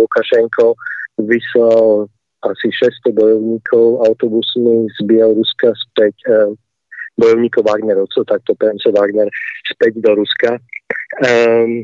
Lukašenko 0.01 0.73
vyslal 1.25 2.07
asi 2.47 2.71
600 2.71 3.11
bojovníkov 3.11 4.07
autobusmi 4.07 4.87
z 4.95 4.97
Bieloruska 5.03 5.75
späť 5.75 6.15
eh, 6.27 6.55
bojovníkov 7.19 7.67
Wagnerovcov, 7.67 8.23
takto 8.31 8.55
PMC 8.55 8.95
Wagner 8.95 9.27
späť 9.67 9.99
do 9.99 10.23
Ruska. 10.23 10.55
Um, 11.19 11.83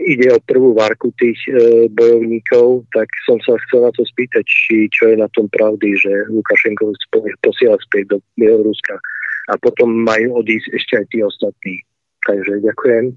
ide 0.00 0.30
o 0.32 0.38
prvú 0.44 0.76
varku 0.76 1.12
tých 1.16 1.40
e, 1.48 1.88
bojovníkov, 1.88 2.84
tak 2.92 3.08
som 3.24 3.40
sa 3.40 3.56
chcel 3.66 3.88
na 3.88 3.92
to 3.96 4.04
spýtať, 4.04 4.44
či 4.44 4.88
čo 4.92 5.08
je 5.12 5.16
na 5.16 5.28
tom 5.32 5.48
pravdy, 5.48 5.96
že 5.96 6.12
Lukašenko 6.28 6.92
posiela 7.40 7.80
späť 7.80 8.16
do 8.16 8.18
Bieloruska 8.36 9.00
a 9.48 9.52
potom 9.56 10.04
majú 10.04 10.44
odísť 10.44 10.68
ešte 10.76 10.92
aj 11.00 11.06
tí 11.10 11.18
ostatní. 11.24 11.74
Takže 12.28 12.60
ďakujem. 12.60 13.16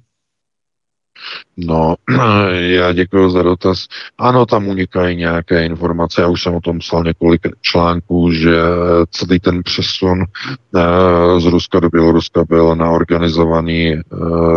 No, 1.57 1.95
já 2.51 2.93
děkuji 2.93 3.29
za 3.29 3.43
dotaz. 3.43 3.85
Ano, 4.17 4.45
tam 4.45 4.67
unikají 4.67 5.15
nějaké 5.15 5.65
informace, 5.65 6.21
já 6.21 6.27
už 6.27 6.43
jsem 6.43 6.55
o 6.55 6.61
tom 6.61 6.79
psal 6.79 7.03
několik 7.03 7.41
článků, 7.61 8.31
že 8.31 8.61
celý 9.11 9.39
ten 9.39 9.63
přesun 9.63 10.23
eh, 10.23 11.39
z 11.39 11.45
Ruska 11.45 11.79
do 11.79 11.89
Běloruska 11.89 12.43
byl 12.43 12.75
naorganizovaný, 12.75 13.93
eh, 13.93 14.01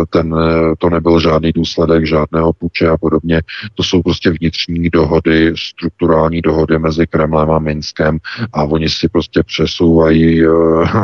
ten, 0.09 0.35
to 0.77 0.89
nebyl 0.89 1.19
žádný 1.19 1.51
důsledek 1.51 2.05
žádného 2.05 2.53
puče 2.53 2.89
a 2.89 2.97
podobně. 2.97 3.41
To 3.75 3.83
jsou 3.83 4.01
prostě 4.01 4.31
vnitřní 4.31 4.89
dohody, 4.89 5.53
strukturální 5.55 6.41
dohody 6.41 6.79
mezi 6.79 7.07
Kremlem 7.07 7.51
a 7.51 7.59
Minskem 7.59 8.19
a 8.53 8.63
oni 8.63 8.89
si 8.89 9.09
prostě 9.09 9.43
přesouvají 9.43 10.45
eh, 10.45 10.47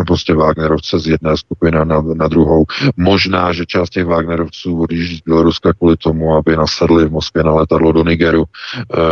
prostě 0.07 0.33
Wagnerovce 0.33 0.99
z 0.99 1.07
jedné 1.07 1.37
skupiny 1.37 1.85
na, 1.85 2.01
na 2.01 2.27
druhou. 2.27 2.65
Možná, 2.97 3.53
že 3.53 3.65
část 3.65 3.89
těch 3.89 4.05
Wagnerovců 4.05 4.81
odjíždí 4.81 5.17
z 5.17 5.21
Běloruska 5.21 5.42
kvůli 5.77 5.97
tomu, 5.97 6.35
aby 6.35 6.57
nasedli 6.57 7.05
v 7.05 7.11
Moskvě 7.11 7.43
na 7.43 7.53
letadlo 7.53 7.91
do 7.91 8.03
Nigeru. 8.03 8.43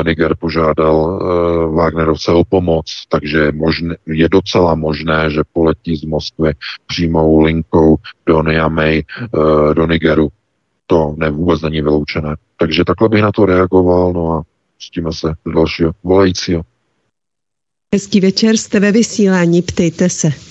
Niger 0.05 0.35
požádal 0.35 1.19
Wagnerovce 1.75 2.31
o 2.31 2.43
pomoc, 2.43 3.05
takže 3.09 3.37
je, 3.37 3.51
možné, 3.51 3.95
je 4.07 4.29
docela 4.29 4.75
možné, 4.75 5.29
že 5.29 5.41
poletí 5.53 5.95
z 5.95 6.03
Moskvy 6.03 6.53
přímou 6.87 7.41
linkou 7.41 7.95
do 8.25 8.43
Niamey, 8.43 9.03
do 9.73 9.87
Nigeru. 9.87 10.29
To 10.87 11.15
ne, 11.17 11.31
vůbec 11.31 11.61
není 11.61 11.81
vyloučené. 11.81 12.35
Takže 12.57 12.85
takhle 12.85 13.09
bych 13.09 13.21
na 13.21 13.31
to 13.31 13.45
reagoval, 13.45 14.13
no 14.13 14.31
a 14.31 14.43
pustíme 14.77 15.11
se 15.13 15.33
do 15.45 15.51
dalšího 15.51 15.91
volajícího. 16.03 16.61
Hezký 17.93 18.19
večer, 18.19 18.57
jste 18.57 18.79
ve 18.79 18.91
vysílání, 18.91 19.61
ptejte 19.61 20.09
se. 20.09 20.50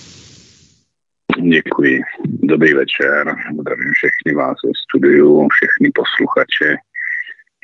Děkuji. 1.39 2.01
Dobrý 2.25 2.75
večer. 2.75 3.35
Zdravím 3.61 3.93
všechny 3.93 4.35
vás 4.35 4.57
ve 4.65 4.71
studiu, 4.85 5.49
všechny 5.49 5.91
posluchače. 5.95 6.77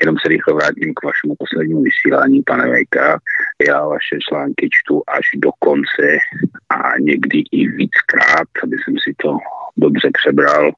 Jenom 0.01 0.16
se 0.18 0.28
rychle 0.28 0.55
vrátím 0.55 0.94
k 0.94 1.05
vašemu 1.05 1.34
poslednímu 1.38 1.82
vysílání, 1.82 2.43
pane 2.43 2.68
Vejka. 2.68 3.18
Já 3.68 3.86
vaše 3.86 4.18
články 4.28 4.68
čtu 4.72 5.02
až 5.09 5.26
do 5.36 5.51
konce 5.59 6.09
a 6.68 6.98
někdy 6.98 7.38
i 7.52 7.68
víckrát, 7.68 8.48
aby 8.62 8.76
jsem 8.78 8.94
si 9.05 9.14
to 9.22 9.38
dobře 9.76 10.10
přebral. 10.12 10.72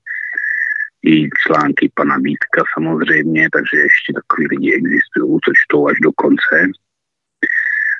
I 1.07 1.29
články 1.47 1.91
pana 1.95 2.17
Vítka 2.19 2.63
samozřejmě, 2.75 3.49
takže 3.53 3.77
ještě 3.77 4.13
takový 4.13 4.47
lidi 4.47 4.75
existují, 4.75 5.39
co 5.45 5.51
čtou 5.65 5.89
až 5.89 5.97
do 6.03 6.13
konce. 6.13 6.57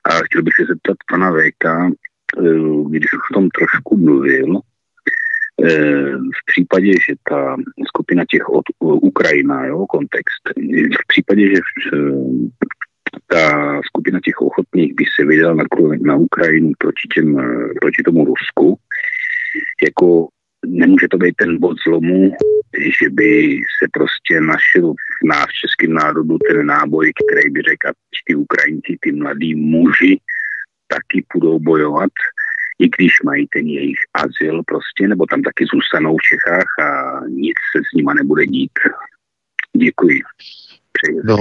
A 0.05 0.11
chtěl 0.25 0.43
bych 0.43 0.55
se 0.55 0.65
zeptat 0.65 0.97
pana 1.11 1.31
Vejka, 1.31 1.91
eh, 2.39 2.43
když 2.91 3.13
už 3.13 3.31
o 3.31 3.35
tom 3.35 3.49
trošku 3.49 3.97
mluvil, 3.97 4.61
v 6.39 6.47
případě, 6.47 6.93
že 6.93 7.15
ta 7.23 7.57
skupina 7.87 8.25
těch 8.29 8.49
od 8.49 8.65
Ukrajina, 8.81 9.67
jo, 9.67 9.87
kontext, 9.87 10.43
v 11.03 11.07
případě, 11.09 11.49
že 11.49 11.61
eh, 11.95 12.49
ta 13.27 13.81
skupina 13.87 14.21
těch 14.25 14.41
ochotných 14.41 14.95
by 14.95 15.05
se 15.17 15.27
vydala 15.27 15.55
na, 15.55 15.65
na 16.01 16.17
Ukrajinu 16.17 16.73
proti, 16.79 17.09
těm, 17.15 17.37
proti 17.81 18.03
tomu 18.03 18.25
Rusku, 18.25 18.79
jako 19.83 20.29
nemůže 20.67 21.09
to 21.11 21.19
být 21.19 21.37
ten 21.37 21.59
bod 21.59 21.77
zlomu, 21.87 22.33
že 23.01 23.11
by 23.11 23.61
se 23.79 23.89
prostě 23.93 24.41
našel 24.41 24.93
v 24.95 25.27
nás, 25.27 25.47
v 25.47 25.61
českém 25.61 25.93
národu, 25.93 26.39
ten 26.39 26.67
náboj, 26.67 27.13
který 27.13 27.51
by 27.51 27.63
řekl, 27.63 27.89
ty 28.27 28.35
Ukrajinci, 28.35 28.97
ty 29.01 29.13
mladí 29.13 29.55
muži 29.55 30.21
taky 30.89 31.25
budou 31.35 31.59
bojovat, 31.59 32.11
i 32.79 32.89
když 32.89 33.13
mají 33.25 33.47
ten 33.47 33.67
jejich 33.67 33.99
azyl 34.15 34.63
prostě, 34.67 35.09
nebo 35.09 35.27
tam 35.27 35.43
taky 35.43 35.65
zůstanou 35.75 36.17
v 36.17 36.23
Čechách 36.29 36.71
a 36.89 37.21
nic 37.29 37.57
se 37.73 37.79
s 37.79 37.97
nima 37.97 38.15
nebude 38.15 38.47
dít. 38.47 38.73
Děkuji. 39.77 40.21
Přeji 40.93 41.21
no, 41.25 41.37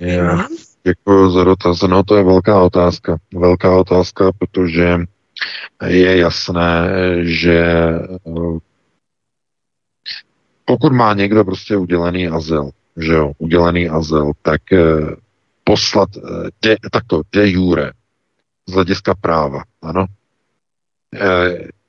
já 0.00 0.46
děkuji 0.84 1.30
za 1.30 1.44
dotaz. 1.44 1.82
No, 1.82 2.02
to 2.02 2.16
je 2.16 2.24
velká 2.24 2.62
otázka. 2.62 3.16
Velká 3.34 3.76
otázka, 3.76 4.30
protože 4.38 4.98
je 5.86 6.16
jasné, 6.16 6.88
že 7.22 7.60
eh, 7.60 8.58
pokud 10.64 10.92
má 10.92 11.14
někdo 11.14 11.44
prostě 11.44 11.76
udělený 11.76 12.28
azyl, 12.28 12.70
že 12.96 13.12
jo, 13.12 13.32
udělený 13.38 13.88
azyl, 13.88 14.32
tak 14.42 14.72
eh, 14.72 15.16
poslat, 15.64 16.08
eh, 16.16 16.50
de, 16.62 16.76
takto, 16.92 17.22
de 17.32 17.50
jure, 17.50 17.92
z 18.68 18.72
hlediska 18.72 19.14
práva, 19.14 19.62
ano, 19.82 20.06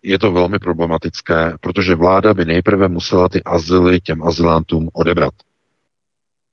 je 0.03 0.19
to 0.19 0.31
velmi 0.31 0.59
problematické, 0.59 1.53
protože 1.61 1.95
vláda 1.95 2.33
by 2.33 2.45
nejprve 2.45 2.87
musela 2.87 3.29
ty 3.29 3.43
azyly 3.43 4.01
těm 4.01 4.23
azylantům 4.23 4.89
odebrat 4.93 5.33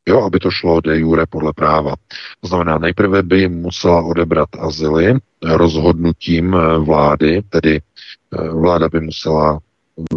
jo, 0.09 0.22
aby 0.22 0.38
to 0.38 0.51
šlo 0.51 0.80
de 0.80 0.98
jure 0.98 1.26
podle 1.26 1.52
práva. 1.52 1.94
To 2.40 2.48
znamená, 2.48 2.78
nejprve 2.78 3.22
by 3.22 3.48
musela 3.48 4.02
odebrat 4.02 4.48
azyly 4.59 5.14
rozhodnutím 5.43 6.55
eh, 6.55 6.78
vlády, 6.78 7.43
tedy 7.48 7.80
eh, 7.80 8.48
vláda 8.48 8.88
by 8.88 9.01
musela 9.01 9.59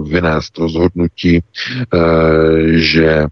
vynést 0.04 0.58
rozhodnutí, 0.58 1.40
eh, 1.94 2.00
že 2.74 3.26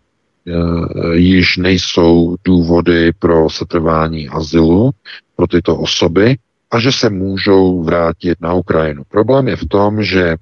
již 1.13 1.57
nejsou 1.57 2.35
důvody 2.43 3.11
pro 3.19 3.49
setrvání 3.49 4.29
azylu 4.29 4.91
pro 5.35 5.47
tyto 5.47 5.77
osoby 5.77 6.35
a 6.71 6.79
že 6.79 6.91
se 6.91 7.09
můžou 7.09 7.83
vrátit 7.83 8.41
na 8.41 8.53
Ukrajinu. 8.53 9.03
Problém 9.03 9.47
je 9.47 9.55
v 9.55 9.65
tom, 9.65 10.03
že 10.03 10.37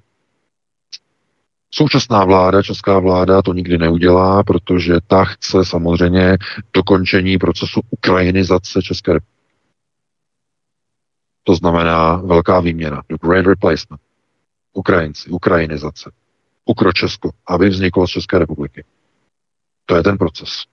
Současná 1.70 2.24
vláda, 2.24 2.62
česká 2.62 2.98
vláda 2.98 3.42
to 3.42 3.52
nikdy 3.52 3.78
neudělá, 3.78 4.42
protože 4.42 4.94
ta 5.06 5.24
chce 5.24 5.64
samozřejmě 5.64 6.36
dokončení 6.72 7.38
procesu 7.38 7.80
ukrajinizace 7.90 8.82
České 8.82 9.12
republiky. 9.12 9.36
To 11.44 11.54
znamená 11.54 12.16
velká 12.16 12.60
výměna, 12.60 13.02
the 13.08 13.16
great 13.22 13.46
replacement. 13.46 14.00
Ukrajinci, 14.72 15.30
ukrajinizace. 15.30 16.10
Ukro 16.64 16.92
Česko, 16.92 17.30
aby 17.46 17.68
vzniklo 17.68 18.06
z 18.06 18.10
České 18.10 18.38
republiky. 18.38 18.84
To 19.86 19.96
je 19.96 20.02
ten 20.02 20.18
proces. 20.18 20.64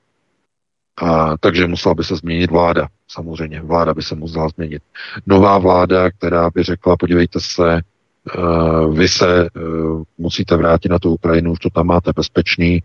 A, 0.98 1.38
takže 1.38 1.68
musela 1.68 1.96
by 1.96 2.04
se 2.04 2.16
změnit 2.16 2.52
vláda. 2.52 2.88
Samozřejmě, 3.08 3.62
vláda 3.62 3.94
by 3.94 4.02
se 4.02 4.16
musela 4.16 4.50
změnit. 4.50 4.82
Nová 5.26 5.58
vláda, 5.58 6.12
která 6.12 6.50
by 6.50 6.64
řekla, 6.64 6.98
podívejte 6.98 7.40
se, 7.40 7.82
Eh, 8.30 8.88
vy 8.94 9.08
se 9.08 9.46
eh, 9.46 9.50
musíte 10.18 10.56
vrátit 10.58 10.90
na 10.90 11.00
tu 11.00 11.14
Ukrajinu, 11.14 11.52
už 11.52 11.60
to 11.60 11.70
tam 11.70 11.88
máte 11.88 12.12
bezpečný, 12.16 12.84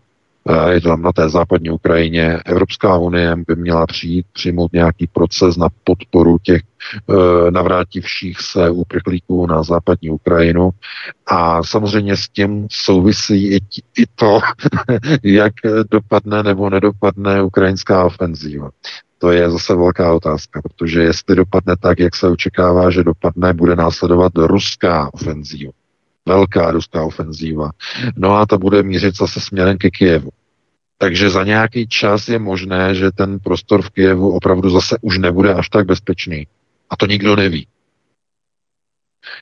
je 0.70 0.81
to 0.81 0.89
tam 0.89 1.03
na 1.03 1.12
té 1.12 1.29
západní 1.29 1.70
Ukrajině. 1.70 2.39
Evropská 2.47 2.97
unie 2.97 3.37
by 3.47 3.57
měla 3.57 3.87
přijít, 3.87 4.27
přijmout 4.33 4.73
nějaký 4.73 5.07
proces 5.07 5.57
na 5.57 5.69
podporu 5.85 6.39
těch 6.43 6.62
navrátivších 7.51 8.41
se 8.41 8.70
uprchlíků 8.70 9.47
na 9.47 9.62
západní 9.62 10.11
Ukrajinu. 10.11 10.70
A 11.27 11.62
samozřejmě 11.62 12.16
s 12.16 12.29
tím 12.29 12.66
souvisí 12.70 13.55
i, 13.55 13.57
i 13.99 14.07
to, 14.15 14.41
jak 15.23 15.53
dopadne 15.91 16.43
nebo 16.43 16.70
nedopadne 16.70 17.43
ukrajinská 17.43 18.05
ofenzíva. 18.05 18.70
To 19.19 19.31
je 19.31 19.51
zase 19.51 19.75
velká 19.75 20.15
otázka, 20.15 20.62
protože 20.62 21.03
jestli 21.03 21.37
dopadne 21.37 21.77
tak, 21.77 21.99
jak 21.99 22.16
se 22.16 22.29
očekává, 22.29 22.91
že 22.91 23.05
dopadne, 23.05 23.53
bude 23.53 23.77
následovat 23.77 24.33
ruská 24.37 25.15
ofenzíva. 25.15 25.73
Velká 26.27 26.70
ruská 26.70 27.05
ofenzíva. 27.05 27.70
No 28.16 28.37
a 28.37 28.47
ta 28.47 28.59
bude 28.59 28.83
mířit 28.83 29.16
zase 29.16 29.41
směrem 29.41 29.79
ke 29.79 29.91
Kijevu. 29.91 30.31
Takže 30.99 31.31
za 31.31 31.45
nějaký 31.45 31.89
čas 31.89 32.29
je 32.29 32.39
možné, 32.39 32.95
že 32.95 33.11
ten 33.11 33.39
prostor 33.39 33.83
v 33.83 33.91
Kijevu 33.91 34.31
opravdu 34.31 34.70
zase 34.70 34.97
už 35.01 35.19
nebude 35.19 35.55
až 35.55 35.69
tak 35.69 35.87
bezpečný. 35.87 36.47
A 36.91 36.97
to 36.97 37.07
nikdo 37.07 37.37
neví. 37.37 37.66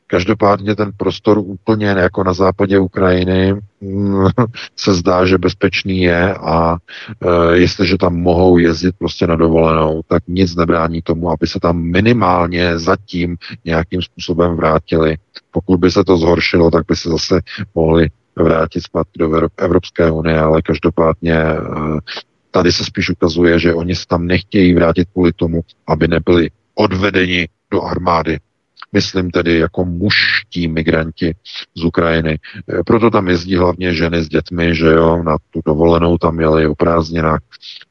Každopádně 0.07 0.77
ten 0.77 0.93
prostor 0.97 1.39
úplně 1.39 1.87
jako 1.87 2.25
na 2.25 2.33
západě 2.33 2.79
Ukrajiny 2.79 3.55
mm, 3.81 4.27
se 4.77 4.95
zdá, 4.95 5.27
že 5.27 5.39
bezpečný 5.39 6.01
je 6.01 6.35
a 6.35 6.77
e, 6.77 7.57
jestliže 7.57 7.99
tam 7.99 8.17
mohou 8.17 8.59
jezdit 8.59 8.95
prostě 8.99 9.27
na 9.27 9.37
dovolenou, 9.37 10.03
tak 10.09 10.23
nic 10.29 10.57
nebrání 10.57 11.03
tomu, 11.03 11.31
aby 11.31 11.47
se 11.47 11.61
tam 11.61 11.83
minimálně 11.83 12.79
zatím 12.79 13.37
nějakým 13.65 14.03
způsobem 14.03 14.57
vrátili. 14.57 15.17
Pokud 15.51 15.81
by 15.81 15.91
se 15.91 16.05
to 16.05 16.17
zhoršilo, 16.17 16.71
tak 16.71 16.87
by 16.89 16.97
se 16.97 17.09
zase 17.09 17.41
mohli 17.75 18.09
vrátit 18.37 18.81
zpátky 18.81 19.19
do 19.19 19.49
Evropské 19.57 20.11
unie, 20.11 20.41
ale 20.41 20.63
každopádně 20.63 21.35
e, 21.35 21.59
tady 22.51 22.73
se 22.73 22.85
spíš 22.85 23.11
ukazuje, 23.11 23.59
že 23.59 23.75
oni 23.75 23.95
se 23.95 24.07
tam 24.07 24.27
nechtějí 24.27 24.75
vrátit 24.75 25.09
kvůli 25.13 25.33
tomu, 25.33 25.61
aby 25.87 26.09
nebyli 26.09 26.51
odvedeni 26.75 27.49
do 27.71 27.83
armády 27.83 28.39
myslím 28.93 29.31
tedy 29.31 29.59
jako 29.59 29.85
mužtí 29.85 30.69
migranti 30.69 31.35
z 31.77 31.85
Ukrajiny. 31.85 32.33
E, 32.33 32.39
proto 32.87 33.11
tam 33.11 33.29
jezdí 33.29 33.57
hlavně 33.57 33.95
ženy 33.95 34.23
s 34.23 34.29
dětmi, 34.29 34.75
že 34.75 34.87
jo, 34.87 35.23
na 35.23 35.37
tu 35.51 35.61
dovolenou 35.67 36.19
tam 36.19 36.41
jeli 36.41 36.67
o 36.67 36.75
prázdninách. 36.75 37.41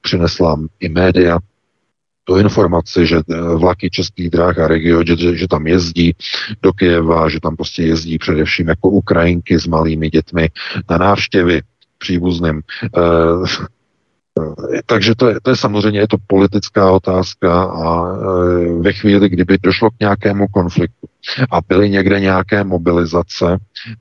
Přinesla 0.02 0.60
i 0.80 0.90
média 0.90 1.38
tu 2.26 2.38
informaci, 2.38 3.08
že 3.08 3.18
e, 3.18 3.56
vlaky 3.56 3.90
českých 3.90 4.30
dráh 4.30 4.60
a 4.60 4.68
regio, 4.68 5.04
že, 5.06 5.38
že 5.38 5.48
tam 5.48 5.68
jezdí 5.68 6.16
do 6.62 6.74
Kyjeva, 6.74 7.30
že 7.30 7.40
tam 7.40 7.56
prostě 7.56 7.84
jezdí 7.84 8.18
především 8.18 8.68
jako 8.68 8.90
Ukrajinky 8.90 9.60
s 9.60 9.68
malými 9.68 10.10
dětmi 10.10 10.50
na 10.90 10.98
návštěvy 10.98 11.62
příbuzným. 11.98 12.62
E, 12.84 13.00
takže 14.86 15.16
to 15.16 15.30
je, 15.30 15.36
to 15.42 15.50
je 15.50 15.56
samozřejmě 15.56 16.00
je 16.00 16.08
to 16.08 16.18
politická 16.28 16.92
otázka 16.92 17.64
a 17.64 18.16
ve 18.80 18.94
chvíli, 18.94 19.30
kdyby 19.30 19.58
došlo 19.64 19.90
k 19.90 20.00
nějakému 20.00 20.48
konfliktu 20.48 21.08
a 21.52 21.62
byly 21.68 21.90
někde 21.90 22.20
nějaké 22.20 22.64
mobilizace, 22.64 23.58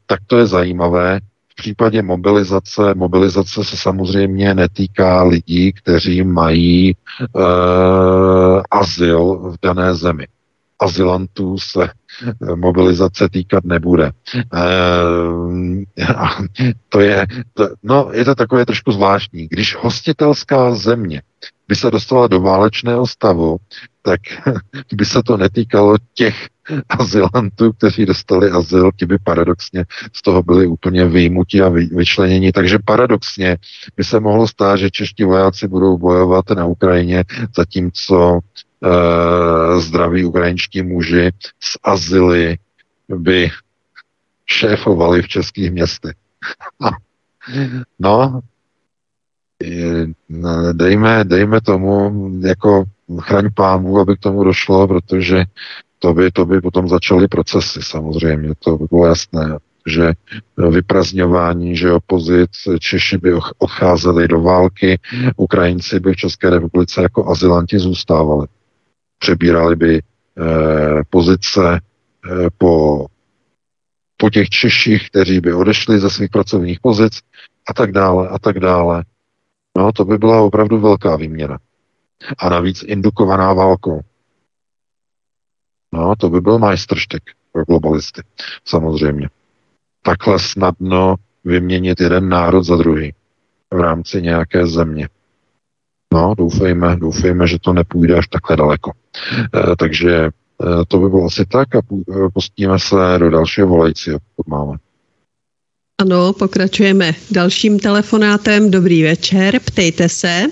tak 0.06 0.20
to 0.26 0.38
je 0.38 0.46
zajímavé. 0.46 1.20
V 1.58 1.62
případě 1.62 2.02
mobilizace, 2.02 2.94
mobilizace 2.94 3.64
se 3.64 3.76
samozřejmě 3.76 4.54
netýká 4.54 5.22
lidí, 5.22 5.72
kteří 5.72 6.22
mají 6.22 6.90
e, 6.90 6.94
azyl 8.70 9.34
v 9.34 9.56
dané 9.62 9.94
zemi. 9.94 10.26
azylantů 10.80 11.58
se 11.58 11.88
mobilizace 12.54 13.28
týkat 13.28 13.64
nebude. 13.64 14.10
To 16.88 17.00
je, 17.00 17.26
to, 17.54 17.68
no, 17.82 18.10
je 18.12 18.24
to 18.24 18.34
takové 18.34 18.66
trošku 18.66 18.92
zvláštní. 18.92 19.46
Když 19.50 19.76
hostitelská 19.76 20.74
země 20.74 21.22
by 21.68 21.76
se 21.76 21.90
dostala 21.90 22.26
do 22.26 22.40
válečného 22.40 23.06
stavu, 23.06 23.56
tak 24.04 24.20
by 24.94 25.04
se 25.04 25.22
to 25.22 25.36
netýkalo 25.36 25.96
těch 26.14 26.48
azylantů, 26.88 27.72
kteří 27.72 28.06
dostali 28.06 28.50
azyl, 28.50 28.90
ti 28.96 29.06
by 29.06 29.18
paradoxně 29.18 29.84
z 30.12 30.22
toho 30.22 30.42
byli 30.42 30.66
úplně 30.66 31.04
vyjmuti 31.04 31.62
a 31.62 31.68
vyčleněni. 31.68 32.52
Takže 32.52 32.78
paradoxně 32.84 33.56
by 33.96 34.04
se 34.04 34.20
mohlo 34.20 34.48
stát, 34.48 34.76
že 34.76 34.90
čeští 34.90 35.24
vojáci 35.24 35.68
budou 35.68 35.98
bojovat 35.98 36.50
na 36.50 36.66
Ukrajině, 36.66 37.24
zatímco 37.56 38.40
e, 38.40 39.80
zdraví 39.80 40.24
ukrajinští 40.24 40.82
muži 40.82 41.30
z 41.60 41.76
azyly 41.82 42.58
by 43.08 43.50
šéfovali 44.46 45.22
v 45.22 45.28
českých 45.28 45.70
městech. 45.70 46.14
no, 47.98 48.40
dejme, 50.72 51.24
dejme 51.24 51.60
tomu 51.60 52.30
jako 52.40 52.84
chraň 53.20 53.48
pámu, 53.54 53.98
aby 53.98 54.16
k 54.16 54.20
tomu 54.20 54.44
došlo, 54.44 54.88
protože 54.88 55.44
to 55.98 56.14
by, 56.14 56.30
to 56.30 56.44
by 56.44 56.60
potom 56.60 56.88
začaly 56.88 57.28
procesy 57.28 57.82
samozřejmě, 57.82 58.54
to 58.58 58.76
by 58.76 58.84
bylo 58.90 59.06
jasné, 59.06 59.58
že 59.86 60.12
vyprazňování, 60.70 61.76
že 61.76 61.92
opozit, 61.92 62.50
Češi 62.80 63.18
by 63.18 63.32
odcházeli 63.58 64.28
do 64.28 64.40
války, 64.40 64.98
Ukrajinci 65.36 66.00
by 66.00 66.12
v 66.12 66.16
České 66.16 66.50
republice 66.50 67.02
jako 67.02 67.30
azylanti 67.30 67.78
zůstávali. 67.78 68.46
Přebírali 69.18 69.76
by 69.76 69.98
eh, 69.98 71.02
pozice 71.10 71.80
eh, 71.80 72.48
po, 72.58 73.06
po 74.16 74.30
těch 74.30 74.48
Češích, 74.48 75.10
kteří 75.10 75.40
by 75.40 75.54
odešli 75.54 75.98
ze 75.98 76.10
svých 76.10 76.30
pracovních 76.30 76.80
pozic 76.80 77.20
a 77.68 77.74
tak 77.74 77.92
dále 77.92 78.28
a 78.28 78.38
tak 78.38 78.60
dále. 78.60 79.04
No, 79.78 79.92
to 79.92 80.04
by 80.04 80.18
byla 80.18 80.42
opravdu 80.42 80.80
velká 80.80 81.16
výměna. 81.16 81.58
A 82.38 82.48
navíc 82.48 82.82
indukovaná 82.82 83.52
válkou. 83.52 84.00
No, 85.92 86.14
to 86.18 86.30
by 86.30 86.40
byl 86.40 86.58
majstrštek 86.58 87.22
pro 87.52 87.64
globalisty, 87.64 88.22
samozřejmě. 88.64 89.28
Takhle 90.02 90.38
snadno 90.38 91.14
vyměnit 91.44 92.00
jeden 92.00 92.28
národ 92.28 92.62
za 92.62 92.76
druhý 92.76 93.14
v 93.70 93.80
rámci 93.80 94.22
nějaké 94.22 94.66
země. 94.66 95.08
No, 96.14 96.34
doufejme, 96.38 96.96
doufejme, 96.96 97.46
že 97.46 97.58
to 97.58 97.72
nepůjde 97.72 98.14
až 98.18 98.26
takhle 98.26 98.56
daleko. 98.56 98.92
E, 99.54 99.76
takže 99.76 100.14
e, 100.14 100.30
to 100.88 100.98
by 100.98 101.08
bylo 101.08 101.26
asi 101.26 101.46
tak 101.46 101.74
a 101.74 101.80
pustíme 102.34 102.78
se 102.78 102.96
do 103.18 103.30
dalšího 103.30 103.66
volajícího, 103.66 104.18
pokud 104.36 104.50
máme. 104.50 104.76
Ano, 106.00 106.32
pokračujeme 106.32 107.12
dalším 107.30 107.78
telefonátem. 107.78 108.70
Dobrý 108.70 109.02
večer, 109.02 109.60
ptejte 109.60 110.08
se. 110.08 110.42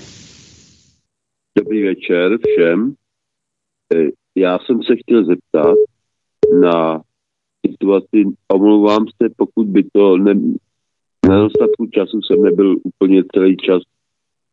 Dobrý 1.57 1.83
večer 1.83 2.37
všem. 2.47 2.93
E, 3.95 4.09
já 4.35 4.59
jsem 4.59 4.83
se 4.83 4.95
chtěl 4.95 5.25
zeptat 5.25 5.75
na 6.61 7.01
situaci, 7.67 8.23
omlouvám 8.53 9.05
se, 9.07 9.29
pokud 9.37 9.67
by 9.67 9.83
to 9.93 10.17
ne, 10.17 10.33
na 11.29 11.39
dostatku 11.39 11.85
času 11.85 12.21
jsem 12.21 12.43
nebyl 12.43 12.75
úplně 12.83 13.23
celý 13.33 13.57
čas 13.57 13.81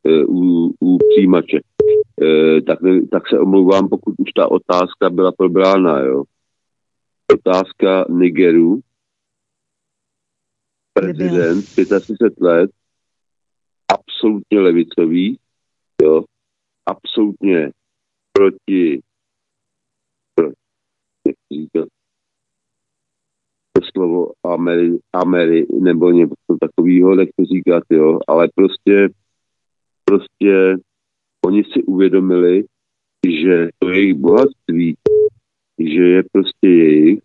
e, 0.04 0.24
u, 0.24 0.74
u 0.80 0.98
přijímače. 0.98 1.60
E, 2.22 2.62
tak, 2.62 2.80
ne, 2.82 3.06
tak 3.06 3.28
se 3.28 3.38
omlouvám, 3.38 3.88
pokud 3.88 4.14
už 4.18 4.32
ta 4.36 4.50
otázka 4.50 5.10
byla 5.10 5.32
probrána, 5.32 6.00
jo. 6.00 6.24
Otázka 7.32 8.04
Nigeru, 8.08 8.80
prezident, 10.92 11.62
35 11.62 12.40
let, 12.40 12.70
absolutně 13.88 14.60
levicový, 14.60 15.38
jo, 16.02 16.24
absolutně 16.90 17.70
proti, 18.32 19.00
proti 20.34 20.54
říkat, 21.52 21.88
to 23.72 23.80
slovo 23.92 24.32
Ameri, 24.44 24.98
Ameri 25.12 25.66
nebo 25.80 26.10
něco 26.10 26.34
takového, 26.60 27.14
nechci 27.14 27.44
říkat, 27.54 27.82
jo, 27.90 28.18
ale 28.28 28.48
prostě, 28.54 29.08
prostě 30.04 30.76
oni 31.44 31.64
si 31.64 31.82
uvědomili, 31.82 32.64
že 33.26 33.68
to 33.78 33.88
jejich 33.88 34.14
bohatství, 34.14 34.96
že 35.78 36.02
je 36.02 36.22
prostě 36.32 36.68
jejich 36.68 37.20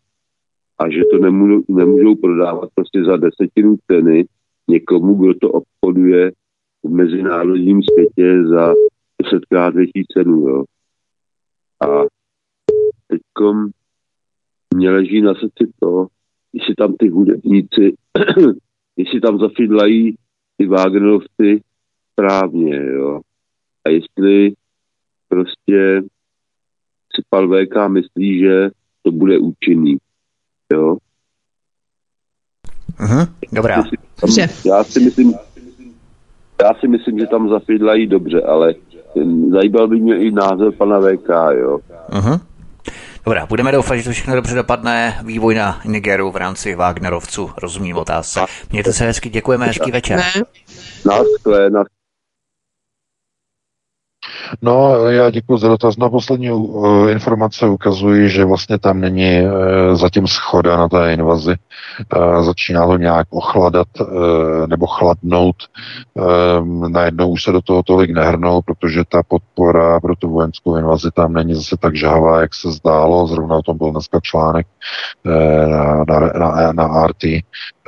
a 0.77 0.89
že 0.89 1.01
to 1.11 1.17
nemůžou, 1.17 1.63
nemůžou 1.69 2.15
prodávat 2.15 2.69
prostě 2.75 3.03
za 3.03 3.17
desetinu 3.17 3.77
ceny 3.91 4.25
někomu, 4.67 5.15
kdo 5.15 5.33
to 5.33 5.51
obchoduje 5.51 6.31
v 6.83 6.89
mezinárodním 6.89 7.81
světě 7.83 8.47
za 8.47 8.73
desetkrát 9.25 9.73
větší 9.73 10.05
cenu. 10.13 10.47
Jo. 10.49 10.63
A 11.81 12.05
teďkom 13.07 13.69
mě 14.75 14.91
leží 14.91 15.21
na 15.21 15.33
srdci 15.33 15.71
to, 15.79 16.07
jestli 16.53 16.75
tam 16.75 16.93
ty 16.93 17.09
hudebníci, 17.09 17.95
jestli 18.97 19.21
tam 19.21 19.39
zafidlají 19.39 20.15
ty 20.57 20.67
Wagnerovci 20.67 21.61
správně, 22.11 22.75
jo. 22.75 23.21
A 23.85 23.89
jestli 23.89 24.53
prostě 25.27 26.01
si 27.15 27.21
pan 27.29 27.47
VK 27.47 27.87
myslí, 27.87 28.39
že 28.39 28.69
to 29.01 29.11
bude 29.11 29.39
účinný. 29.39 29.97
Jo. 30.73 30.97
Uh-huh, 32.99 33.33
dobrá. 33.51 33.83
Tam, 34.21 34.29
já 34.65 34.83
si 34.83 34.99
myslím, 34.99 35.33
já 36.61 36.73
si 36.79 36.87
myslím, 36.87 37.19
že 37.19 37.27
tam 37.27 37.49
zafidlají 37.49 38.07
dobře, 38.07 38.41
ale 38.41 38.73
zajímal 39.51 39.87
by 39.87 39.99
mě 39.99 40.17
i 40.17 40.31
názor 40.31 40.71
pana 40.71 40.99
VK, 40.99 41.29
jo. 41.51 41.79
Uh-huh. 42.09 42.39
Dobrá, 43.25 43.45
budeme 43.45 43.71
doufat, 43.71 43.95
že 43.95 44.03
to 44.03 44.11
všechno 44.11 44.35
dobře 44.35 44.55
dopadne. 44.55 45.19
Vývoj 45.23 45.55
na 45.55 45.81
Nigeru 45.85 46.31
v 46.31 46.35
rámci 46.35 46.75
Wagnerovců, 46.75 47.49
rozumím 47.57 47.97
otázce. 47.97 48.39
Mějte 48.71 48.93
se 48.93 49.05
hezky, 49.05 49.29
děkujeme, 49.29 49.65
hezký 49.65 49.91
večer. 49.91 50.19
Na 51.05 51.19
skle, 51.39 51.69
na 51.69 51.83
No, 54.61 54.95
já 55.09 55.29
děkuji 55.29 55.57
za 55.57 55.67
dotaz. 55.67 55.97
Na 55.97 56.09
poslední 56.09 56.51
uh, 56.51 57.11
informace 57.11 57.67
ukazují, 57.67 58.29
že 58.29 58.45
vlastně 58.45 58.79
tam 58.79 59.01
není 59.01 59.41
uh, 59.41 59.95
zatím 59.95 60.27
schoda 60.27 60.77
na 60.77 60.89
té 60.89 61.13
invazi. 61.13 61.55
Uh, 62.15 62.43
začíná 62.43 62.87
to 62.87 62.97
nějak 62.97 63.27
ochladat 63.29 63.87
uh, 63.99 64.07
nebo 64.67 64.87
chladnout. 64.87 65.55
Uh, 66.13 66.89
najednou 66.89 67.29
už 67.29 67.43
se 67.43 67.51
do 67.51 67.61
toho 67.61 67.83
tolik 67.83 68.11
nehrnou, 68.11 68.61
protože 68.61 69.03
ta 69.09 69.23
podpora 69.23 69.99
pro 69.99 70.15
tu 70.15 70.29
vojenskou 70.29 70.77
invazi 70.77 71.09
tam 71.13 71.33
není 71.33 71.53
zase 71.53 71.77
tak 71.79 71.95
žhavá, 71.95 72.41
jak 72.41 72.53
se 72.53 72.71
zdálo. 72.71 73.27
Zrovna 73.27 73.55
o 73.55 73.61
tom 73.61 73.77
byl 73.77 73.91
dneska 73.91 74.19
článek 74.23 74.67
uh, 75.25 75.31
na, 75.69 76.03
na, 76.07 76.19
na, 76.19 76.71
na 76.71 77.07
RT. 77.07 77.23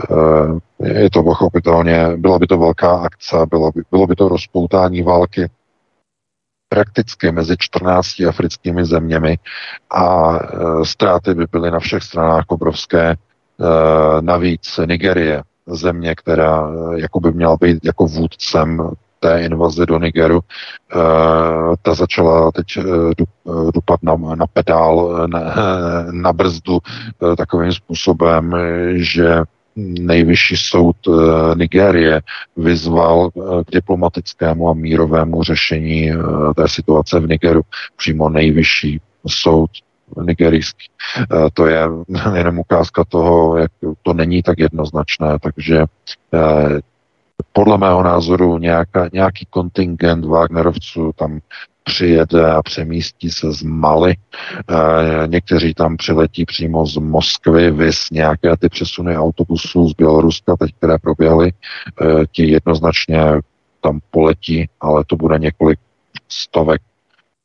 Uh, 0.09 0.59
je 0.84 1.09
to 1.09 1.23
pochopitelně, 1.23 2.07
byla 2.18 2.39
by 2.39 2.47
to 2.47 2.57
velká 2.57 2.97
akce, 2.97 3.35
bylo 3.49 3.72
by, 3.72 3.81
bylo 3.91 4.07
by 4.07 4.15
to 4.15 4.30
rozpoutání 4.30 5.03
války 5.03 5.49
prakticky 6.69 7.31
mezi 7.31 7.56
14 7.60 8.19
africkými 8.30 8.85
zeměmi 8.85 9.38
a 9.91 10.35
e, 10.35 10.85
ztráty 10.85 11.34
by 11.34 11.45
byly 11.52 11.72
na 11.72 11.80
všech 11.80 12.03
stranách 12.03 12.45
obrovské. 12.48 13.10
E, 13.10 13.18
navíc 14.22 14.80
Nigerie, 14.85 15.44
země, 15.68 16.15
která 16.15 16.69
e, 16.69 16.99
jako 17.02 17.19
by 17.19 17.31
měla 17.31 17.57
být 17.61 17.85
jako 17.85 18.06
vůdcem 18.06 18.91
té 19.19 19.41
invaze 19.41 19.85
do 19.85 19.99
Nigeru, 19.99 20.39
ta 21.81 21.94
začala 21.94 22.52
teď 22.52 22.65
dupat 23.73 24.03
na, 24.03 24.15
na 24.35 24.48
pedál, 24.48 25.27
na, 25.27 25.39
na 26.11 26.34
brzdu 26.34 26.80
takovým 27.38 27.73
způsobem, 27.73 28.56
že 28.95 29.41
nejvyšší 29.78 30.58
soud 30.58 30.95
eh, 31.08 31.56
Nigérie 31.56 32.22
vyzval 32.58 33.30
eh, 33.30 33.64
k 33.64 33.72
diplomatickému 33.72 34.70
a 34.70 34.74
mírovému 34.74 35.44
řešení 35.44 36.12
eh, 36.12 36.16
té 36.56 36.68
situace 36.68 37.20
v 37.20 37.28
Nigeru. 37.28 37.62
Přímo 37.98 38.30
nejvyšší 38.30 39.02
soud 39.28 39.70
nigerijský. 40.24 40.86
To 41.54 41.66
je 41.66 41.82
jenom 42.36 42.60
ukázka 42.60 43.04
toho, 43.04 43.58
jak 43.58 43.72
to 44.02 44.14
není 44.14 44.44
tak 44.44 44.60
jednoznačné, 44.60 45.40
takže 45.41 45.86
podle 47.53 47.77
mého 47.77 48.03
názoru 48.03 48.57
nějaká, 48.57 49.09
nějaký 49.14 49.47
kontingent 49.49 50.26
Wagnerovců 50.26 51.11
tam 51.15 51.39
přijede 51.84 52.51
a 52.51 52.64
přemístí 52.64 53.30
se 53.30 53.51
z 53.51 53.64
Mali. 53.64 54.11
E, 54.14 55.27
někteří 55.27 55.73
tam 55.73 55.97
přiletí 55.97 56.45
přímo 56.45 56.85
z 56.85 56.97
Moskvy, 56.97 57.72
vys 57.72 58.09
nějaké 58.11 58.57
ty 58.57 58.69
přesuny 58.69 59.18
autobusů 59.18 59.89
z 59.89 59.93
Běloruska, 59.93 60.55
teď 60.57 60.72
které 60.77 60.97
proběhly, 60.97 61.47
e, 61.49 61.53
ti 62.31 62.51
jednoznačně 62.51 63.19
tam 63.81 63.99
poletí, 64.11 64.69
ale 64.81 65.03
to 65.07 65.15
bude 65.15 65.39
několik 65.39 65.80
stovek 66.30 66.81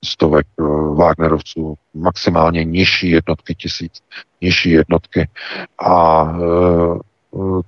stovek 0.04 0.46
Wagnerovců, 0.94 1.74
maximálně 1.94 2.64
nižší 2.64 3.10
jednotky 3.10 3.54
tisíc, 3.54 3.92
nižší 4.40 4.70
jednotky 4.70 5.28
a 5.86 6.24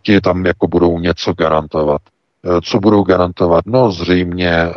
ti 0.02 0.20
tam 0.20 0.46
jako 0.46 0.68
budou 0.68 0.98
něco 0.98 1.32
garantovat. 1.32 2.02
Co 2.62 2.81
budou 2.81 3.03
garantovat? 3.03 3.66
No 3.66 3.91
zřejmě 3.91 4.69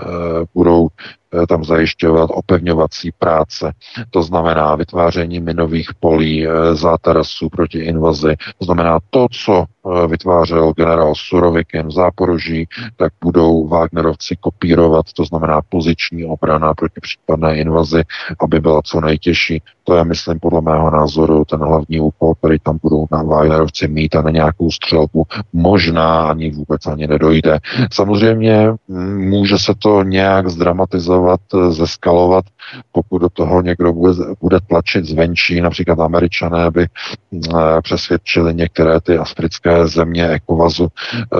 budou 0.53 0.87
Eh, 0.87 1.26
tam 1.49 1.63
zajišťovat 1.63 2.29
opevňovací 2.33 3.11
práce, 3.19 3.71
to 4.09 4.23
znamená 4.23 4.75
vytváření 4.75 5.39
minových 5.39 5.89
polí, 5.99 6.47
eh, 6.47 6.75
zátarasů 6.75 7.49
proti 7.49 7.79
invazi, 7.79 8.35
to 8.59 8.65
znamená 8.65 8.99
to, 9.09 9.27
co 9.31 9.65
eh, 9.65 10.07
vytvářel 10.07 10.73
generál 10.73 11.13
Surovikin 11.15 11.87
v 11.87 11.91
Záporoží, 11.91 12.67
tak 12.95 13.13
budou 13.23 13.67
Wagnerovci 13.67 14.35
kopírovat, 14.39 15.05
to 15.13 15.25
znamená 15.25 15.61
poziční 15.69 16.25
obrana 16.25 16.73
proti 16.73 16.99
případné 17.01 17.57
invazi, 17.57 18.03
aby 18.39 18.59
byla 18.59 18.81
co 18.85 19.01
nejtěžší. 19.01 19.61
To 19.83 19.95
je, 19.95 20.03
myslím, 20.03 20.39
podle 20.39 20.61
mého 20.61 20.91
názoru 20.91 21.45
ten 21.45 21.59
hlavní 21.59 21.99
úkol, 21.99 22.35
který 22.35 22.57
tam 22.59 22.79
budou 22.81 23.07
na 23.11 23.23
Wagnerovci 23.23 23.87
mít 23.87 24.15
a 24.15 24.21
na 24.21 24.29
nějakou 24.29 24.71
střelbu 24.71 25.23
možná 25.53 26.27
ani 26.27 26.51
vůbec 26.51 26.85
ani 26.85 27.07
nedojde. 27.07 27.59
Samozřejmě 27.91 28.71
mm, 28.87 29.29
může 29.29 29.57
se 29.57 29.73
to 29.79 30.03
nějak 30.03 30.49
zdramatizovat 30.49 31.16
zeskalovat, 31.17 31.41
eh, 31.53 31.71
zeskalovat, 31.71 32.45
pokud 32.91 33.17
do 33.19 33.29
toho 33.29 33.61
někdo 33.61 33.93
bude, 33.93 34.23
bude 34.41 34.59
tlačit 34.59 35.05
zvenčí, 35.05 35.61
například 35.61 35.99
američané, 35.99 36.63
aby 36.63 36.83
eh, 36.85 37.81
přesvědčili 37.81 38.53
některé 38.55 39.01
ty 39.01 39.17
africké 39.17 39.87
země 39.87 40.29
ekovazu, 40.29 40.87
eh, 41.15 41.37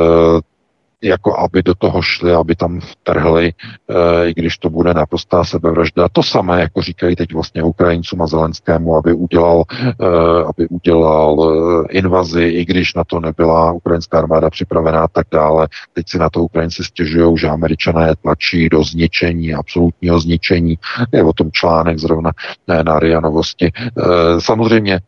jako 1.03 1.39
aby 1.39 1.63
do 1.63 1.75
toho 1.75 2.01
šli, 2.01 2.33
aby 2.33 2.55
tam 2.55 2.79
vtrhli, 2.79 3.47
e, 3.47 4.29
i 4.29 4.33
když 4.33 4.57
to 4.57 4.69
bude 4.69 4.93
naprostá 4.93 5.43
sebevražda. 5.43 6.09
To 6.11 6.23
samé, 6.23 6.61
jako 6.61 6.81
říkají 6.81 7.15
teď 7.15 7.33
vlastně 7.33 7.63
Ukrajincům 7.63 8.21
a 8.21 8.27
Zelenskému, 8.27 8.95
aby 8.95 9.13
udělal, 9.13 9.63
e, 10.01 10.05
aby 10.43 10.67
udělal 10.67 11.35
e, 11.89 11.97
invazi, 11.97 12.43
i 12.43 12.65
když 12.65 12.93
na 12.93 13.03
to 13.03 13.19
nebyla 13.19 13.71
ukrajinská 13.71 14.17
armáda 14.17 14.49
připravená 14.49 15.03
a 15.03 15.07
tak 15.07 15.27
dále. 15.31 15.67
Teď 15.93 16.09
si 16.09 16.19
na 16.19 16.29
to 16.29 16.43
Ukrajinci 16.43 16.83
stěžují, 16.83 17.37
že 17.37 17.49
američané 17.49 18.15
tlačí 18.15 18.69
do 18.69 18.83
zničení, 18.83 19.53
absolutního 19.53 20.19
zničení. 20.19 20.77
Je 21.11 21.23
o 21.23 21.33
tom 21.33 21.51
článek 21.51 21.99
zrovna 21.99 22.31
na 22.83 22.99
RIA 22.99 23.19
Novosti. 23.19 23.65
E, 23.67 23.71
samozřejmě 24.41 24.99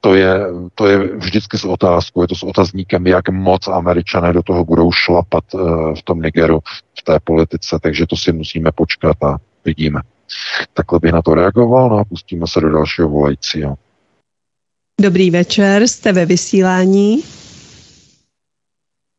to 0.00 0.14
je, 0.14 0.46
to 0.74 0.86
je 0.86 0.98
vždycky 1.16 1.58
s 1.58 1.64
otázkou, 1.64 2.22
je 2.22 2.28
to 2.28 2.34
s 2.34 2.42
otazníkem, 2.42 3.06
jak 3.06 3.28
moc 3.28 3.68
američané 3.68 4.32
do 4.32 4.42
toho 4.42 4.64
budou 4.64 4.92
šlapat 4.92 5.44
eh, 5.54 5.58
v 5.94 6.02
tom 6.04 6.22
Nigeru, 6.22 6.60
v 6.98 7.02
té 7.02 7.20
politice, 7.24 7.78
takže 7.82 8.06
to 8.06 8.16
si 8.16 8.32
musíme 8.32 8.72
počkat 8.72 9.16
a 9.22 9.36
vidíme. 9.64 10.00
Takhle 10.74 10.98
bych 10.98 11.12
na 11.12 11.22
to 11.22 11.34
reagoval, 11.34 11.88
no 11.88 11.98
a 11.98 12.04
pustíme 12.04 12.46
se 12.46 12.60
do 12.60 12.72
dalšího 12.72 13.08
volajícího. 13.08 13.74
Dobrý 15.00 15.30
večer, 15.30 15.88
jste 15.88 16.12
ve 16.12 16.26
vysílání. 16.26 17.22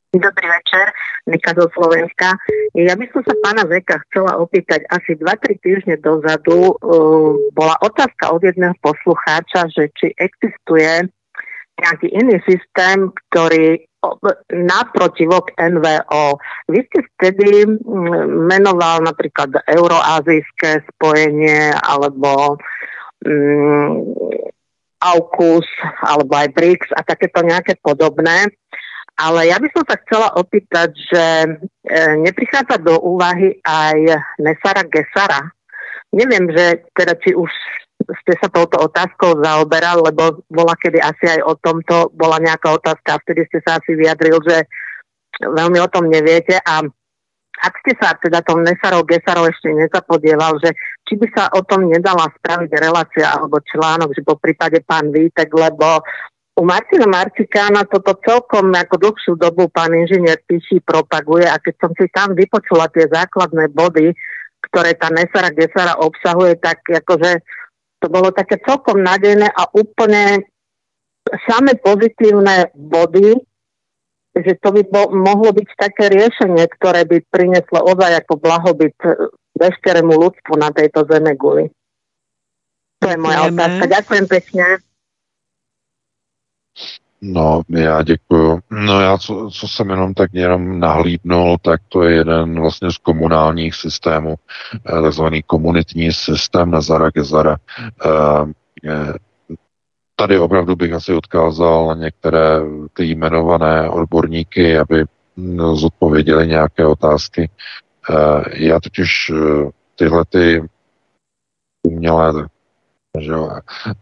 Dobrý 0.09 0.49
večer, 0.49 0.89
Nika 1.29 1.53
do 1.53 1.69
Slovenska. 1.69 2.33
Ja 2.73 2.97
by 2.97 3.05
som 3.13 3.21
sa 3.21 3.33
pána 3.45 3.61
Veka 3.69 4.01
chcela 4.09 4.41
opýtať, 4.41 4.81
asi 4.89 5.13
2-3 5.13 5.61
týždne 5.61 5.95
dozadu 6.01 6.73
uh, 6.73 7.37
bola 7.53 7.77
otázka 7.77 8.33
od 8.33 8.41
jedného 8.41 8.73
poslucháča, 8.81 9.69
že 9.69 9.93
či 9.93 10.09
existuje 10.17 11.13
nejaký 11.77 12.09
iný 12.09 12.41
systém, 12.41 13.13
ktorý 13.29 13.85
naprotivok 14.49 15.53
NVO. 15.61 16.41
Vy 16.73 16.79
ste 16.89 16.99
vtedy 17.13 17.69
menoval 18.49 19.05
napríklad 19.05 19.61
euroazijské 19.69 20.89
spojenie 20.89 21.69
alebo 21.85 22.57
um, 23.29 24.09
AUKUS 25.05 25.69
alebo 26.01 26.33
aj 26.33 26.49
BRICS 26.57 26.89
a 26.97 27.05
takéto 27.05 27.45
nejaké 27.45 27.77
podobné. 27.77 28.49
Ale 29.19 29.51
ja 29.51 29.59
by 29.59 29.67
som 29.75 29.83
sa 29.83 29.99
chcela 29.99 30.31
opýtať, 30.39 30.95
že 30.95 31.23
e, 31.43 31.49
neprichádza 32.23 32.79
do 32.79 33.03
úvahy 33.03 33.59
aj 33.67 34.23
Nesara 34.39 34.87
Gesara. 34.87 35.51
Neviem, 36.15 36.47
že 36.55 36.87
teda 36.95 37.19
či 37.19 37.35
už 37.35 37.51
ste 38.23 38.33
sa 38.39 38.47
touto 38.47 38.79
otázkou 38.79 39.43
zaoberal, 39.43 39.99
lebo 39.99 40.39
bola 40.47 40.71
kedy 40.79 41.03
asi 41.03 41.35
aj 41.35 41.41
o 41.43 41.53
tomto, 41.59 42.15
bola 42.15 42.39
nejaká 42.39 42.71
otázka 42.79 43.19
vtedy 43.27 43.43
ste 43.51 43.59
sa 43.61 43.77
asi 43.77 43.91
vyjadril, 43.93 44.39
že 44.39 44.65
veľmi 45.43 45.77
o 45.83 45.91
tom 45.91 46.07
neviete 46.07 46.57
a 46.63 46.79
ak 47.59 47.73
ste 47.83 47.91
sa 47.99 48.15
teda 48.15 48.39
tom 48.47 48.63
Nesarov 48.63 49.03
Gesarov 49.03 49.51
ešte 49.51 49.67
nezapodieval, 49.75 50.63
že 50.63 50.71
či 51.03 51.19
by 51.19 51.27
sa 51.35 51.43
o 51.51 51.59
tom 51.67 51.91
nedala 51.91 52.31
spraviť 52.39 52.71
relácia 52.79 53.35
alebo 53.35 53.59
článok, 53.59 54.15
že 54.15 54.23
po 54.23 54.39
prípade 54.39 54.79
pán 54.87 55.11
Vítek, 55.11 55.51
lebo 55.51 55.99
u 56.59 56.63
Martina 56.67 57.07
Marcikána 57.07 57.87
toto 57.87 58.19
celkom 58.19 58.75
ako 58.75 58.99
dlhšiu 58.99 59.33
dobu 59.39 59.71
pán 59.71 59.95
inžinier 59.95 60.43
Píši 60.43 60.83
propaguje 60.83 61.47
a 61.47 61.55
keď 61.55 61.75
som 61.79 61.91
si 61.95 62.11
tam 62.11 62.35
vypočula 62.35 62.91
tie 62.91 63.07
základné 63.07 63.71
body, 63.71 64.11
ktoré 64.67 64.91
tá 64.99 65.07
Nesara 65.07 65.55
Gesara 65.55 65.95
obsahuje, 66.03 66.59
tak 66.59 66.83
akože 66.83 67.39
to 68.03 68.07
bolo 68.11 68.35
také 68.35 68.59
celkom 68.67 68.99
nádejné 68.99 69.47
a 69.47 69.71
úplne 69.71 70.43
same 71.47 71.79
pozitívne 71.79 72.75
body, 72.75 73.39
že 74.35 74.59
to 74.59 74.75
by 74.75 74.83
bo, 74.83 75.15
mohlo 75.15 75.55
byť 75.55 75.69
také 75.79 76.11
riešenie, 76.11 76.67
ktoré 76.75 77.07
by 77.07 77.23
prinieslo 77.31 77.87
ozaj 77.87 78.19
ako 78.19 78.35
blahobyt 78.35 78.95
veškerému 79.55 80.11
ľudstvu 80.11 80.59
na 80.59 80.75
tejto 80.75 81.07
zeme 81.07 81.39
guli. 81.39 81.71
To 82.99 83.07
je 83.07 83.15
moja 83.15 83.47
otázka. 83.47 83.83
Ďakujem 83.87 84.25
pekne. 84.27 84.88
No, 87.21 87.61
já 87.69 88.03
děkuju. 88.03 88.59
No 88.69 89.01
já, 89.01 89.17
co, 89.17 89.49
co 89.53 89.67
jsem 89.67 89.89
jenom 89.89 90.13
tak 90.13 90.33
jenom 90.33 90.79
nahlídnul, 90.79 91.57
tak 91.61 91.81
to 91.89 92.03
je 92.03 92.15
jeden 92.15 92.61
vlastně 92.61 92.91
z 92.91 92.97
komunálních 92.97 93.75
systémů, 93.75 94.35
eh, 94.75 95.01
takzvaný 95.01 95.43
komunitní 95.43 96.11
systém 96.11 96.71
Nazara 96.71 97.09
Gezara. 97.09 97.57
Eh, 98.05 99.13
tady 100.15 100.39
opravdu 100.39 100.75
bych 100.75 100.93
asi 100.93 101.13
odkázal 101.13 101.87
na 101.87 101.93
některé 101.93 102.59
ty 102.93 103.05
jmenované 103.05 103.89
odborníky, 103.89 104.77
aby 104.77 105.05
hm, 105.37 105.75
zodpověděli 105.75 106.47
nějaké 106.47 106.85
otázky. 106.85 107.49
Eh, 108.09 108.43
já 108.65 108.79
totiž 108.79 109.31
tyhle 109.95 110.25
ty 110.29 110.63
umělé 111.83 112.33
že 113.17 113.31
jo, 113.31 113.51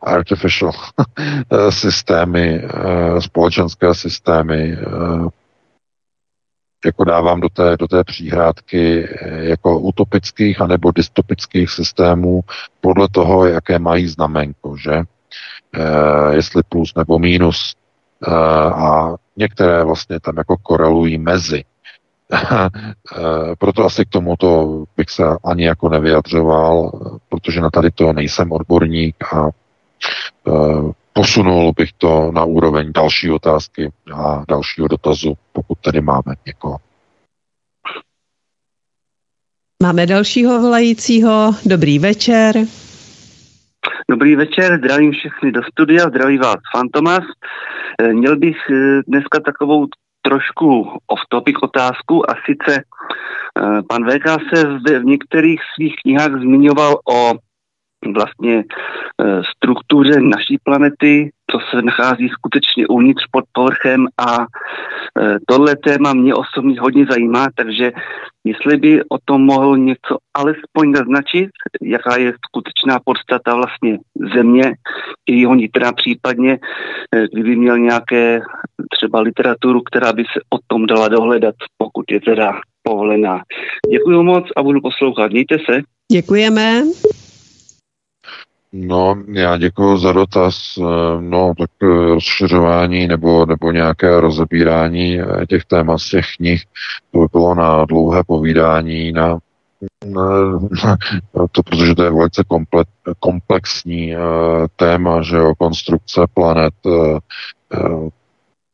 artificial 0.02 0.72
systémy, 1.70 2.64
eh, 2.64 3.22
společenské 3.22 3.94
systémy, 3.94 4.78
eh, 4.80 5.28
jako 6.86 7.04
dávám 7.04 7.40
do 7.40 7.50
té, 7.50 7.78
do 7.78 7.88
té 7.88 8.04
příhrádky 8.04 9.10
eh, 9.10 9.44
jako 9.44 9.80
utopických 9.80 10.62
anebo 10.62 10.92
dystopických 10.92 11.72
systémů 11.72 12.42
podle 12.82 13.08
toho, 13.12 13.46
jaké 13.46 13.80
mají 13.80 14.08
znamenko, 14.08 14.78
že? 14.78 15.02
jestli 16.32 16.64
plus 16.70 16.96
nebo 16.96 17.20
mínus. 17.20 17.76
A 18.74 19.14
některé 19.36 19.84
vlastně 19.84 20.20
tam 20.20 20.38
jako 20.38 20.58
korelují 20.58 21.18
mezi. 21.18 21.64
Eh, 22.34 23.56
proto 23.60 23.86
asi 23.86 24.06
k 24.06 24.10
tomuto 24.10 24.84
bych 24.98 25.10
se 25.10 25.24
ani 25.46 25.66
jako 25.66 25.90
nevyjadřoval, 25.90 26.92
protože 27.30 27.62
na 27.62 27.70
tady 27.70 27.92
to 27.92 28.14
nejsem 28.14 28.52
odborník 28.52 29.16
a 29.34 29.50
eh, 30.48 30.52
posunul 31.14 31.74
bych 31.78 31.94
to 31.94 32.32
na 32.32 32.44
úroveň 32.44 32.94
další 32.94 33.32
otázky 33.32 33.92
a 34.14 34.44
dalšího 34.48 34.88
dotazu, 34.88 35.34
pokud 35.54 35.78
tady 35.82 36.02
máme 36.02 36.36
někoho. 36.46 36.78
Máme 39.84 40.06
dalšího 40.06 40.62
volajícího. 40.62 41.52
Dobrý 41.66 42.00
večer. 42.00 42.56
Dobrý 44.10 44.36
večer, 44.36 44.78
zdravím 44.78 45.12
všechny 45.12 45.52
do 45.52 45.62
studia, 45.72 46.10
zdraví 46.10 46.38
vás 46.38 46.56
Fantomas. 46.76 47.24
Eh, 48.02 48.14
měl 48.14 48.38
bych 48.38 48.58
dneska 49.08 49.40
takovou 49.40 49.88
trošku 50.28 50.92
off-topic 51.08 51.56
otázku 51.64 52.30
a 52.30 52.36
sice 52.46 52.84
eh, 52.84 53.80
pan 53.90 54.02
VK 54.04 54.28
se 54.50 54.60
v, 54.64 55.00
v 55.00 55.06
některých 55.06 55.62
svých 55.76 55.96
knihách 56.04 56.32
zmiňoval 56.32 56.94
o 57.08 57.47
vlastně 58.06 58.64
eh, 59.22 59.42
struktuře 59.56 60.22
naší 60.22 60.58
planety, 60.64 61.32
co 61.52 61.60
se 61.70 61.82
nachází 61.82 62.30
skutečně 62.30 62.88
uvnitř 62.88 63.24
pod 63.32 63.46
povrchem 63.52 64.08
a 64.18 64.38
eh, 64.42 65.38
tohle 65.48 65.76
téma 65.76 66.14
mě 66.14 66.36
osobně 66.36 66.80
hodně 66.80 67.06
zajímá, 67.10 67.48
takže 67.56 67.92
jestli 68.44 68.78
by 68.78 69.04
o 69.04 69.18
tom 69.26 69.42
mohl 69.42 69.78
něco 69.78 70.18
alespoň 70.34 70.92
naznačit, 70.92 71.50
jaká 71.82 72.18
je 72.18 72.34
skutečná 72.46 73.00
podstata 73.06 73.56
vlastně 73.56 73.98
země, 74.36 74.74
i 75.26 75.40
jeho 75.40 75.56
nitra 75.56 75.92
případně, 75.92 76.60
eh, 77.16 77.28
kdyby 77.34 77.56
měl 77.56 77.78
nějaké 77.78 78.42
třeba 78.92 79.22
literaturu, 79.22 79.82
která 79.82 80.14
by 80.14 80.24
se 80.24 80.40
o 80.50 80.58
tom 80.68 80.86
dala 80.86 81.08
dohledat, 81.08 81.56
pokud 81.78 82.12
je 82.12 82.22
teda 82.22 82.54
povolená. 82.84 83.42
Děkuji 83.92 84.24
moc 84.24 84.46
a 84.56 84.64
budu 84.64 84.82
poslouchat. 84.82 85.32
Mějte 85.32 85.58
se. 85.70 85.82
Děkujeme. 86.12 86.84
No, 88.80 89.16
já 89.34 89.58
děkuji 89.58 89.98
za 89.98 90.12
dotaz. 90.12 90.80
No, 91.20 91.54
tak 91.58 91.70
rozšiřování 91.82 93.08
nebo, 93.08 93.46
nebo 93.46 93.72
nějaké 93.72 94.20
rozebírání 94.20 95.20
těch 95.50 95.66
témat 95.66 95.98
z 95.98 96.10
těch 96.10 96.26
knih, 96.38 96.64
to 97.12 97.20
by 97.20 97.26
bylo 97.32 97.56
na 97.56 97.86
dlouhé 97.86 98.24
povídání, 98.24 99.12
na 99.12 99.40
to, 101.52 101.64
protože 101.64 101.96
to 101.96 102.04
je 102.04 102.12
velice 102.12 102.44
komplexní 103.20 104.16
téma, 104.76 105.22
že 105.22 105.36
jo, 105.36 105.56
konstrukce 105.56 106.22
planet, 106.34 106.74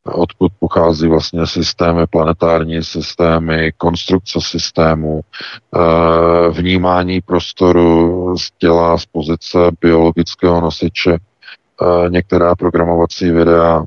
odkud 0.05 0.51
pochází 0.59 1.07
vlastně 1.07 1.47
systémy, 1.47 2.07
planetární 2.07 2.84
systémy, 2.84 3.71
konstrukce 3.77 4.39
systému, 4.41 5.21
eh, 5.21 6.49
vnímání 6.49 7.21
prostoru 7.21 8.38
z 8.38 8.51
těla, 8.57 8.97
z 8.97 9.05
pozice 9.05 9.57
biologického 9.81 10.61
nosiče, 10.61 11.13
eh, 11.13 12.09
některá 12.09 12.55
programovací 12.55 13.31
videa, 13.31 13.84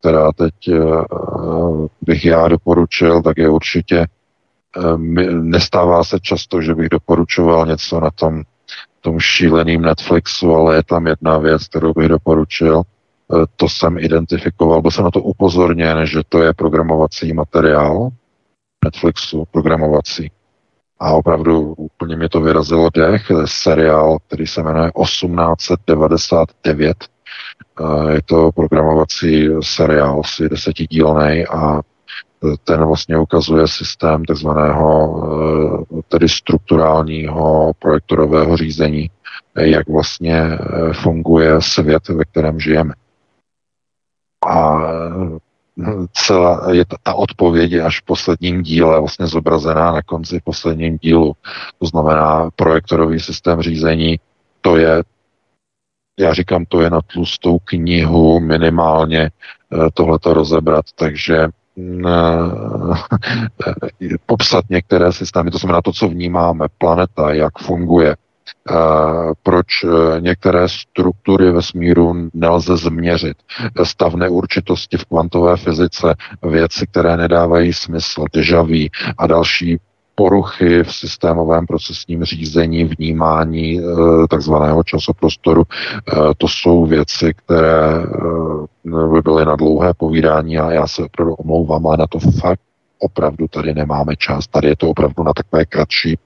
která 0.00 0.32
teď 0.32 0.54
eh, 0.68 0.80
bych 2.02 2.24
já 2.24 2.48
doporučil, 2.48 3.22
tak 3.22 3.38
je 3.38 3.48
určitě 3.48 4.06
nestává 5.30 6.04
se 6.04 6.20
často, 6.20 6.62
že 6.62 6.74
bych 6.74 6.88
doporučoval 6.88 7.66
něco 7.66 8.00
na 8.00 8.10
tom, 8.10 8.42
tom 9.00 9.20
šíleným 9.20 9.82
Netflixu, 9.82 10.54
ale 10.54 10.76
je 10.76 10.82
tam 10.82 11.06
jedna 11.06 11.38
věc, 11.38 11.66
kterou 11.66 11.92
bych 11.92 12.08
doporučil– 12.08 12.82
to 13.56 13.68
jsem 13.68 13.98
identifikoval, 13.98 14.82
byl 14.82 14.90
jsem 14.90 15.04
na 15.04 15.10
to 15.10 15.22
upozorněn, 15.22 16.06
že 16.06 16.20
to 16.28 16.42
je 16.42 16.54
programovací 16.54 17.32
materiál 17.32 18.10
Netflixu, 18.84 19.44
programovací. 19.50 20.30
A 20.98 21.12
opravdu 21.12 21.74
úplně 21.76 22.16
mi 22.16 22.28
to 22.28 22.40
vyrazilo 22.40 22.90
dech. 22.94 23.26
To 23.26 23.40
je 23.40 23.46
seriál, 23.46 24.18
který 24.26 24.46
se 24.46 24.62
jmenuje 24.62 24.90
1899. 25.02 26.96
Eh, 27.80 28.12
je 28.12 28.22
to 28.22 28.52
programovací 28.52 29.48
seriál, 29.60 30.20
asi 30.20 30.48
desetidílný 30.48 31.46
a 31.46 31.80
ten 32.64 32.84
vlastně 32.84 33.18
ukazuje 33.18 33.68
systém 33.68 34.24
takzvaného 34.24 35.22
eh, 35.98 36.02
tedy 36.08 36.28
strukturálního 36.28 37.72
projektorového 37.78 38.56
řízení, 38.56 39.10
jak 39.56 39.88
vlastně 39.88 40.58
funguje 40.92 41.62
svět, 41.62 42.08
ve 42.08 42.24
kterém 42.24 42.60
žijeme. 42.60 42.94
A 44.46 44.76
hm, 45.76 46.06
celá 46.12 46.72
je 46.72 46.84
ta, 46.84 46.96
ta 47.02 47.14
odpověď 47.14 47.72
je 47.72 47.82
až 47.82 48.00
v 48.00 48.04
posledním 48.04 48.62
díle 48.62 49.00
vlastně 49.00 49.26
zobrazená 49.26 49.92
na 49.92 50.02
konci 50.02 50.40
posledním 50.44 50.98
dílu. 50.98 51.32
To 51.78 51.86
znamená 51.86 52.50
projektorový 52.56 53.20
systém 53.20 53.62
řízení, 53.62 54.20
to 54.60 54.76
je 54.76 55.02
já 56.20 56.34
říkám, 56.34 56.64
to 56.64 56.80
je 56.80 56.90
na 56.90 57.00
tlustou 57.00 57.58
knihu 57.58 58.40
minimálně 58.40 59.20
eh, 59.30 59.30
tohleto 59.94 60.34
rozebrat, 60.34 60.84
takže 60.94 61.48
hm, 61.76 62.06
eh, 62.06 63.70
popsat 64.26 64.64
některé 64.70 65.12
systémy, 65.12 65.50
to 65.50 65.58
znamená 65.58 65.82
to, 65.82 65.92
co 65.92 66.08
vnímáme, 66.08 66.66
planeta, 66.78 67.32
jak 67.32 67.58
funguje, 67.58 68.16
proč 69.42 69.66
e, 69.84 70.20
některé 70.20 70.68
struktury 70.68 71.52
vesmíru 71.52 72.28
nelze 72.34 72.76
změřit. 72.76 73.36
Stav 73.82 74.14
neurčitosti 74.14 74.96
v 74.96 75.04
kvantové 75.04 75.56
fyzice, 75.56 76.14
věci, 76.42 76.86
které 76.86 77.16
nedávají 77.16 77.72
smysl, 77.72 78.24
dežaví 78.32 78.90
a 79.18 79.26
další 79.26 79.78
poruchy 80.14 80.84
v 80.84 80.94
systémovém 80.94 81.66
procesním 81.66 82.24
řízení, 82.24 82.84
vnímání 82.84 83.78
e, 83.78 83.82
takzvaného 84.30 84.82
časoprostoru. 84.82 85.62
To 86.38 86.48
jsou 86.48 86.86
věci, 86.86 87.34
které 87.36 88.02
by 88.84 89.22
byly 89.22 89.44
na 89.44 89.56
dlouhé 89.56 89.94
povídání 89.94 90.58
a 90.58 90.72
já 90.72 90.86
se 90.86 91.04
opravdu 91.04 91.34
omlouvám, 91.34 91.86
ale 91.86 91.96
na 91.96 92.06
to 92.06 92.18
fakt 92.18 92.60
opravdu 92.98 93.48
tady 93.48 93.74
nemáme 93.74 94.16
čas. 94.16 94.46
Tady 94.46 94.68
je 94.68 94.76
to 94.76 94.88
opravdu 94.88 95.22
na 95.22 95.32
takové 95.32 95.64
kratší 95.64 96.18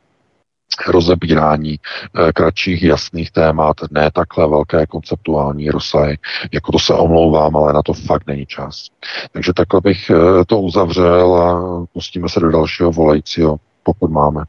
rozebírání 0.88 1.78
eh, 1.78 2.32
kratších 2.32 2.82
jasných 2.82 3.30
témat, 3.30 3.76
ne 3.90 4.10
takhle 4.10 4.48
velké 4.48 4.86
konceptuální 4.86 5.70
rozsahy, 5.70 6.18
jako 6.52 6.72
to 6.72 6.78
se 6.78 6.94
omlouvám, 6.94 7.56
ale 7.56 7.72
na 7.72 7.82
to 7.82 7.92
fakt 7.92 8.26
není 8.26 8.46
čas. 8.46 8.86
Takže 9.32 9.52
takhle 9.52 9.80
bych 9.80 10.10
eh, 10.10 10.44
to 10.44 10.60
uzavřel 10.60 11.34
a 11.34 11.86
pustíme 11.92 12.28
se 12.28 12.40
do 12.40 12.50
dalšího 12.50 12.92
volajícího, 12.92 13.56
pokud 13.82 14.10
máme. 14.10 14.44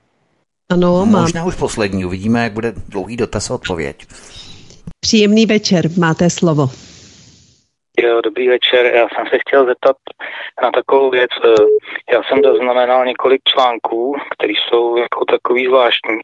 Ano, 0.70 1.06
mám. 1.06 1.22
Možná 1.22 1.46
už 1.46 1.56
poslední, 1.56 2.06
uvidíme, 2.06 2.44
jak 2.44 2.54
bude 2.54 2.74
dlouhý 2.90 3.18
dotaz 3.18 3.52
a 3.52 3.54
odpověď. 3.54 4.06
Příjemný 5.00 5.46
večer, 5.46 5.90
máte 5.98 6.30
slovo. 6.30 6.70
Jo, 8.00 8.22
dobrý 8.22 8.48
večer. 8.48 8.86
Já 8.86 9.08
jsem 9.10 9.28
se 9.28 9.40
chtěl 9.40 9.66
zeptat 9.66 9.96
na 10.64 10.72
takovou 10.72 11.10
věc. 11.10 11.32
Eh, 11.46 12.14
já 12.14 12.24
jsem 12.24 12.40
zaznamenal 12.44 13.06
několik 13.06 13.42
článků, 13.44 14.16
které 14.34 14.54
jsou 14.54 14.98
jako 14.98 15.26
takový 15.26 15.66
zvláštní. 15.66 16.20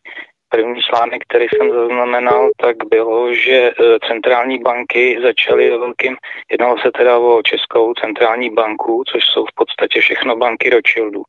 První 0.50 0.82
článek, 0.82 1.24
který 1.28 1.46
jsem 1.50 1.72
zaznamenal, 1.72 2.50
tak 2.58 2.76
bylo, 2.90 3.34
že 3.34 3.72
eh, 3.72 4.00
centrální 4.08 4.60
banky 4.60 5.20
začaly 5.24 5.70
velkým, 5.70 6.18
jednalo 6.52 6.78
se 6.78 6.92
teda 6.92 7.18
o 7.18 7.42
Českou 7.44 7.94
centrální 7.94 8.50
banku, 8.50 9.04
což 9.08 9.24
jsou 9.26 9.46
v 9.46 9.56
podstatě 9.56 10.02
všechno 10.02 10.36
banky 10.36 10.70
Rothschildu, 10.70 11.24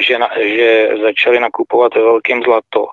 že, 0.00 0.18
na, 0.18 0.30
že 0.42 0.88
začaly 1.02 1.40
nakupovat 1.40 1.94
velkým 1.94 2.42
zlato. 2.42 2.86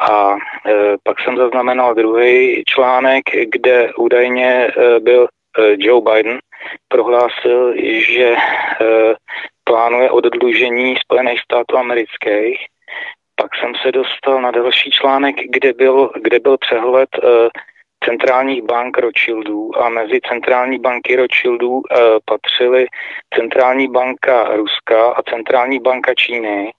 A 0.00 0.34
e, 0.34 0.96
pak 1.02 1.20
jsem 1.20 1.36
zaznamenal 1.36 1.94
druhý 1.94 2.64
článek, 2.66 3.24
kde 3.48 3.92
údajně 3.94 4.66
e, 4.66 5.00
byl 5.00 5.28
Joe 5.58 6.00
Biden 6.00 6.38
prohlásil, 6.88 7.74
že 8.00 8.36
eh, 8.36 9.14
plánuje 9.64 10.10
oddlužení 10.10 10.96
Spojených 10.96 11.40
států 11.40 11.76
amerických. 11.76 12.66
Pak 13.34 13.50
jsem 13.56 13.72
se 13.82 13.92
dostal 13.92 14.42
na 14.42 14.50
další 14.50 14.90
článek, 14.90 15.36
kde 15.50 15.72
byl, 15.72 16.10
kde 16.22 16.40
byl 16.40 16.58
přehled 16.58 17.08
eh, 17.14 17.48
centrálních 18.04 18.62
bank 18.62 18.98
Rothschildů 18.98 19.78
a 19.78 19.88
mezi 19.88 20.20
centrální 20.28 20.78
banky 20.78 21.16
Rothschildů 21.16 21.82
patřily 22.24 22.86
centrální 23.34 23.88
banka 23.88 24.56
Ruska 24.56 25.10
a 25.10 25.22
centrální 25.22 25.80
banka 25.80 26.14
Číny. 26.14 26.72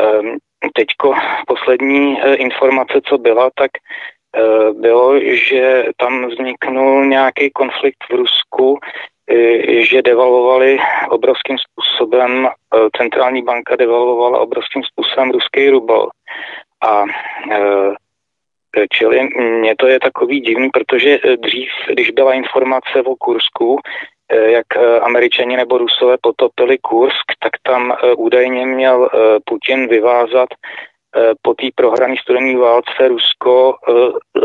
Ehm, 0.00 0.36
teďko 0.74 1.14
poslední 1.46 2.20
informace, 2.36 3.00
co 3.04 3.18
byla, 3.18 3.50
tak 3.54 3.70
Eh, 3.70 4.15
bylo, 4.72 5.20
že 5.20 5.84
tam 5.96 6.28
vzniknul 6.28 7.06
nějaký 7.06 7.50
konflikt 7.50 8.04
v 8.10 8.14
Rusku, 8.14 8.78
eh, 9.30 9.84
že 9.84 10.02
devalovali 10.02 10.78
obrovským 11.10 11.56
způsobem, 11.58 12.46
eh, 12.46 12.78
centrální 12.96 13.42
banka 13.42 13.76
devalvovala 13.76 14.40
obrovským 14.40 14.82
způsobem 14.84 15.30
ruský 15.30 15.70
rubel. 15.70 16.08
A 16.86 17.04
čili 18.90 19.28
mně 19.38 19.74
to 19.76 19.86
je 19.86 20.00
takový 20.00 20.40
divný, 20.40 20.70
protože 20.70 21.18
dřív, 21.36 21.70
když 21.88 22.10
byla 22.10 22.32
informace 22.34 23.02
o 23.04 23.16
Kursku, 23.16 23.80
jak 24.30 24.66
američani 25.00 25.56
nebo 25.56 25.78
rusové 25.78 26.16
potopili 26.20 26.78
Kursk, 26.78 27.26
tak 27.40 27.52
tam 27.62 27.96
údajně 28.16 28.66
měl 28.66 29.08
Putin 29.44 29.88
vyvázat 29.88 30.48
Eh, 30.48 30.95
po 31.42 31.54
té 31.54 31.66
prohrané 31.74 32.14
studené 32.22 32.58
válce 32.58 33.08
Rusko 33.08 33.74
eh, 33.74 33.92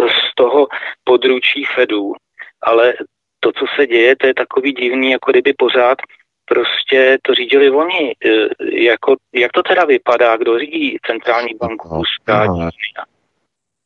z 0.08 0.36
toho 0.36 0.68
područí 1.04 1.66
Fedů. 1.76 2.14
Ale 2.64 2.94
to, 3.40 3.52
co 3.52 3.66
se 3.76 3.88
děje, 3.88 4.16
to 4.16 4.28
je 4.28 4.34
takový 4.34 4.72
divný, 4.72 5.12
jako 5.12 5.32
kdyby 5.32 5.54
pořád 5.54 5.98
prostě 6.46 7.18
to 7.22 7.34
řídili 7.34 7.72
oni. 7.72 8.14
Eh, 8.26 8.48
jako, 8.82 9.16
jak 9.34 9.52
to 9.52 9.64
teda 9.64 9.86
vypadá? 9.86 10.38
Kdo 10.38 10.60
řídí 10.60 10.98
centrální 11.06 11.54
banku 11.62 11.88
no, 11.92 11.98
Ruska? 11.98 12.46
No, 12.46 12.70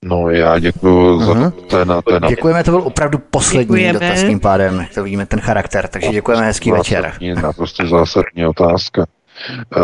no 0.04 0.30
já 0.30 0.60
děkuji 0.60 1.20
za 1.20 1.34
uh-huh. 1.34 1.52
ten, 1.52 1.94
ten... 2.10 2.30
Děkujeme, 2.30 2.64
to 2.64 2.72
byl 2.72 2.82
opravdu 2.82 3.18
poslední 3.18 3.64
děkujeme. 3.64 3.94
dotaz 3.94 4.24
tím 4.24 4.40
pádem, 4.40 4.88
to 4.94 5.04
vidíme 5.04 5.26
ten 5.26 5.40
charakter, 5.40 5.88
takže 5.88 6.10
děkujeme, 6.10 6.46
hezký 6.46 6.72
večer. 6.72 7.14
Naprosto 7.44 7.88
zásadní 7.88 8.46
otázka. 8.46 9.06
Eh, 9.78 9.82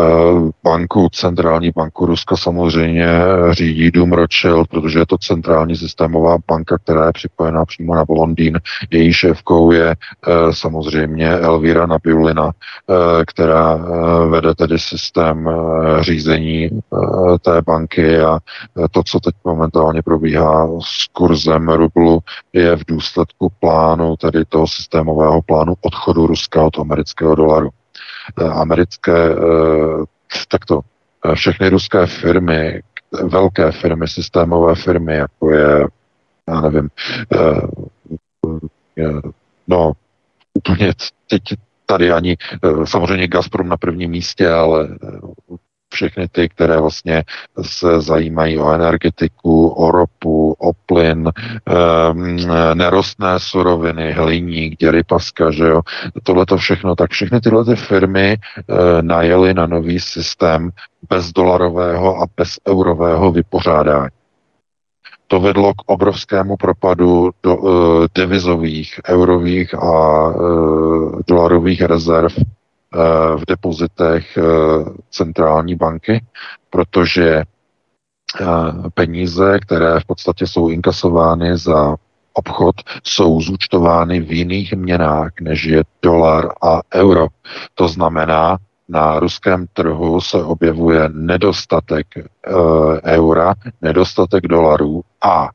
banku, 0.64 1.08
centrální 1.12 1.70
banku 1.70 2.06
Ruska 2.06 2.36
samozřejmě 2.36 3.08
řídí 3.50 3.90
Dům 3.90 4.12
Rothschild, 4.12 4.68
protože 4.68 4.98
je 4.98 5.06
to 5.06 5.18
centrální 5.18 5.76
systémová 5.76 6.38
banka, 6.48 6.78
která 6.78 7.06
je 7.06 7.12
připojená 7.12 7.64
přímo 7.64 7.94
na 7.94 8.04
Londýn. 8.08 8.60
Její 8.90 9.12
šéfkou 9.12 9.72
je 9.72 9.90
eh, 9.90 10.32
samozřejmě 10.50 11.30
Elvira 11.30 11.86
Nabiulina, 11.86 12.50
eh, 12.50 13.24
která 13.24 13.78
vede 14.28 14.54
tedy 14.54 14.78
systém 14.78 15.48
řízení 16.00 16.70
té 17.42 17.62
banky 17.62 18.20
a 18.20 18.38
to, 18.90 19.02
co 19.02 19.20
teď 19.20 19.34
momentálně 19.44 20.02
probíhá 20.02 20.68
s 20.82 21.06
kurzem 21.12 21.68
rublu, 21.68 22.20
je 22.52 22.76
v 22.76 22.84
důsledku 22.88 23.52
plánu, 23.60 24.16
tedy 24.16 24.44
toho 24.44 24.66
systémového 24.66 25.42
plánu 25.42 25.74
odchodu 25.80 26.26
Ruska 26.26 26.62
od 26.62 26.78
amerického 26.78 27.34
dolaru. 27.34 27.70
Eh, 28.40 28.44
americké, 28.44 29.12
eh, 29.12 30.04
takto, 30.48 30.80
eh, 31.24 31.34
všechny 31.34 31.68
ruské 31.68 32.06
firmy, 32.06 32.82
velké 33.24 33.72
firmy, 33.72 34.08
systémové 34.08 34.74
firmy, 34.74 35.14
jako 35.16 35.50
je 35.50 35.86
já 36.48 36.60
nevím, 36.60 36.88
no 39.68 39.92
úplně 40.54 40.92
teď 41.26 41.42
tady 41.86 42.12
ani 42.12 42.36
samozřejmě 42.84 43.28
Gazprom 43.28 43.68
na 43.68 43.76
prvním 43.76 44.10
místě, 44.10 44.50
ale 44.50 44.88
všechny 45.92 46.28
ty, 46.28 46.48
které 46.48 46.80
vlastně 46.80 47.22
se 47.62 48.00
zajímají 48.00 48.58
o 48.58 48.72
energetiku, 48.72 49.68
o 49.68 49.90
ropu, 49.90 50.56
o 50.58 50.72
plyn, 50.86 51.30
ehm, 51.66 52.36
nerostné 52.74 53.38
suroviny, 53.38 54.12
hliník, 54.12 54.78
děrypaska, 54.78 55.50
že 55.50 55.64
jo, 55.64 55.80
tohle 56.22 56.46
to 56.46 56.56
všechno, 56.56 56.96
tak 56.96 57.10
všechny 57.10 57.40
tyhle 57.40 57.64
ty 57.64 57.76
firmy 57.76 58.36
eh, 58.36 59.02
najeli 59.02 59.54
na 59.54 59.66
nový 59.66 60.00
systém 60.00 60.70
bezdolarového 61.08 62.22
a 62.22 62.26
bezeurového 62.36 63.32
vypořádání. 63.32 64.10
To 65.26 65.40
vedlo 65.40 65.74
k 65.74 65.82
obrovskému 65.86 66.56
propadu 66.56 67.30
do 67.42 67.56
uh, 67.56 67.70
devizových, 68.14 69.00
eurových 69.08 69.74
a 69.74 70.28
uh, 70.28 71.20
dolarových 71.28 71.82
rezerv 71.82 72.32
v 73.36 73.42
depozitech 73.48 74.36
eh, 74.36 74.42
centrální 75.10 75.74
banky, 75.74 76.24
protože 76.70 77.28
eh, 77.36 78.44
peníze, 78.94 79.58
které 79.58 80.00
v 80.00 80.04
podstatě 80.04 80.46
jsou 80.46 80.68
inkasovány 80.68 81.56
za 81.58 81.96
obchod, 82.32 82.74
jsou 83.04 83.40
zúčtovány 83.40 84.20
v 84.20 84.32
jiných 84.32 84.72
měnách, 84.72 85.30
než 85.40 85.64
je 85.64 85.84
dolar 86.02 86.48
a 86.62 86.80
euro. 86.94 87.26
To 87.74 87.88
znamená, 87.88 88.58
na 88.88 89.18
ruském 89.18 89.66
trhu 89.72 90.20
se 90.20 90.44
objevuje 90.44 91.08
nedostatek 91.12 92.06
e, 92.16 92.22
eura, 93.04 93.54
nedostatek 93.82 94.46
dolarů 94.46 95.02
a 95.22 95.48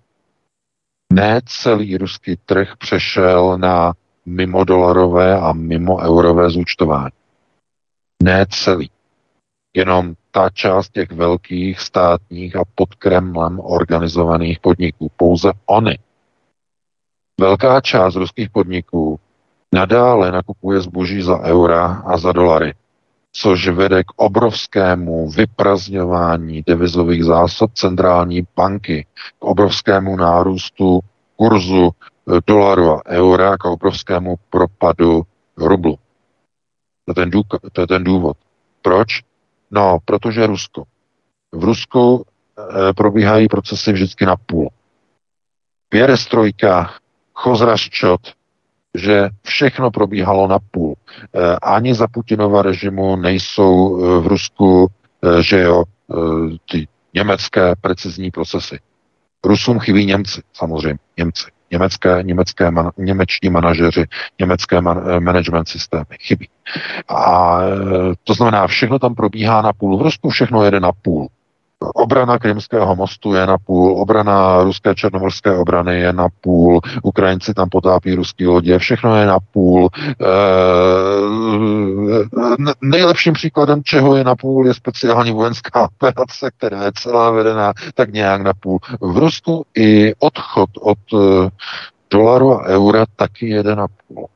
ne 1.14 1.42
celý 1.46 1.98
ruský 1.98 2.38
trh 2.46 2.70
přešel 2.78 3.58
na 3.58 3.94
mimo 4.26 4.64
dolarové 4.64 5.40
a 5.40 5.54
mimo 5.54 5.98
eurové 5.98 6.50
zúčtování. 6.50 7.12
Ne 8.24 8.46
celý. 8.50 8.90
Jenom 9.74 10.14
ta 10.32 10.50
část 10.50 10.90
těch 10.90 11.12
velkých 11.12 11.80
státních 11.80 12.56
a 12.56 12.64
pod 12.76 12.96
Kremlem 12.96 13.60
organizovaných 13.60 14.60
podniků. 14.60 15.12
Pouze 15.18 15.52
oni. 15.66 15.98
Velká 17.40 17.82
část 17.82 18.16
ruských 18.16 18.50
podniků 18.50 19.20
nadále 19.74 20.32
nakupuje 20.32 20.82
zboží 20.82 21.22
za 21.22 21.40
eura 21.40 22.04
a 22.06 22.18
za 22.18 22.32
dolary, 22.32 22.74
což 23.32 23.68
vede 23.68 24.04
k 24.04 24.08
obrovskému 24.16 25.30
vyprazňování 25.30 26.64
devizových 26.68 27.24
zásob 27.24 27.74
centrální 27.74 28.48
banky, 28.56 29.06
k 29.40 29.44
obrovskému 29.44 30.16
nárůstu 30.16 31.00
kurzu 31.36 31.90
dolaru 32.48 32.92
a 32.92 33.02
eura, 33.06 33.58
k 33.58 33.66
obrovskému 33.66 34.36
propadu 34.50 35.24
rublu. 35.58 35.98
To 37.08 37.12
je 37.12 37.16
ten, 37.16 37.30
důk- 37.30 37.70
to 37.72 37.82
je 37.82 37.88
ten 37.88 38.04
důvod. 38.04 38.38
Proč? 38.82 39.08
No, 39.72 39.98
protože 40.06 40.48
Rusko. 40.48 40.84
V 41.52 41.64
Rusku 41.64 42.26
e, 42.26 42.94
probíhají 42.94 43.48
procesy 43.48 43.94
vždycky 43.94 44.26
na 44.26 44.36
půl. 44.36 44.70
Pěrestrojka, 45.90 46.94
chozraščot, 47.34 48.22
že 48.96 49.30
všechno 49.44 49.92
probíhalo 49.92 50.48
na 50.48 50.60
půl. 50.72 50.96
E, 51.34 51.56
ani 51.56 51.94
za 51.96 52.08
Putinova 52.08 52.62
režimu 52.62 53.16
nejsou 53.16 53.98
e, 53.98 54.22
v 54.22 54.28
Rusku, 54.28 54.88
e, 55.24 55.44
že 55.44 55.60
jo, 55.60 55.84
e, 55.84 56.16
ty 56.72 56.88
německé 57.14 57.76
precizní 57.82 58.32
procesy. 58.32 58.80
Rusům 59.46 59.80
chybí 59.80 60.06
Němci, 60.06 60.42
samozřejmě, 60.54 61.00
Němci 61.18 61.57
německé, 61.72 62.24
německé 62.24 62.72
man, 62.72 62.92
němečtí 62.98 63.50
manažeři, 63.50 64.06
německé 64.40 64.82
man, 64.82 65.04
eh, 65.08 65.20
management 65.20 65.70
systémy. 65.70 66.06
Chybí. 66.22 66.50
A 67.08 67.60
eh, 67.62 68.14
to 68.24 68.34
znamená, 68.34 68.68
všechno 68.68 69.00
tam 69.00 69.16
probíhá 69.16 69.62
na 69.62 69.74
půl. 69.74 69.98
V 69.98 70.02
Rusku 70.02 70.30
všechno 70.30 70.64
jede 70.64 70.80
na 70.80 70.92
půl. 70.92 71.28
Obrana 71.80 72.40
Krymského 72.40 72.96
mostu 72.96 73.34
je 73.34 73.46
na 73.46 73.58
půl, 73.58 74.02
obrana 74.02 74.64
ruské 74.64 74.96
černomorské 74.96 75.58
obrany 75.58 76.00
je 76.00 76.14
na 76.14 76.28
půl, 76.42 76.82
Ukrajinci 77.04 77.54
tam 77.54 77.70
potápí 77.70 78.16
ruský 78.16 78.48
lodě, 78.48 78.80
všechno 78.80 79.16
je 79.16 79.26
na 79.26 79.38
půl. 79.40 79.90
E, 80.06 80.26
nejlepším 82.82 83.34
příkladem, 83.34 83.84
čeho 83.84 84.16
je 84.16 84.24
na 84.24 84.36
půl, 84.36 84.68
je 84.68 84.74
speciální 84.74 85.32
vojenská 85.32 85.84
operace, 85.96 86.52
která 86.58 86.84
je 86.84 86.92
celá 86.96 87.32
vedená 87.32 87.74
tak 87.94 88.14
nějak 88.14 88.42
na 88.42 88.54
půl. 88.54 88.80
V 89.02 89.18
Rusku 89.18 89.66
i 89.78 90.16
odchod 90.16 90.70
od 90.82 90.98
e, 91.14 91.50
dolaru 92.12 92.54
a 92.54 92.66
eura 92.66 93.06
taky 93.16 93.50
jede 93.50 93.76
na 93.76 93.88
půl. 93.88 94.28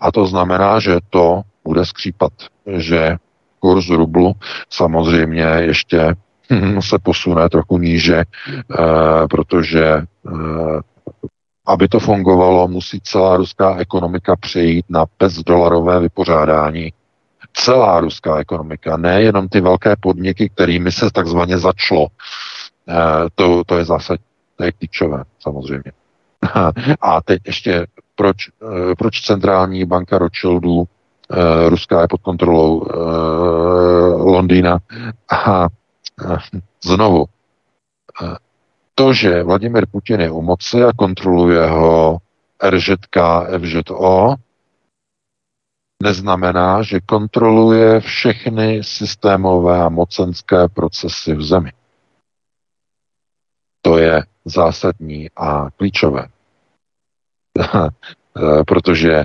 A 0.00 0.12
to 0.12 0.26
znamená, 0.26 0.80
že 0.80 0.98
to 1.10 1.42
bude 1.64 1.86
skřípat, 1.86 2.32
že 2.76 3.16
kurz 3.60 3.88
rublu 3.88 4.32
samozřejmě 4.70 5.42
ještě 5.42 6.14
hm, 6.52 6.82
se 6.82 6.98
posune 6.98 7.48
trochu 7.48 7.78
níže, 7.78 8.16
eh, 8.16 8.24
protože 9.30 9.84
eh, 9.86 10.80
aby 11.66 11.88
to 11.88 12.00
fungovalo, 12.00 12.68
musí 12.68 13.00
celá 13.00 13.36
ruská 13.36 13.76
ekonomika 13.76 14.36
přejít 14.36 14.86
na 14.88 15.04
bezdolarové 15.18 16.00
vypořádání. 16.00 16.92
Celá 17.52 18.00
ruská 18.00 18.38
ekonomika, 18.38 18.96
nejenom 18.96 19.48
ty 19.48 19.60
velké 19.60 19.96
podniky, 20.00 20.48
kterými 20.48 20.92
se 20.92 21.10
takzvaně 21.10 21.58
začalo. 21.58 22.06
Eh, 22.88 22.94
to, 23.34 23.64
to 23.66 23.78
je 23.78 23.84
zase 23.84 24.16
to 24.56 24.64
je 24.64 24.72
klíčové, 24.72 25.24
samozřejmě. 25.40 25.92
A 27.00 27.20
teď 27.22 27.40
ještě, 27.46 27.86
proč, 28.16 28.36
proč 28.98 29.20
centrální 29.20 29.84
banka 29.84 30.18
Rothschildů 30.18 30.84
Ruská 31.68 32.02
je 32.02 32.08
pod 32.08 32.20
kontrolou 32.20 32.82
eh, 32.82 32.94
Londýna. 34.22 34.78
A 35.30 35.68
eh, 35.68 36.38
znovu, 36.84 37.26
to, 38.94 39.12
že 39.12 39.42
Vladimir 39.42 39.86
Putin 39.86 40.20
je 40.20 40.30
u 40.30 40.42
moci 40.42 40.84
a 40.84 40.92
kontroluje 40.92 41.66
ho 41.66 42.18
RŽK, 42.60 43.16
FŽO, 43.62 44.34
neznamená, 46.02 46.82
že 46.82 47.00
kontroluje 47.00 48.00
všechny 48.00 48.84
systémové 48.84 49.80
a 49.80 49.88
mocenské 49.88 50.68
procesy 50.68 51.34
v 51.34 51.42
zemi. 51.42 51.72
To 53.82 53.98
je 53.98 54.24
zásadní 54.44 55.30
a 55.36 55.70
klíčové. 55.76 56.28
Protože 58.66 59.24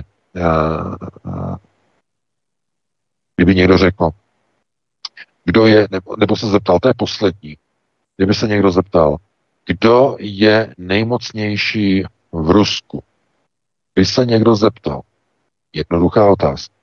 Kdyby 3.36 3.54
někdo 3.54 3.78
řekl, 3.78 4.10
kdo 5.44 5.66
je, 5.66 5.88
nebo, 5.90 6.16
nebo 6.16 6.36
se 6.36 6.46
zeptal, 6.46 6.78
to 6.78 6.88
je 6.88 6.94
poslední, 6.94 7.56
kdyby 8.16 8.34
se 8.34 8.48
někdo 8.48 8.70
zeptal, 8.70 9.16
kdo 9.66 10.16
je 10.20 10.74
nejmocnější 10.78 12.02
v 12.32 12.50
Rusku, 12.50 13.02
by 13.94 14.04
se 14.04 14.26
někdo 14.26 14.56
zeptal, 14.56 15.00
jednoduchá 15.72 16.30
otázka. 16.30 16.74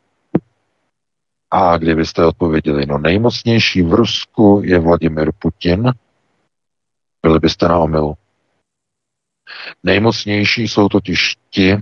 A 1.52 1.78
kdybyste 1.78 2.26
odpověděli, 2.26 2.86
no 2.86 2.98
nejmocnější 2.98 3.82
v 3.82 3.94
Rusku 3.94 4.62
je 4.66 4.80
Vladimir 4.80 5.32
Putin, 5.40 5.92
byli 7.22 7.40
byste 7.40 7.68
na 7.68 7.78
omilu. 7.80 8.18
Nejmocnější 9.84 10.68
jsou 10.68 10.90
totiž 10.90 11.36
ti, 11.50 11.78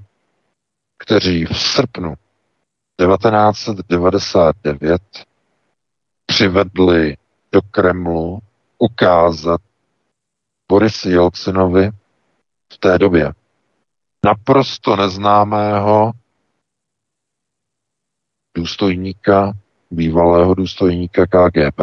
kteří 0.97 1.45
v 1.45 1.57
srpnu 1.57 2.13
1999 3.07 5.01
přivedli 6.25 7.17
do 7.51 7.61
Kremlu 7.61 8.39
ukázat 8.77 9.61
Boris 10.71 11.05
Jelcinovi 11.05 11.91
v 12.73 12.77
té 12.77 12.97
době 12.97 13.33
naprosto 14.25 14.95
neznámého 14.95 16.11
důstojníka, 18.57 19.53
bývalého 19.91 20.53
důstojníka 20.53 21.25
KGB, 21.25 21.79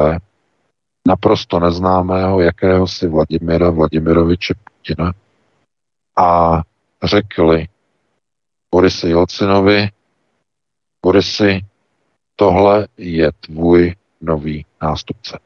naprosto 1.08 1.60
neznámého 1.60 2.40
jakéhosi 2.40 3.08
Vladimira 3.08 3.70
Vladimiroviče 3.70 4.54
Putina 4.64 5.12
a 6.16 6.60
řekli 7.04 7.68
Borisi 8.74 9.08
Jelcinovi, 9.08 9.88
Borisy, 11.02 11.60
tohle 12.36 12.88
je 12.96 13.30
tvůj 13.40 13.94
nový 14.20 14.66
nástupce. 14.82 15.38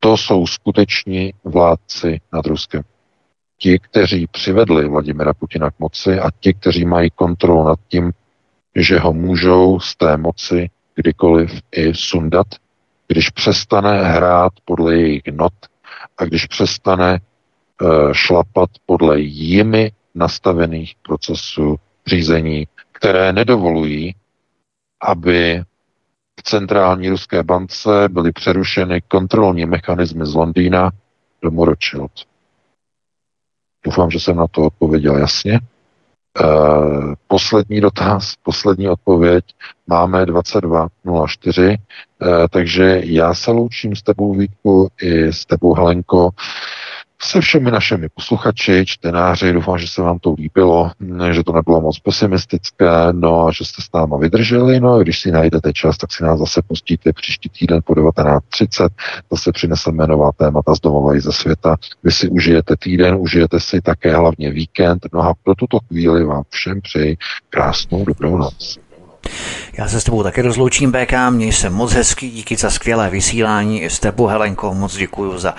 To 0.00 0.16
jsou 0.16 0.46
skuteční 0.46 1.32
vládci 1.44 2.20
nad 2.32 2.46
Ruskem. 2.46 2.82
Ti, 3.58 3.78
kteří 3.78 4.26
přivedli 4.26 4.88
Vladimira 4.88 5.34
Putina 5.34 5.70
k 5.70 5.78
moci 5.78 6.20
a 6.20 6.30
ti, 6.40 6.54
kteří 6.54 6.84
mají 6.84 7.10
kontrolu 7.10 7.64
nad 7.64 7.78
tím, 7.88 8.12
že 8.74 8.98
ho 8.98 9.12
můžou 9.12 9.80
z 9.80 9.96
té 9.96 10.16
moci 10.16 10.70
kdykoliv 10.94 11.62
i 11.72 11.94
sundat, 11.94 12.46
když 13.08 13.30
přestane 13.30 14.02
hrát 14.04 14.52
podle 14.64 14.96
jejich 14.96 15.22
not 15.32 15.54
a 16.18 16.24
když 16.24 16.46
přestane 16.46 17.20
šlapat 18.12 18.70
podle 18.86 19.20
jimi 19.20 19.92
nastavených 20.14 20.94
procesů 21.02 21.76
řízení, 22.06 22.68
které 22.96 23.32
nedovolují, 23.32 24.14
aby 25.02 25.62
v 26.40 26.42
centrální 26.42 27.08
ruské 27.08 27.42
bance 27.42 28.08
byly 28.08 28.32
přerušeny 28.32 29.00
kontrolní 29.08 29.66
mechanismy 29.66 30.26
z 30.26 30.34
Londýna 30.34 30.90
do 31.42 31.50
Morochild. 31.50 32.12
Doufám, 33.84 34.10
že 34.10 34.20
jsem 34.20 34.36
na 34.36 34.46
to 34.46 34.62
odpověděl 34.62 35.16
jasně. 35.16 35.60
Uh, 36.40 37.14
poslední 37.28 37.80
dotaz, 37.80 38.34
poslední 38.42 38.88
odpověď 38.88 39.44
máme 39.86 40.24
22.04, 40.24 41.68
uh, 41.68 42.28
takže 42.50 43.00
já 43.04 43.34
se 43.34 43.50
loučím 43.50 43.96
s 43.96 44.02
tebou 44.02 44.34
Vítku 44.34 44.88
i 45.00 45.32
s 45.32 45.46
tebou 45.46 45.74
Helenko 45.74 46.30
se 47.22 47.40
všemi 47.40 47.70
našimi 47.70 48.08
posluchači, 48.14 48.84
čtenáři, 48.86 49.52
doufám, 49.52 49.78
že 49.78 49.88
se 49.88 50.02
vám 50.02 50.18
to 50.18 50.34
líbilo, 50.38 50.90
že 51.32 51.44
to 51.44 51.52
nebylo 51.52 51.80
moc 51.80 51.98
pesimistické, 51.98 52.86
no 53.12 53.46
a 53.46 53.52
že 53.52 53.64
jste 53.64 53.82
s 53.82 53.92
náma 53.94 54.16
vydrželi, 54.16 54.80
no 54.80 54.94
a 54.94 55.02
když 55.02 55.20
si 55.20 55.30
najdete 55.30 55.72
čas, 55.72 55.96
tak 55.96 56.12
si 56.12 56.24
nás 56.24 56.38
zase 56.38 56.62
pustíte 56.62 57.12
příští 57.12 57.48
týden 57.48 57.80
po 57.84 57.92
19.30, 57.92 58.88
zase 59.32 59.52
přineseme 59.52 60.06
nová 60.06 60.32
témata 60.32 60.74
z 60.74 60.80
domova 60.80 61.16
i 61.16 61.20
ze 61.20 61.32
světa, 61.32 61.76
vy 62.02 62.10
si 62.10 62.28
užijete 62.28 62.76
týden, 62.76 63.16
užijete 63.18 63.60
si 63.60 63.80
také 63.80 64.16
hlavně 64.16 64.50
víkend, 64.50 65.06
no 65.12 65.20
a 65.20 65.34
pro 65.44 65.54
tuto 65.54 65.78
chvíli 65.78 66.24
vám 66.24 66.42
všem 66.50 66.80
přeji 66.80 67.16
krásnou 67.50 68.04
dobrou 68.04 68.36
noc. 68.36 68.78
Já 69.78 69.88
se 69.88 70.00
s 70.00 70.04
tebou 70.04 70.22
taky 70.22 70.42
rozloučím, 70.42 70.92
BK, 70.92 71.12
měj 71.30 71.52
se 71.52 71.70
moc 71.70 71.92
hezký, 71.92 72.30
díky 72.30 72.56
za 72.56 72.70
skvělé 72.70 73.10
vysílání. 73.10 73.82
I 73.82 73.90
s 73.90 73.98
tebou, 73.98 74.26
Helenko, 74.26 74.74
moc 74.74 74.96
děkuji 74.96 75.38
za 75.38 75.52
uh, 75.52 75.58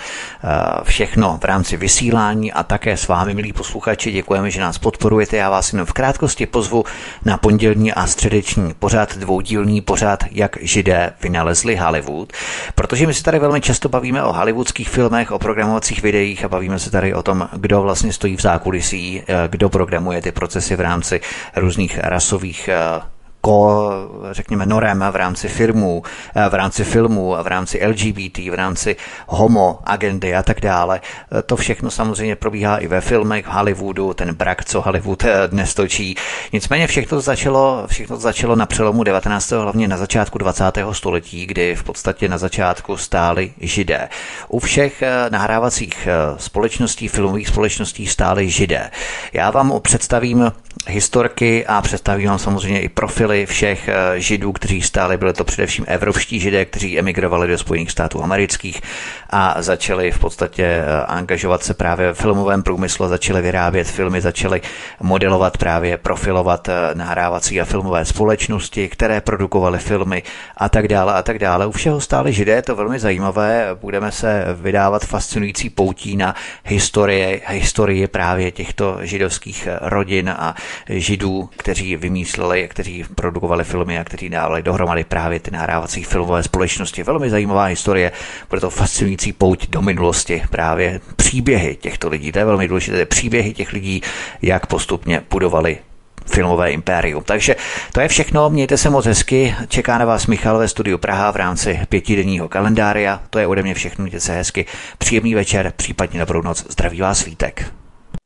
všechno 0.83 1.37
v 1.41 1.43
rámci 1.43 1.77
vysílání 1.77 2.53
a 2.53 2.63
také 2.63 2.97
s 2.97 3.07
vámi, 3.07 3.33
milí 3.33 3.53
posluchači, 3.53 4.11
děkujeme, 4.11 4.51
že 4.51 4.61
nás 4.61 4.77
podporujete. 4.77 5.37
Já 5.37 5.49
vás 5.49 5.73
jenom 5.73 5.85
v 5.85 5.93
krátkosti 5.93 6.45
pozvu 6.45 6.85
na 7.25 7.37
pondělní 7.37 7.93
a 7.93 8.07
středeční 8.07 8.73
pořád, 8.73 9.17
dvoudílný 9.17 9.81
pořád, 9.81 10.23
jak 10.31 10.57
židé 10.61 11.13
vynalezli 11.21 11.75
Hollywood, 11.75 12.33
protože 12.75 13.07
my 13.07 13.13
se 13.13 13.23
tady 13.23 13.39
velmi 13.39 13.61
často 13.61 13.89
bavíme 13.89 14.23
o 14.23 14.33
hollywoodských 14.33 14.89
filmech, 14.89 15.31
o 15.31 15.39
programovacích 15.39 16.01
videích 16.01 16.45
a 16.45 16.49
bavíme 16.49 16.79
se 16.79 16.91
tady 16.91 17.13
o 17.13 17.23
tom, 17.23 17.49
kdo 17.53 17.81
vlastně 17.81 18.13
stojí 18.13 18.35
v 18.35 18.41
zákulisí, 18.41 19.21
eh, 19.27 19.47
kdo 19.47 19.69
programuje 19.69 20.21
ty 20.21 20.31
procesy 20.31 20.75
v 20.75 20.81
rámci 20.81 21.21
různých 21.55 21.99
rasových 22.03 22.69
uh, 22.97 23.16
ko, 23.47 23.91
řekněme, 24.31 24.65
norem 24.65 25.05
v 25.11 25.15
rámci 25.15 25.47
firmů, 25.47 26.03
v 26.49 26.53
rámci 26.53 26.83
filmů, 26.83 27.35
v 27.43 27.47
rámci 27.47 27.87
LGBT, 27.87 28.37
v 28.37 28.53
rámci 28.53 28.95
homo 29.27 29.79
agendy 29.83 30.35
a 30.35 30.43
tak 30.43 30.61
dále. 30.61 31.01
To 31.45 31.55
všechno 31.55 31.91
samozřejmě 31.91 32.35
probíhá 32.35 32.77
i 32.77 32.87
ve 32.87 33.01
filmech 33.01 33.45
v 33.45 33.49
Hollywoodu, 33.49 34.13
ten 34.13 34.35
brak, 34.35 34.65
co 34.65 34.81
Hollywood 34.81 35.23
eh, 35.23 35.47
dnes 35.47 35.73
točí. 35.73 36.15
Nicméně 36.53 36.87
všechno 36.87 37.21
začalo, 37.21 37.83
všechno 37.87 38.17
začalo 38.17 38.55
na 38.55 38.65
přelomu 38.65 39.03
19. 39.03 39.51
hlavně 39.51 39.87
na 39.87 39.97
začátku 39.97 40.37
20. 40.37 40.63
století, 40.91 41.45
kdy 41.45 41.75
v 41.75 41.83
podstatě 41.83 42.29
na 42.29 42.37
začátku 42.37 42.97
stáli 42.97 43.51
židé. 43.59 44.09
U 44.47 44.59
všech 44.59 45.01
eh, 45.01 45.29
nahrávacích 45.29 46.07
eh, 46.07 46.39
společností, 46.39 47.07
filmových 47.07 47.47
společností 47.47 48.07
stáli 48.07 48.49
židé. 48.49 48.91
Já 49.33 49.51
vám 49.51 49.73
představím 49.81 50.51
historky 50.87 51.65
a 51.65 51.81
představím 51.81 52.29
vám 52.29 52.39
samozřejmě 52.39 52.81
i 52.81 52.89
profily 52.89 53.36
všech 53.45 53.87
eh, 53.87 54.19
židů, 54.19 54.51
kteří 54.51 54.81
stáli. 54.81 55.17
Byly 55.17 55.33
to 55.33 55.43
především 55.43 55.85
evropští 55.87 56.39
židé, 56.39 56.65
kteří 56.65 56.99
emigrovali 56.99 57.47
do 57.47 57.57
Spojených 57.57 57.91
států 57.91 58.23
amerických 58.23 58.81
a 59.29 59.61
začali 59.61 60.11
v 60.11 60.19
podstatě 60.19 60.63
eh, 60.63 61.05
angažovat 61.07 61.63
se 61.63 61.73
právě 61.73 62.13
v 62.13 62.17
filmovém 62.17 62.63
průmyslu 62.63 63.07
začali 63.07 63.41
vyrábět 63.41 63.87
filmy, 63.87 64.21
začali 64.21 64.61
modelovat 65.01 65.57
právě, 65.57 65.97
profilovat 65.97 66.69
eh, 66.69 66.73
nahrávací 66.93 67.61
a 67.61 67.65
filmové 67.65 68.05
společnosti, 68.05 68.87
které 68.87 69.21
produkovaly 69.21 69.79
filmy 69.79 70.23
a 70.57 70.69
tak 70.69 70.87
dále 70.87 71.13
a 71.13 71.23
tak 71.23 71.39
dále. 71.39 71.65
U 71.65 71.71
všeho 71.71 72.01
stáli 72.01 72.33
židé, 72.33 72.51
je 72.51 72.61
to 72.61 72.75
velmi 72.75 72.99
zajímavé. 72.99 73.67
Budeme 73.81 74.11
se 74.11 74.45
vydávat 74.53 75.05
fascinující 75.05 75.69
poutí 75.69 76.17
na 76.17 76.35
historie, 76.63 77.41
historii 77.47 78.07
právě 78.07 78.51
těchto 78.51 78.97
židovských 79.01 79.67
rodin 79.81 80.29
a 80.29 80.55
židů, 80.89 81.49
kteří 81.57 81.95
vymýšleli, 81.95 82.67
kteří 82.67 83.05
produkovali 83.27 83.63
filmy 83.63 83.99
a 83.99 84.03
kteří 84.03 84.29
dávali 84.29 84.63
dohromady 84.63 85.03
právě 85.03 85.39
ty 85.39 85.51
nahrávací 85.51 86.03
filmové 86.03 86.43
společnosti. 86.43 87.03
Velmi 87.03 87.29
zajímavá 87.29 87.65
historie, 87.65 88.11
bude 88.49 88.61
to 88.61 88.69
fascinující 88.69 89.33
pouť 89.33 89.69
do 89.69 89.81
minulosti, 89.81 90.43
právě 90.49 91.01
příběhy 91.15 91.75
těchto 91.75 92.09
lidí. 92.09 92.31
To 92.31 92.39
je 92.39 92.45
velmi 92.45 92.67
důležité, 92.67 93.05
příběhy 93.05 93.53
těch 93.53 93.73
lidí, 93.73 94.01
jak 94.41 94.67
postupně 94.67 95.21
budovali 95.29 95.77
filmové 96.25 96.71
impérium. 96.71 97.23
Takže 97.23 97.55
to 97.91 98.01
je 98.01 98.07
všechno, 98.07 98.49
mějte 98.49 98.77
se 98.77 98.89
moc 98.89 99.05
hezky, 99.05 99.55
čeká 99.67 99.97
na 99.97 100.05
vás 100.05 100.27
Michal 100.27 100.57
ve 100.57 100.67
studiu 100.67 100.97
Praha 100.97 101.31
v 101.31 101.35
rámci 101.35 101.79
pětidenního 101.89 102.49
kalendária, 102.49 103.21
to 103.29 103.39
je 103.39 103.47
ode 103.47 103.63
mě 103.63 103.73
všechno, 103.73 104.03
mějte 104.03 104.19
se 104.19 104.33
hezky, 104.33 104.65
příjemný 104.97 105.35
večer, 105.35 105.73
případně 105.75 106.19
dobrou 106.19 106.41
noc, 106.41 106.65
zdraví 106.69 107.01
vás 107.01 107.25
Vítek. 107.25 107.71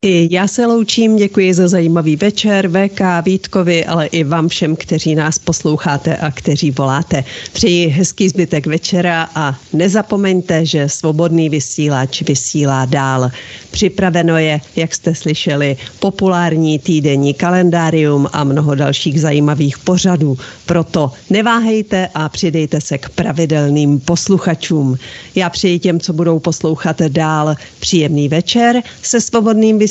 I 0.05 0.27
já 0.31 0.47
se 0.47 0.65
loučím, 0.65 1.15
děkuji 1.15 1.53
za 1.53 1.67
zajímavý 1.67 2.15
večer 2.15 2.69
VK, 2.69 3.01
Vítkovi, 3.25 3.85
ale 3.85 4.07
i 4.07 4.23
vám 4.23 4.47
všem, 4.47 4.75
kteří 4.75 5.15
nás 5.15 5.39
posloucháte 5.39 6.17
a 6.17 6.31
kteří 6.31 6.71
voláte. 6.71 7.23
Přeji 7.53 7.87
hezký 7.87 8.29
zbytek 8.29 8.67
večera 8.67 9.29
a 9.35 9.59
nezapomeňte, 9.73 10.65
že 10.65 10.89
svobodný 10.89 11.49
vysílač 11.49 12.21
vysílá 12.21 12.85
dál. 12.85 13.31
Připraveno 13.71 14.37
je, 14.37 14.61
jak 14.75 14.95
jste 14.95 15.15
slyšeli, 15.15 15.77
populární 15.99 16.79
týdenní 16.79 17.33
kalendárium 17.33 18.27
a 18.33 18.43
mnoho 18.43 18.75
dalších 18.75 19.21
zajímavých 19.21 19.79
pořadů. 19.79 20.37
Proto 20.65 21.11
neváhejte 21.29 22.09
a 22.13 22.29
přidejte 22.29 22.81
se 22.81 22.97
k 22.97 23.09
pravidelným 23.09 23.99
posluchačům. 23.99 24.97
Já 25.35 25.49
přeji 25.49 25.79
těm, 25.79 25.99
co 25.99 26.13
budou 26.13 26.39
poslouchat 26.39 27.01
dál, 27.01 27.55
příjemný 27.79 28.29
večer 28.29 28.81
se 29.01 29.21
svobodným 29.21 29.77
vysílačem 29.77 29.90